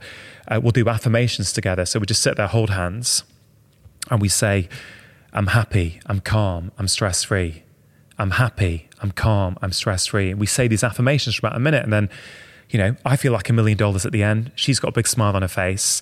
uh, 0.49 0.61
we'll 0.63 0.73
do 0.73 0.89
affirmations 0.89 1.53
together. 1.53 1.87
So 1.87 1.99
we 1.99 2.07
just 2.07 2.23
sit 2.23 2.37
there, 2.37 2.49
hold 2.49 2.71
hands, 2.71 3.25
and 4.11 4.21
we 4.21 4.29
say, 4.29 4.69
I'm 5.33 5.49
happy, 5.49 6.01
I'm 6.07 6.21
calm, 6.21 6.71
I'm 6.79 6.89
stress 6.89 7.25
free. 7.25 7.63
I'm 8.19 8.33
happy, 8.33 8.89
I'm 9.01 9.11
calm, 9.11 9.57
I'm 9.63 9.73
stress 9.73 10.07
free. 10.07 10.31
And 10.31 10.39
we 10.39 10.47
say 10.47 10.69
these 10.69 10.85
affirmations 10.85 11.37
for 11.37 11.47
about 11.47 11.57
a 11.57 11.61
minute 11.61 11.83
and 11.83 11.93
then, 11.93 12.09
you 12.71 12.79
know, 12.79 12.97
I 13.05 13.17
feel 13.17 13.33
like 13.33 13.49
a 13.49 13.53
million 13.53 13.77
dollars 13.77 14.07
at 14.07 14.13
the 14.13 14.23
end. 14.23 14.53
She's 14.55 14.79
got 14.79 14.89
a 14.89 14.93
big 14.93 15.09
smile 15.09 15.35
on 15.35 15.43
her 15.43 15.49
face. 15.49 16.01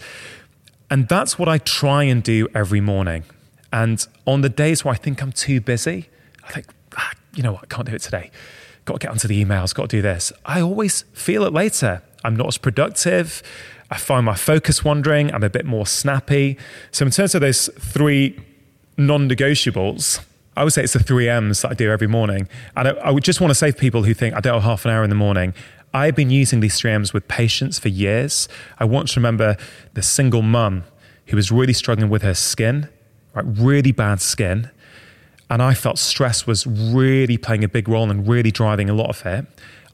And 0.90 1.08
that's 1.08 1.38
what 1.38 1.48
I 1.48 1.58
try 1.58 2.02
and 2.04 2.22
do 2.22 2.48
every 2.54 2.80
morning. 2.80 3.24
And 3.72 4.06
on 4.26 4.42
the 4.42 4.50
days 4.50 4.84
where 4.84 4.92
I 4.92 4.98
think 4.98 5.22
I'm 5.22 5.32
too 5.32 5.60
busy, 5.60 6.10
I 6.44 6.52
think, 6.52 6.66
ah, 6.96 7.12
you 7.34 7.42
know 7.42 7.52
what, 7.52 7.64
I 7.64 7.66
can't 7.66 7.86
do 7.86 7.94
it 7.94 8.02
today. 8.02 8.30
Got 8.84 9.00
to 9.00 9.06
get 9.06 9.10
onto 9.10 9.28
the 9.28 9.44
emails, 9.44 9.74
got 9.74 9.90
to 9.90 9.96
do 9.96 10.02
this. 10.02 10.32
I 10.44 10.60
always 10.60 11.02
feel 11.12 11.44
it 11.44 11.52
later. 11.52 12.02
I'm 12.24 12.36
not 12.36 12.48
as 12.48 12.58
productive. 12.58 13.42
I 13.90 13.98
find 13.98 14.24
my 14.24 14.34
focus 14.34 14.84
wandering. 14.84 15.32
I'm 15.32 15.42
a 15.42 15.50
bit 15.50 15.66
more 15.66 15.86
snappy. 15.86 16.56
So, 16.90 17.04
in 17.04 17.10
terms 17.10 17.34
of 17.34 17.40
those 17.40 17.68
three 17.78 18.38
non 18.96 19.28
negotiables, 19.28 20.24
I 20.56 20.64
would 20.64 20.72
say 20.72 20.82
it's 20.82 20.94
the 20.94 21.00
three 21.00 21.28
M's 21.28 21.62
that 21.62 21.72
I 21.72 21.74
do 21.74 21.90
every 21.90 22.06
morning. 22.06 22.48
And 22.76 22.88
I, 22.88 22.90
I 22.92 23.10
would 23.10 23.24
just 23.24 23.40
want 23.40 23.50
to 23.50 23.54
say 23.54 23.70
for 23.70 23.78
people 23.78 24.02
who 24.04 24.14
think 24.14 24.34
I 24.34 24.40
don't 24.40 24.54
have 24.54 24.62
half 24.62 24.84
an 24.84 24.90
hour 24.90 25.04
in 25.04 25.10
the 25.10 25.16
morning, 25.16 25.54
I've 25.94 26.16
been 26.16 26.30
using 26.30 26.60
these 26.60 26.78
three 26.78 26.90
M's 26.90 27.12
with 27.12 27.28
patients 27.28 27.78
for 27.78 27.88
years. 27.88 28.48
I 28.78 28.84
want 28.84 29.08
to 29.08 29.20
remember 29.20 29.56
the 29.94 30.02
single 30.02 30.42
mum 30.42 30.84
who 31.26 31.36
was 31.36 31.52
really 31.52 31.72
struggling 31.72 32.08
with 32.08 32.22
her 32.22 32.34
skin, 32.34 32.88
right? 33.34 33.44
Really 33.46 33.92
bad 33.92 34.20
skin 34.20 34.70
and 35.52 35.60
I 35.60 35.74
felt 35.74 35.98
stress 35.98 36.46
was 36.46 36.66
really 36.66 37.36
playing 37.36 37.62
a 37.62 37.68
big 37.68 37.86
role 37.86 38.10
and 38.10 38.26
really 38.26 38.50
driving 38.50 38.88
a 38.88 38.94
lot 38.94 39.10
of 39.10 39.26
it, 39.26 39.44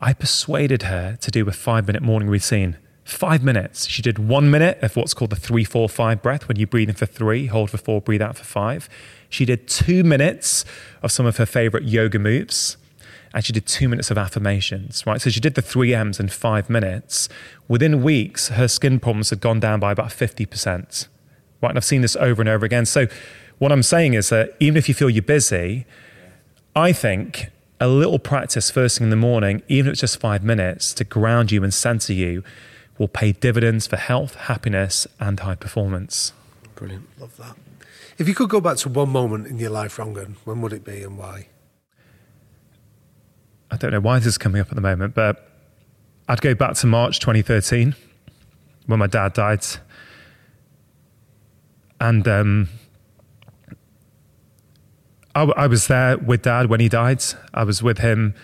I 0.00 0.12
persuaded 0.12 0.82
her 0.84 1.18
to 1.20 1.30
do 1.32 1.48
a 1.48 1.52
five 1.52 1.88
minute 1.88 2.00
morning 2.00 2.28
routine. 2.28 2.76
Five 3.02 3.42
minutes. 3.42 3.88
She 3.88 4.00
did 4.00 4.20
one 4.20 4.52
minute 4.52 4.80
of 4.82 4.94
what's 4.94 5.14
called 5.14 5.30
the 5.30 5.36
three, 5.36 5.64
four, 5.64 5.88
five 5.88 6.22
breath 6.22 6.46
when 6.46 6.60
you 6.60 6.66
breathe 6.68 6.90
in 6.90 6.94
for 6.94 7.06
three, 7.06 7.46
hold 7.46 7.70
for 7.70 7.76
four, 7.76 8.00
breathe 8.00 8.22
out 8.22 8.36
for 8.36 8.44
five. 8.44 8.88
She 9.30 9.44
did 9.44 9.66
two 9.66 10.04
minutes 10.04 10.64
of 11.02 11.10
some 11.10 11.26
of 11.26 11.38
her 11.38 11.46
favorite 11.46 11.82
yoga 11.82 12.20
moves. 12.20 12.76
and 13.34 13.44
she 13.44 13.52
did 13.52 13.66
two 13.66 13.88
minutes 13.88 14.12
of 14.12 14.16
affirmations, 14.16 15.04
right? 15.08 15.20
So 15.20 15.28
she 15.28 15.40
did 15.40 15.56
the 15.56 15.62
three 15.62 15.92
M's 15.92 16.20
in 16.20 16.28
five 16.28 16.70
minutes. 16.70 17.28
Within 17.66 18.04
weeks, 18.04 18.50
her 18.50 18.68
skin 18.68 19.00
problems 19.00 19.30
had 19.30 19.40
gone 19.40 19.58
down 19.58 19.80
by 19.80 19.90
about 19.90 20.10
50%, 20.10 21.08
right? 21.60 21.68
And 21.68 21.76
I've 21.76 21.84
seen 21.84 22.02
this 22.02 22.14
over 22.14 22.40
and 22.40 22.48
over 22.48 22.64
again. 22.64 22.86
So 22.86 23.08
what 23.58 23.72
I'm 23.72 23.82
saying 23.82 24.14
is 24.14 24.28
that 24.30 24.56
even 24.60 24.76
if 24.76 24.88
you 24.88 24.94
feel 24.94 25.10
you're 25.10 25.22
busy, 25.22 25.84
I 26.74 26.92
think 26.92 27.50
a 27.80 27.88
little 27.88 28.18
practice 28.18 28.70
first 28.70 28.98
thing 28.98 29.06
in 29.06 29.10
the 29.10 29.16
morning, 29.16 29.62
even 29.68 29.88
if 29.88 29.92
it's 29.94 30.00
just 30.00 30.20
five 30.20 30.42
minutes, 30.42 30.92
to 30.94 31.04
ground 31.04 31.52
you 31.52 31.62
and 31.62 31.72
center 31.72 32.12
you, 32.12 32.42
will 32.98 33.08
pay 33.08 33.32
dividends 33.32 33.86
for 33.86 33.96
health, 33.96 34.34
happiness, 34.34 35.06
and 35.20 35.40
high 35.40 35.54
performance. 35.54 36.32
Brilliant. 36.74 37.08
Love 37.20 37.36
that. 37.36 37.56
If 38.18 38.26
you 38.26 38.34
could 38.34 38.48
go 38.48 38.60
back 38.60 38.76
to 38.78 38.88
one 38.88 39.10
moment 39.10 39.46
in 39.46 39.58
your 39.58 39.70
life, 39.70 39.96
Rangan, 39.96 40.34
when 40.44 40.60
would 40.60 40.72
it 40.72 40.84
be 40.84 41.02
and 41.02 41.16
why? 41.16 41.48
I 43.70 43.76
don't 43.76 43.92
know 43.92 44.00
why 44.00 44.18
this 44.18 44.26
is 44.26 44.38
coming 44.38 44.60
up 44.60 44.68
at 44.68 44.74
the 44.74 44.80
moment, 44.80 45.14
but 45.14 45.52
I'd 46.28 46.40
go 46.40 46.54
back 46.54 46.74
to 46.76 46.86
March 46.86 47.20
2013 47.20 47.94
when 48.86 48.98
my 48.98 49.06
dad 49.06 49.34
died. 49.34 49.64
And 52.00 52.26
um, 52.26 52.68
I, 55.34 55.42
I, 55.42 55.66
was 55.66 55.86
there 55.86 56.18
with 56.18 56.42
dad 56.42 56.68
when 56.68 56.80
he 56.80 56.88
died. 56.88 57.22
I 57.54 57.64
was 57.64 57.82
with 57.82 57.98
him 57.98 58.34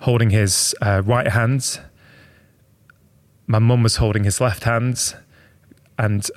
holding 0.00 0.30
his 0.30 0.74
uh, 0.82 1.02
right 1.04 1.28
hand. 1.28 1.80
My 3.46 3.58
mum 3.58 3.82
was 3.82 3.96
holding 3.96 4.24
his 4.24 4.40
left 4.40 4.64
hand. 4.64 5.14
And 5.98 6.28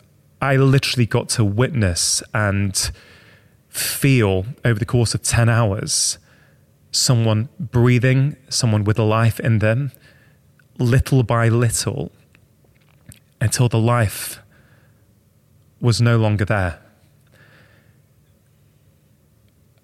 I 0.41 0.57
literally 0.57 1.05
got 1.05 1.29
to 1.29 1.43
witness 1.43 2.21
and 2.33 2.91
feel 3.67 4.45
over 4.63 4.79
the 4.79 4.85
course 4.85 5.13
of 5.13 5.21
10 5.21 5.49
hours 5.49 6.17
someone 6.91 7.49
breathing, 7.59 8.37
someone 8.49 8.83
with 8.83 8.97
a 8.97 9.03
life 9.03 9.39
in 9.39 9.59
them, 9.59 9.91
little 10.77 11.23
by 11.23 11.49
little, 11.49 12.11
until 13.41 13.67
the 13.67 13.79
life 13.79 14.39
was 15.81 16.01
no 16.01 16.17
longer 16.17 16.45
there. 16.45 16.84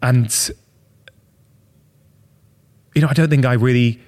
And, 0.02 0.52
you 2.96 3.02
know, 3.02 3.08
I 3.08 3.14
don't 3.14 3.30
think 3.30 3.46
I 3.46 3.54
really 3.54 4.02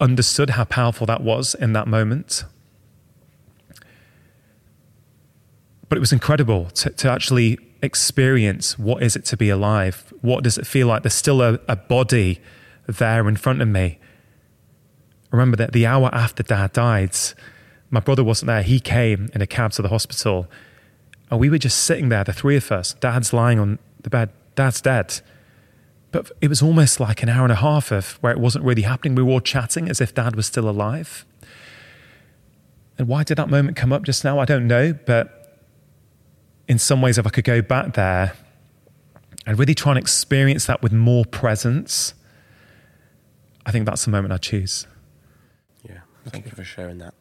understood 0.00 0.50
how 0.50 0.64
powerful 0.64 1.06
that 1.06 1.22
was 1.22 1.54
in 1.54 1.72
that 1.72 1.86
moment. 1.88 2.44
But 5.88 5.98
it 5.98 6.00
was 6.00 6.12
incredible 6.12 6.66
to, 6.70 6.90
to 6.90 7.10
actually 7.10 7.58
experience 7.82 8.78
what 8.78 9.02
is 9.02 9.16
it 9.16 9.24
to 9.26 9.36
be 9.36 9.50
alive? 9.50 10.12
What 10.20 10.42
does 10.44 10.58
it 10.58 10.66
feel 10.66 10.88
like? 10.88 11.02
There's 11.02 11.14
still 11.14 11.42
a, 11.42 11.58
a 11.68 11.76
body 11.76 12.40
there 12.86 13.28
in 13.28 13.36
front 13.36 13.62
of 13.62 13.68
me. 13.68 13.98
Remember 15.30 15.56
that 15.56 15.72
the 15.72 15.86
hour 15.86 16.10
after 16.12 16.42
dad 16.42 16.72
died, 16.72 17.16
my 17.90 18.00
brother 18.00 18.24
wasn't 18.24 18.48
there. 18.48 18.62
He 18.62 18.80
came 18.80 19.30
in 19.34 19.42
a 19.42 19.46
cab 19.46 19.72
to 19.72 19.82
the 19.82 19.88
hospital. 19.88 20.48
And 21.30 21.40
we 21.40 21.50
were 21.50 21.58
just 21.58 21.78
sitting 21.84 22.08
there, 22.08 22.24
the 22.24 22.32
three 22.32 22.56
of 22.56 22.70
us. 22.70 22.94
Dad's 22.94 23.32
lying 23.32 23.58
on 23.58 23.78
the 24.02 24.10
bed. 24.10 24.30
Dad's 24.54 24.80
dead. 24.80 25.20
But 26.12 26.30
it 26.40 26.48
was 26.48 26.62
almost 26.62 27.00
like 27.00 27.22
an 27.22 27.28
hour 27.28 27.42
and 27.42 27.52
a 27.52 27.56
half 27.56 27.90
of 27.90 28.12
where 28.20 28.32
it 28.32 28.38
wasn't 28.38 28.64
really 28.64 28.82
happening. 28.82 29.16
We 29.16 29.22
were 29.22 29.32
all 29.32 29.40
chatting 29.40 29.88
as 29.88 30.00
if 30.00 30.14
dad 30.14 30.36
was 30.36 30.46
still 30.46 30.68
alive. 30.68 31.26
And 32.96 33.08
why 33.08 33.24
did 33.24 33.36
that 33.38 33.50
moment 33.50 33.76
come 33.76 33.92
up 33.92 34.02
just 34.04 34.22
now? 34.22 34.38
I 34.38 34.44
don't 34.44 34.68
know. 34.68 34.92
But 34.92 35.60
in 36.68 36.78
some 36.78 37.02
ways, 37.02 37.18
if 37.18 37.26
I 37.26 37.30
could 37.30 37.44
go 37.44 37.60
back 37.62 37.94
there 37.94 38.34
and 39.44 39.58
really 39.58 39.74
try 39.74 39.92
and 39.92 39.98
experience 39.98 40.66
that 40.66 40.82
with 40.82 40.92
more 40.92 41.24
presence, 41.24 42.14
I 43.66 43.72
think 43.72 43.86
that's 43.86 44.04
the 44.04 44.10
moment 44.10 44.32
I 44.32 44.38
choose. 44.38 44.86
Yeah, 45.82 46.00
thank 46.26 46.46
you 46.46 46.52
for 46.52 46.64
sharing 46.64 46.98
that. 46.98 47.14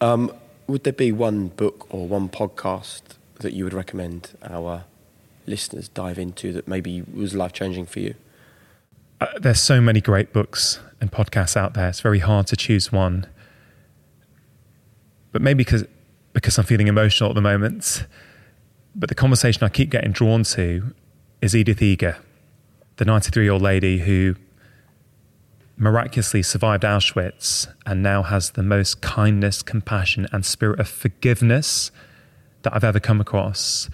Um, 0.00 0.32
would 0.66 0.84
there 0.84 0.92
be 0.92 1.12
one 1.12 1.48
book 1.48 1.92
or 1.92 2.06
one 2.06 2.28
podcast 2.28 3.02
that 3.40 3.52
you 3.52 3.64
would 3.64 3.74
recommend 3.74 4.36
our 4.42 4.84
listeners 5.46 5.88
dive 5.88 6.18
into 6.18 6.52
that 6.52 6.68
maybe 6.68 7.02
was 7.02 7.34
life 7.34 7.52
changing 7.52 7.86
for 7.86 8.00
you? 8.00 8.14
Uh, 9.20 9.26
there's 9.38 9.60
so 9.60 9.80
many 9.80 10.00
great 10.00 10.32
books 10.32 10.80
and 11.00 11.10
podcasts 11.12 11.56
out 11.56 11.74
there. 11.74 11.88
It's 11.88 12.00
very 12.00 12.18
hard 12.18 12.46
to 12.48 12.56
choose 12.56 12.90
one. 12.90 13.26
But 15.32 15.42
maybe 15.42 15.64
because 15.64 15.84
because 16.32 16.58
I'm 16.58 16.64
feeling 16.64 16.88
emotional 16.88 17.30
at 17.30 17.34
the 17.34 17.42
moment, 17.42 18.06
but 18.94 19.08
the 19.08 19.14
conversation 19.14 19.64
I 19.64 19.68
keep 19.68 19.90
getting 19.90 20.12
drawn 20.12 20.44
to 20.44 20.94
is 21.40 21.54
Edith 21.54 21.82
Eger, 21.82 22.16
the 22.96 23.04
93 23.04 23.44
year 23.44 23.52
old 23.52 23.62
lady 23.62 23.98
who 23.98 24.36
miraculously 25.76 26.42
survived 26.42 26.84
Auschwitz 26.84 27.66
and 27.86 28.02
now 28.02 28.22
has 28.22 28.50
the 28.50 28.62
most 28.62 29.00
kindness, 29.00 29.62
compassion, 29.62 30.26
and 30.32 30.44
spirit 30.44 30.78
of 30.78 30.88
forgiveness 30.88 31.90
that 32.62 32.74
I've 32.74 32.84
ever 32.84 33.00
come 33.00 33.20
across. 33.20 33.88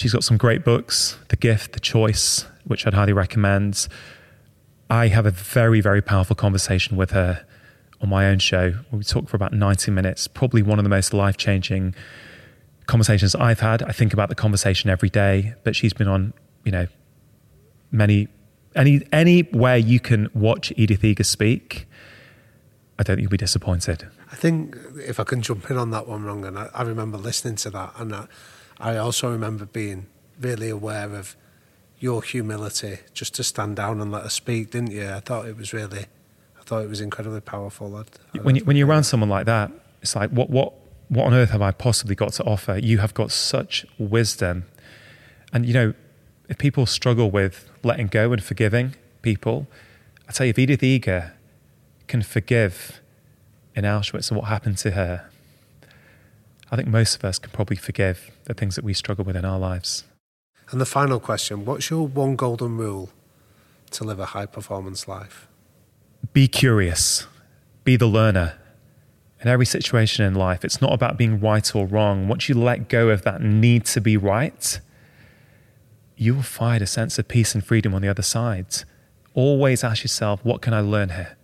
She's 0.00 0.14
got 0.14 0.24
some 0.24 0.38
great 0.38 0.64
books 0.64 1.18
The 1.28 1.36
Gift, 1.36 1.74
The 1.74 1.80
Choice, 1.80 2.46
which 2.64 2.86
I'd 2.86 2.94
highly 2.94 3.12
recommend. 3.12 3.86
I 4.88 5.08
have 5.08 5.26
a 5.26 5.30
very, 5.30 5.82
very 5.82 6.00
powerful 6.00 6.34
conversation 6.34 6.96
with 6.96 7.10
her 7.10 7.44
on 8.00 8.08
my 8.08 8.24
own 8.24 8.38
show. 8.38 8.76
We 8.90 9.04
talk 9.04 9.28
for 9.28 9.36
about 9.36 9.52
90 9.52 9.90
minutes, 9.90 10.26
probably 10.26 10.62
one 10.62 10.78
of 10.78 10.84
the 10.84 10.88
most 10.88 11.12
life 11.12 11.36
changing 11.36 11.94
conversations 12.86 13.34
I've 13.34 13.60
had. 13.60 13.82
I 13.82 13.92
think 13.92 14.14
about 14.14 14.30
the 14.30 14.34
conversation 14.34 14.88
every 14.88 15.10
day, 15.10 15.52
but 15.64 15.76
she's 15.76 15.92
been 15.92 16.08
on, 16.08 16.32
you 16.64 16.72
know, 16.72 16.86
many 17.92 18.28
any 18.74 19.06
anywhere 19.12 19.76
you 19.76 20.00
can 20.00 20.30
watch 20.32 20.72
Edith 20.76 21.04
Eger 21.04 21.24
speak. 21.24 21.86
I 22.98 23.02
don't 23.02 23.16
think 23.16 23.24
you'll 23.24 23.30
be 23.30 23.36
disappointed. 23.36 24.08
I 24.32 24.36
think 24.36 24.78
if 24.96 25.20
I 25.20 25.24
can 25.24 25.42
jump 25.42 25.70
in 25.70 25.76
on 25.76 25.90
that 25.90 26.08
one, 26.08 26.24
wrong, 26.24 26.46
and 26.46 26.58
I, 26.58 26.70
I 26.72 26.84
remember 26.84 27.18
listening 27.18 27.56
to 27.56 27.70
that, 27.70 27.92
and 27.98 28.14
I, 28.14 28.26
I 28.80 28.96
also 28.96 29.30
remember 29.30 29.66
being 29.66 30.06
really 30.40 30.70
aware 30.70 31.14
of 31.14 31.36
your 31.98 32.22
humility 32.22 33.00
just 33.12 33.34
to 33.34 33.44
stand 33.44 33.76
down 33.76 34.00
and 34.00 34.10
let 34.10 34.22
her 34.22 34.30
speak, 34.30 34.70
didn't 34.70 34.90
you? 34.90 35.08
I 35.08 35.20
thought 35.20 35.46
it 35.46 35.56
was 35.56 35.72
really, 35.72 36.06
I 36.58 36.62
thought 36.64 36.82
it 36.82 36.88
was 36.88 37.00
incredibly 37.00 37.42
powerful. 37.42 37.94
I'd, 37.96 38.06
I'd 38.34 38.44
when 38.44 38.56
you, 38.56 38.64
when 38.64 38.76
you're 38.76 38.88
around 38.88 39.04
someone 39.04 39.28
like 39.28 39.46
that, 39.46 39.70
it's 40.00 40.16
like 40.16 40.30
what 40.30 40.48
what 40.48 40.72
what 41.08 41.26
on 41.26 41.34
earth 41.34 41.50
have 41.50 41.60
I 41.60 41.72
possibly 41.72 42.14
got 42.14 42.32
to 42.34 42.44
offer? 42.44 42.78
You 42.78 42.98
have 42.98 43.14
got 43.14 43.32
such 43.32 43.84
wisdom. 43.98 44.64
And, 45.52 45.66
you 45.66 45.74
know, 45.74 45.94
if 46.48 46.56
people 46.56 46.86
struggle 46.86 47.30
with 47.30 47.68
letting 47.82 48.06
go 48.06 48.32
and 48.32 48.42
forgiving 48.42 48.94
people, 49.20 49.66
I 50.28 50.32
tell 50.32 50.46
you, 50.46 50.50
if 50.50 50.58
Edith 50.58 50.84
Eger 50.84 51.32
can 52.06 52.22
forgive 52.22 53.00
in 53.74 53.82
Auschwitz 53.82 54.30
and 54.30 54.38
what 54.38 54.48
happened 54.48 54.78
to 54.78 54.92
her, 54.92 55.29
I 56.70 56.76
think 56.76 56.88
most 56.88 57.16
of 57.16 57.24
us 57.24 57.38
can 57.38 57.50
probably 57.50 57.76
forgive 57.76 58.30
the 58.44 58.54
things 58.54 58.76
that 58.76 58.84
we 58.84 58.94
struggle 58.94 59.24
with 59.24 59.36
in 59.36 59.44
our 59.44 59.58
lives. 59.58 60.04
And 60.70 60.80
the 60.80 60.86
final 60.86 61.18
question 61.18 61.64
what's 61.64 61.90
your 61.90 62.06
one 62.06 62.36
golden 62.36 62.76
rule 62.76 63.10
to 63.90 64.04
live 64.04 64.20
a 64.20 64.26
high 64.26 64.46
performance 64.46 65.08
life? 65.08 65.48
Be 66.32 66.46
curious, 66.46 67.26
be 67.84 67.96
the 67.96 68.06
learner 68.06 68.60
in 69.40 69.48
every 69.48 69.66
situation 69.66 70.24
in 70.24 70.34
life, 70.34 70.64
it's 70.64 70.82
not 70.82 70.92
about 70.92 71.16
being 71.16 71.40
right 71.40 71.74
or 71.74 71.86
wrong. 71.86 72.28
Once 72.28 72.48
you 72.48 72.54
let 72.54 72.88
go 72.88 73.08
of 73.08 73.22
that 73.22 73.40
need 73.40 73.86
to 73.86 74.00
be 74.00 74.16
right, 74.16 74.80
you 76.16 76.34
will 76.34 76.42
find 76.42 76.82
a 76.82 76.86
sense 76.86 77.18
of 77.18 77.26
peace 77.26 77.54
and 77.54 77.64
freedom 77.64 77.94
on 77.94 78.02
the 78.02 78.08
other 78.08 78.22
side. 78.22 78.66
Always 79.32 79.82
ask 79.82 80.04
yourself, 80.04 80.44
what 80.44 80.60
can 80.60 80.74
I 80.74 80.80
learn 80.80 81.10
here? 81.10 81.38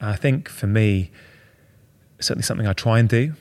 And 0.00 0.08
I 0.08 0.16
think 0.16 0.48
for 0.48 0.66
me, 0.66 1.10
certainly 2.18 2.42
something 2.42 2.66
I 2.66 2.72
try 2.72 2.98
and 2.98 3.08
do. 3.08 3.34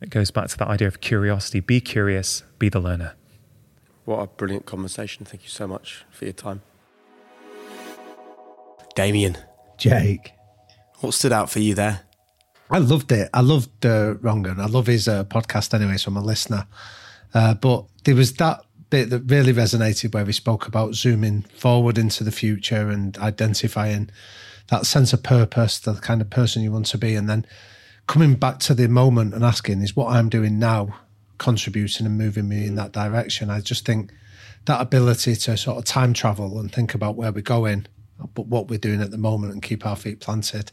It 0.00 0.10
goes 0.10 0.30
back 0.30 0.48
to 0.48 0.58
that 0.58 0.68
idea 0.68 0.88
of 0.88 1.00
curiosity. 1.00 1.60
Be 1.60 1.80
curious, 1.80 2.42
be 2.58 2.68
the 2.68 2.80
learner. 2.80 3.14
What 4.04 4.20
a 4.20 4.26
brilliant 4.26 4.66
conversation. 4.66 5.24
Thank 5.24 5.42
you 5.42 5.48
so 5.48 5.66
much 5.66 6.04
for 6.10 6.24
your 6.24 6.34
time. 6.34 6.62
Damian. 8.94 9.36
Jake. 9.78 10.32
What 11.00 11.12
stood 11.12 11.32
out 11.32 11.50
for 11.50 11.58
you 11.58 11.74
there? 11.74 12.02
I 12.70 12.78
loved 12.78 13.12
it. 13.12 13.28
I 13.32 13.40
loved 13.40 13.84
uh, 13.84 14.14
Rangan. 14.14 14.58
I 14.58 14.66
love 14.66 14.86
his 14.86 15.06
uh, 15.06 15.24
podcast 15.24 15.74
anyway, 15.74 15.96
so 15.96 16.10
I'm 16.10 16.16
a 16.16 16.22
listener. 16.22 16.66
Uh, 17.34 17.54
but 17.54 17.84
there 18.04 18.14
was 18.14 18.32
that 18.34 18.64
bit 18.90 19.10
that 19.10 19.20
really 19.20 19.52
resonated 19.52 20.14
where 20.14 20.24
he 20.24 20.32
spoke 20.32 20.66
about 20.66 20.94
zooming 20.94 21.42
forward 21.42 21.98
into 21.98 22.24
the 22.24 22.32
future 22.32 22.88
and 22.88 23.18
identifying 23.18 24.10
that 24.68 24.86
sense 24.86 25.12
of 25.12 25.22
purpose, 25.22 25.78
the 25.78 25.94
kind 25.94 26.20
of 26.20 26.30
person 26.30 26.62
you 26.62 26.72
want 26.72 26.86
to 26.86 26.98
be, 26.98 27.14
and 27.14 27.28
then 27.28 27.46
coming 28.06 28.34
back 28.34 28.58
to 28.60 28.74
the 28.74 28.88
moment 28.88 29.34
and 29.34 29.44
asking, 29.44 29.82
is 29.82 29.96
what 29.96 30.12
I'm 30.12 30.28
doing 30.28 30.58
now 30.58 30.96
contributing 31.38 32.06
and 32.06 32.16
moving 32.16 32.48
me 32.48 32.66
in 32.66 32.76
that 32.76 32.92
direction? 32.92 33.50
I 33.50 33.60
just 33.60 33.84
think 33.84 34.12
that 34.66 34.80
ability 34.80 35.36
to 35.36 35.56
sort 35.56 35.78
of 35.78 35.84
time 35.84 36.12
travel 36.12 36.58
and 36.58 36.72
think 36.72 36.94
about 36.94 37.16
where 37.16 37.32
we're 37.32 37.40
going, 37.40 37.86
but 38.34 38.46
what 38.46 38.68
we're 38.68 38.78
doing 38.78 39.00
at 39.00 39.10
the 39.10 39.18
moment 39.18 39.52
and 39.52 39.62
keep 39.62 39.84
our 39.84 39.96
feet 39.96 40.20
planted 40.20 40.72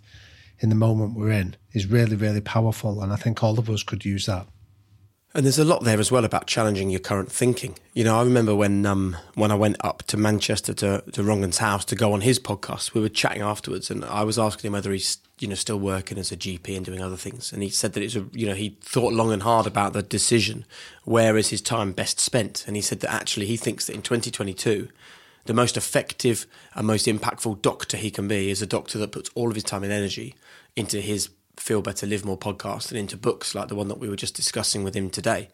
in 0.60 0.70
the 0.70 0.76
moment 0.76 1.16
we're 1.16 1.32
in 1.32 1.56
is 1.74 1.88
really, 1.88 2.16
really 2.16 2.42
powerful. 2.42 3.02
And 3.02 3.12
I 3.12 3.16
think 3.16 3.44
all 3.44 3.60
of 3.60 3.70
us 3.70 3.84
could 3.84 4.06
use 4.06 4.26
that. 4.28 4.48
And 5.36 5.46
there's 5.46 5.58
a 5.58 5.66
lot 5.66 5.84
there 5.84 6.00
as 6.00 6.12
well 6.12 6.26
about 6.26 6.46
challenging 6.46 6.92
your 6.92 7.00
current 7.00 7.32
thinking. 7.32 7.76
You 7.94 8.04
know, 8.04 8.20
I 8.20 8.24
remember 8.24 8.54
when 8.54 8.86
um, 8.86 9.18
when 9.34 9.50
I 9.50 9.56
went 9.56 9.78
up 9.84 10.04
to 10.04 10.18
Manchester 10.18 10.76
to, 10.76 11.04
to 11.12 11.24
Rangan's 11.24 11.58
house 11.58 11.84
to 11.86 11.96
go 11.96 12.14
on 12.14 12.22
his 12.22 12.40
podcast, 12.40 12.94
we 12.94 13.02
were 13.02 13.10
chatting 13.10 13.42
afterwards, 13.42 13.90
and 13.90 14.06
I 14.06 14.24
was 14.24 14.38
asking 14.38 14.68
him 14.68 14.74
whether 14.74 14.92
he's 14.92 15.18
you 15.40 15.48
know 15.48 15.56
still 15.56 15.80
working 15.80 16.20
as 16.20 16.32
a 16.32 16.38
GP 16.38 16.76
and 16.78 16.86
doing 16.86 17.02
other 17.02 17.18
things, 17.18 17.52
and 17.52 17.64
he 17.64 17.70
said 17.70 17.94
that 17.94 18.04
it's 18.04 18.16
a 18.16 18.28
you 18.32 18.46
know 18.46 18.54
he 18.54 18.78
thought 18.82 19.12
long 19.12 19.32
and 19.32 19.42
hard 19.42 19.66
about 19.66 19.94
the 19.94 20.04
decision 20.04 20.66
where 21.04 21.36
is 21.36 21.50
his 21.50 21.62
time 21.62 21.94
best 21.94 22.20
spent, 22.20 22.66
and 22.68 22.76
he 22.76 22.82
said 22.82 23.00
that 23.00 23.12
actually 23.12 23.48
he 23.48 23.58
thinks 23.58 23.88
that 23.88 23.96
in 23.96 24.04
2022 24.04 24.90
the 25.46 25.54
most 25.54 25.76
effective 25.76 26.46
and 26.74 26.88
most 26.88 27.06
impactful 27.06 27.62
doctor 27.62 27.98
he 27.98 28.10
can 28.10 28.28
be 28.28 28.50
is 28.50 28.62
a 28.62 28.68
doctor 28.68 28.98
that 28.98 29.12
puts 29.12 29.30
all 29.36 29.50
of 29.50 29.56
his 29.56 29.64
time 29.64 29.84
and 29.84 29.92
energy 29.92 30.36
into 30.76 31.02
his 31.02 31.30
Feel 31.58 31.82
Better, 31.82 32.06
Live 32.08 32.26
More 32.26 32.38
podcast 32.38 32.90
and 32.90 32.98
into 32.98 33.18
books 33.18 33.54
like 33.56 33.68
the 33.68 33.76
one 33.76 33.88
that 33.88 34.00
we 34.00 34.10
were 34.10 34.16
just 34.16 34.36
discussing 34.36 34.84
with 34.84 34.96
him 34.96 35.10
today. 35.10 35.50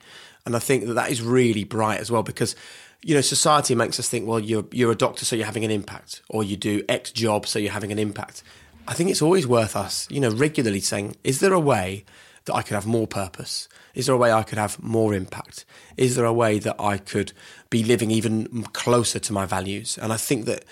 And 0.45 0.55
I 0.55 0.59
think 0.59 0.85
that 0.85 0.93
that 0.93 1.11
is 1.11 1.21
really 1.21 1.63
bright 1.63 1.99
as 1.99 2.09
well 2.09 2.23
because, 2.23 2.55
you 3.01 3.13
know, 3.13 3.21
society 3.21 3.75
makes 3.75 3.99
us 3.99 4.09
think, 4.09 4.27
well, 4.27 4.39
you're, 4.39 4.65
you're 4.71 4.91
a 4.91 4.95
doctor, 4.95 5.25
so 5.25 5.35
you're 5.35 5.45
having 5.45 5.65
an 5.65 5.71
impact, 5.71 6.21
or 6.29 6.43
you 6.43 6.57
do 6.57 6.83
X 6.89 7.11
job, 7.11 7.45
so 7.45 7.59
you're 7.59 7.71
having 7.71 7.91
an 7.91 7.99
impact. 7.99 8.43
I 8.87 8.93
think 8.93 9.09
it's 9.09 9.21
always 9.21 9.45
worth 9.45 9.75
us, 9.75 10.07
you 10.09 10.19
know, 10.19 10.31
regularly 10.31 10.79
saying, 10.79 11.15
is 11.23 11.41
there 11.41 11.53
a 11.53 11.59
way 11.59 12.05
that 12.45 12.55
I 12.55 12.61
could 12.63 12.73
have 12.73 12.87
more 12.87 13.05
purpose? 13.05 13.67
Is 13.93 14.07
there 14.07 14.15
a 14.15 14.17
way 14.17 14.31
I 14.31 14.43
could 14.43 14.57
have 14.57 14.81
more 14.81 15.13
impact? 15.13 15.65
Is 15.97 16.15
there 16.15 16.25
a 16.25 16.33
way 16.33 16.57
that 16.59 16.79
I 16.79 16.97
could 16.97 17.33
be 17.69 17.83
living 17.83 18.09
even 18.09 18.63
closer 18.73 19.19
to 19.19 19.33
my 19.33 19.45
values? 19.45 19.99
And 20.01 20.11
I 20.11 20.17
think 20.17 20.45
that 20.45 20.65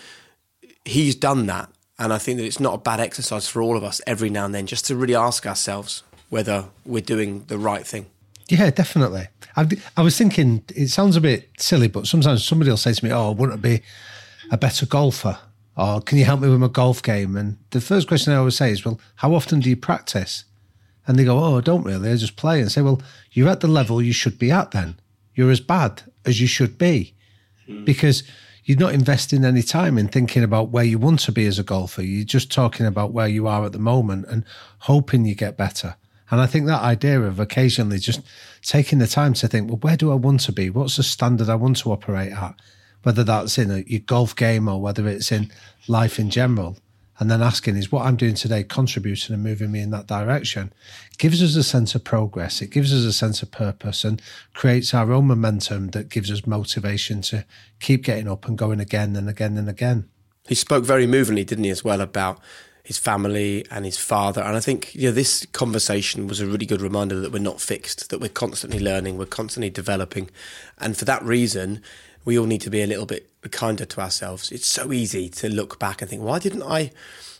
he's 0.85 1.15
done 1.15 1.45
that 1.47 1.69
and 1.99 2.13
I 2.13 2.17
think 2.17 2.37
that 2.37 2.45
it's 2.45 2.59
not 2.59 2.75
a 2.75 2.77
bad 2.77 2.99
exercise 2.99 3.47
for 3.47 3.61
all 3.61 3.75
of 3.75 3.83
us 3.83 4.01
every 4.05 4.29
now 4.29 4.45
and 4.45 4.53
then 4.53 4.67
just 4.67 4.85
to 4.87 4.95
really 4.95 5.15
ask 5.15 5.45
ourselves 5.45 6.03
whether 6.29 6.65
we're 6.85 7.01
doing 7.01 7.45
the 7.47 7.57
right 7.57 7.85
thing. 7.85 8.07
Yeah, 8.49 8.69
definitely. 8.69 9.27
I, 9.55 9.67
I 9.95 10.01
was 10.01 10.17
thinking, 10.17 10.63
it 10.75 10.89
sounds 10.89 11.15
a 11.15 11.21
bit 11.21 11.49
silly, 11.57 11.87
but 11.87 12.07
sometimes 12.07 12.45
somebody 12.45 12.69
will 12.69 12.77
say 12.77 12.93
to 12.93 13.05
me, 13.05 13.11
Oh, 13.11 13.31
wouldn't 13.31 13.59
it 13.59 13.61
be 13.61 13.81
a 14.51 14.57
better 14.57 14.85
golfer? 14.85 15.37
Or 15.75 16.01
can 16.01 16.17
you 16.17 16.25
help 16.25 16.39
me 16.39 16.49
with 16.49 16.59
my 16.59 16.67
golf 16.67 17.03
game? 17.03 17.35
And 17.35 17.57
the 17.71 17.81
first 17.81 18.07
question 18.07 18.33
I 18.33 18.37
always 18.37 18.55
say 18.55 18.71
is, 18.71 18.85
Well, 18.85 18.99
how 19.15 19.33
often 19.33 19.59
do 19.59 19.69
you 19.69 19.75
practice? 19.75 20.45
And 21.05 21.17
they 21.17 21.25
go, 21.25 21.39
Oh, 21.39 21.57
I 21.57 21.61
don't 21.61 21.83
really. 21.83 22.09
I 22.11 22.15
just 22.15 22.37
play. 22.37 22.61
And 22.61 22.71
say, 22.71 22.81
Well, 22.81 23.01
you're 23.31 23.49
at 23.49 23.59
the 23.59 23.67
level 23.67 24.01
you 24.01 24.13
should 24.13 24.39
be 24.39 24.51
at 24.51 24.71
then. 24.71 24.95
You're 25.35 25.51
as 25.51 25.59
bad 25.59 26.03
as 26.25 26.39
you 26.39 26.47
should 26.47 26.77
be. 26.77 27.13
Mm. 27.67 27.85
Because 27.85 28.23
you're 28.67 28.77
not 28.77 28.93
investing 28.93 29.45
any 29.45 29.63
time 29.63 29.97
in 29.97 30.09
thinking 30.09 30.43
about 30.43 30.71
where 30.71 30.83
you 30.83 30.99
want 30.99 31.21
to 31.21 31.31
be 31.31 31.45
as 31.45 31.57
a 31.57 31.63
golfer. 31.63 32.01
You're 32.01 32.25
just 32.25 32.51
talking 32.51 32.85
about 32.85 33.13
where 33.13 33.27
you 33.27 33.47
are 33.47 33.63
at 33.63 33.71
the 33.71 33.79
moment 33.79 34.25
and 34.27 34.43
hoping 34.79 35.23
you 35.23 35.35
get 35.35 35.55
better. 35.55 35.95
And 36.29 36.41
I 36.41 36.47
think 36.47 36.65
that 36.65 36.81
idea 36.81 37.21
of 37.21 37.39
occasionally 37.39 37.97
just 37.97 38.19
taking 38.61 38.99
the 38.99 39.07
time 39.07 39.33
to 39.35 39.47
think, 39.47 39.69
well, 39.69 39.77
where 39.77 39.95
do 39.95 40.11
I 40.11 40.15
want 40.15 40.41
to 40.41 40.51
be? 40.51 40.69
What's 40.69 40.97
the 40.97 41.03
standard 41.03 41.47
I 41.47 41.55
want 41.55 41.77
to 41.77 41.93
operate 41.93 42.33
at? 42.33 42.55
Whether 43.03 43.23
that's 43.23 43.57
in 43.57 43.71
a, 43.71 43.85
your 43.87 44.01
golf 44.01 44.35
game 44.35 44.67
or 44.67 44.81
whether 44.81 45.07
it's 45.07 45.31
in 45.31 45.49
life 45.87 46.19
in 46.19 46.29
general 46.29 46.75
and 47.19 47.31
then 47.31 47.41
asking 47.41 47.77
is 47.77 47.91
what 47.91 48.05
I'm 48.05 48.15
doing 48.15 48.35
today 48.35 48.63
contributing 48.63 49.33
and 49.33 49.43
moving 49.43 49.71
me 49.71 49.81
in 49.81 49.89
that 49.91 50.07
direction 50.07 50.71
gives 51.17 51.41
us 51.41 51.55
a 51.55 51.63
sense 51.63 51.95
of 51.95 52.03
progress. 52.03 52.61
It 52.61 52.69
gives 52.69 52.93
us 52.93 53.03
a 53.03 53.13
sense 53.13 53.41
of 53.41 53.51
purpose 53.51 54.03
and 54.03 54.21
creates 54.53 54.93
our 54.93 55.11
own 55.11 55.27
momentum 55.27 55.89
that 55.89 56.09
gives 56.09 56.31
us 56.31 56.45
motivation 56.45 57.21
to 57.23 57.45
keep 57.79 58.03
getting 58.03 58.27
up 58.27 58.47
and 58.47 58.57
going 58.57 58.79
again 58.79 59.15
and 59.15 59.27
again 59.27 59.57
and 59.57 59.67
again. 59.67 60.09
He 60.47 60.55
spoke 60.55 60.85
very 60.85 61.07
movingly, 61.07 61.43
didn't 61.43 61.65
he, 61.65 61.69
as 61.71 61.83
well, 61.83 62.01
about 62.01 62.39
his 62.83 62.97
family 62.97 63.65
and 63.69 63.83
his 63.83 63.97
father. 63.97 64.41
And 64.41 64.55
I 64.55 64.61
think 64.61 64.95
you 64.95 65.09
know, 65.09 65.11
this 65.11 65.45
conversation 65.47 66.25
was 66.25 66.39
a 66.39 66.45
really 66.45 66.65
good 66.65 66.81
reminder 66.81 67.19
that 67.19 67.33
we're 67.33 67.39
not 67.39 67.59
fixed, 67.59 68.09
that 68.09 68.21
we're 68.21 68.29
constantly 68.29 68.79
learning, 68.79 69.17
we're 69.17 69.25
constantly 69.25 69.69
developing. 69.69 70.29
And 70.77 70.95
for 70.95 71.03
that 71.03 71.21
reason, 71.21 71.81
we 72.27 72.37
all 72.37 72.45
need 72.45 72.59
to 72.59 72.69
be 72.69 72.81
a 72.81 72.87
little 72.87 73.05
bit 73.05 73.29
kinder 73.51 73.85
to 73.85 74.01
ourselves. 74.01 74.51
It's 74.51 74.67
so 74.67 74.91
easy 74.91 75.29
to 75.29 75.47
look 75.47 75.79
back 75.79 76.01
and 76.01 76.09
think, 76.09 76.21
why 76.21 76.39
didn't 76.39 76.61
I? 76.61 76.91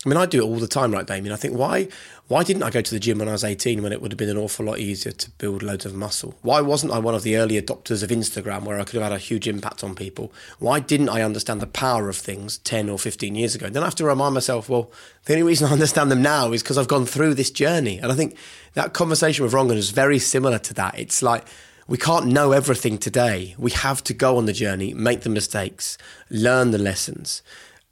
I 0.05 0.09
mean, 0.09 0.15
I 0.15 0.25
do 0.25 0.41
it 0.41 0.45
all 0.45 0.55
the 0.55 0.67
time, 0.67 0.93
right, 0.93 1.05
Damian? 1.05 1.33
I 1.33 1.35
think, 1.35 1.57
why 1.57 1.89
why 2.29 2.43
didn't 2.43 2.63
I 2.63 2.69
go 2.69 2.81
to 2.81 2.93
the 2.93 2.99
gym 2.99 3.19
when 3.19 3.29
I 3.29 3.33
was 3.33 3.43
18 3.43 3.81
when 3.81 3.93
it 3.93 4.01
would 4.01 4.11
have 4.11 4.17
been 4.17 4.29
an 4.29 4.37
awful 4.37 4.65
lot 4.65 4.79
easier 4.79 5.13
to 5.13 5.29
build 5.31 5.63
loads 5.63 5.85
of 5.85 5.93
muscle? 5.93 6.35
Why 6.41 6.59
wasn't 6.59 6.91
I 6.91 6.99
one 6.99 7.15
of 7.15 7.23
the 7.23 7.37
early 7.37 7.61
adopters 7.61 8.03
of 8.03 8.09
Instagram 8.09 8.63
where 8.63 8.79
I 8.79 8.83
could 8.83 8.95
have 8.95 9.03
had 9.03 9.11
a 9.13 9.17
huge 9.17 9.47
impact 9.47 9.81
on 9.81 9.95
people? 9.95 10.33
Why 10.59 10.79
didn't 10.81 11.07
I 11.07 11.21
understand 11.21 11.61
the 11.61 11.67
power 11.67 12.09
of 12.09 12.17
things 12.17 12.57
10 12.59 12.89
or 12.89 12.97
15 12.99 13.35
years 13.35 13.55
ago? 13.55 13.69
Then 13.69 13.83
I 13.83 13.87
have 13.87 13.95
to 13.95 14.05
remind 14.05 14.33
myself, 14.33 14.67
well, 14.67 14.91
the 15.25 15.33
only 15.33 15.43
reason 15.43 15.67
I 15.67 15.71
understand 15.71 16.11
them 16.11 16.21
now 16.21 16.51
is 16.51 16.61
because 16.63 16.77
I've 16.77 16.89
gone 16.89 17.05
through 17.05 17.33
this 17.33 17.51
journey. 17.51 17.97
And 17.97 18.11
I 18.11 18.15
think 18.15 18.37
that 18.73 18.93
conversation 18.93 19.43
with 19.43 19.53
Rangan 19.53 19.77
is 19.77 19.91
very 19.91 20.19
similar 20.19 20.59
to 20.59 20.73
that. 20.73 20.99
It's 20.99 21.21
like, 21.21 21.45
we 21.87 21.97
can't 21.97 22.27
know 22.27 22.51
everything 22.51 22.97
today. 22.97 23.55
We 23.57 23.71
have 23.71 24.03
to 24.05 24.13
go 24.13 24.37
on 24.37 24.45
the 24.45 24.53
journey, 24.53 24.93
make 24.93 25.21
the 25.21 25.29
mistakes, 25.29 25.97
learn 26.29 26.71
the 26.71 26.77
lessons. 26.77 27.41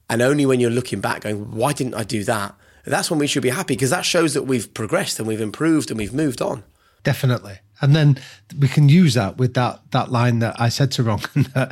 And 0.09 0.21
only 0.21 0.45
when 0.45 0.59
you're 0.59 0.69
looking 0.69 1.01
back 1.01 1.21
going, 1.21 1.51
why 1.55 1.73
didn't 1.73 1.95
I 1.95 2.03
do 2.03 2.23
that? 2.25 2.55
That's 2.85 3.09
when 3.09 3.19
we 3.19 3.27
should 3.27 3.41
be 3.41 3.49
happy 3.49 3.73
because 3.73 3.89
that 3.89 4.05
shows 4.05 4.33
that 4.35 4.43
we've 4.43 4.71
progressed 4.73 5.17
and 5.19 5.27
we've 5.27 5.41
improved 5.41 5.89
and 5.89 5.97
we've 5.97 6.13
moved 6.13 6.41
on. 6.41 6.63
Definitely. 7.03 7.59
And 7.81 7.95
then 7.95 8.19
we 8.59 8.67
can 8.67 8.89
use 8.89 9.15
that 9.15 9.37
with 9.37 9.53
that 9.55 9.79
that 9.91 10.11
line 10.11 10.39
that 10.39 10.59
I 10.59 10.69
said 10.69 10.91
to 10.93 11.03
Ron 11.03 11.21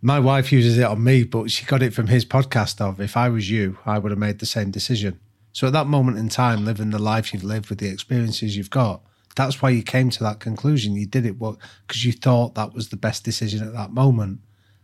my 0.00 0.20
wife 0.20 0.52
uses 0.52 0.78
it 0.78 0.84
on 0.84 1.02
me, 1.02 1.24
but 1.24 1.50
she 1.50 1.66
got 1.66 1.82
it 1.82 1.92
from 1.92 2.06
his 2.06 2.24
podcast 2.24 2.80
of 2.80 3.00
if 3.00 3.16
I 3.16 3.28
was 3.28 3.50
you, 3.50 3.78
I 3.84 3.98
would 3.98 4.12
have 4.12 4.18
made 4.18 4.38
the 4.38 4.46
same 4.46 4.70
decision. 4.70 5.18
So 5.52 5.66
at 5.66 5.72
that 5.72 5.86
moment 5.86 6.18
in 6.18 6.28
time, 6.28 6.64
living 6.64 6.90
the 6.90 6.98
life 6.98 7.32
you've 7.32 7.44
lived 7.44 7.68
with 7.68 7.78
the 7.78 7.88
experiences 7.88 8.56
you've 8.56 8.70
got, 8.70 9.02
that's 9.36 9.62
why 9.62 9.70
you 9.70 9.82
came 9.82 10.10
to 10.10 10.22
that 10.24 10.40
conclusion. 10.40 10.94
You 10.94 11.06
did 11.06 11.26
it 11.26 11.38
because 11.38 12.04
you 12.04 12.12
thought 12.12 12.54
that 12.54 12.74
was 12.74 12.88
the 12.88 12.96
best 12.96 13.24
decision 13.24 13.66
at 13.66 13.72
that 13.74 13.92
moment. 13.92 14.40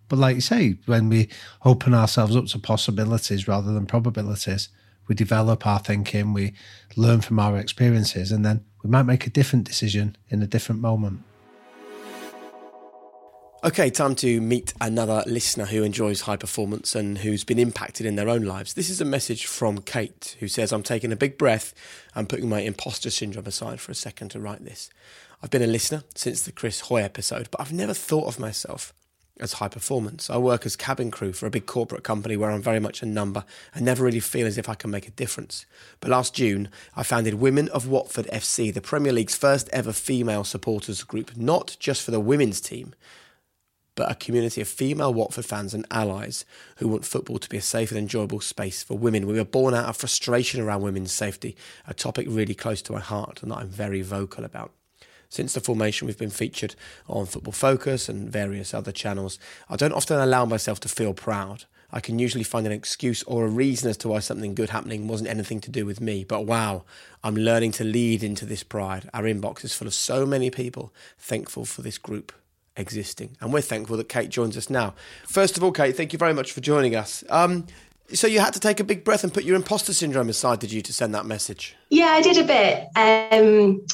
But 0.08 0.18
like 0.18 0.36
you 0.36 0.40
say, 0.40 0.78
when 0.86 1.08
we 1.08 1.28
open 1.64 1.94
ourselves 1.94 2.36
up 2.36 2.46
to 2.46 2.58
possibilities 2.58 3.48
rather 3.48 3.72
than 3.72 3.86
probabilities, 3.86 4.68
we 5.08 5.14
develop 5.14 5.66
our 5.66 5.78
thinking, 5.78 6.32
we 6.32 6.54
learn 6.96 7.20
from 7.20 7.38
our 7.38 7.58
experiences, 7.58 8.30
and 8.32 8.44
then 8.44 8.64
we 8.82 8.90
might 8.90 9.02
make 9.02 9.26
a 9.26 9.30
different 9.30 9.66
decision 9.66 10.16
in 10.28 10.42
a 10.42 10.46
different 10.46 10.80
moment. 10.80 11.22
Okay, 13.64 13.88
time 13.88 14.14
to 14.16 14.42
meet 14.42 14.74
another 14.78 15.24
listener 15.26 15.64
who 15.64 15.84
enjoys 15.84 16.20
high 16.20 16.36
performance 16.36 16.94
and 16.94 17.16
who's 17.16 17.44
been 17.44 17.58
impacted 17.58 18.04
in 18.04 18.14
their 18.14 18.28
own 18.28 18.42
lives. 18.42 18.74
This 18.74 18.90
is 18.90 19.00
a 19.00 19.06
message 19.06 19.46
from 19.46 19.78
Kate, 19.78 20.36
who 20.38 20.48
says, 20.48 20.70
I'm 20.70 20.82
taking 20.82 21.12
a 21.12 21.16
big 21.16 21.38
breath 21.38 21.72
and 22.14 22.28
putting 22.28 22.46
my 22.46 22.60
imposter 22.60 23.08
syndrome 23.08 23.46
aside 23.46 23.80
for 23.80 23.90
a 23.90 23.94
second 23.94 24.32
to 24.32 24.38
write 24.38 24.66
this. 24.66 24.90
I've 25.42 25.48
been 25.48 25.62
a 25.62 25.66
listener 25.66 26.04
since 26.14 26.42
the 26.42 26.52
Chris 26.52 26.80
Hoy 26.80 27.00
episode, 27.00 27.50
but 27.50 27.58
I've 27.58 27.72
never 27.72 27.94
thought 27.94 28.26
of 28.26 28.38
myself 28.38 28.92
as 29.40 29.54
high 29.54 29.68
performance. 29.68 30.28
I 30.28 30.36
work 30.36 30.66
as 30.66 30.76
cabin 30.76 31.10
crew 31.10 31.32
for 31.32 31.46
a 31.46 31.50
big 31.50 31.64
corporate 31.64 32.04
company 32.04 32.36
where 32.36 32.50
I'm 32.50 32.60
very 32.60 32.80
much 32.80 33.02
a 33.02 33.06
number 33.06 33.46
and 33.74 33.82
never 33.82 34.04
really 34.04 34.20
feel 34.20 34.46
as 34.46 34.58
if 34.58 34.68
I 34.68 34.74
can 34.74 34.90
make 34.90 35.08
a 35.08 35.12
difference. 35.12 35.64
But 36.00 36.10
last 36.10 36.34
June, 36.34 36.68
I 36.94 37.02
founded 37.02 37.32
Women 37.36 37.70
of 37.70 37.88
Watford 37.88 38.26
FC, 38.26 38.74
the 38.74 38.82
Premier 38.82 39.12
League's 39.12 39.36
first 39.36 39.70
ever 39.72 39.94
female 39.94 40.44
supporters 40.44 41.02
group, 41.02 41.34
not 41.34 41.78
just 41.80 42.02
for 42.02 42.10
the 42.10 42.20
women's 42.20 42.60
team 42.60 42.94
but 43.94 44.10
a 44.10 44.14
community 44.14 44.60
of 44.60 44.68
female 44.68 45.14
Watford 45.14 45.44
fans 45.44 45.74
and 45.74 45.86
allies 45.90 46.44
who 46.76 46.88
want 46.88 47.04
football 47.04 47.38
to 47.38 47.48
be 47.48 47.56
a 47.56 47.62
safe 47.62 47.90
and 47.90 47.98
enjoyable 47.98 48.40
space 48.40 48.82
for 48.82 48.98
women. 48.98 49.26
We 49.26 49.34
were 49.34 49.44
born 49.44 49.74
out 49.74 49.88
of 49.88 49.96
frustration 49.96 50.60
around 50.60 50.82
women's 50.82 51.12
safety, 51.12 51.56
a 51.86 51.94
topic 51.94 52.26
really 52.28 52.54
close 52.54 52.82
to 52.82 52.92
my 52.92 53.00
heart 53.00 53.42
and 53.42 53.50
that 53.50 53.58
I'm 53.58 53.68
very 53.68 54.02
vocal 54.02 54.44
about. 54.44 54.72
Since 55.28 55.54
the 55.54 55.60
formation, 55.60 56.06
we've 56.06 56.18
been 56.18 56.30
featured 56.30 56.76
on 57.08 57.26
Football 57.26 57.52
Focus 57.52 58.08
and 58.08 58.30
various 58.30 58.72
other 58.72 58.92
channels. 58.92 59.38
I 59.68 59.76
don't 59.76 59.92
often 59.92 60.18
allow 60.18 60.44
myself 60.44 60.80
to 60.80 60.88
feel 60.88 61.14
proud. 61.14 61.64
I 61.90 62.00
can 62.00 62.18
usually 62.18 62.44
find 62.44 62.66
an 62.66 62.72
excuse 62.72 63.22
or 63.24 63.44
a 63.44 63.48
reason 63.48 63.88
as 63.88 63.96
to 63.98 64.08
why 64.08 64.18
something 64.18 64.54
good 64.54 64.70
happening 64.70 65.08
wasn't 65.08 65.30
anything 65.30 65.60
to 65.62 65.70
do 65.70 65.86
with 65.86 66.00
me. 66.00 66.24
But 66.24 66.46
wow, 66.46 66.84
I'm 67.22 67.36
learning 67.36 67.72
to 67.72 67.84
lead 67.84 68.22
into 68.22 68.44
this 68.44 68.62
pride. 68.62 69.08
Our 69.14 69.22
inbox 69.22 69.64
is 69.64 69.74
full 69.74 69.86
of 69.86 69.94
so 69.94 70.26
many 70.26 70.50
people 70.50 70.92
thankful 71.18 71.64
for 71.64 71.82
this 71.82 71.98
group 71.98 72.32
existing. 72.76 73.36
And 73.40 73.52
we're 73.52 73.60
thankful 73.60 73.96
that 73.96 74.08
Kate 74.08 74.30
joins 74.30 74.56
us 74.56 74.70
now. 74.70 74.94
First 75.26 75.56
of 75.56 75.64
all, 75.64 75.72
Kate, 75.72 75.96
thank 75.96 76.12
you 76.12 76.18
very 76.18 76.34
much 76.34 76.52
for 76.52 76.60
joining 76.60 76.94
us. 76.96 77.24
Um, 77.30 77.66
so 78.12 78.26
you 78.26 78.40
had 78.40 78.52
to 78.54 78.60
take 78.60 78.80
a 78.80 78.84
big 78.84 79.04
breath 79.04 79.24
and 79.24 79.32
put 79.32 79.44
your 79.44 79.56
imposter 79.56 79.94
syndrome 79.94 80.28
aside, 80.28 80.58
did 80.58 80.72
you, 80.72 80.82
to 80.82 80.92
send 80.92 81.14
that 81.14 81.26
message? 81.26 81.74
Yeah, 81.90 82.08
I 82.08 82.22
did 82.22 82.38
a 82.38 82.44
bit. 82.44 82.88
Um, 82.96 83.84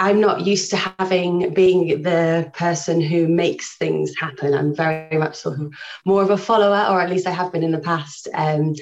I'm 0.00 0.18
not 0.18 0.46
used 0.46 0.70
to 0.70 0.76
having 0.98 1.52
being 1.52 2.02
the 2.02 2.50
person 2.54 3.02
who 3.02 3.28
makes 3.28 3.76
things 3.76 4.12
happen. 4.18 4.54
I'm 4.54 4.74
very 4.74 5.18
much 5.18 5.36
sort 5.36 5.60
of 5.60 5.72
more 6.06 6.22
of 6.22 6.30
a 6.30 6.38
follower, 6.38 6.86
or 6.90 7.02
at 7.02 7.10
least 7.10 7.26
I 7.26 7.32
have 7.32 7.52
been 7.52 7.62
in 7.62 7.70
the 7.70 7.78
past. 7.78 8.26
Um, 8.34 8.74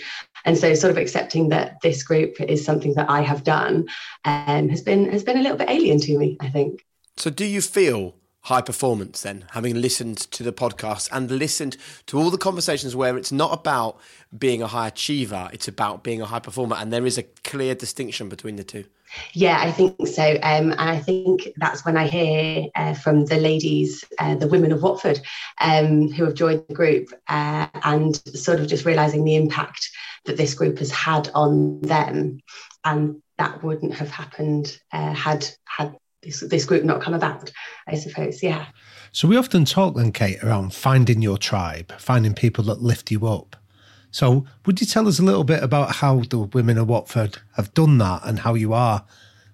and 0.44 0.56
so, 0.56 0.72
sort 0.74 0.92
of 0.92 0.96
accepting 0.96 1.48
that 1.48 1.78
this 1.82 2.04
group 2.04 2.40
is 2.40 2.64
something 2.64 2.94
that 2.94 3.10
I 3.10 3.22
have 3.22 3.42
done 3.42 3.88
um, 4.24 4.68
has 4.68 4.80
been 4.80 5.10
has 5.10 5.24
been 5.24 5.36
a 5.36 5.42
little 5.42 5.58
bit 5.58 5.68
alien 5.68 5.98
to 6.02 6.16
me. 6.16 6.36
I 6.40 6.50
think. 6.50 6.86
So, 7.16 7.30
do 7.30 7.44
you 7.44 7.62
feel 7.62 8.14
high 8.42 8.60
performance 8.60 9.22
then 9.22 9.44
having 9.50 9.80
listened 9.80 10.16
to 10.16 10.42
the 10.42 10.52
podcast 10.52 11.08
and 11.12 11.30
listened 11.30 11.76
to 12.06 12.18
all 12.18 12.30
the 12.30 12.38
conversations 12.38 12.94
where 12.94 13.16
it's 13.16 13.32
not 13.32 13.52
about 13.52 13.98
being 14.36 14.62
a 14.62 14.66
high 14.66 14.88
achiever 14.88 15.50
it's 15.52 15.68
about 15.68 16.02
being 16.02 16.20
a 16.20 16.26
high 16.26 16.38
performer 16.38 16.76
and 16.76 16.92
there 16.92 17.06
is 17.06 17.18
a 17.18 17.22
clear 17.44 17.74
distinction 17.74 18.28
between 18.28 18.56
the 18.56 18.64
two 18.64 18.84
yeah, 19.32 19.60
I 19.60 19.72
think 19.72 20.06
so. 20.06 20.32
Um, 20.42 20.72
and 20.72 20.80
I 20.80 20.98
think 20.98 21.48
that's 21.56 21.84
when 21.84 21.96
I 21.96 22.06
hear 22.06 22.66
uh, 22.74 22.94
from 22.94 23.24
the 23.24 23.36
ladies, 23.38 24.04
uh, 24.18 24.34
the 24.34 24.48
women 24.48 24.72
of 24.72 24.82
Watford, 24.82 25.20
um, 25.60 26.10
who 26.10 26.24
have 26.24 26.34
joined 26.34 26.64
the 26.68 26.74
group, 26.74 27.08
uh, 27.28 27.68
and 27.84 28.16
sort 28.36 28.60
of 28.60 28.66
just 28.66 28.84
realizing 28.84 29.24
the 29.24 29.36
impact 29.36 29.88
that 30.26 30.36
this 30.36 30.54
group 30.54 30.78
has 30.78 30.90
had 30.90 31.30
on 31.34 31.80
them. 31.80 32.40
And 32.84 33.22
that 33.38 33.62
wouldn't 33.62 33.94
have 33.94 34.10
happened 34.10 34.78
uh, 34.92 35.12
had 35.14 35.48
had 35.64 35.96
this, 36.22 36.40
this 36.40 36.64
group 36.64 36.84
not 36.84 37.00
come 37.00 37.14
about, 37.14 37.50
I 37.86 37.96
suppose. 37.96 38.42
Yeah. 38.42 38.66
So 39.12 39.28
we 39.28 39.36
often 39.36 39.64
talk 39.64 39.96
then, 39.96 40.12
Kate, 40.12 40.42
around 40.42 40.74
finding 40.74 41.22
your 41.22 41.38
tribe, 41.38 41.92
finding 41.98 42.34
people 42.34 42.64
that 42.64 42.82
lift 42.82 43.10
you 43.10 43.26
up. 43.26 43.56
So, 44.10 44.46
would 44.64 44.80
you 44.80 44.86
tell 44.86 45.06
us 45.06 45.18
a 45.18 45.22
little 45.22 45.44
bit 45.44 45.62
about 45.62 45.96
how 45.96 46.20
the 46.20 46.38
women 46.38 46.78
of 46.78 46.88
Watford 46.88 47.38
have 47.56 47.74
done 47.74 47.98
that 47.98 48.22
and 48.24 48.40
how 48.40 48.54
you 48.54 48.72
are 48.72 49.04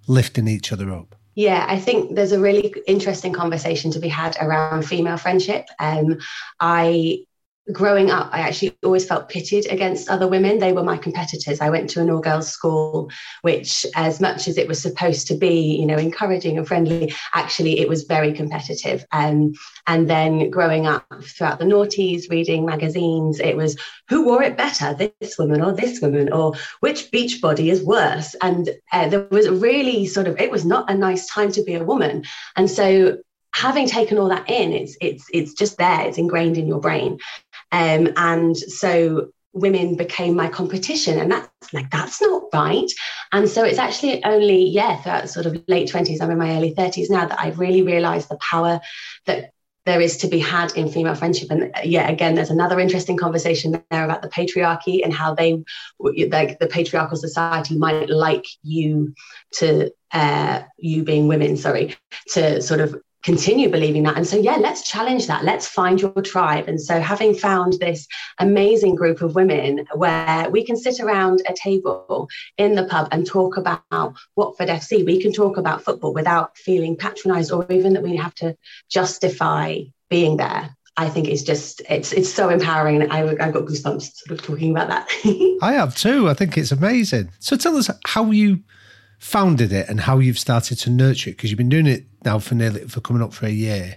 lifting 0.07 0.47
each 0.47 0.73
other 0.73 0.93
up? 0.93 1.17
Yeah, 1.35 1.67
I 1.69 1.79
think 1.81 2.15
there's 2.15 2.31
a 2.31 2.39
really 2.39 2.73
interesting 2.87 3.33
conversation 3.33 3.91
to 3.91 3.99
be 3.99 4.09
had 4.09 4.37
around 4.41 4.87
female 4.87 5.17
friendship. 5.17 5.67
Um, 5.81 6.19
I 6.61 7.25
growing 7.73 8.11
up, 8.11 8.29
I 8.33 8.41
actually 8.41 8.77
always 8.85 9.07
felt 9.07 9.29
pitted 9.29 9.67
against 9.71 10.11
other 10.11 10.29
women. 10.29 10.59
They 10.59 10.73
were 10.73 10.83
my 10.83 10.99
competitors. 10.99 11.61
I 11.61 11.71
went 11.71 11.89
to 11.91 12.01
an 12.01 12.11
all 12.11 12.21
girls 12.21 12.49
school, 12.49 13.11
which, 13.43 13.87
as 13.95 14.21
much 14.21 14.47
as 14.49 14.59
it 14.59 14.69
was 14.69 14.81
supposed 14.81 15.27
to 15.29 15.35
be, 15.35 15.77
you 15.77 15.87
know, 15.87 15.97
encouraging 15.97 16.59
and 16.59 16.69
friendly, 16.69 17.15
actually 17.33 17.81
it 17.81 17.89
was 17.89 18.05
very 18.05 18.33
competitive. 18.33 19.05
Um, 19.13 19.55
and 19.87 20.09
then 20.09 20.51
growing 20.51 20.87
up 20.87 21.07
throughout 21.23 21.59
the 21.59 21.65
noughties, 21.65 22.31
reading 22.31 22.67
magazines, 22.67 23.41
it 23.41 23.57
was 23.57 23.79
who 24.09 24.27
wore 24.27 24.43
it 24.43 24.59
better, 24.59 24.95
this 24.95 25.39
woman 25.39 25.63
or 25.63 25.73
this 25.73 26.01
woman, 26.01 26.33
or 26.33 26.55
which 26.81 27.11
beach 27.11 27.41
body 27.41 27.71
is 27.71 27.83
worse. 27.83 28.35
And 28.43 28.69
uh, 28.93 29.09
there 29.09 29.27
was 29.31 29.49
really 29.49 30.07
sort 30.07 30.29
of, 30.29 30.39
it 30.39 30.51
was 30.51 30.67
not 30.67 30.91
a 30.91 30.95
nice 30.95 31.27
time 31.29 31.51
to 31.53 31.63
be 31.63 31.75
a 31.75 31.85
woman. 31.85 32.25
And 32.57 32.71
so 32.71 33.19
having 33.55 33.87
taken 33.87 34.19
all 34.19 34.29
that 34.29 34.51
in, 34.51 34.73
it's 34.73 34.97
it's 35.01 35.27
it's 35.33 35.55
just 35.55 35.79
there. 35.79 36.07
It's 36.07 36.19
ingrained 36.19 36.59
in 36.59 36.67
your 36.67 36.81
brain. 36.81 37.19
Um, 37.75 38.13
and 38.17 38.57
so 38.57 39.31
women 39.53 39.97
became 39.97 40.37
my 40.37 40.49
competition 40.49 41.19
and 41.19 41.31
that's 41.31 41.73
like 41.73 41.91
that's 41.91 42.21
not 42.21 42.45
right. 42.53 42.91
And 43.33 43.49
so 43.49 43.65
it's 43.65 43.79
actually 43.79 44.23
only 44.25 44.69
yeah 44.69 45.01
throughout 45.03 45.29
sort 45.29 45.47
of 45.47 45.61
late 45.67 45.91
20s 45.91 46.21
i'm 46.21 46.31
in 46.31 46.39
my 46.39 46.57
early 46.57 46.75
30s 46.75 47.11
now 47.11 47.27
that 47.27 47.41
i've 47.41 47.59
really 47.59 47.83
realized 47.83 48.29
the 48.29 48.37
power 48.37 48.81
that 49.27 49.51
there 49.87 50.01
is 50.01 50.17
to 50.17 50.29
be 50.29 50.39
had 50.39 50.75
in 50.77 50.89
female 50.89 51.15
friendship. 51.15 51.51
And 51.51 51.71
yeah 51.85 52.09
again 52.09 52.35
there's 52.37 52.51
another 52.51 52.79
interesting 52.79 53.17
conversation 53.17 53.83
there 53.91 54.05
about 54.05 54.23
the 54.23 54.29
patriarchy 54.29 55.01
and 55.05 55.13
how 55.13 55.35
they 55.35 55.65
like 55.99 56.59
the 56.59 56.69
patriarchal 56.71 57.17
society 57.17 57.77
might 57.77 58.09
like 58.09 58.47
you 58.63 59.15
to 59.59 59.91
uh 60.13 60.63
you 60.79 61.03
being 61.03 61.27
women 61.29 61.57
sorry 61.57 61.97
to 62.29 62.63
sort 62.63 62.81
of 62.81 63.01
continue 63.25 63.71
believing 63.71 64.03
that. 64.05 64.17
And 64.17 64.27
so, 64.27 64.37
yeah, 64.37 64.57
let's 64.57 64.87
challenge 64.87 65.27
that. 65.27 65.45
Let's 65.45 65.67
find 65.67 66.01
your 66.01 66.13
tribe. 66.23 66.69
And 66.69 66.81
so, 66.81 67.01
having 67.01 67.35
found 67.35 67.75
this 67.75 68.07
amazing 68.39 68.95
group 68.95 69.23
of 69.23 69.35
women 69.35 69.87
where 69.95 70.49
we 70.51 70.65
can 70.65 70.77
sit 70.77 71.01
around 71.01 71.43
a 71.49 71.55
table 71.55 72.29
in 72.59 72.75
the 72.75 72.85
pub 72.85 73.09
and 73.11 73.27
talk 73.27 73.57
about 73.57 74.15
Watford 74.37 74.69
FC, 74.69 75.05
we 75.05 75.21
can 75.21 75.33
talk 75.33 75.57
about 75.57 75.83
football 75.83 76.13
without 76.13 76.57
feeling 76.57 76.97
patronized 76.97 77.51
or 77.51 77.67
even 77.71 77.95
that 77.95 78.03
we 78.03 78.17
have 78.17 78.35
to 78.37 78.57
justify 78.91 79.81
being 80.11 80.37
there. 80.37 80.77
I 80.97 81.09
think 81.09 81.27
it's 81.29 81.43
just 81.43 81.83
it's 81.89 82.13
it's 82.13 82.33
so 82.33 82.51
empowering. 82.51 83.11
I 83.11 83.29
I 83.29 83.51
got 83.51 83.65
goosebumps 83.65 84.15
sort 84.15 84.39
of 84.39 84.47
talking 84.47 84.71
about 84.71 84.89
that. 84.89 85.09
I 85.63 85.73
have 85.73 85.97
too. 85.97 86.29
I 86.29 86.35
think 86.35 86.57
it's 86.57 86.71
amazing. 86.71 87.33
So 87.41 87.57
tell 87.57 87.77
us 87.77 87.91
how 88.07 88.31
you 88.31 88.61
founded 89.25 89.73
it 89.73 89.89
and 89.89 90.01
how 90.01 90.19
you've 90.19 90.39
started 90.39 90.79
to 90.79 90.91
nurture 90.91 91.31
it 91.31 91.33
because 91.33 91.51
you've 91.51 91.57
been 91.57 91.71
doing 91.71 91.87
it 91.87 92.05
now 92.27 92.39
for 92.39 92.55
nearly 92.55 92.87
for 92.87 93.01
coming 93.01 93.23
up 93.23 93.33
for 93.33 93.47
a 93.47 93.51
year. 93.51 93.97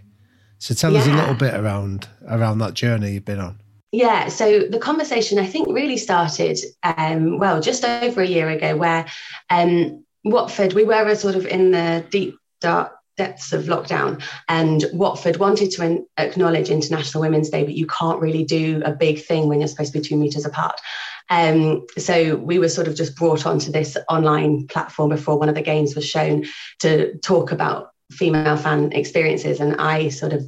So 0.58 0.74
tell 0.74 0.94
yeah. 0.94 1.00
us 1.00 1.08
a 1.08 1.12
little 1.12 1.36
bit 1.36 1.54
around 1.54 2.08
around 2.30 2.60
that 2.60 2.76
journey 2.76 3.12
you've 3.12 3.26
been 3.26 3.42
on. 3.42 3.60
Yeah, 3.92 4.30
so 4.30 4.62
the 4.62 4.80
conversation 4.80 5.38
I 5.38 5.46
think 5.46 5.68
really 5.68 5.98
started 5.98 6.58
um, 6.82 7.40
well 7.40 7.62
just 7.62 7.84
over 7.84 8.22
a 8.22 8.26
year 8.26 8.50
ago, 8.50 8.78
where 8.78 9.06
um, 9.50 10.06
Watford 10.24 10.72
we 10.72 10.86
were 10.86 11.14
sort 11.16 11.36
of 11.36 11.46
in 11.46 11.72
the 11.72 12.06
deep 12.10 12.38
dark 12.62 12.94
depths 13.18 13.52
of 13.52 13.66
lockdown, 13.66 14.24
and 14.48 14.86
Watford 14.94 15.38
wanted 15.38 15.72
to 15.72 15.84
in- 15.84 16.06
acknowledge 16.18 16.70
International 16.70 17.22
Women's 17.22 17.50
Day, 17.50 17.66
but 17.66 17.74
you 17.74 17.86
can't 17.86 18.22
really 18.22 18.46
do 18.46 18.82
a 18.86 18.94
big 18.94 19.22
thing 19.22 19.50
when 19.50 19.60
you're 19.60 19.68
supposed 19.68 19.92
to 19.92 20.00
be 20.00 20.08
two 20.08 20.16
meters 20.16 20.46
apart. 20.46 20.80
Um, 21.30 21.86
so 21.98 22.36
we 22.38 22.60
were 22.60 22.70
sort 22.70 22.88
of 22.88 22.96
just 22.96 23.16
brought 23.16 23.46
onto 23.46 23.72
this 23.72 23.98
online 24.10 24.68
platform 24.68 25.10
before 25.10 25.38
one 25.38 25.50
of 25.50 25.56
the 25.56 25.62
games 25.62 25.96
was 25.96 26.08
shown 26.08 26.46
to 26.80 27.18
talk 27.20 27.52
about 27.52 27.92
female 28.12 28.58
fan 28.58 28.92
experiences, 28.94 29.60
and 29.60 29.76
I 29.76 30.10
sort 30.10 30.34
of 30.34 30.44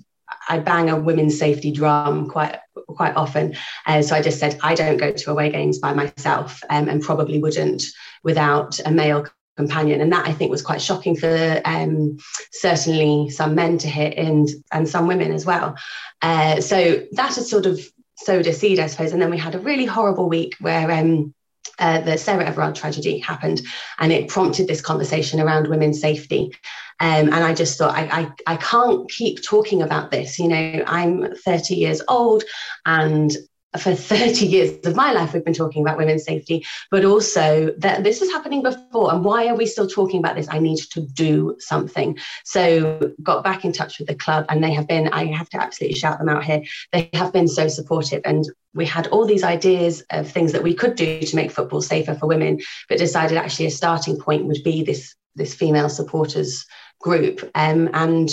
I 0.47 0.59
bang 0.59 0.89
a 0.89 0.99
women's 0.99 1.37
safety 1.37 1.71
drum 1.71 2.29
quite 2.29 2.57
quite 2.87 3.15
often. 3.15 3.55
Uh, 3.85 4.01
so 4.01 4.15
I 4.15 4.21
just 4.21 4.39
said 4.39 4.57
I 4.63 4.75
don't 4.75 4.97
go 4.97 5.11
to 5.11 5.31
away 5.31 5.51
games 5.51 5.79
by 5.79 5.93
myself, 5.93 6.61
um, 6.69 6.87
and 6.89 7.01
probably 7.01 7.39
wouldn't 7.39 7.83
without 8.23 8.79
a 8.85 8.91
male 8.91 9.27
companion. 9.57 9.99
And 9.99 10.11
that 10.13 10.25
I 10.25 10.33
think 10.33 10.49
was 10.49 10.61
quite 10.61 10.81
shocking 10.81 11.15
for 11.15 11.61
um, 11.65 12.17
certainly 12.53 13.29
some 13.29 13.55
men 13.55 13.77
to 13.79 13.89
hear 13.89 14.13
and 14.15 14.47
and 14.71 14.87
some 14.87 15.07
women 15.07 15.33
as 15.33 15.45
well. 15.45 15.75
Uh, 16.21 16.61
so 16.61 17.05
that 17.11 17.33
sort 17.33 17.65
of 17.65 17.79
sowed 18.23 18.47
a 18.47 18.53
seed, 18.53 18.79
I 18.79 18.87
suppose. 18.87 19.11
And 19.11 19.21
then 19.21 19.29
we 19.29 19.37
had 19.37 19.55
a 19.55 19.59
really 19.59 19.85
horrible 19.85 20.29
week 20.29 20.55
where 20.59 20.91
um, 20.91 21.33
uh, 21.79 22.01
the 22.01 22.17
Sarah 22.17 22.45
Everard 22.45 22.75
tragedy 22.75 23.19
happened, 23.19 23.61
and 23.99 24.11
it 24.11 24.27
prompted 24.27 24.67
this 24.67 24.81
conversation 24.81 25.39
around 25.39 25.67
women's 25.67 26.01
safety. 26.01 26.51
Um, 26.99 27.31
and 27.31 27.35
I 27.35 27.53
just 27.53 27.77
thought, 27.77 27.95
I, 27.95 28.31
I, 28.47 28.53
I 28.53 28.57
can't 28.57 29.09
keep 29.09 29.41
talking 29.41 29.81
about 29.81 30.11
this. 30.11 30.37
You 30.37 30.49
know, 30.49 30.83
I'm 30.85 31.33
30 31.33 31.75
years 31.75 32.01
old, 32.07 32.43
and 32.85 33.31
for 33.77 33.93
30 33.93 34.45
years 34.45 34.85
of 34.85 34.95
my 34.95 35.11
life, 35.11 35.33
we've 35.33 35.45
been 35.45 35.53
talking 35.53 35.83
about 35.83 35.97
women's 35.97 36.23
safety, 36.23 36.65
but 36.89 37.05
also 37.05 37.71
that 37.77 38.03
this 38.03 38.21
is 38.21 38.31
happening 38.31 38.63
before. 38.63 39.13
And 39.13 39.23
why 39.23 39.47
are 39.47 39.55
we 39.55 39.67
still 39.67 39.87
talking 39.87 40.19
about 40.19 40.35
this? 40.35 40.47
I 40.49 40.57
need 40.57 40.79
to 40.91 41.01
do 41.01 41.55
something. 41.59 42.17
So, 42.43 43.13
got 43.21 43.43
back 43.43 43.65
in 43.65 43.71
touch 43.71 43.99
with 43.99 44.07
the 44.07 44.15
club, 44.15 44.45
and 44.49 44.63
they 44.63 44.73
have 44.73 44.87
been, 44.87 45.09
I 45.09 45.25
have 45.25 45.49
to 45.49 45.61
absolutely 45.61 45.99
shout 45.99 46.17
them 46.17 46.29
out 46.29 46.43
here. 46.43 46.63
They 46.91 47.09
have 47.13 47.31
been 47.31 47.47
so 47.47 47.67
supportive. 47.67 48.21
And 48.25 48.45
we 48.73 48.85
had 48.85 49.07
all 49.07 49.25
these 49.25 49.43
ideas 49.43 50.03
of 50.09 50.29
things 50.29 50.51
that 50.53 50.63
we 50.63 50.73
could 50.73 50.95
do 50.95 51.21
to 51.21 51.35
make 51.35 51.51
football 51.51 51.81
safer 51.81 52.15
for 52.15 52.27
women, 52.27 52.59
but 52.87 52.97
decided 52.97 53.37
actually 53.37 53.67
a 53.67 53.71
starting 53.71 54.17
point 54.17 54.45
would 54.45 54.63
be 54.63 54.83
this, 54.83 55.15
this 55.35 55.53
female 55.53 55.89
supporters 55.89 56.65
group. 56.99 57.49
Um, 57.55 57.89
and 57.93 58.29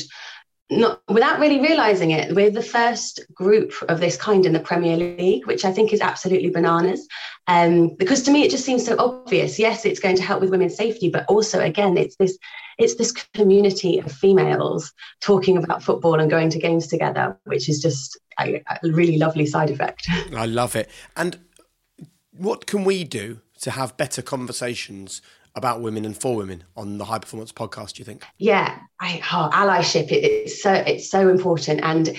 not 0.68 1.00
without 1.08 1.38
really 1.38 1.60
realizing 1.60 2.10
it, 2.10 2.34
we're 2.34 2.50
the 2.50 2.62
first 2.62 3.20
group 3.32 3.72
of 3.88 4.00
this 4.00 4.16
kind 4.16 4.44
in 4.44 4.52
the 4.52 4.60
Premier 4.60 4.96
League, 4.96 5.46
which 5.46 5.64
I 5.64 5.72
think 5.72 5.92
is 5.92 6.00
absolutely 6.00 6.50
bananas. 6.50 7.06
Um, 7.46 7.94
because 7.94 8.22
to 8.22 8.32
me, 8.32 8.42
it 8.42 8.50
just 8.50 8.64
seems 8.64 8.84
so 8.84 8.96
obvious. 8.98 9.58
Yes, 9.58 9.84
it's 9.84 10.00
going 10.00 10.16
to 10.16 10.22
help 10.22 10.40
with 10.40 10.50
women's 10.50 10.76
safety, 10.76 11.08
but 11.08 11.24
also, 11.28 11.60
again, 11.60 11.96
it's 11.96 12.16
this 12.16 12.36
it's 12.78 12.96
this 12.96 13.12
community 13.12 13.98
of 13.98 14.12
females 14.12 14.92
talking 15.20 15.56
about 15.56 15.82
football 15.82 16.20
and 16.20 16.28
going 16.28 16.50
to 16.50 16.58
games 16.58 16.86
together, 16.88 17.38
which 17.44 17.68
is 17.68 17.80
just 17.80 18.18
a, 18.38 18.62
a 18.82 18.90
really 18.90 19.16
lovely 19.16 19.46
side 19.46 19.70
effect. 19.70 20.06
I 20.36 20.46
love 20.46 20.76
it. 20.76 20.90
And 21.16 21.38
what 22.32 22.66
can 22.66 22.84
we 22.84 23.04
do 23.04 23.40
to 23.62 23.70
have 23.70 23.96
better 23.96 24.20
conversations 24.20 25.22
about 25.56 25.80
women 25.80 26.04
and 26.04 26.16
for 26.16 26.36
women 26.36 26.62
on 26.76 26.98
the 26.98 27.04
High 27.04 27.18
Performance 27.18 27.50
podcast? 27.50 27.94
Do 27.94 28.00
you 28.00 28.04
think? 28.04 28.22
Yeah, 28.38 28.78
I, 29.00 29.20
oh, 29.32 29.50
allyship 29.52 30.12
it, 30.12 30.24
it's 30.24 30.62
so 30.62 30.72
it's 30.72 31.10
so 31.10 31.28
important 31.28 31.80
and. 31.82 32.16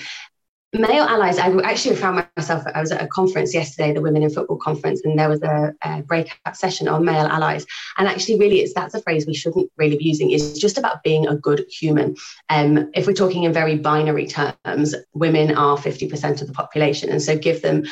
Male 0.74 1.04
allies, 1.04 1.38
I 1.38 1.48
actually 1.62 1.96
found 1.96 2.28
myself, 2.36 2.62
I 2.74 2.82
was 2.82 2.92
at 2.92 3.02
a 3.02 3.06
conference 3.06 3.54
yesterday, 3.54 3.94
the 3.94 4.02
Women 4.02 4.22
in 4.22 4.28
Football 4.28 4.58
conference, 4.58 5.00
and 5.02 5.18
there 5.18 5.30
was 5.30 5.40
a, 5.40 5.72
a 5.82 6.02
breakout 6.02 6.58
session 6.58 6.88
on 6.88 7.06
male 7.06 7.24
allies. 7.24 7.64
And 7.96 8.06
actually, 8.06 8.38
really, 8.38 8.60
it's 8.60 8.74
that's 8.74 8.92
a 8.92 9.00
phrase 9.00 9.26
we 9.26 9.32
shouldn't 9.34 9.72
really 9.78 9.96
be 9.96 10.04
using. 10.04 10.30
It's 10.30 10.58
just 10.58 10.76
about 10.76 11.02
being 11.02 11.26
a 11.26 11.34
good 11.34 11.64
human. 11.70 12.16
Um, 12.50 12.90
if 12.94 13.06
we're 13.06 13.14
talking 13.14 13.44
in 13.44 13.52
very 13.54 13.78
binary 13.78 14.26
terms, 14.26 14.94
women 15.14 15.56
are 15.56 15.78
50% 15.78 16.42
of 16.42 16.48
the 16.48 16.52
population. 16.52 17.08
And 17.08 17.22
so 17.22 17.34
give 17.34 17.62
them 17.62 17.84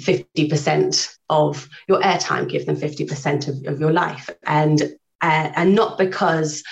50% 0.00 1.16
of 1.28 1.68
your 1.88 2.00
airtime, 2.00 2.48
give 2.48 2.66
them 2.66 2.76
50% 2.76 3.48
of, 3.48 3.72
of 3.72 3.80
your 3.80 3.92
life. 3.92 4.30
And, 4.46 4.80
uh, 5.20 5.50
and 5.54 5.74
not 5.74 5.98
because 5.98 6.62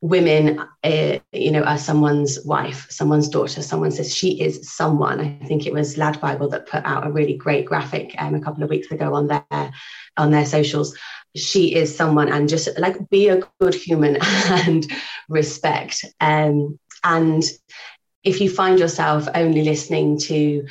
women, 0.00 0.60
uh, 0.84 1.18
you 1.32 1.50
know, 1.50 1.62
are 1.62 1.78
someone's 1.78 2.38
wife, 2.44 2.86
someone's 2.90 3.28
daughter, 3.28 3.62
someone 3.62 3.90
says 3.90 4.14
she 4.14 4.40
is 4.40 4.70
someone. 4.70 5.20
I 5.20 5.46
think 5.46 5.66
it 5.66 5.72
was 5.72 5.96
Lad 5.96 6.20
Bible 6.20 6.48
that 6.50 6.66
put 6.66 6.84
out 6.84 7.06
a 7.06 7.10
really 7.10 7.34
great 7.34 7.64
graphic 7.64 8.14
um, 8.18 8.34
a 8.34 8.40
couple 8.40 8.62
of 8.62 8.70
weeks 8.70 8.90
ago 8.90 9.14
on 9.14 9.26
their, 9.28 9.72
on 10.16 10.30
their 10.30 10.46
socials. 10.46 10.96
She 11.34 11.74
is 11.74 11.94
someone 11.94 12.30
and 12.30 12.48
just 12.48 12.68
like 12.78 13.08
be 13.10 13.28
a 13.28 13.42
good 13.60 13.74
human 13.74 14.16
and 14.22 14.86
respect. 15.28 16.04
Um, 16.20 16.78
and 17.02 17.42
if 18.22 18.40
you 18.40 18.50
find 18.50 18.78
yourself 18.78 19.28
only 19.34 19.62
listening 19.62 20.18
to 20.18 20.66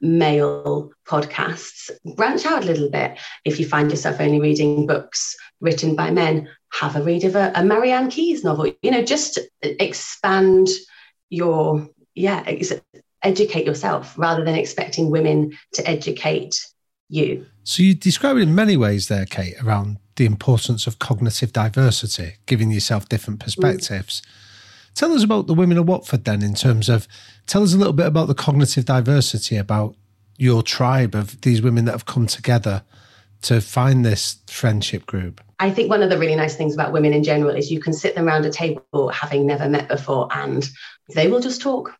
male 0.00 0.90
podcasts, 1.06 1.90
branch 2.16 2.46
out 2.46 2.62
a 2.62 2.66
little 2.66 2.90
bit. 2.90 3.18
If 3.44 3.60
you 3.60 3.66
find 3.66 3.90
yourself 3.90 4.20
only 4.20 4.40
reading 4.40 4.86
books 4.86 5.36
written 5.60 5.94
by 5.94 6.10
men, 6.10 6.48
have 6.72 6.96
a 6.96 7.02
read 7.02 7.24
of 7.24 7.36
a, 7.36 7.52
a 7.54 7.64
Marianne 7.64 8.10
Keyes 8.10 8.44
novel. 8.44 8.72
You 8.82 8.90
know, 8.90 9.02
just 9.02 9.38
expand 9.62 10.68
your, 11.28 11.88
yeah, 12.14 12.44
educate 13.22 13.66
yourself 13.66 14.16
rather 14.18 14.44
than 14.44 14.54
expecting 14.54 15.10
women 15.10 15.56
to 15.74 15.88
educate 15.88 16.66
you. 17.08 17.46
So 17.64 17.82
you 17.82 17.94
describe 17.94 18.36
it 18.36 18.42
in 18.42 18.54
many 18.54 18.76
ways 18.76 19.08
there, 19.08 19.26
Kate, 19.26 19.54
around 19.62 19.98
the 20.16 20.26
importance 20.26 20.86
of 20.86 20.98
cognitive 20.98 21.52
diversity, 21.52 22.36
giving 22.46 22.70
yourself 22.70 23.08
different 23.08 23.40
perspectives. 23.40 24.22
Mm. 24.22 24.49
Tell 24.94 25.12
us 25.12 25.22
about 25.22 25.46
the 25.46 25.54
women 25.54 25.78
of 25.78 25.88
Watford 25.88 26.24
then, 26.24 26.42
in 26.42 26.54
terms 26.54 26.88
of, 26.88 27.08
tell 27.46 27.62
us 27.62 27.72
a 27.72 27.76
little 27.76 27.92
bit 27.92 28.06
about 28.06 28.28
the 28.28 28.34
cognitive 28.34 28.84
diversity, 28.84 29.56
about 29.56 29.96
your 30.36 30.62
tribe 30.62 31.14
of 31.14 31.40
these 31.42 31.62
women 31.62 31.84
that 31.84 31.92
have 31.92 32.06
come 32.06 32.26
together 32.26 32.82
to 33.42 33.60
find 33.60 34.04
this 34.04 34.38
friendship 34.46 35.06
group? 35.06 35.40
I 35.58 35.70
think 35.70 35.90
one 35.90 36.02
of 36.02 36.08
the 36.08 36.18
really 36.18 36.36
nice 36.36 36.56
things 36.56 36.72
about 36.72 36.92
women 36.92 37.12
in 37.12 37.22
general 37.22 37.54
is 37.54 37.70
you 37.70 37.80
can 37.80 37.92
sit 37.92 38.14
them 38.14 38.26
around 38.26 38.46
a 38.46 38.50
table 38.50 39.08
having 39.10 39.46
never 39.46 39.68
met 39.68 39.88
before 39.88 40.28
and 40.32 40.66
they 41.14 41.28
will 41.28 41.40
just 41.40 41.60
talk, 41.60 41.94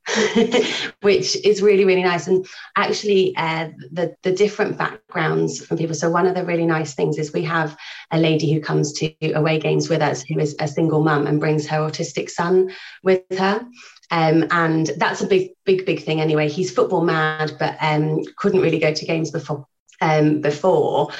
which 1.03 1.37
is 1.45 1.61
really, 1.61 1.85
really 1.85 2.03
nice. 2.03 2.27
And 2.27 2.47
actually, 2.77 3.35
uh, 3.37 3.69
the, 3.93 4.15
the 4.23 4.33
different 4.33 4.79
backgrounds 4.79 5.65
from 5.65 5.79
people. 5.79 5.95
So, 5.95 6.11
one 6.11 6.27
of 6.27 6.35
the 6.35 6.45
really 6.45 6.67
nice 6.67 6.95
things 6.95 7.19
is 7.19 7.33
we 7.33 7.43
have 7.43 7.77
a 8.11 8.19
lady 8.19 8.53
who 8.53 8.61
comes 8.61 8.93
to 8.95 9.15
away 9.33 9.59
games 9.59 9.89
with 9.89 10.01
us 10.01 10.23
who 10.23 10.39
is 10.39 10.57
a 10.59 10.69
single 10.69 11.03
mum 11.03 11.27
and 11.27 11.41
brings 11.41 11.67
her 11.67 11.79
autistic 11.79 12.31
son 12.31 12.71
with 13.03 13.23
her. 13.37 13.67
Um, 14.11 14.47
and 14.51 14.91
that's 14.97 15.21
a 15.21 15.27
big, 15.27 15.51
big, 15.65 15.87
big 15.87 16.03
thing 16.03 16.21
anyway. 16.21 16.49
He's 16.49 16.73
football 16.73 17.05
mad, 17.05 17.53
but 17.59 17.77
um, 17.81 18.23
couldn't 18.37 18.61
really 18.61 18.79
go 18.79 18.93
to 18.93 19.05
games 19.07 19.31
before. 19.31 19.67
Um, 20.03 20.41
before 20.41 21.11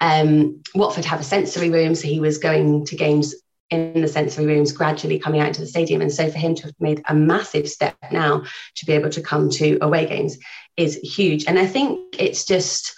um, 0.00 0.60
Watford 0.74 1.04
have 1.04 1.20
a 1.20 1.24
sensory 1.24 1.70
room, 1.70 1.94
so 1.94 2.08
he 2.08 2.20
was 2.20 2.38
going 2.38 2.84
to 2.86 2.96
games 2.96 3.34
in 3.70 4.00
the 4.00 4.08
sensory 4.08 4.46
rooms, 4.46 4.72
gradually 4.72 5.18
coming 5.18 5.40
out 5.40 5.54
to 5.54 5.60
the 5.60 5.66
stadium. 5.66 6.00
And 6.00 6.12
so 6.12 6.30
for 6.30 6.38
him 6.38 6.54
to 6.56 6.62
have 6.64 6.74
made 6.80 7.02
a 7.08 7.14
massive 7.14 7.68
step 7.68 7.96
now 8.12 8.42
to 8.76 8.86
be 8.86 8.92
able 8.92 9.10
to 9.10 9.22
come 9.22 9.50
to 9.50 9.78
away 9.80 10.06
games 10.06 10.36
is 10.76 10.96
huge. 10.96 11.46
And 11.46 11.58
I 11.58 11.66
think 11.66 12.16
it's 12.18 12.44
just 12.44 12.94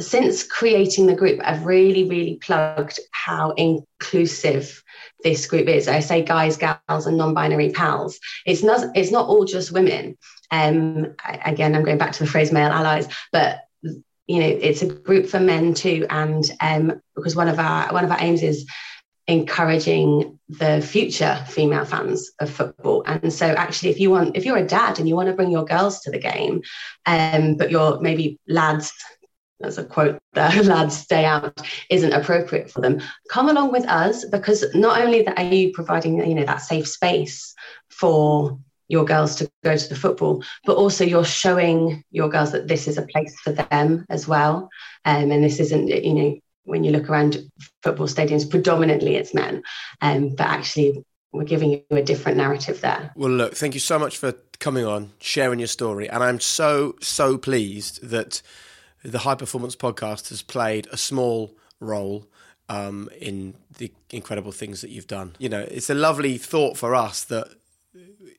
since 0.00 0.44
creating 0.44 1.06
the 1.06 1.16
group, 1.16 1.40
I've 1.42 1.66
really, 1.66 2.04
really 2.04 2.36
plugged 2.36 3.00
how 3.10 3.50
inclusive 3.52 4.82
this 5.24 5.46
group 5.46 5.68
is. 5.68 5.88
I 5.88 6.00
say 6.00 6.22
guys, 6.22 6.56
gals, 6.56 7.06
and 7.06 7.16
non-binary 7.16 7.70
pals. 7.70 8.20
It's 8.46 8.62
not 8.62 8.96
it's 8.96 9.10
not 9.10 9.28
all 9.28 9.44
just 9.44 9.72
women. 9.72 10.16
Um, 10.50 11.14
again, 11.44 11.74
I'm 11.74 11.84
going 11.84 11.98
back 11.98 12.12
to 12.12 12.24
the 12.24 12.30
phrase 12.30 12.52
male 12.52 12.70
allies, 12.70 13.08
but 13.32 13.60
you 14.28 14.40
know, 14.40 14.46
it's 14.46 14.82
a 14.82 14.86
group 14.86 15.26
for 15.26 15.40
men 15.40 15.74
too. 15.74 16.06
And 16.10 16.48
um, 16.60 17.00
because 17.16 17.34
one 17.34 17.48
of 17.48 17.58
our 17.58 17.92
one 17.92 18.04
of 18.04 18.10
our 18.12 18.20
aims 18.20 18.42
is 18.42 18.66
encouraging 19.26 20.38
the 20.48 20.80
future 20.80 21.44
female 21.48 21.84
fans 21.84 22.30
of 22.40 22.48
football. 22.48 23.02
And 23.06 23.32
so 23.32 23.46
actually 23.46 23.90
if 23.90 23.98
you 23.98 24.10
want 24.10 24.36
if 24.36 24.44
you're 24.44 24.56
a 24.56 24.66
dad 24.66 24.98
and 24.98 25.08
you 25.08 25.16
want 25.16 25.28
to 25.28 25.34
bring 25.34 25.50
your 25.50 25.64
girls 25.64 26.00
to 26.00 26.10
the 26.10 26.18
game, 26.18 26.62
um, 27.06 27.56
but 27.56 27.70
you're 27.70 28.00
maybe 28.00 28.38
lads 28.46 28.92
that's 29.60 29.78
a 29.78 29.84
quote 29.84 30.18
that 30.34 30.64
lads 30.66 30.96
stay 30.96 31.24
out 31.24 31.60
isn't 31.90 32.12
appropriate 32.12 32.70
for 32.70 32.80
them 32.80 33.00
come 33.28 33.48
along 33.48 33.72
with 33.72 33.84
us 33.88 34.24
because 34.26 34.64
not 34.74 35.00
only 35.00 35.26
are 35.26 35.42
you 35.42 35.72
providing 35.72 36.24
you 36.24 36.34
know 36.34 36.44
that 36.44 36.62
safe 36.62 36.86
space 36.86 37.54
for 37.90 38.56
your 38.88 39.04
girls 39.04 39.36
to 39.36 39.50
go 39.62 39.76
to 39.76 39.88
the 39.88 39.94
football 39.94 40.42
but 40.64 40.76
also 40.76 41.04
you're 41.04 41.24
showing 41.24 42.02
your 42.10 42.28
girls 42.28 42.52
that 42.52 42.68
this 42.68 42.88
is 42.88 42.98
a 42.98 43.02
place 43.02 43.38
for 43.40 43.52
them 43.52 44.04
as 44.08 44.26
well 44.26 44.68
um, 45.04 45.30
and 45.30 45.44
this 45.44 45.60
isn't 45.60 45.88
you 45.88 46.14
know 46.14 46.38
when 46.68 46.84
you 46.84 46.92
look 46.92 47.08
around 47.08 47.50
football 47.82 48.06
stadiums, 48.06 48.48
predominantly 48.48 49.16
it's 49.16 49.34
men, 49.34 49.62
um, 50.02 50.28
but 50.30 50.46
actually 50.46 51.04
we're 51.32 51.44
giving 51.44 51.70
you 51.70 51.82
a 51.90 52.02
different 52.02 52.36
narrative 52.36 52.80
there. 52.80 53.10
Well, 53.16 53.30
look, 53.30 53.54
thank 53.54 53.74
you 53.74 53.80
so 53.80 53.98
much 53.98 54.18
for 54.18 54.34
coming 54.60 54.84
on, 54.84 55.12
sharing 55.18 55.58
your 55.58 55.68
story, 55.68 56.08
and 56.08 56.22
I'm 56.22 56.40
so 56.40 56.96
so 57.00 57.38
pleased 57.38 58.08
that 58.08 58.42
the 59.02 59.20
High 59.20 59.34
Performance 59.34 59.76
Podcast 59.76 60.28
has 60.28 60.42
played 60.42 60.86
a 60.92 60.96
small 60.96 61.56
role. 61.80 62.26
Um, 62.70 63.08
in 63.18 63.54
the 63.78 63.90
incredible 64.10 64.52
things 64.52 64.82
that 64.82 64.90
you've 64.90 65.06
done. 65.06 65.34
You 65.38 65.48
know, 65.48 65.66
it's 65.70 65.88
a 65.88 65.94
lovely 65.94 66.36
thought 66.36 66.76
for 66.76 66.94
us 66.94 67.24
that 67.24 67.48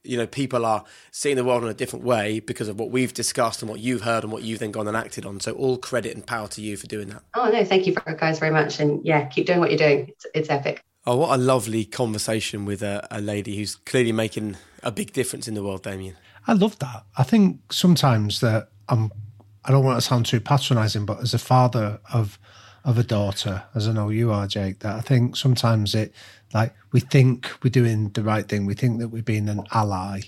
you 0.03 0.17
know 0.17 0.27
people 0.27 0.65
are 0.65 0.83
seeing 1.11 1.35
the 1.35 1.43
world 1.43 1.63
in 1.63 1.69
a 1.69 1.73
different 1.73 2.05
way 2.05 2.39
because 2.39 2.67
of 2.67 2.79
what 2.79 2.91
we've 2.91 3.13
discussed 3.13 3.61
and 3.61 3.69
what 3.69 3.79
you've 3.79 4.01
heard 4.01 4.23
and 4.23 4.31
what 4.31 4.43
you've 4.43 4.59
then 4.59 4.71
gone 4.71 4.87
and 4.87 4.97
acted 4.97 5.25
on. 5.25 5.39
So 5.39 5.53
all 5.53 5.77
credit 5.77 6.15
and 6.15 6.25
power 6.25 6.47
to 6.49 6.61
you 6.61 6.77
for 6.77 6.87
doing 6.87 7.09
that. 7.09 7.23
Oh 7.35 7.49
no 7.49 7.63
thank 7.65 7.87
you 7.87 7.95
guys 8.17 8.39
very 8.39 8.51
much. 8.51 8.79
And 8.79 9.05
yeah 9.05 9.25
keep 9.25 9.45
doing 9.45 9.59
what 9.59 9.69
you're 9.69 9.77
doing. 9.77 10.07
It's, 10.09 10.25
it's 10.33 10.49
epic. 10.49 10.83
Oh 11.05 11.17
what 11.17 11.37
a 11.37 11.41
lovely 11.41 11.85
conversation 11.85 12.65
with 12.65 12.81
a, 12.81 13.07
a 13.11 13.21
lady 13.21 13.57
who's 13.57 13.75
clearly 13.75 14.11
making 14.11 14.57
a 14.83 14.91
big 14.91 15.13
difference 15.13 15.47
in 15.47 15.53
the 15.53 15.63
world 15.63 15.83
Damian. 15.83 16.15
I 16.47 16.53
love 16.53 16.79
that. 16.79 17.03
I 17.17 17.23
think 17.23 17.73
sometimes 17.73 18.39
that 18.39 18.69
i'm 18.89 19.11
i 19.65 19.71
don't 19.71 19.85
want 19.85 19.97
to 19.97 20.01
sound 20.01 20.25
too 20.25 20.39
patronizing 20.39 21.05
but 21.05 21.19
as 21.21 21.33
a 21.33 21.39
father 21.39 21.99
of 22.13 22.39
of 22.83 22.97
a 22.97 23.03
daughter 23.03 23.63
as 23.75 23.87
i 23.87 23.91
know 23.91 24.09
you 24.09 24.31
are 24.31 24.47
jake 24.47 24.79
that 24.79 24.95
i 24.95 25.01
think 25.01 25.35
sometimes 25.35 25.93
it 25.93 26.13
like 26.53 26.73
we 26.91 26.99
think 26.99 27.51
we're 27.63 27.69
doing 27.69 28.09
the 28.09 28.23
right 28.23 28.47
thing. 28.47 28.65
We 28.65 28.73
think 28.73 28.99
that 28.99 29.09
we're 29.09 29.21
being 29.21 29.49
an 29.49 29.63
ally. 29.71 30.21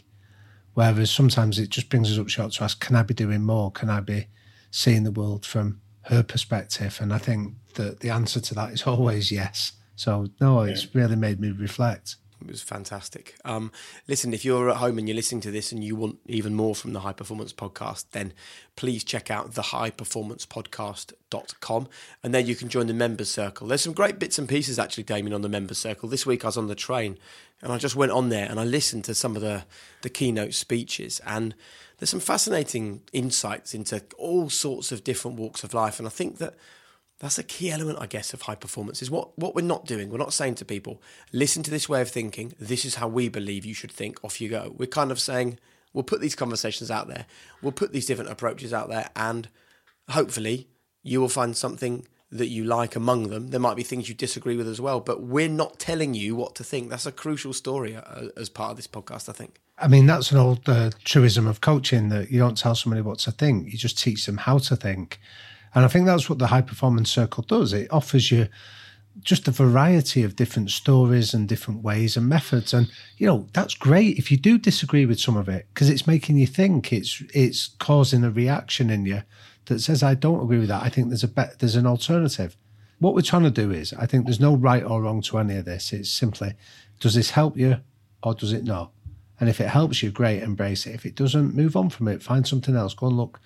Whereas 0.73 1.11
sometimes 1.11 1.59
it 1.59 1.69
just 1.69 1.89
brings 1.89 2.11
us 2.11 2.19
up 2.19 2.29
short 2.29 2.53
to 2.53 2.63
ask, 2.63 2.79
can 2.79 2.95
I 2.95 3.03
be 3.03 3.13
doing 3.13 3.41
more? 3.41 3.71
Can 3.71 3.89
I 3.89 3.99
be 3.99 4.27
seeing 4.69 5.03
the 5.03 5.11
world 5.11 5.45
from 5.45 5.81
her 6.03 6.23
perspective? 6.23 6.99
And 7.01 7.13
I 7.13 7.17
think 7.17 7.55
that 7.75 7.99
the 7.99 8.09
answer 8.09 8.39
to 8.39 8.55
that 8.55 8.71
is 8.71 8.83
always 8.87 9.31
yes. 9.31 9.73
So 9.95 10.27
no, 10.39 10.61
it's 10.61 10.85
yeah. 10.85 11.01
really 11.01 11.15
made 11.15 11.39
me 11.39 11.51
reflect. 11.51 12.15
It 12.41 12.51
was 12.51 12.61
fantastic. 12.61 13.37
Um, 13.45 13.71
listen, 14.07 14.33
if 14.33 14.43
you're 14.43 14.69
at 14.69 14.75
home 14.77 14.97
and 14.97 15.07
you're 15.07 15.15
listening 15.15 15.41
to 15.41 15.51
this 15.51 15.71
and 15.71 15.83
you 15.83 15.95
want 15.95 16.17
even 16.25 16.55
more 16.55 16.73
from 16.75 16.93
the 16.93 17.01
High 17.01 17.13
Performance 17.13 17.53
Podcast, 17.53 18.05
then 18.11 18.33
please 18.75 19.03
check 19.03 19.29
out 19.29 19.53
the 19.53 19.61
highperformancepodcast.com 19.61 21.87
and 22.23 22.33
there 22.33 22.41
you 22.41 22.55
can 22.55 22.69
join 22.69 22.87
the 22.87 22.93
members 22.93 23.29
circle. 23.29 23.67
There's 23.67 23.81
some 23.81 23.93
great 23.93 24.17
bits 24.17 24.39
and 24.39 24.49
pieces 24.49 24.79
actually, 24.79 25.03
Damian, 25.03 25.33
on 25.33 25.41
the 25.41 25.49
members 25.49 25.77
circle. 25.77 26.09
This 26.09 26.25
week 26.25 26.43
I 26.43 26.47
was 26.47 26.57
on 26.57 26.65
the 26.67 26.75
train 26.75 27.19
and 27.61 27.71
I 27.71 27.77
just 27.77 27.95
went 27.95 28.11
on 28.11 28.29
there 28.29 28.49
and 28.49 28.59
I 28.59 28.63
listened 28.63 29.03
to 29.05 29.13
some 29.13 29.35
of 29.35 29.41
the, 29.41 29.65
the 30.01 30.09
keynote 30.09 30.53
speeches 30.53 31.21
and 31.25 31.53
there's 31.99 32.09
some 32.09 32.19
fascinating 32.19 33.01
insights 33.13 33.75
into 33.75 34.01
all 34.17 34.49
sorts 34.49 34.91
of 34.91 35.03
different 35.03 35.37
walks 35.37 35.63
of 35.63 35.75
life. 35.75 35.99
And 35.99 36.07
I 36.07 36.09
think 36.09 36.39
that 36.39 36.55
that's 37.21 37.37
a 37.37 37.43
key 37.43 37.69
element, 37.69 37.99
I 38.01 38.07
guess, 38.07 38.33
of 38.33 38.41
high 38.41 38.55
performance 38.55 39.03
is 39.03 39.11
what, 39.11 39.37
what 39.37 39.53
we're 39.53 39.61
not 39.61 39.85
doing. 39.85 40.09
We're 40.09 40.17
not 40.17 40.33
saying 40.33 40.55
to 40.55 40.65
people, 40.65 40.99
listen 41.31 41.61
to 41.61 41.69
this 41.69 41.87
way 41.87 42.01
of 42.01 42.09
thinking. 42.09 42.55
This 42.59 42.83
is 42.83 42.95
how 42.95 43.07
we 43.07 43.29
believe 43.29 43.63
you 43.63 43.75
should 43.75 43.91
think. 43.91 44.17
Off 44.23 44.41
you 44.41 44.49
go. 44.49 44.73
We're 44.75 44.87
kind 44.87 45.11
of 45.11 45.19
saying, 45.19 45.59
we'll 45.93 46.03
put 46.03 46.19
these 46.19 46.33
conversations 46.33 46.89
out 46.89 47.07
there. 47.07 47.27
We'll 47.61 47.73
put 47.73 47.93
these 47.93 48.07
different 48.07 48.31
approaches 48.31 48.73
out 48.73 48.89
there. 48.89 49.11
And 49.15 49.49
hopefully 50.09 50.67
you 51.03 51.21
will 51.21 51.29
find 51.29 51.55
something 51.55 52.07
that 52.31 52.47
you 52.47 52.63
like 52.63 52.95
among 52.95 53.29
them. 53.29 53.51
There 53.51 53.59
might 53.59 53.77
be 53.77 53.83
things 53.83 54.09
you 54.09 54.15
disagree 54.15 54.57
with 54.57 54.67
as 54.67 54.81
well, 54.81 54.99
but 54.99 55.21
we're 55.21 55.47
not 55.47 55.77
telling 55.77 56.15
you 56.15 56.35
what 56.35 56.55
to 56.55 56.63
think. 56.63 56.89
That's 56.89 57.05
a 57.05 57.11
crucial 57.11 57.53
story 57.53 57.95
uh, 57.95 58.29
as 58.35 58.49
part 58.49 58.71
of 58.71 58.77
this 58.77 58.87
podcast, 58.87 59.29
I 59.29 59.33
think. 59.33 59.59
I 59.77 59.87
mean, 59.87 60.07
that's 60.07 60.31
an 60.31 60.39
old 60.39 60.67
uh, 60.67 60.89
truism 61.03 61.45
of 61.45 61.61
coaching 61.61 62.09
that 62.09 62.31
you 62.31 62.39
don't 62.39 62.57
tell 62.57 62.73
somebody 62.73 63.03
what 63.03 63.19
to 63.19 63.31
think, 63.31 63.71
you 63.71 63.77
just 63.77 63.99
teach 63.99 64.25
them 64.25 64.37
how 64.37 64.57
to 64.57 64.75
think. 64.75 65.19
And 65.73 65.85
I 65.85 65.87
think 65.87 66.05
that's 66.05 66.29
what 66.29 66.39
the 66.39 66.47
high 66.47 66.61
performance 66.61 67.09
circle 67.09 67.43
does. 67.43 67.73
It 67.73 67.91
offers 67.91 68.31
you 68.31 68.47
just 69.21 69.47
a 69.47 69.51
variety 69.51 70.23
of 70.23 70.35
different 70.35 70.71
stories 70.71 71.33
and 71.33 71.47
different 71.47 71.83
ways 71.83 72.15
and 72.15 72.27
methods. 72.27 72.73
And, 72.73 72.89
you 73.17 73.27
know, 73.27 73.47
that's 73.53 73.75
great 73.75 74.17
if 74.17 74.31
you 74.31 74.37
do 74.37 74.57
disagree 74.57 75.05
with 75.05 75.19
some 75.19 75.37
of 75.37 75.49
it 75.49 75.67
because 75.73 75.89
it's 75.89 76.07
making 76.07 76.37
you 76.37 76.47
think, 76.47 76.93
it's 76.93 77.21
it's 77.33 77.67
causing 77.79 78.23
a 78.23 78.31
reaction 78.31 78.89
in 78.89 79.05
you 79.05 79.23
that 79.65 79.79
says, 79.79 80.03
I 80.03 80.15
don't 80.15 80.43
agree 80.43 80.59
with 80.59 80.69
that. 80.69 80.83
I 80.83 80.89
think 80.89 81.09
there's 81.09 81.23
a 81.23 81.27
be- 81.27 81.55
there's 81.59 81.75
an 81.75 81.85
alternative. 81.85 82.57
What 82.99 83.15
we're 83.15 83.21
trying 83.21 83.43
to 83.43 83.51
do 83.51 83.71
is, 83.71 83.93
I 83.93 84.05
think 84.05 84.25
there's 84.25 84.39
no 84.39 84.55
right 84.55 84.83
or 84.83 85.01
wrong 85.01 85.21
to 85.23 85.39
any 85.39 85.57
of 85.57 85.65
this. 85.65 85.91
It's 85.91 86.09
simply, 86.09 86.53
does 86.99 87.15
this 87.15 87.31
help 87.31 87.57
you 87.57 87.77
or 88.23 88.35
does 88.35 88.53
it 88.53 88.63
not? 88.63 88.91
And 89.41 89.49
if 89.49 89.59
it 89.59 89.67
helps 89.67 90.01
you, 90.03 90.11
great, 90.11 90.43
embrace 90.43 90.85
it. 90.85 90.93
If 90.93 91.03
it 91.05 91.15
doesn't, 91.15 91.55
move 91.55 91.75
on 91.75 91.89
from 91.89 92.07
it. 92.07 92.21
Find 92.21 92.47
something 92.47 92.75
else. 92.75 92.93
Go 92.93 93.07
and 93.07 93.17
look 93.17 93.39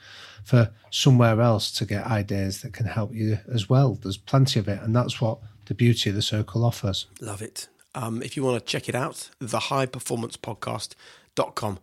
for 0.44 0.70
somewhere 0.92 1.40
else 1.40 1.72
to 1.72 1.86
get 1.86 2.06
ideas 2.06 2.62
that 2.62 2.74
can 2.74 2.86
help 2.86 3.16
you 3.16 3.40
as 3.52 3.70
well. 3.70 3.96
There's 3.96 4.18
plenty 4.18 4.60
of 4.60 4.68
it, 4.68 4.82
and 4.82 4.94
that's 4.94 5.22
what 5.22 5.40
the 5.66 5.74
beauty 5.74 6.10
of 6.10 6.18
the 6.18 6.22
circle 6.22 6.66
offers. 6.66 7.06
Love 7.22 7.42
it. 7.42 7.70
Um, 7.96 8.22
if 8.22 8.36
you 8.36 8.44
want 8.44 8.60
to 8.60 8.66
check 8.66 8.90
it 8.90 8.96
out, 8.96 9.30
the 9.40 9.60
highperformancepodcast.com, 9.60 11.80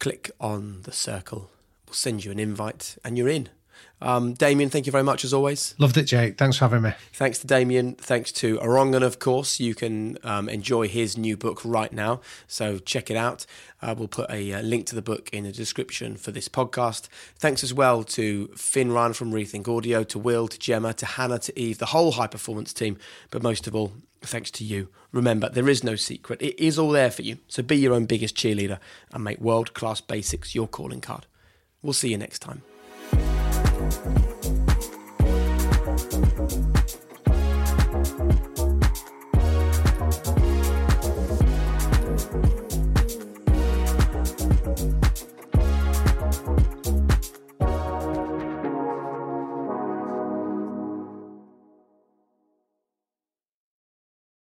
click 0.00 0.32
on 0.40 0.82
the 0.82 0.92
circle. 0.92 1.48
We'll 1.86 1.94
send 1.94 2.24
you 2.24 2.32
an 2.32 2.40
invite 2.40 2.96
and 3.04 3.16
you're 3.16 3.28
in. 3.28 3.48
Um, 4.02 4.34
Damian, 4.34 4.68
thank 4.68 4.86
you 4.86 4.92
very 4.92 5.04
much 5.04 5.24
as 5.24 5.32
always. 5.32 5.74
Loved 5.78 5.96
it, 5.96 6.04
Jake. 6.04 6.36
Thanks 6.36 6.56
for 6.56 6.64
having 6.64 6.82
me. 6.82 6.92
Thanks 7.12 7.38
to 7.38 7.46
Damian. 7.46 7.94
Thanks 7.94 8.32
to 8.32 8.58
Rangan, 8.58 9.02
of 9.02 9.18
course. 9.18 9.60
You 9.60 9.74
can 9.74 10.18
um, 10.24 10.48
enjoy 10.48 10.88
his 10.88 11.16
new 11.16 11.36
book 11.36 11.60
right 11.64 11.92
now. 11.92 12.20
So 12.48 12.78
check 12.78 13.10
it 13.10 13.16
out. 13.16 13.46
Uh, 13.80 13.94
we'll 13.96 14.08
put 14.08 14.28
a 14.30 14.52
uh, 14.52 14.62
link 14.62 14.86
to 14.86 14.94
the 14.94 15.02
book 15.02 15.30
in 15.32 15.44
the 15.44 15.52
description 15.52 16.16
for 16.16 16.32
this 16.32 16.48
podcast. 16.48 17.08
Thanks 17.36 17.62
as 17.62 17.72
well 17.72 18.02
to 18.04 18.48
Finn 18.56 18.92
Ryan 18.92 19.12
from 19.12 19.32
Rethink 19.32 19.68
Audio, 19.68 20.02
to 20.04 20.18
Will, 20.18 20.48
to 20.48 20.58
Gemma, 20.58 20.92
to 20.94 21.06
Hannah, 21.06 21.38
to 21.38 21.58
Eve, 21.58 21.78
the 21.78 21.86
whole 21.86 22.12
high 22.12 22.26
performance 22.26 22.72
team. 22.72 22.98
But 23.30 23.42
most 23.42 23.66
of 23.66 23.74
all, 23.74 23.92
thanks 24.20 24.50
to 24.52 24.64
you. 24.64 24.88
Remember, 25.12 25.48
there 25.48 25.68
is 25.68 25.84
no 25.84 25.94
secret. 25.94 26.42
It 26.42 26.58
is 26.58 26.78
all 26.78 26.90
there 26.90 27.10
for 27.10 27.22
you. 27.22 27.38
So 27.48 27.62
be 27.62 27.76
your 27.76 27.94
own 27.94 28.06
biggest 28.06 28.36
cheerleader 28.36 28.78
and 29.12 29.22
make 29.22 29.40
world 29.40 29.74
class 29.74 30.00
basics 30.00 30.54
your 30.54 30.66
calling 30.66 31.00
card. 31.00 31.26
We'll 31.82 31.92
see 31.92 32.10
you 32.10 32.18
next 32.18 32.38
time. 32.40 32.62
Yeah. 33.92 34.31